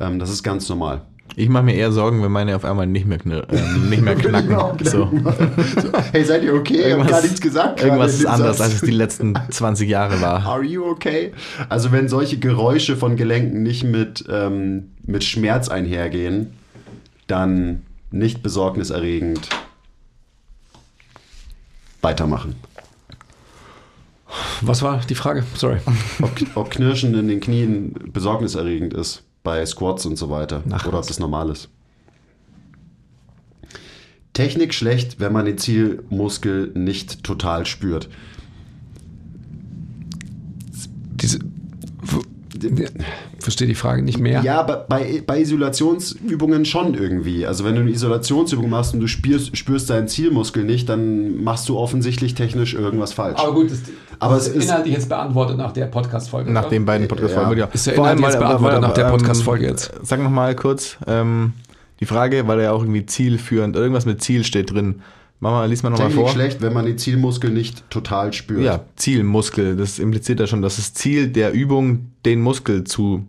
Ähm, 0.00 0.18
das 0.18 0.30
ist 0.30 0.42
ganz 0.42 0.68
normal. 0.68 1.02
Ich 1.34 1.48
mache 1.48 1.62
mir 1.62 1.74
eher 1.74 1.92
Sorgen, 1.92 2.22
wenn 2.22 2.32
meine 2.32 2.54
auf 2.54 2.64
einmal 2.64 2.86
nicht 2.86 3.06
mehr, 3.06 3.18
knir 3.18 3.46
äh, 3.50 3.78
nicht 3.88 4.02
mehr 4.02 4.14
knacken. 4.16 4.84
so. 4.84 5.10
Hey, 6.12 6.24
seid 6.24 6.42
ihr 6.42 6.54
okay? 6.54 6.88
Ich 6.88 6.92
hab 6.92 7.08
gar 7.08 7.22
nichts 7.22 7.40
gesagt. 7.40 7.82
Irgendwas 7.82 8.14
ist 8.14 8.26
anders, 8.26 8.60
als 8.60 8.74
es 8.74 8.80
die 8.82 8.90
letzten 8.90 9.34
20 9.50 9.88
Jahre 9.88 10.20
war. 10.20 10.44
Are 10.44 10.62
you 10.62 10.84
okay? 10.84 11.32
Also 11.68 11.92
wenn 11.92 12.08
solche 12.08 12.38
Geräusche 12.38 12.96
von 12.96 13.16
Gelenken 13.16 13.62
nicht 13.62 13.84
mit, 13.84 14.24
ähm, 14.30 14.92
mit 15.04 15.24
Schmerz 15.24 15.68
einhergehen, 15.68 16.52
dann 17.26 17.82
nicht 18.10 18.42
besorgniserregend 18.42 19.48
weitermachen. 22.02 22.56
Was 24.60 24.82
war 24.82 25.00
die 25.08 25.14
Frage? 25.14 25.44
Sorry. 25.54 25.78
Ob, 26.20 26.30
ob 26.54 26.70
Knirschen 26.70 27.14
in 27.14 27.28
den 27.28 27.40
Knien 27.40 27.94
besorgniserregend 28.12 28.94
ist 28.94 29.22
bei 29.42 29.64
Squats 29.66 30.06
und 30.06 30.16
so 30.16 30.30
weiter. 30.30 30.62
Ach, 30.70 30.86
oder 30.86 30.98
ob 30.98 31.06
das 31.06 31.18
normal 31.18 31.50
ist. 31.50 31.68
Technik 34.32 34.72
schlecht, 34.72 35.20
wenn 35.20 35.32
man 35.32 35.44
den 35.44 35.58
Zielmuskel 35.58 36.72
nicht 36.74 37.22
total 37.22 37.66
spürt. 37.66 38.08
Diese, 41.20 41.40
Verstehe 43.38 43.66
die 43.68 43.74
Frage 43.74 44.02
nicht 44.02 44.18
mehr. 44.18 44.42
Ja, 44.42 44.62
bei- 44.62 45.22
bei, 45.26 45.40
Isolationsübungen 45.40 46.64
schon 46.64 46.94
irgendwie. 46.94 47.46
Also 47.46 47.64
wenn 47.64 47.74
du 47.74 47.80
eine 47.80 47.90
Isolationsübung 47.90 48.68
machst 48.70 48.94
und 48.94 49.00
du 49.00 49.06
spürst, 49.06 49.56
spürst 49.56 49.90
deinen 49.90 50.08
Zielmuskel 50.08 50.64
nicht, 50.64 50.88
dann 50.88 51.42
machst 51.42 51.68
du 51.68 51.76
offensichtlich 51.78 52.34
technisch 52.34 52.74
irgendwas 52.74 53.12
falsch. 53.12 53.40
Aber 53.40 53.52
gut, 53.54 53.70
das, 53.70 53.80
Aber 54.18 54.34
das 54.36 54.48
es 54.48 54.54
ist- 54.56 54.64
inhaltlich 54.64 54.94
jetzt 54.94 55.08
beantwortet 55.08 55.56
nach 55.58 55.72
der 55.72 55.86
Podcast-Folge. 55.86 56.50
Nach 56.52 56.62
oder? 56.62 56.70
den 56.70 56.84
beiden 56.84 57.08
Podcast-Folgen. 57.08 57.52
Ja. 57.52 57.66
Ja. 57.66 57.70
Ist 57.72 57.86
ja 57.86 57.92
inhaltlich 57.94 58.26
jetzt 58.26 58.38
beantwortet 58.38 58.80
nach 58.80 58.94
der 58.94 59.04
Podcast-Folge 59.10 59.66
jetzt. 59.66 59.92
Sag 60.02 60.22
nochmal 60.22 60.54
kurz 60.54 60.96
ähm, 61.06 61.52
die 62.00 62.06
Frage, 62.06 62.46
weil 62.48 62.58
er 62.58 62.64
ja 62.66 62.72
auch 62.72 62.82
irgendwie 62.82 63.06
zielführend, 63.06 63.76
irgendwas 63.76 64.06
mit 64.06 64.22
Ziel 64.22 64.44
steht 64.44 64.72
drin. 64.72 65.02
Mama, 65.42 65.64
lies 65.64 65.82
mal 65.82 65.90
nochmal 65.90 66.12
vor. 66.12 66.28
schlecht, 66.28 66.62
wenn 66.62 66.72
man 66.72 66.86
den 66.86 66.98
Zielmuskel 66.98 67.50
nicht 67.50 67.90
total 67.90 68.32
spürt. 68.32 68.62
Ja, 68.62 68.84
Zielmuskel. 68.94 69.74
Das 69.76 69.98
impliziert 69.98 70.38
ja 70.38 70.46
schon, 70.46 70.62
dass 70.62 70.76
das 70.76 70.94
Ziel 70.94 71.26
der 71.26 71.52
Übung 71.52 72.12
den 72.24 72.40
Muskel 72.40 72.84
zu. 72.84 73.26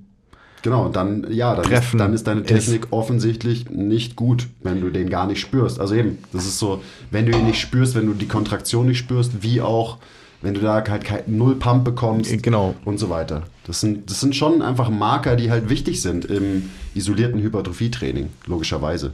Genau, 0.62 0.90
dann, 0.90 1.26
ja, 1.32 1.56
dann, 1.56 1.66
Treffen 1.66 1.98
ist, 1.98 2.00
dann 2.00 2.14
ist 2.14 2.28
deine 2.28 2.42
ist- 2.42 2.48
Technik 2.50 2.88
offensichtlich 2.92 3.68
nicht 3.72 4.16
gut, 4.16 4.48
wenn 4.62 4.80
du 4.80 4.92
den 4.92 5.10
gar 5.10 5.26
nicht 5.26 5.40
spürst. 5.40 5.80
Also 5.80 5.96
eben, 5.96 6.20
das 6.32 6.46
ist 6.46 6.60
so, 6.60 6.84
wenn 7.10 7.26
du 7.26 7.36
ihn 7.36 7.48
nicht 7.48 7.60
spürst, 7.60 7.96
wenn 7.96 8.06
du 8.06 8.14
die 8.14 8.28
Kontraktion 8.28 8.86
nicht 8.86 9.00
spürst, 9.00 9.42
wie 9.42 9.60
auch, 9.62 9.98
wenn 10.44 10.54
du 10.54 10.62
da 10.62 10.84
halt 10.88 11.28
Null 11.28 11.56
Pump 11.56 11.84
bekommst 11.84 12.32
Äh, 12.32 12.38
Genau. 12.38 12.76
und 12.86 13.00
so 13.00 13.10
weiter. 13.10 13.42
Das 13.66 13.82
sind, 13.82 14.10
das 14.12 14.20
sind 14.22 14.36
schon 14.36 14.62
einfach 14.62 14.92
Marker, 14.92 15.36
die 15.36 15.50
halt 15.50 15.68
wichtig 15.68 16.00
sind 16.02 16.26
im 16.26 16.70
isolierten 16.94 17.42
Hypertrophietraining, 17.42 18.30
logischerweise. 18.46 19.14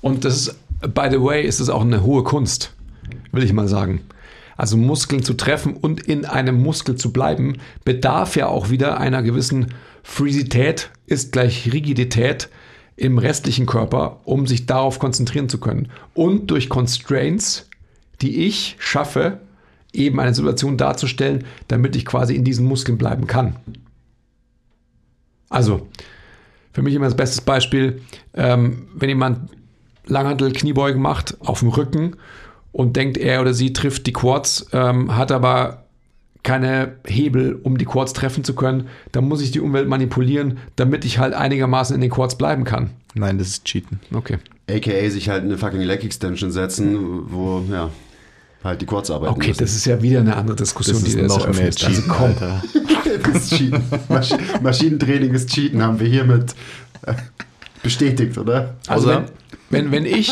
Und 0.00 0.24
das 0.24 0.36
ist, 0.36 0.56
by 0.94 1.08
the 1.10 1.20
way, 1.20 1.42
ist 1.42 1.60
es 1.60 1.68
auch 1.68 1.82
eine 1.82 2.02
hohe 2.02 2.22
Kunst, 2.22 2.72
will 3.32 3.44
ich 3.44 3.52
mal 3.52 3.68
sagen. 3.68 4.02
Also 4.56 4.76
Muskeln 4.76 5.22
zu 5.22 5.34
treffen 5.34 5.74
und 5.74 6.00
in 6.00 6.26
einem 6.26 6.60
Muskel 6.62 6.96
zu 6.96 7.12
bleiben, 7.12 7.58
bedarf 7.84 8.36
ja 8.36 8.46
auch 8.46 8.68
wieder 8.68 8.98
einer 8.98 9.22
gewissen 9.22 9.74
Freezität, 10.02 10.90
ist 11.06 11.32
gleich 11.32 11.72
Rigidität 11.72 12.48
im 12.96 13.16
restlichen 13.16 13.64
Körper, 13.64 14.20
um 14.24 14.46
sich 14.46 14.66
darauf 14.66 14.98
konzentrieren 14.98 15.48
zu 15.48 15.58
können. 15.58 15.88
Und 16.12 16.50
durch 16.50 16.68
Constraints, 16.68 17.70
die 18.20 18.46
ich 18.46 18.76
schaffe, 18.78 19.40
eben 19.92 20.20
eine 20.20 20.34
Situation 20.34 20.76
darzustellen, 20.76 21.44
damit 21.68 21.96
ich 21.96 22.04
quasi 22.04 22.34
in 22.34 22.44
diesen 22.44 22.66
Muskeln 22.66 22.98
bleiben 22.98 23.26
kann. 23.26 23.56
Also, 25.48 25.88
für 26.72 26.82
mich 26.82 26.94
immer 26.94 27.06
das 27.06 27.16
beste 27.16 27.42
Beispiel, 27.42 28.02
ähm, 28.34 28.88
wenn 28.94 29.08
jemand 29.08 29.50
Langhantel 30.10 30.52
Kniebeugen 30.52 31.00
macht 31.00 31.36
auf 31.40 31.60
dem 31.60 31.68
Rücken 31.68 32.16
und 32.72 32.96
denkt, 32.96 33.16
er 33.18 33.40
oder 33.40 33.54
sie 33.54 33.72
trifft 33.72 34.06
die 34.06 34.12
Quads, 34.12 34.66
ähm, 34.72 35.16
hat 35.16 35.32
aber 35.32 35.84
keine 36.42 36.94
Hebel, 37.06 37.58
um 37.62 37.76
die 37.76 37.84
Quads 37.84 38.12
treffen 38.14 38.44
zu 38.44 38.54
können, 38.54 38.88
dann 39.12 39.28
muss 39.28 39.42
ich 39.42 39.50
die 39.50 39.60
Umwelt 39.60 39.88
manipulieren, 39.88 40.58
damit 40.76 41.04
ich 41.04 41.18
halt 41.18 41.34
einigermaßen 41.34 41.94
in 41.94 42.00
den 42.00 42.10
Quads 42.10 42.36
bleiben 42.36 42.64
kann. 42.64 42.90
Nein, 43.14 43.38
das 43.38 43.48
ist 43.48 43.64
Cheaten. 43.64 44.00
Okay. 44.14 44.38
AKA 44.70 45.10
sich 45.10 45.28
halt 45.28 45.44
eine 45.44 45.58
fucking 45.58 45.80
Leg 45.82 46.02
Extension 46.04 46.50
setzen, 46.50 47.30
wo, 47.30 47.62
ja, 47.70 47.90
halt 48.64 48.80
die 48.80 48.86
Quads 48.86 49.10
arbeiten 49.10 49.34
Okay, 49.34 49.48
müssen. 49.48 49.60
das 49.60 49.74
ist 49.74 49.84
ja 49.84 50.00
wieder 50.00 50.20
eine 50.20 50.36
andere 50.36 50.56
Diskussion, 50.56 50.96
Das 50.96 51.02
ist 51.08 51.16
die 51.16 51.20
jetzt 51.20 51.28
noch 51.36 51.46
mehr. 51.52 51.64
Also 51.66 51.86
Cheaten, 51.86 52.08
komm. 52.08 52.26
Alter. 52.26 52.62
Das 53.32 53.42
ist 53.42 53.54
Cheaten. 53.54 53.82
Masch 54.08 54.30
Maschinentraining 54.62 55.34
ist 55.34 55.50
Cheaten, 55.50 55.82
haben 55.82 55.98
wir 55.98 56.06
hiermit 56.06 56.54
äh, 57.06 57.14
bestätigt, 57.82 58.38
oder? 58.38 58.76
Also 58.86 59.08
wenn, 59.08 59.24
wenn, 59.70 59.92
wenn, 59.92 60.06
ich, 60.06 60.30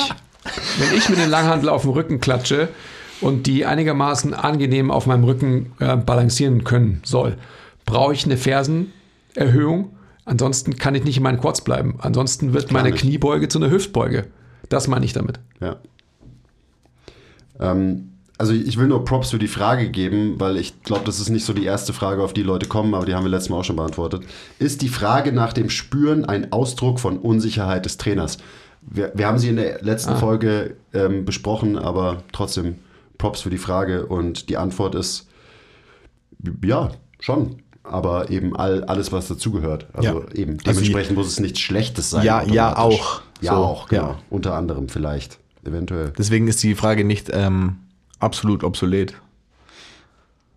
wenn 0.78 0.96
ich 0.96 1.08
mit 1.08 1.18
dem 1.18 1.30
Langhandel 1.30 1.68
auf 1.68 1.82
dem 1.82 1.92
Rücken 1.92 2.20
klatsche 2.20 2.68
und 3.20 3.46
die 3.46 3.66
einigermaßen 3.66 4.34
angenehm 4.34 4.90
auf 4.90 5.06
meinem 5.06 5.24
Rücken 5.24 5.72
äh, 5.80 5.96
balancieren 5.96 6.64
können 6.64 7.00
soll, 7.04 7.36
brauche 7.86 8.12
ich 8.12 8.24
eine 8.24 8.36
Fersenerhöhung. 8.36 9.96
Ansonsten 10.24 10.76
kann 10.76 10.94
ich 10.94 11.04
nicht 11.04 11.16
in 11.16 11.22
meinen 11.22 11.40
Quads 11.40 11.62
bleiben. 11.62 11.96
Ansonsten 12.00 12.52
wird 12.52 12.70
meine. 12.70 12.92
Kniebeuge 12.92 13.48
zu 13.48 13.58
einer 13.58 13.70
Hüftbeuge. 13.70 14.26
Das 14.68 14.86
meine 14.86 15.04
ich 15.06 15.14
damit. 15.14 15.40
Ja. 15.60 15.76
Ähm, 17.58 18.12
also 18.38 18.52
ich 18.52 18.78
will 18.78 18.86
nur 18.86 19.04
Props 19.04 19.30
für 19.30 19.38
die 19.38 19.48
Frage 19.48 19.90
geben, 19.90 20.38
weil 20.38 20.56
ich 20.56 20.82
glaube, 20.84 21.04
das 21.04 21.18
ist 21.20 21.28
nicht 21.28 21.44
so 21.44 21.52
die 21.52 21.64
erste 21.64 21.92
Frage, 21.92 22.22
auf 22.22 22.32
die 22.32 22.42
Leute 22.44 22.66
kommen, 22.68 22.94
aber 22.94 23.04
die 23.04 23.14
haben 23.14 23.24
wir 23.24 23.30
letztes 23.30 23.50
Mal 23.50 23.58
auch 23.58 23.64
schon 23.64 23.76
beantwortet. 23.76 24.22
Ist 24.60 24.80
die 24.82 24.88
Frage 24.88 25.32
nach 25.32 25.52
dem 25.52 25.70
Spüren 25.70 26.24
ein 26.24 26.52
Ausdruck 26.52 27.00
von 27.00 27.18
Unsicherheit 27.18 27.84
des 27.84 27.98
Trainers? 27.98 28.38
Wir, 28.80 29.12
wir 29.14 29.26
haben 29.26 29.38
sie 29.38 29.48
in 29.48 29.56
der 29.56 29.82
letzten 29.82 30.16
Folge 30.16 30.76
ähm, 30.94 31.24
besprochen, 31.24 31.76
aber 31.76 32.22
trotzdem 32.32 32.76
Props 33.18 33.40
für 33.42 33.50
die 33.50 33.58
Frage 33.58 34.06
und 34.06 34.48
die 34.48 34.56
Antwort 34.56 34.94
ist 34.94 35.26
ja, 36.64 36.90
schon. 37.20 37.56
Aber 37.82 38.30
eben 38.30 38.54
all, 38.54 38.84
alles, 38.84 39.12
was 39.12 39.28
dazugehört. 39.28 39.86
Also 39.94 40.20
Ja. 40.20 40.34
eben, 40.34 40.52
Also 40.58 40.72
dementsprechend 40.72 41.16
muss 41.16 41.26
es 41.26 41.40
nichts 41.40 41.58
Schlechtes 41.60 42.10
sein. 42.10 42.24
Ja, 42.24 42.42
ja, 42.44 42.76
auch. 42.76 43.22
Ja, 43.40 43.54
So, 43.54 43.58
auch, 43.58 43.88
genau. 43.88 44.02
ja. 44.02 44.18
Unter 44.30 44.54
anderem 44.54 44.88
vielleicht. 44.88 45.38
Eventuell. 45.64 46.12
Deswegen 46.16 46.48
ist 46.48 46.62
die 46.62 46.74
Frage 46.74 47.04
nicht 47.04 47.30
ähm, 47.32 47.76
absolut 48.18 48.64
obsolet. 48.64 49.14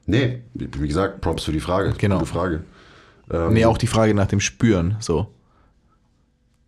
Nee, 0.06 0.42
wie 0.54 0.88
gesagt, 0.88 1.22
Props 1.22 1.44
für 1.44 1.52
die 1.52 1.60
Frage. 1.60 1.94
Genau. 1.98 2.20
Gute 2.20 2.30
Frage. 2.32 2.64
Ähm, 3.32 3.54
Nee, 3.54 3.66
auch 3.66 3.78
die 3.78 3.88
Frage 3.88 4.14
nach 4.14 4.28
dem 4.28 4.40
Spüren, 4.40 4.98
so. 5.00 5.28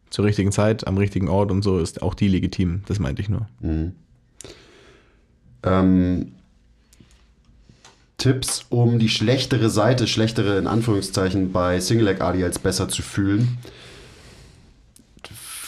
Zur 0.09 0.25
richtigen 0.25 0.51
Zeit, 0.51 0.85
am 0.85 0.97
richtigen 0.97 1.27
Ort 1.27 1.51
und 1.51 1.63
so 1.63 1.79
ist 1.79 2.01
auch 2.03 2.13
die 2.13 2.27
legitim. 2.27 2.83
Das 2.85 2.99
meinte 2.99 3.21
ich 3.21 3.29
nur. 3.29 3.47
Ähm, 5.63 6.33
Tipps, 8.17 8.65
um 8.69 8.99
die 8.99 9.09
schlechtere 9.09 9.69
Seite, 9.69 10.07
schlechtere 10.07 10.57
in 10.59 10.67
Anführungszeichen, 10.67 11.51
bei 11.51 11.79
Single 11.79 12.05
Leg 12.05 12.21
ADLs 12.21 12.59
besser 12.59 12.87
zu 12.87 13.01
fühlen. 13.01 13.57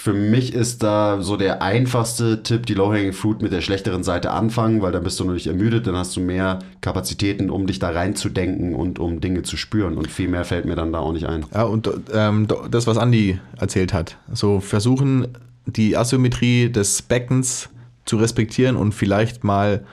Für 0.06 0.14
mich 0.14 0.54
ist 0.54 0.84
da 0.84 1.20
so 1.24 1.36
der 1.36 1.64
einfachste 1.64 2.44
Tipp, 2.44 2.68
die 2.68 2.76
Low-Hanging 2.76 3.12
Fruit 3.12 3.42
mit 3.42 3.52
der 3.52 3.62
schlechteren 3.62 4.04
Seite 4.04 4.30
anfangen, 4.30 4.84
weil 4.84 4.92
dann 4.92 5.02
bist 5.02 5.20
du 5.20 5.24
nicht 5.24 5.48
ermüdet, 5.48 5.88
dann 5.88 5.96
hast 5.96 6.16
du 6.16 6.20
mehr 6.22 6.60
Kapazitäten, 6.82 7.50
um 7.50 7.66
dich 7.66 7.80
da 7.80 7.90
reinzudenken 7.90 8.76
und 8.76 9.00
um 9.00 9.20
Dinge 9.20 9.42
zu 9.42 9.58
spüren. 9.58 9.98
Und 9.98 10.12
viel 10.12 10.28
mehr 10.28 10.46
fällt 10.46 10.66
mir 10.66 10.76
dann 10.76 10.94
da 10.94 11.00
auch 11.00 11.12
nicht 11.12 11.26
ein. 11.26 11.48
Ja, 11.52 11.64
und 11.64 11.90
ähm, 12.14 12.48
das, 12.70 12.86
was 12.86 13.00
Andi 13.00 13.40
erzählt 13.58 13.94
hat. 13.94 14.18
So 14.32 14.60
versuchen, 14.60 15.30
die 15.66 15.98
Asymmetrie 15.98 16.72
des 16.72 17.02
Beckens 17.02 17.70
zu 18.06 18.18
respektieren 18.18 18.76
und 18.76 18.94
vielleicht 18.94 19.44
mal 19.44 19.86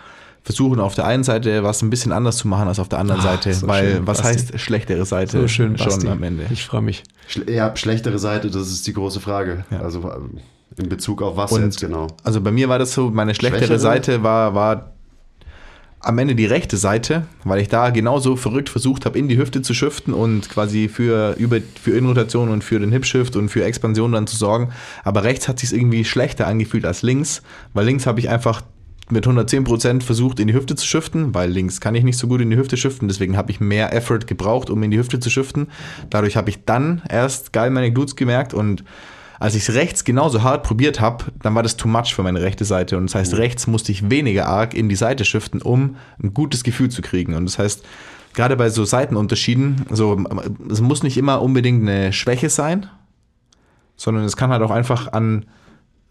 versuchen, 0.44 0.81
auf 0.81 0.94
der 0.94 1.06
einen 1.06 1.24
Seite 1.24 1.62
was 1.62 1.82
ein 1.82 1.90
bisschen 1.90 2.12
anders 2.12 2.36
zu 2.39 2.48
machen 2.48 2.66
als 2.69 2.78
auf 2.78 2.89
der 2.89 2.98
anderen 2.98 3.20
Ah, 3.20 3.24
Seite. 3.24 3.55
so 3.55 3.66
weil 3.69 3.93
schön, 3.94 4.06
was 4.06 4.23
Basti. 4.23 4.35
heißt 4.39 4.60
schlechtere 4.60 5.05
Seite 5.05 5.40
So 5.40 5.48
schön, 5.48 5.78
schon 5.78 5.86
Basti. 5.86 6.09
am 6.09 6.23
Ende? 6.23 6.47
Ich 6.51 6.64
freue 6.66 6.82
mich. 6.82 7.05
Schle 7.28 7.51
ja, 7.52 7.74
schlechtere 7.77 8.19
Seite, 8.19 8.51
das 8.51 8.69
ist 8.69 8.86
die 8.86 8.93
große 8.93 9.20
Frage. 9.20 9.64
Ja. 9.70 9.81
Also 9.81 10.01
ähm, 10.01 10.39
in 10.77 10.89
Bezug 10.89 11.23
auf 11.23 11.36
was 11.36 11.52
Und 11.52 11.62
jetzt 11.62 11.81
genau? 11.81 12.09
Also 12.24 12.40
bei 12.40 12.51
mir 12.51 12.69
war 12.69 12.78
das 12.78 12.93
so, 12.93 13.10
meine 13.10 13.35
schlechtere 13.35 13.60
Schwächere? 13.60 13.78
Seite 13.78 14.23
war, 14.23 14.55
war 14.55 14.93
am 16.01 16.19
Ende 16.19 16.35
die 16.35 16.47
rechte 16.47 16.77
Seite, 16.77 17.27
weil 17.44 17.60
ich 17.60 17.69
da 17.69 17.90
genauso 17.90 18.35
verrückt 18.35 18.69
versucht 18.69 19.06
habe, 19.06 19.16
in 19.16 19.28
die 19.28 19.39
Hüfte 19.39 19.62
zu 19.62 19.73
shiften 19.73 20.12
und 20.12 20.48
quasi 20.48 20.89
für, 20.89 21.36
über, 21.39 21.59
für 21.81 21.93
Innenrotation 21.97 22.48
und 22.48 22.64
für 22.64 22.81
den 22.81 22.90
Hip-Shift 22.90 23.36
und 23.36 23.51
für 23.51 23.62
Expansion 23.64 24.10
dann 24.10 24.27
zu 24.27 24.35
sorgen. 24.36 24.70
Aber 25.05 25.23
rechts 25.23 25.47
hat 25.47 25.60
sich 25.60 25.73
irgendwie 25.73 26.05
schlechter 26.05 26.48
angefühlt 26.48 26.85
als 26.86 27.02
links, 27.02 27.43
weil 27.73 27.86
links 27.86 28.06
habe 28.09 28.19
ich 28.19 28.28
einfach 28.28 28.62
mit 29.12 29.26
110% 29.26 30.02
versucht, 30.02 30.40
in 30.40 30.48
die 30.48 30.55
Hüfte 30.55 30.74
zu 30.74 30.86
shiften, 30.86 31.34
weil 31.34 31.51
links 31.51 31.80
kann 31.80 31.94
ich 31.94 32.05
nicht 32.05 32.18
so 32.18 32.26
gut 32.26 32.40
in 32.40 32.51
die 32.51 32.56
Hüfte 32.56 32.76
shiften, 32.76 33.09
deswegen 33.09 33.36
habe 33.36 33.51
ich 33.51 33.60
mehr 33.60 33.94
Effort 33.94 34.26
gebraucht, 34.26 34.70
um 34.70 34.82
in 34.82 34.90
die 34.90 34.98
Hüfte 34.98 35.20
zu 35.20 35.30
shiften. 35.30 35.68
Dadurch 36.10 36.36
habe 36.36 36.51
ich 36.51 36.64
dann 36.64 37.02
erst 37.09 37.52
geil 37.52 37.70
meine 37.70 37.93
Glutes 37.93 38.16
gemerkt 38.16 38.55
und 38.55 38.84
als 39.39 39.56
ich 39.56 39.68
es 39.68 39.74
rechts 39.74 40.05
genauso 40.05 40.44
hart 40.44 40.62
probiert 40.62 41.01
habe, 41.01 41.24
dann 41.43 41.55
war 41.56 41.64
das 41.64 41.76
too 41.76 41.89
much 41.89 42.14
für 42.14 42.22
meine 42.22 42.40
rechte 42.40 42.64
Seite. 42.64 42.97
Und 42.97 43.06
das 43.06 43.16
heißt, 43.16 43.34
rechts 43.39 43.66
musste 43.66 43.90
ich 43.90 44.09
weniger 44.09 44.47
arg 44.47 44.72
in 44.72 44.89
die 44.89 44.94
Seite 44.94 45.24
shiften, 45.24 45.60
um 45.60 45.97
ein 46.22 46.32
gutes 46.32 46.62
Gefühl 46.62 46.90
zu 46.90 47.02
kriegen. 47.02 47.34
Und 47.34 47.47
das 47.47 47.59
heißt, 47.59 47.84
gerade 48.34 48.56
bei 48.56 48.70
so 48.70 48.84
Seitenunterschieden, 48.84 49.84
so, 49.90 50.24
es 50.70 50.80
muss 50.80 51.02
nicht 51.02 51.16
immer 51.16 51.43
unbedingt 51.43 51.82
eine 51.82 52.12
Schwäche 52.12 52.51
sein, 52.51 52.86
sondern 53.97 54.22
es 54.22 54.36
kann 54.36 54.51
halt 54.51 54.62
auch 54.62 54.70
einfach 54.70 55.12
an 55.12 55.47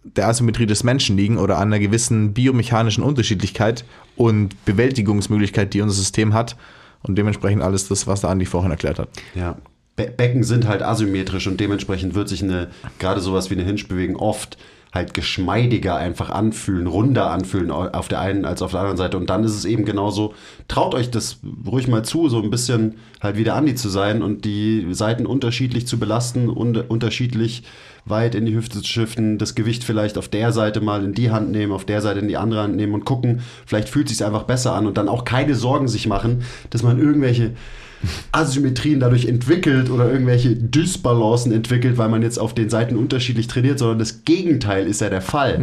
der 0.03 0.27
Asymmetrie 0.27 0.65
des 0.65 0.83
Menschen 0.83 1.17
liegen 1.17 1.37
oder 1.37 1.57
an 1.57 1.69
einer 1.69 1.79
gewissen 1.79 2.33
biomechanischen 2.33 3.03
Unterschiedlichkeit 3.03 3.85
und 4.15 4.65
Bewältigungsmöglichkeit, 4.65 5.73
die 5.73 5.81
unser 5.81 5.95
System 5.95 6.33
hat. 6.33 6.55
Und 7.03 7.17
dementsprechend 7.17 7.63
alles 7.63 7.87
das, 7.87 8.05
was 8.05 8.21
der 8.21 8.29
Andi 8.29 8.45
vorhin 8.45 8.71
erklärt 8.71 8.99
hat. 8.99 9.09
Ja. 9.33 9.57
Be 9.95 10.13
Becken 10.15 10.43
sind 10.43 10.67
halt 10.67 10.83
asymmetrisch 10.83 11.47
und 11.47 11.59
dementsprechend 11.59 12.13
wird 12.15 12.29
sich 12.29 12.43
eine, 12.43 12.69
gerade 12.99 13.21
sowas 13.21 13.49
wie 13.49 13.55
eine 13.55 13.63
Hinge-Bewegung 13.63 14.15
oft 14.15 14.57
halt 14.93 15.13
geschmeidiger 15.13 15.95
einfach 15.95 16.29
anfühlen, 16.29 16.85
runder 16.85 17.31
anfühlen 17.31 17.71
auf 17.71 18.07
der 18.09 18.19
einen 18.19 18.43
als 18.43 18.61
auf 18.61 18.71
der 18.71 18.81
anderen 18.81 18.97
Seite. 18.97 19.17
Und 19.17 19.29
dann 19.29 19.43
ist 19.43 19.55
es 19.55 19.63
eben 19.63 19.85
genauso, 19.85 20.33
traut 20.67 20.93
euch 20.93 21.09
das 21.09 21.39
ruhig 21.65 21.87
mal 21.87 22.03
zu, 22.03 22.27
so 22.27 22.41
ein 22.41 22.49
bisschen 22.49 22.95
halt 23.21 23.37
wieder 23.37 23.55
Andi 23.55 23.75
zu 23.75 23.89
sein 23.89 24.21
und 24.21 24.43
die 24.43 24.87
Seiten 24.91 25.25
unterschiedlich 25.25 25.87
zu 25.87 25.97
belasten 25.97 26.49
und 26.49 26.89
unterschiedlich 26.89 27.63
weit 28.05 28.35
in 28.35 28.45
die 28.45 28.55
Hüfte 28.55 28.81
zu 28.81 28.87
shiften, 28.87 29.37
das 29.37 29.55
Gewicht 29.55 29.83
vielleicht 29.83 30.17
auf 30.17 30.27
der 30.27 30.51
Seite 30.51 30.81
mal 30.81 31.03
in 31.03 31.13
die 31.13 31.31
Hand 31.31 31.51
nehmen, 31.51 31.71
auf 31.71 31.85
der 31.85 32.01
Seite 32.01 32.19
in 32.19 32.27
die 32.27 32.37
andere 32.37 32.63
Hand 32.63 32.75
nehmen 32.75 32.93
und 32.93 33.05
gucken, 33.05 33.41
vielleicht 33.65 33.89
fühlt 33.89 34.09
es 34.09 34.17
sich 34.17 34.25
einfach 34.25 34.43
besser 34.43 34.73
an 34.73 34.87
und 34.87 34.97
dann 34.97 35.07
auch 35.07 35.25
keine 35.25 35.55
Sorgen 35.55 35.87
sich 35.87 36.07
machen, 36.07 36.43
dass 36.69 36.83
man 36.83 36.99
irgendwelche 36.99 37.51
Asymmetrien 38.31 38.99
dadurch 38.99 39.25
entwickelt 39.25 39.89
oder 39.89 40.11
irgendwelche 40.11 40.55
Dysbalancen 40.55 41.51
entwickelt, 41.51 41.97
weil 41.97 42.09
man 42.09 42.21
jetzt 42.21 42.39
auf 42.39 42.55
den 42.55 42.69
Seiten 42.69 42.95
unterschiedlich 42.95 43.47
trainiert, 43.47 43.79
sondern 43.79 43.99
das 43.99 44.25
Gegenteil 44.25 44.87
ist 44.87 45.01
ja 45.01 45.09
der 45.09 45.21
Fall. 45.21 45.59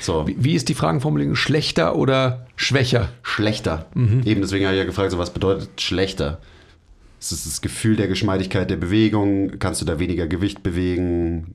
So. 0.00 0.26
Wie, 0.26 0.36
wie 0.38 0.54
ist 0.54 0.68
die 0.68 0.74
Fragenformulierung? 0.74 1.34
Schlechter 1.34 1.96
oder 1.96 2.46
schwächer? 2.56 3.08
schlechter. 3.22 3.86
Mhm. 3.94 4.22
Eben 4.24 4.40
deswegen 4.40 4.66
habe 4.66 4.74
ich 4.74 4.80
ja 4.80 4.86
gefragt, 4.86 5.10
so 5.10 5.18
was 5.18 5.32
bedeutet 5.32 5.80
schlechter? 5.80 6.38
Ist 7.20 7.32
es 7.32 7.44
das 7.44 7.60
Gefühl 7.60 7.96
der 7.96 8.06
Geschmeidigkeit 8.08 8.70
der 8.70 8.76
Bewegung? 8.76 9.58
Kannst 9.58 9.80
du 9.80 9.84
da 9.84 9.98
weniger 9.98 10.26
Gewicht 10.26 10.62
bewegen? 10.62 11.54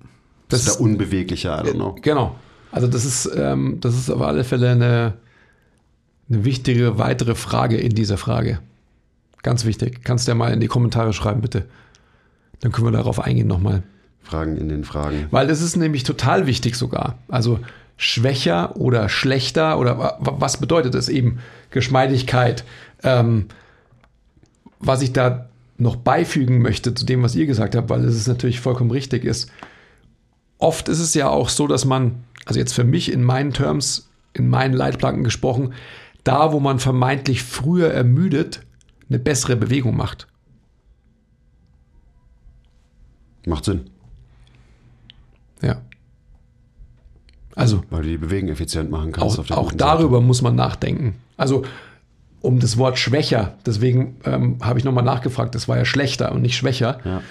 Das 0.49 0.59
Bist 0.59 0.67
du 0.67 0.71
ist- 0.71 0.79
da 0.79 0.83
unbeweglicher? 0.83 1.63
I 1.63 1.69
don't 1.69 1.73
know. 1.75 1.95
Genau. 2.01 2.35
Also 2.71 2.87
das 2.87 3.05
ist, 3.05 3.29
ähm, 3.35 3.77
das 3.81 3.95
ist 3.95 4.09
auf 4.09 4.21
alle 4.21 4.43
Fälle 4.43 4.71
eine, 4.71 5.13
eine 6.29 6.43
wichtige 6.45 6.97
weitere 6.97 7.35
Frage 7.35 7.77
in 7.77 7.93
dieser 7.93 8.17
Frage. 8.17 8.59
Ganz 9.41 9.65
wichtig. 9.65 10.03
Kannst 10.03 10.27
du 10.27 10.31
ja 10.31 10.35
mal 10.35 10.51
in 10.53 10.59
die 10.59 10.67
Kommentare 10.67 11.13
schreiben, 11.13 11.41
bitte. 11.41 11.65
Dann 12.61 12.71
können 12.71 12.87
wir 12.87 12.91
darauf 12.91 13.19
eingehen 13.19 13.47
nochmal. 13.47 13.83
Fragen 14.21 14.57
in 14.57 14.69
den 14.69 14.83
Fragen. 14.85 15.27
Weil 15.31 15.47
das 15.47 15.61
ist 15.61 15.75
nämlich 15.75 16.03
total 16.03 16.47
wichtig 16.47 16.75
sogar. 16.75 17.17
Also 17.27 17.59
schwächer 17.97 18.75
oder 18.77 19.07
schlechter 19.09 19.77
oder 19.79 19.97
wa- 19.99 20.17
wa- 20.19 20.35
was 20.39 20.57
bedeutet 20.57 20.93
das 20.93 21.09
eben? 21.09 21.39
Geschmeidigkeit. 21.71 22.63
Ähm, 23.03 23.47
was 24.79 25.01
ich 25.01 25.13
da 25.13 25.49
noch 25.77 25.95
beifügen 25.95 26.61
möchte 26.61 26.93
zu 26.93 27.05
dem, 27.05 27.23
was 27.23 27.35
ihr 27.35 27.45
gesagt 27.45 27.75
habt, 27.75 27.89
weil 27.89 28.03
es 28.05 28.27
natürlich 28.27 28.59
vollkommen 28.59 28.91
richtig 28.91 29.23
ist. 29.25 29.49
Oft 30.57 30.87
ist 30.87 30.99
es 30.99 31.13
ja 31.13 31.29
auch 31.29 31.49
so, 31.49 31.67
dass 31.67 31.85
man, 31.85 32.23
also 32.45 32.59
jetzt 32.59 32.73
für 32.73 32.83
mich 32.83 33.11
in 33.11 33.23
meinen 33.23 33.53
Terms, 33.53 34.09
in 34.33 34.49
meinen 34.49 34.73
Leitplanken 34.73 35.23
gesprochen, 35.23 35.73
da, 36.23 36.53
wo 36.53 36.59
man 36.59 36.79
vermeintlich 36.79 37.43
früher 37.43 37.91
ermüdet, 37.91 38.61
eine 39.09 39.19
bessere 39.19 39.55
Bewegung 39.55 39.95
macht. 39.95 40.27
Macht 43.45 43.65
Sinn, 43.65 43.89
Ja. 45.61 45.81
Also 47.55 47.83
weil 47.89 48.03
du 48.03 48.09
die 48.09 48.17
Bewegung 48.17 48.49
effizient 48.49 48.89
machen 48.89 49.11
kannst. 49.11 49.37
auch, 49.37 49.51
auch 49.51 49.71
darüber 49.73 50.21
muss 50.21 50.41
man 50.41 50.55
nachdenken. 50.55 51.15
Also 51.35 51.63
um 52.43 52.59
das 52.59 52.77
Wort 52.77 52.99
schwächer, 52.99 53.55
deswegen 53.65 54.17
ähm, 54.25 54.57
habe 54.61 54.77
ich 54.77 54.85
nochmal 54.85 55.05
nachgefragt, 55.05 55.55
das 55.55 55.69
war 55.69 55.77
ja 55.77 55.85
schlechter 55.85 56.33
und 56.33 56.41
nicht 56.41 56.57
schwächer. 56.57 56.99
Ja. 57.05 57.21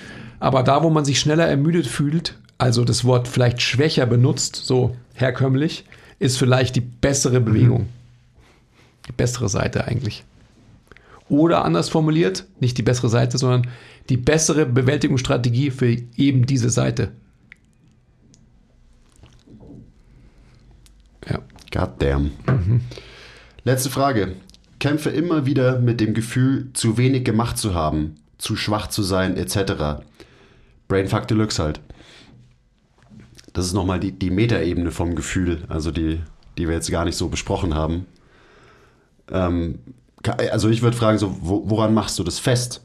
Aber 0.41 0.63
da, 0.63 0.83
wo 0.83 0.89
man 0.89 1.05
sich 1.05 1.21
schneller 1.21 1.47
ermüdet 1.47 1.87
fühlt, 1.87 2.39
also 2.57 2.83
das 2.83 3.05
Wort 3.05 3.29
vielleicht 3.29 3.61
schwächer 3.61 4.07
benutzt, 4.07 4.57
so 4.57 4.97
herkömmlich, 5.15 5.85
ist 6.19 6.39
vielleicht 6.39 6.77
die 6.77 6.81
bessere 6.81 7.41
Bewegung. 7.41 7.89
Die 9.07 9.13
bessere 9.13 9.51
Seite 9.51 9.87
eigentlich. 9.87 10.25
Oder 11.29 11.65
anders 11.65 11.91
formuliert, 11.91 12.47
nicht 12.59 12.79
die 12.79 12.83
bessere 12.83 13.11
Seite, 13.11 13.37
sondern 13.37 13.69
die 14.09 14.17
bessere 14.17 14.65
Bewältigungsstrategie 14.65 15.71
für 15.71 15.95
eben 16.17 16.47
diese 16.47 16.71
Seite. 16.71 17.13
Ja. 21.29 21.41
Goddamn. 21.71 22.31
Letzte 23.65 23.91
Frage. 23.91 24.37
Kämpfe 24.83 25.11
immer 25.11 25.47
wieder 25.47 25.79
mit 25.79 26.01
dem 26.01 26.13
Gefühl, 26.13 26.71
zu 26.73 26.99
wenig 26.99 27.23
gemacht 27.23 27.57
zu 27.57 27.73
haben, 27.73 28.17
zu 28.37 28.57
schwach 28.57 28.89
zu 28.89 29.05
sein, 29.05 29.37
etc. 29.37 30.03
Brainfuck 30.89 31.29
Deluxe 31.29 31.63
halt. 31.63 31.81
Das 33.53 33.65
ist 33.65 33.75
nochmal 33.75 34.01
die, 34.01 34.11
die 34.11 34.31
Metaebene 34.31 34.91
vom 34.91 35.15
Gefühl, 35.15 35.63
also 35.69 35.93
die, 35.93 36.19
die 36.59 36.67
wir 36.67 36.75
jetzt 36.75 36.91
gar 36.91 37.05
nicht 37.05 37.15
so 37.15 37.29
besprochen 37.29 37.77
haben. 37.77 38.07
Ähm, 39.31 39.79
also 40.51 40.69
ich 40.69 40.83
würde 40.83 40.97
fragen, 40.97 41.17
so, 41.17 41.37
wo, 41.41 41.63
woran 41.71 41.95
machst 41.95 42.19
du 42.19 42.25
das 42.25 42.41
fest? 42.41 42.83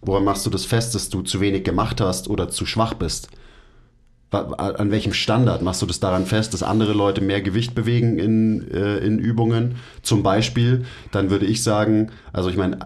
Woran 0.00 0.24
machst 0.24 0.44
du 0.44 0.50
das 0.50 0.64
fest, 0.64 0.96
dass 0.96 1.08
du 1.08 1.22
zu 1.22 1.40
wenig 1.40 1.62
gemacht 1.62 2.00
hast 2.00 2.28
oder 2.28 2.48
zu 2.48 2.66
schwach 2.66 2.94
bist? 2.94 3.28
An 4.36 4.90
welchem 4.90 5.12
Standard 5.12 5.62
machst 5.62 5.82
du 5.82 5.86
das 5.86 6.00
daran 6.00 6.26
fest, 6.26 6.54
dass 6.54 6.62
andere 6.62 6.92
Leute 6.92 7.20
mehr 7.20 7.42
Gewicht 7.42 7.74
bewegen 7.74 8.18
in, 8.18 8.70
äh, 8.70 8.98
in 8.98 9.18
Übungen? 9.18 9.76
Zum 10.02 10.22
Beispiel, 10.22 10.84
dann 11.12 11.30
würde 11.30 11.46
ich 11.46 11.62
sagen, 11.62 12.10
also 12.32 12.48
ich 12.48 12.56
meine, 12.56 12.78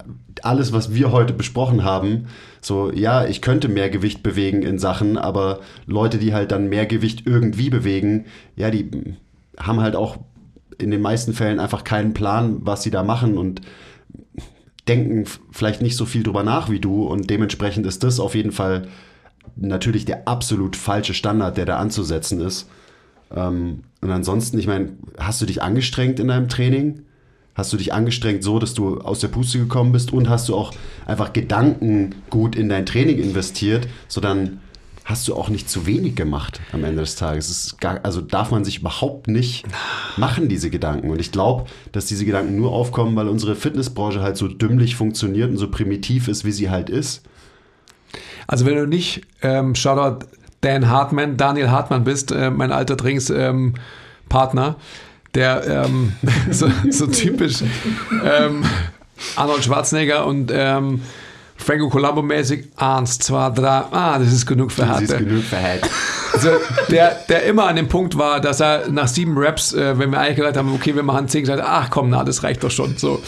alles, 0.42 0.72
was 0.72 0.94
wir 0.94 1.12
heute 1.12 1.32
besprochen 1.32 1.84
haben, 1.84 2.26
so, 2.60 2.92
ja, 2.92 3.26
ich 3.26 3.42
könnte 3.42 3.68
mehr 3.68 3.90
Gewicht 3.90 4.22
bewegen 4.22 4.62
in 4.62 4.78
Sachen, 4.78 5.18
aber 5.18 5.60
Leute, 5.86 6.18
die 6.18 6.34
halt 6.34 6.52
dann 6.52 6.68
mehr 6.68 6.86
Gewicht 6.86 7.26
irgendwie 7.26 7.70
bewegen, 7.70 8.26
ja, 8.56 8.70
die 8.70 8.90
haben 9.58 9.80
halt 9.80 9.96
auch 9.96 10.18
in 10.78 10.90
den 10.90 11.02
meisten 11.02 11.34
Fällen 11.34 11.60
einfach 11.60 11.84
keinen 11.84 12.14
Plan, 12.14 12.58
was 12.62 12.82
sie 12.82 12.90
da 12.90 13.02
machen 13.02 13.38
und 13.38 13.60
denken 14.88 15.24
vielleicht 15.50 15.82
nicht 15.82 15.96
so 15.96 16.06
viel 16.06 16.22
drüber 16.22 16.42
nach 16.42 16.70
wie 16.70 16.80
du 16.80 17.04
und 17.04 17.30
dementsprechend 17.30 17.86
ist 17.86 18.02
das 18.02 18.18
auf 18.18 18.34
jeden 18.34 18.52
Fall 18.52 18.88
natürlich 19.56 20.04
der 20.04 20.26
absolut 20.28 20.76
falsche 20.76 21.14
Standard, 21.14 21.56
der 21.56 21.66
da 21.66 21.78
anzusetzen 21.78 22.40
ist. 22.40 22.68
Ähm, 23.34 23.84
und 24.00 24.10
ansonsten, 24.10 24.58
ich 24.58 24.66
meine, 24.66 24.90
hast 25.18 25.40
du 25.40 25.46
dich 25.46 25.62
angestrengt 25.62 26.20
in 26.20 26.28
deinem 26.28 26.48
Training? 26.48 27.02
Hast 27.54 27.72
du 27.72 27.76
dich 27.76 27.92
angestrengt 27.92 28.42
so, 28.42 28.58
dass 28.58 28.74
du 28.74 28.98
aus 29.00 29.20
der 29.20 29.28
Puste 29.28 29.58
gekommen 29.58 29.92
bist 29.92 30.12
und 30.12 30.28
hast 30.28 30.48
du 30.48 30.54
auch 30.54 30.72
einfach 31.06 31.32
Gedanken 31.32 32.14
gut 32.30 32.56
in 32.56 32.68
dein 32.68 32.86
Training 32.86 33.18
investiert, 33.18 33.88
so 34.08 34.20
dann 34.20 34.60
hast 35.04 35.26
du 35.26 35.34
auch 35.34 35.48
nicht 35.48 35.68
zu 35.68 35.86
wenig 35.86 36.14
gemacht 36.14 36.60
am 36.72 36.84
Ende 36.84 37.00
des 37.02 37.16
Tages. 37.16 37.76
Gar, 37.80 38.00
also 38.04 38.20
darf 38.20 38.52
man 38.52 38.64
sich 38.64 38.78
überhaupt 38.78 39.26
nicht 39.26 39.66
machen, 40.16 40.48
diese 40.48 40.70
Gedanken. 40.70 41.10
Und 41.10 41.20
ich 41.20 41.32
glaube, 41.32 41.66
dass 41.92 42.06
diese 42.06 42.24
Gedanken 42.24 42.56
nur 42.56 42.72
aufkommen, 42.72 43.16
weil 43.16 43.28
unsere 43.28 43.56
Fitnessbranche 43.56 44.20
halt 44.20 44.36
so 44.36 44.46
dümmlich 44.46 44.94
funktioniert 44.94 45.50
und 45.50 45.56
so 45.56 45.68
primitiv 45.68 46.28
ist, 46.28 46.44
wie 46.44 46.52
sie 46.52 46.70
halt 46.70 46.88
ist. 46.88 47.22
Also 48.46 48.66
wenn 48.66 48.76
du 48.76 48.86
nicht, 48.86 49.22
ähm, 49.42 49.74
Shoutout 49.74 50.26
Dan 50.60 50.88
Hartmann, 50.88 51.36
Daniel 51.36 51.70
Hartmann 51.70 52.04
bist, 52.04 52.32
äh, 52.32 52.50
mein 52.50 52.72
alter 52.72 52.96
Trainingspartner, 52.96 54.66
ähm, 54.68 54.74
der 55.34 55.84
ähm, 55.86 56.12
so, 56.50 56.70
so 56.90 57.06
typisch 57.06 57.62
ähm, 58.24 58.64
Arnold 59.36 59.64
Schwarzenegger 59.64 60.26
und 60.26 60.50
ähm, 60.52 61.02
Franco 61.56 61.90
Colombo 61.90 62.22
mäßig, 62.22 62.68
eins, 62.76 63.18
zwei, 63.18 63.50
drei, 63.50 63.82
ah, 63.90 64.18
das 64.18 64.32
ist 64.32 64.46
genug 64.46 64.72
für 64.72 64.86
Sie 64.96 65.04
ist 65.04 65.18
genug 65.18 65.44
verhält. 65.44 65.82
Also 66.32 66.48
der, 66.90 67.16
der 67.28 67.44
immer 67.44 67.66
an 67.66 67.76
dem 67.76 67.88
Punkt 67.88 68.16
war, 68.16 68.40
dass 68.40 68.60
er 68.60 68.88
nach 68.88 69.08
sieben 69.08 69.34
Raps, 69.36 69.74
äh, 69.74 69.98
wenn 69.98 70.10
wir 70.10 70.20
eigentlich 70.20 70.36
gesagt 70.36 70.56
haben, 70.56 70.72
okay, 70.74 70.94
wir 70.94 71.02
machen 71.02 71.28
zehn, 71.28 71.42
gesagt, 71.42 71.62
ach 71.64 71.90
komm, 71.90 72.10
na, 72.10 72.24
das 72.24 72.42
reicht 72.42 72.64
doch 72.64 72.70
schon. 72.70 72.96
So. 72.96 73.22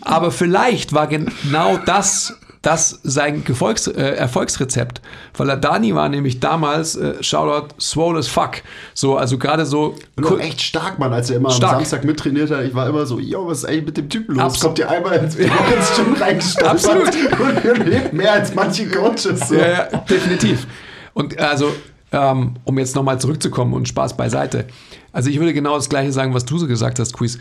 Aber 0.00 0.32
vielleicht 0.32 0.92
war 0.92 1.06
genau 1.06 1.78
das, 1.86 2.37
das 2.62 3.00
sein 3.02 3.44
Gefolgs, 3.44 3.86
äh, 3.86 3.92
Erfolgsrezept. 3.92 5.00
Weil 5.36 5.50
er 5.50 5.56
Dani 5.56 5.94
war 5.94 6.08
nämlich 6.08 6.40
damals, 6.40 6.96
äh, 6.96 7.22
Shoutout, 7.22 7.74
swole 7.80 8.18
as 8.18 8.26
fuck. 8.26 8.62
So, 8.94 9.16
also 9.16 9.38
gerade 9.38 9.64
so. 9.64 9.94
Und 10.16 10.26
auch 10.26 10.38
echt 10.40 10.60
stark, 10.60 10.98
Mann, 10.98 11.12
als 11.12 11.30
er 11.30 11.36
immer 11.36 11.50
Stark. 11.50 11.74
am 11.74 11.78
Samstag 11.78 12.04
mittrainiert 12.04 12.50
hat. 12.50 12.64
Ich 12.64 12.74
war 12.74 12.88
immer 12.88 13.06
so, 13.06 13.18
yo, 13.18 13.46
was 13.46 13.58
ist 13.58 13.64
eigentlich 13.66 13.86
mit 13.86 13.96
dem 13.96 14.08
Typen 14.08 14.34
los? 14.34 14.44
Absolut. 14.44 14.62
Kommt 14.62 14.78
ihr 14.78 14.90
einmal 14.90 15.18
ins, 15.18 15.34
ins 15.36 15.96
Gym 15.96 16.12
reingestolpert 16.14 16.70
Absolut. 16.70 17.64
und 17.64 17.86
lebt 17.86 18.12
mehr 18.12 18.32
als 18.32 18.54
manche 18.54 18.88
Coaches. 18.88 19.48
So. 19.48 19.54
Ja, 19.54 19.68
ja, 19.68 19.84
definitiv. 20.08 20.66
Und 21.14 21.38
also, 21.38 21.72
ähm, 22.12 22.54
um 22.64 22.78
jetzt 22.78 22.96
nochmal 22.96 23.20
zurückzukommen 23.20 23.74
und 23.74 23.86
Spaß 23.86 24.16
beiseite. 24.16 24.66
Also 25.12 25.30
ich 25.30 25.38
würde 25.38 25.52
genau 25.54 25.76
das 25.76 25.88
Gleiche 25.88 26.12
sagen, 26.12 26.34
was 26.34 26.44
du 26.44 26.58
so 26.58 26.66
gesagt 26.66 26.98
hast, 26.98 27.12
Quiz. 27.12 27.38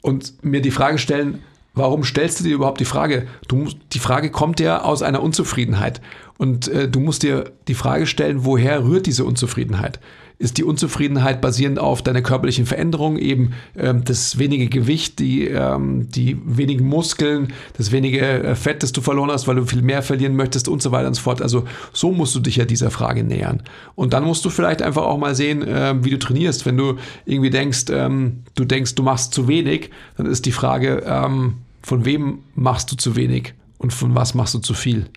Und 0.00 0.44
mir 0.44 0.60
die 0.60 0.70
Frage 0.70 0.98
stellen, 0.98 1.42
warum 1.78 2.04
stellst 2.04 2.40
du 2.40 2.44
dir 2.44 2.54
überhaupt 2.54 2.80
die 2.80 2.84
Frage? 2.84 3.26
Du, 3.46 3.68
die 3.92 3.98
Frage 3.98 4.30
kommt 4.30 4.60
ja 4.60 4.82
aus 4.82 5.02
einer 5.02 5.22
Unzufriedenheit. 5.22 6.00
Und 6.38 6.68
äh, 6.68 6.88
du 6.88 7.00
musst 7.00 7.22
dir 7.22 7.50
die 7.66 7.74
Frage 7.74 8.06
stellen, 8.06 8.44
woher 8.44 8.84
rührt 8.84 9.06
diese 9.06 9.24
Unzufriedenheit? 9.24 9.98
Ist 10.40 10.56
die 10.56 10.62
Unzufriedenheit 10.62 11.40
basierend 11.40 11.80
auf 11.80 12.00
deiner 12.00 12.22
körperlichen 12.22 12.64
Veränderung, 12.64 13.18
eben 13.18 13.54
ähm, 13.76 14.04
das 14.04 14.38
wenige 14.38 14.68
Gewicht, 14.68 15.18
die, 15.18 15.48
ähm, 15.48 16.08
die 16.10 16.38
wenigen 16.44 16.86
Muskeln, 16.86 17.52
das 17.76 17.90
wenige 17.90 18.20
äh, 18.20 18.54
Fett, 18.54 18.84
das 18.84 18.92
du 18.92 19.00
verloren 19.00 19.32
hast, 19.32 19.48
weil 19.48 19.56
du 19.56 19.64
viel 19.64 19.82
mehr 19.82 20.00
verlieren 20.00 20.36
möchtest 20.36 20.68
und 20.68 20.80
so 20.80 20.92
weiter 20.92 21.08
und 21.08 21.14
so 21.14 21.22
fort. 21.22 21.42
Also 21.42 21.64
so 21.92 22.12
musst 22.12 22.36
du 22.36 22.40
dich 22.40 22.54
ja 22.54 22.64
dieser 22.64 22.92
Frage 22.92 23.24
nähern. 23.24 23.64
Und 23.96 24.12
dann 24.12 24.22
musst 24.22 24.44
du 24.44 24.50
vielleicht 24.50 24.80
einfach 24.80 25.02
auch 25.02 25.18
mal 25.18 25.34
sehen, 25.34 25.64
ähm, 25.66 26.04
wie 26.04 26.10
du 26.10 26.20
trainierst. 26.20 26.66
Wenn 26.66 26.76
du 26.76 26.98
irgendwie 27.24 27.50
denkst, 27.50 27.86
ähm, 27.90 28.44
du 28.54 28.64
denkst, 28.64 28.94
du 28.94 29.02
machst 29.02 29.34
zu 29.34 29.48
wenig, 29.48 29.90
dann 30.16 30.26
ist 30.26 30.46
die 30.46 30.52
Frage, 30.52 31.02
ähm, 31.04 31.54
von 31.82 32.04
wem 32.04 32.44
machst 32.54 32.90
du 32.92 32.96
zu 32.96 33.16
wenig 33.16 33.54
und 33.78 33.92
von 33.92 34.14
was 34.14 34.34
machst 34.34 34.54
du 34.54 34.58
zu 34.58 34.74
viel? 34.74 35.10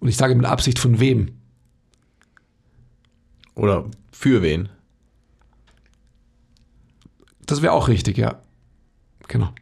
Und 0.00 0.08
ich 0.08 0.16
sage 0.16 0.34
mit 0.34 0.46
Absicht 0.46 0.78
von 0.78 1.00
wem. 1.00 1.32
Oder 3.54 3.86
für 4.12 4.42
wen? 4.42 4.68
Das 7.46 7.62
wäre 7.62 7.72
auch 7.72 7.88
richtig, 7.88 8.18
ja. 8.18 8.42
Genau. 9.28 9.52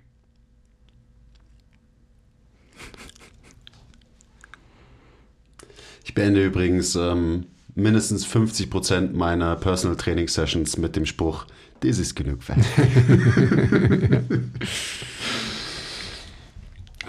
Ich 6.04 6.14
beende 6.14 6.44
übrigens 6.44 6.94
ähm, 6.96 7.46
mindestens 7.74 8.26
50% 8.26 9.12
meiner 9.12 9.56
Personal 9.56 9.96
Training 9.96 10.28
Sessions 10.28 10.76
mit 10.76 10.96
dem 10.96 11.06
Spruch, 11.06 11.46
das 11.80 11.98
ist 11.98 12.14
genug 12.14 12.38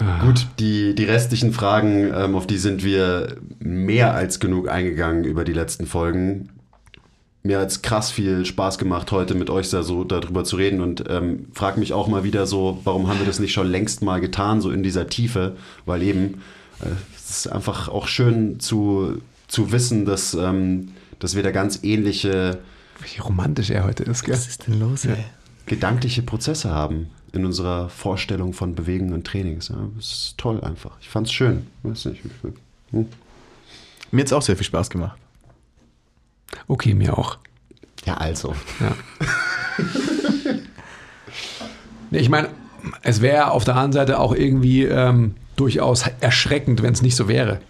verhält. 0.04 0.22
Gut, 0.22 0.46
die, 0.58 0.94
die 0.94 1.04
restlichen 1.04 1.52
Fragen, 1.52 2.12
ähm, 2.14 2.34
auf 2.34 2.46
die 2.46 2.58
sind 2.58 2.84
wir 2.84 3.36
mehr 3.58 4.14
als 4.14 4.40
genug 4.40 4.68
eingegangen 4.68 5.24
über 5.24 5.44
die 5.44 5.52
letzten 5.52 5.86
Folgen. 5.86 6.50
Mir 7.42 7.60
hat 7.60 7.68
es 7.68 7.82
krass 7.82 8.10
viel 8.10 8.44
Spaß 8.44 8.78
gemacht, 8.78 9.12
heute 9.12 9.34
mit 9.34 9.50
euch 9.50 9.70
da 9.70 9.82
so 9.82 10.02
darüber 10.02 10.42
zu 10.44 10.56
reden 10.56 10.80
und 10.80 11.04
ähm, 11.08 11.46
frag 11.52 11.76
mich 11.76 11.92
auch 11.92 12.08
mal 12.08 12.24
wieder 12.24 12.46
so, 12.46 12.80
warum 12.84 13.08
haben 13.08 13.20
wir 13.20 13.26
das 13.26 13.38
nicht 13.38 13.52
schon 13.52 13.68
längst 13.68 14.02
mal 14.02 14.20
getan, 14.20 14.60
so 14.60 14.70
in 14.70 14.82
dieser 14.82 15.06
Tiefe, 15.06 15.56
weil 15.84 16.02
eben 16.02 16.42
äh, 16.80 16.88
es 17.14 17.30
ist 17.30 17.52
einfach 17.52 17.88
auch 17.88 18.08
schön 18.08 18.58
zu, 18.58 19.22
zu 19.46 19.70
wissen, 19.70 20.06
dass, 20.06 20.34
ähm, 20.34 20.88
dass 21.20 21.36
wir 21.36 21.44
da 21.44 21.52
ganz 21.52 21.80
ähnliche 21.84 22.58
Wie 23.00 23.20
romantisch 23.20 23.70
er 23.70 23.84
heute 23.84 24.02
ist, 24.02 24.24
gell? 24.24 24.34
Was 24.34 24.48
ist 24.48 24.66
denn 24.66 24.80
los, 24.80 25.04
ey? 25.04 25.16
gedankliche 25.66 26.22
Prozesse 26.22 26.70
haben 26.70 27.10
in 27.32 27.44
unserer 27.44 27.88
Vorstellung 27.88 28.52
von 28.52 28.74
Bewegen 28.74 29.12
und 29.12 29.26
Trainings. 29.26 29.68
Ja, 29.68 29.88
das 29.96 30.06
ist 30.06 30.34
toll 30.38 30.60
einfach. 30.60 30.92
Ich 31.00 31.08
fand's 31.08 31.32
schön. 31.32 31.66
Weiß 31.82 32.06
nicht. 32.06 32.22
Hm. 32.90 33.06
Mir 34.10 34.20
hat 34.20 34.26
es 34.26 34.32
auch 34.32 34.42
sehr 34.42 34.56
viel 34.56 34.66
Spaß 34.66 34.90
gemacht. 34.90 35.18
Okay, 36.68 36.94
mir 36.94 37.18
auch. 37.18 37.38
Ja, 38.04 38.14
also. 38.14 38.54
Ja. 38.80 38.96
nee, 42.10 42.18
ich 42.18 42.28
meine, 42.28 42.48
es 43.02 43.20
wäre 43.20 43.50
auf 43.50 43.64
der 43.64 43.74
anderen 43.74 43.92
Seite 43.92 44.18
auch 44.20 44.34
irgendwie 44.34 44.84
ähm, 44.84 45.34
durchaus 45.56 46.04
erschreckend, 46.20 46.82
wenn 46.82 46.92
es 46.92 47.02
nicht 47.02 47.16
so 47.16 47.28
wäre. 47.28 47.60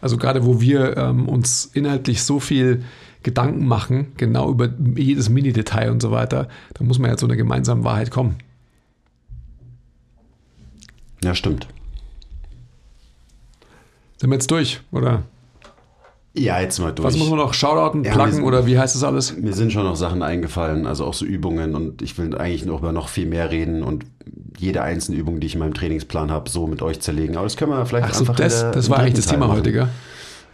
Also 0.00 0.16
gerade 0.16 0.44
wo 0.44 0.60
wir 0.60 0.96
ähm, 0.96 1.28
uns 1.28 1.70
inhaltlich 1.72 2.22
so 2.22 2.40
viel 2.40 2.84
Gedanken 3.22 3.66
machen, 3.66 4.12
genau 4.16 4.50
über 4.50 4.68
jedes 4.94 5.28
Mini-Detail 5.28 5.90
und 5.90 6.00
so 6.00 6.10
weiter, 6.10 6.48
da 6.74 6.84
muss 6.84 6.98
man 6.98 7.10
ja 7.10 7.16
zu 7.16 7.26
einer 7.26 7.36
gemeinsamen 7.36 7.82
Wahrheit 7.82 8.10
kommen. 8.10 8.36
Ja, 11.24 11.34
stimmt. 11.34 11.66
Sind 14.18 14.30
wir 14.30 14.34
jetzt 14.36 14.50
durch, 14.50 14.80
oder? 14.92 15.22
Ja, 16.34 16.60
jetzt 16.60 16.78
mal 16.78 16.92
durch. 16.92 17.06
Was 17.06 17.16
muss 17.16 17.28
man 17.30 17.38
noch? 17.38 17.54
Shoutouten, 17.54 18.04
Ja, 18.04 18.12
pluggen 18.12 18.38
wir- 18.38 18.44
oder 18.44 18.66
wie 18.66 18.78
heißt 18.78 18.94
das 18.94 19.02
alles? 19.04 19.34
Mir 19.36 19.54
sind 19.54 19.72
schon 19.72 19.84
noch 19.84 19.96
Sachen 19.96 20.22
eingefallen, 20.22 20.86
also 20.86 21.04
auch 21.06 21.14
so 21.14 21.24
Übungen 21.24 21.74
und 21.74 22.02
ich 22.02 22.16
will 22.18 22.36
eigentlich 22.36 22.66
noch 22.66 22.80
über 22.80 22.92
noch 22.92 23.08
viel 23.08 23.26
mehr 23.26 23.50
reden 23.50 23.82
und 23.82 24.04
jede 24.58 24.82
einzelne 24.82 25.16
Übung, 25.18 25.40
die 25.40 25.46
ich 25.46 25.54
in 25.54 25.60
meinem 25.60 25.74
Trainingsplan 25.74 26.30
habe, 26.30 26.50
so 26.50 26.66
mit 26.66 26.82
euch 26.82 27.00
zerlegen. 27.00 27.36
Aber 27.36 27.44
das 27.44 27.56
können 27.56 27.72
wir 27.72 27.84
vielleicht 27.86 28.08
Ach 28.10 28.14
so, 28.14 28.20
einfach 28.20 28.38
in 28.38 28.44
das, 28.44 28.60
der- 28.60 28.70
das 28.72 28.90
war 28.90 28.98
eigentlich 28.98 29.14
das 29.14 29.26
Teil 29.26 29.34
Thema 29.36 29.46
machen. 29.48 29.58
heute, 29.60 29.72
gell? 29.72 29.88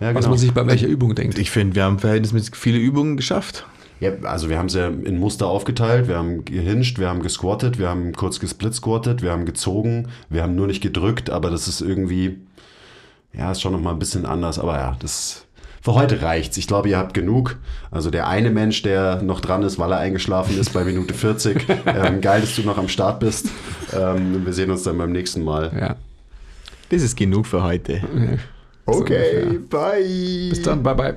Ja, 0.01 0.09
Was 0.09 0.15
genau. 0.15 0.29
man 0.31 0.39
sich 0.39 0.53
bei 0.53 0.67
welcher 0.67 0.87
Übung 0.89 1.15
denkt. 1.15 1.39
Ich 1.39 1.51
finde, 1.51 1.77
wir 1.77 1.85
haben 1.85 1.99
verhältnismäßig 1.99 2.57
viele 2.57 2.79
Übungen 2.79 3.17
geschafft. 3.17 3.67
Ja, 4.03 4.11
also 4.25 4.49
wir 4.49 4.59
haben 4.59 4.67
es 4.67 4.75
ja 4.75 4.89
in 4.89 5.21
Muster 5.21 5.47
aufgeteilt, 5.47 6.09
wir 6.09 6.17
haben 6.17 6.45
gehinscht, 6.45 6.99
wir 6.99 7.09
haben 7.09 7.23
gesquattet, 7.23 7.79
wir 7.79 7.89
haben 7.89 8.13
kurz 8.15 8.41
gesplit 8.41 8.75
squattet, 8.75 9.23
wir 9.23 9.31
haben 9.31 9.45
gezogen, 9.45 10.09
wir 10.29 10.43
haben 10.43 10.57
nur 10.57 10.67
nicht 10.67 10.83
gedrückt, 10.83 11.31
aber 11.31 11.51
das 11.51 11.69
ist 11.69 11.81
irgendwie, 11.81 12.41
ja, 13.33 13.53
ist 13.53 13.61
schon 13.63 13.73
nochmal 13.73 13.93
ein 13.93 14.01
bisschen 14.01 14.27
anders, 14.27 14.59
aber 14.59 14.77
ja, 14.77 14.97
das, 14.99 15.47
für 15.81 15.95
heute 15.95 16.21
reicht's. 16.21 16.57
Ich 16.57 16.67
glaube, 16.67 16.89
ihr 16.89 16.99
habt 16.99 17.15
genug. 17.15 17.59
Also 17.93 18.11
der 18.11 18.27
eine 18.27 18.51
Mensch, 18.51 18.83
der 18.83 19.23
noch 19.23 19.39
dran 19.39 19.63
ist, 19.63 19.79
weil 19.79 19.93
er 19.93 19.99
eingeschlafen 19.99 20.59
ist 20.59 20.73
bei 20.73 20.83
Minute 20.83 21.15
40, 21.15 21.65
ähm, 21.87 22.21
geil, 22.21 22.41
dass 22.41 22.57
du 22.57 22.63
noch 22.63 22.79
am 22.79 22.89
Start 22.89 23.21
bist. 23.21 23.51
Ähm, 23.97 24.45
wir 24.45 24.53
sehen 24.53 24.73
uns 24.73 24.83
dann 24.83 24.99
beim 24.99 25.13
nächsten 25.13 25.45
Mal. 25.45 25.71
Ja. 25.81 25.97
Das 26.89 27.03
ist 27.03 27.17
genug 27.17 27.47
für 27.47 27.63
heute. 27.63 28.01
So 28.87 28.93
Okay, 28.95 29.45
ungefähr. 29.45 29.61
bye. 29.71 30.49
Bis 30.51 30.63
dann, 30.63 30.83
bye 30.83 30.97
bye. 30.97 31.15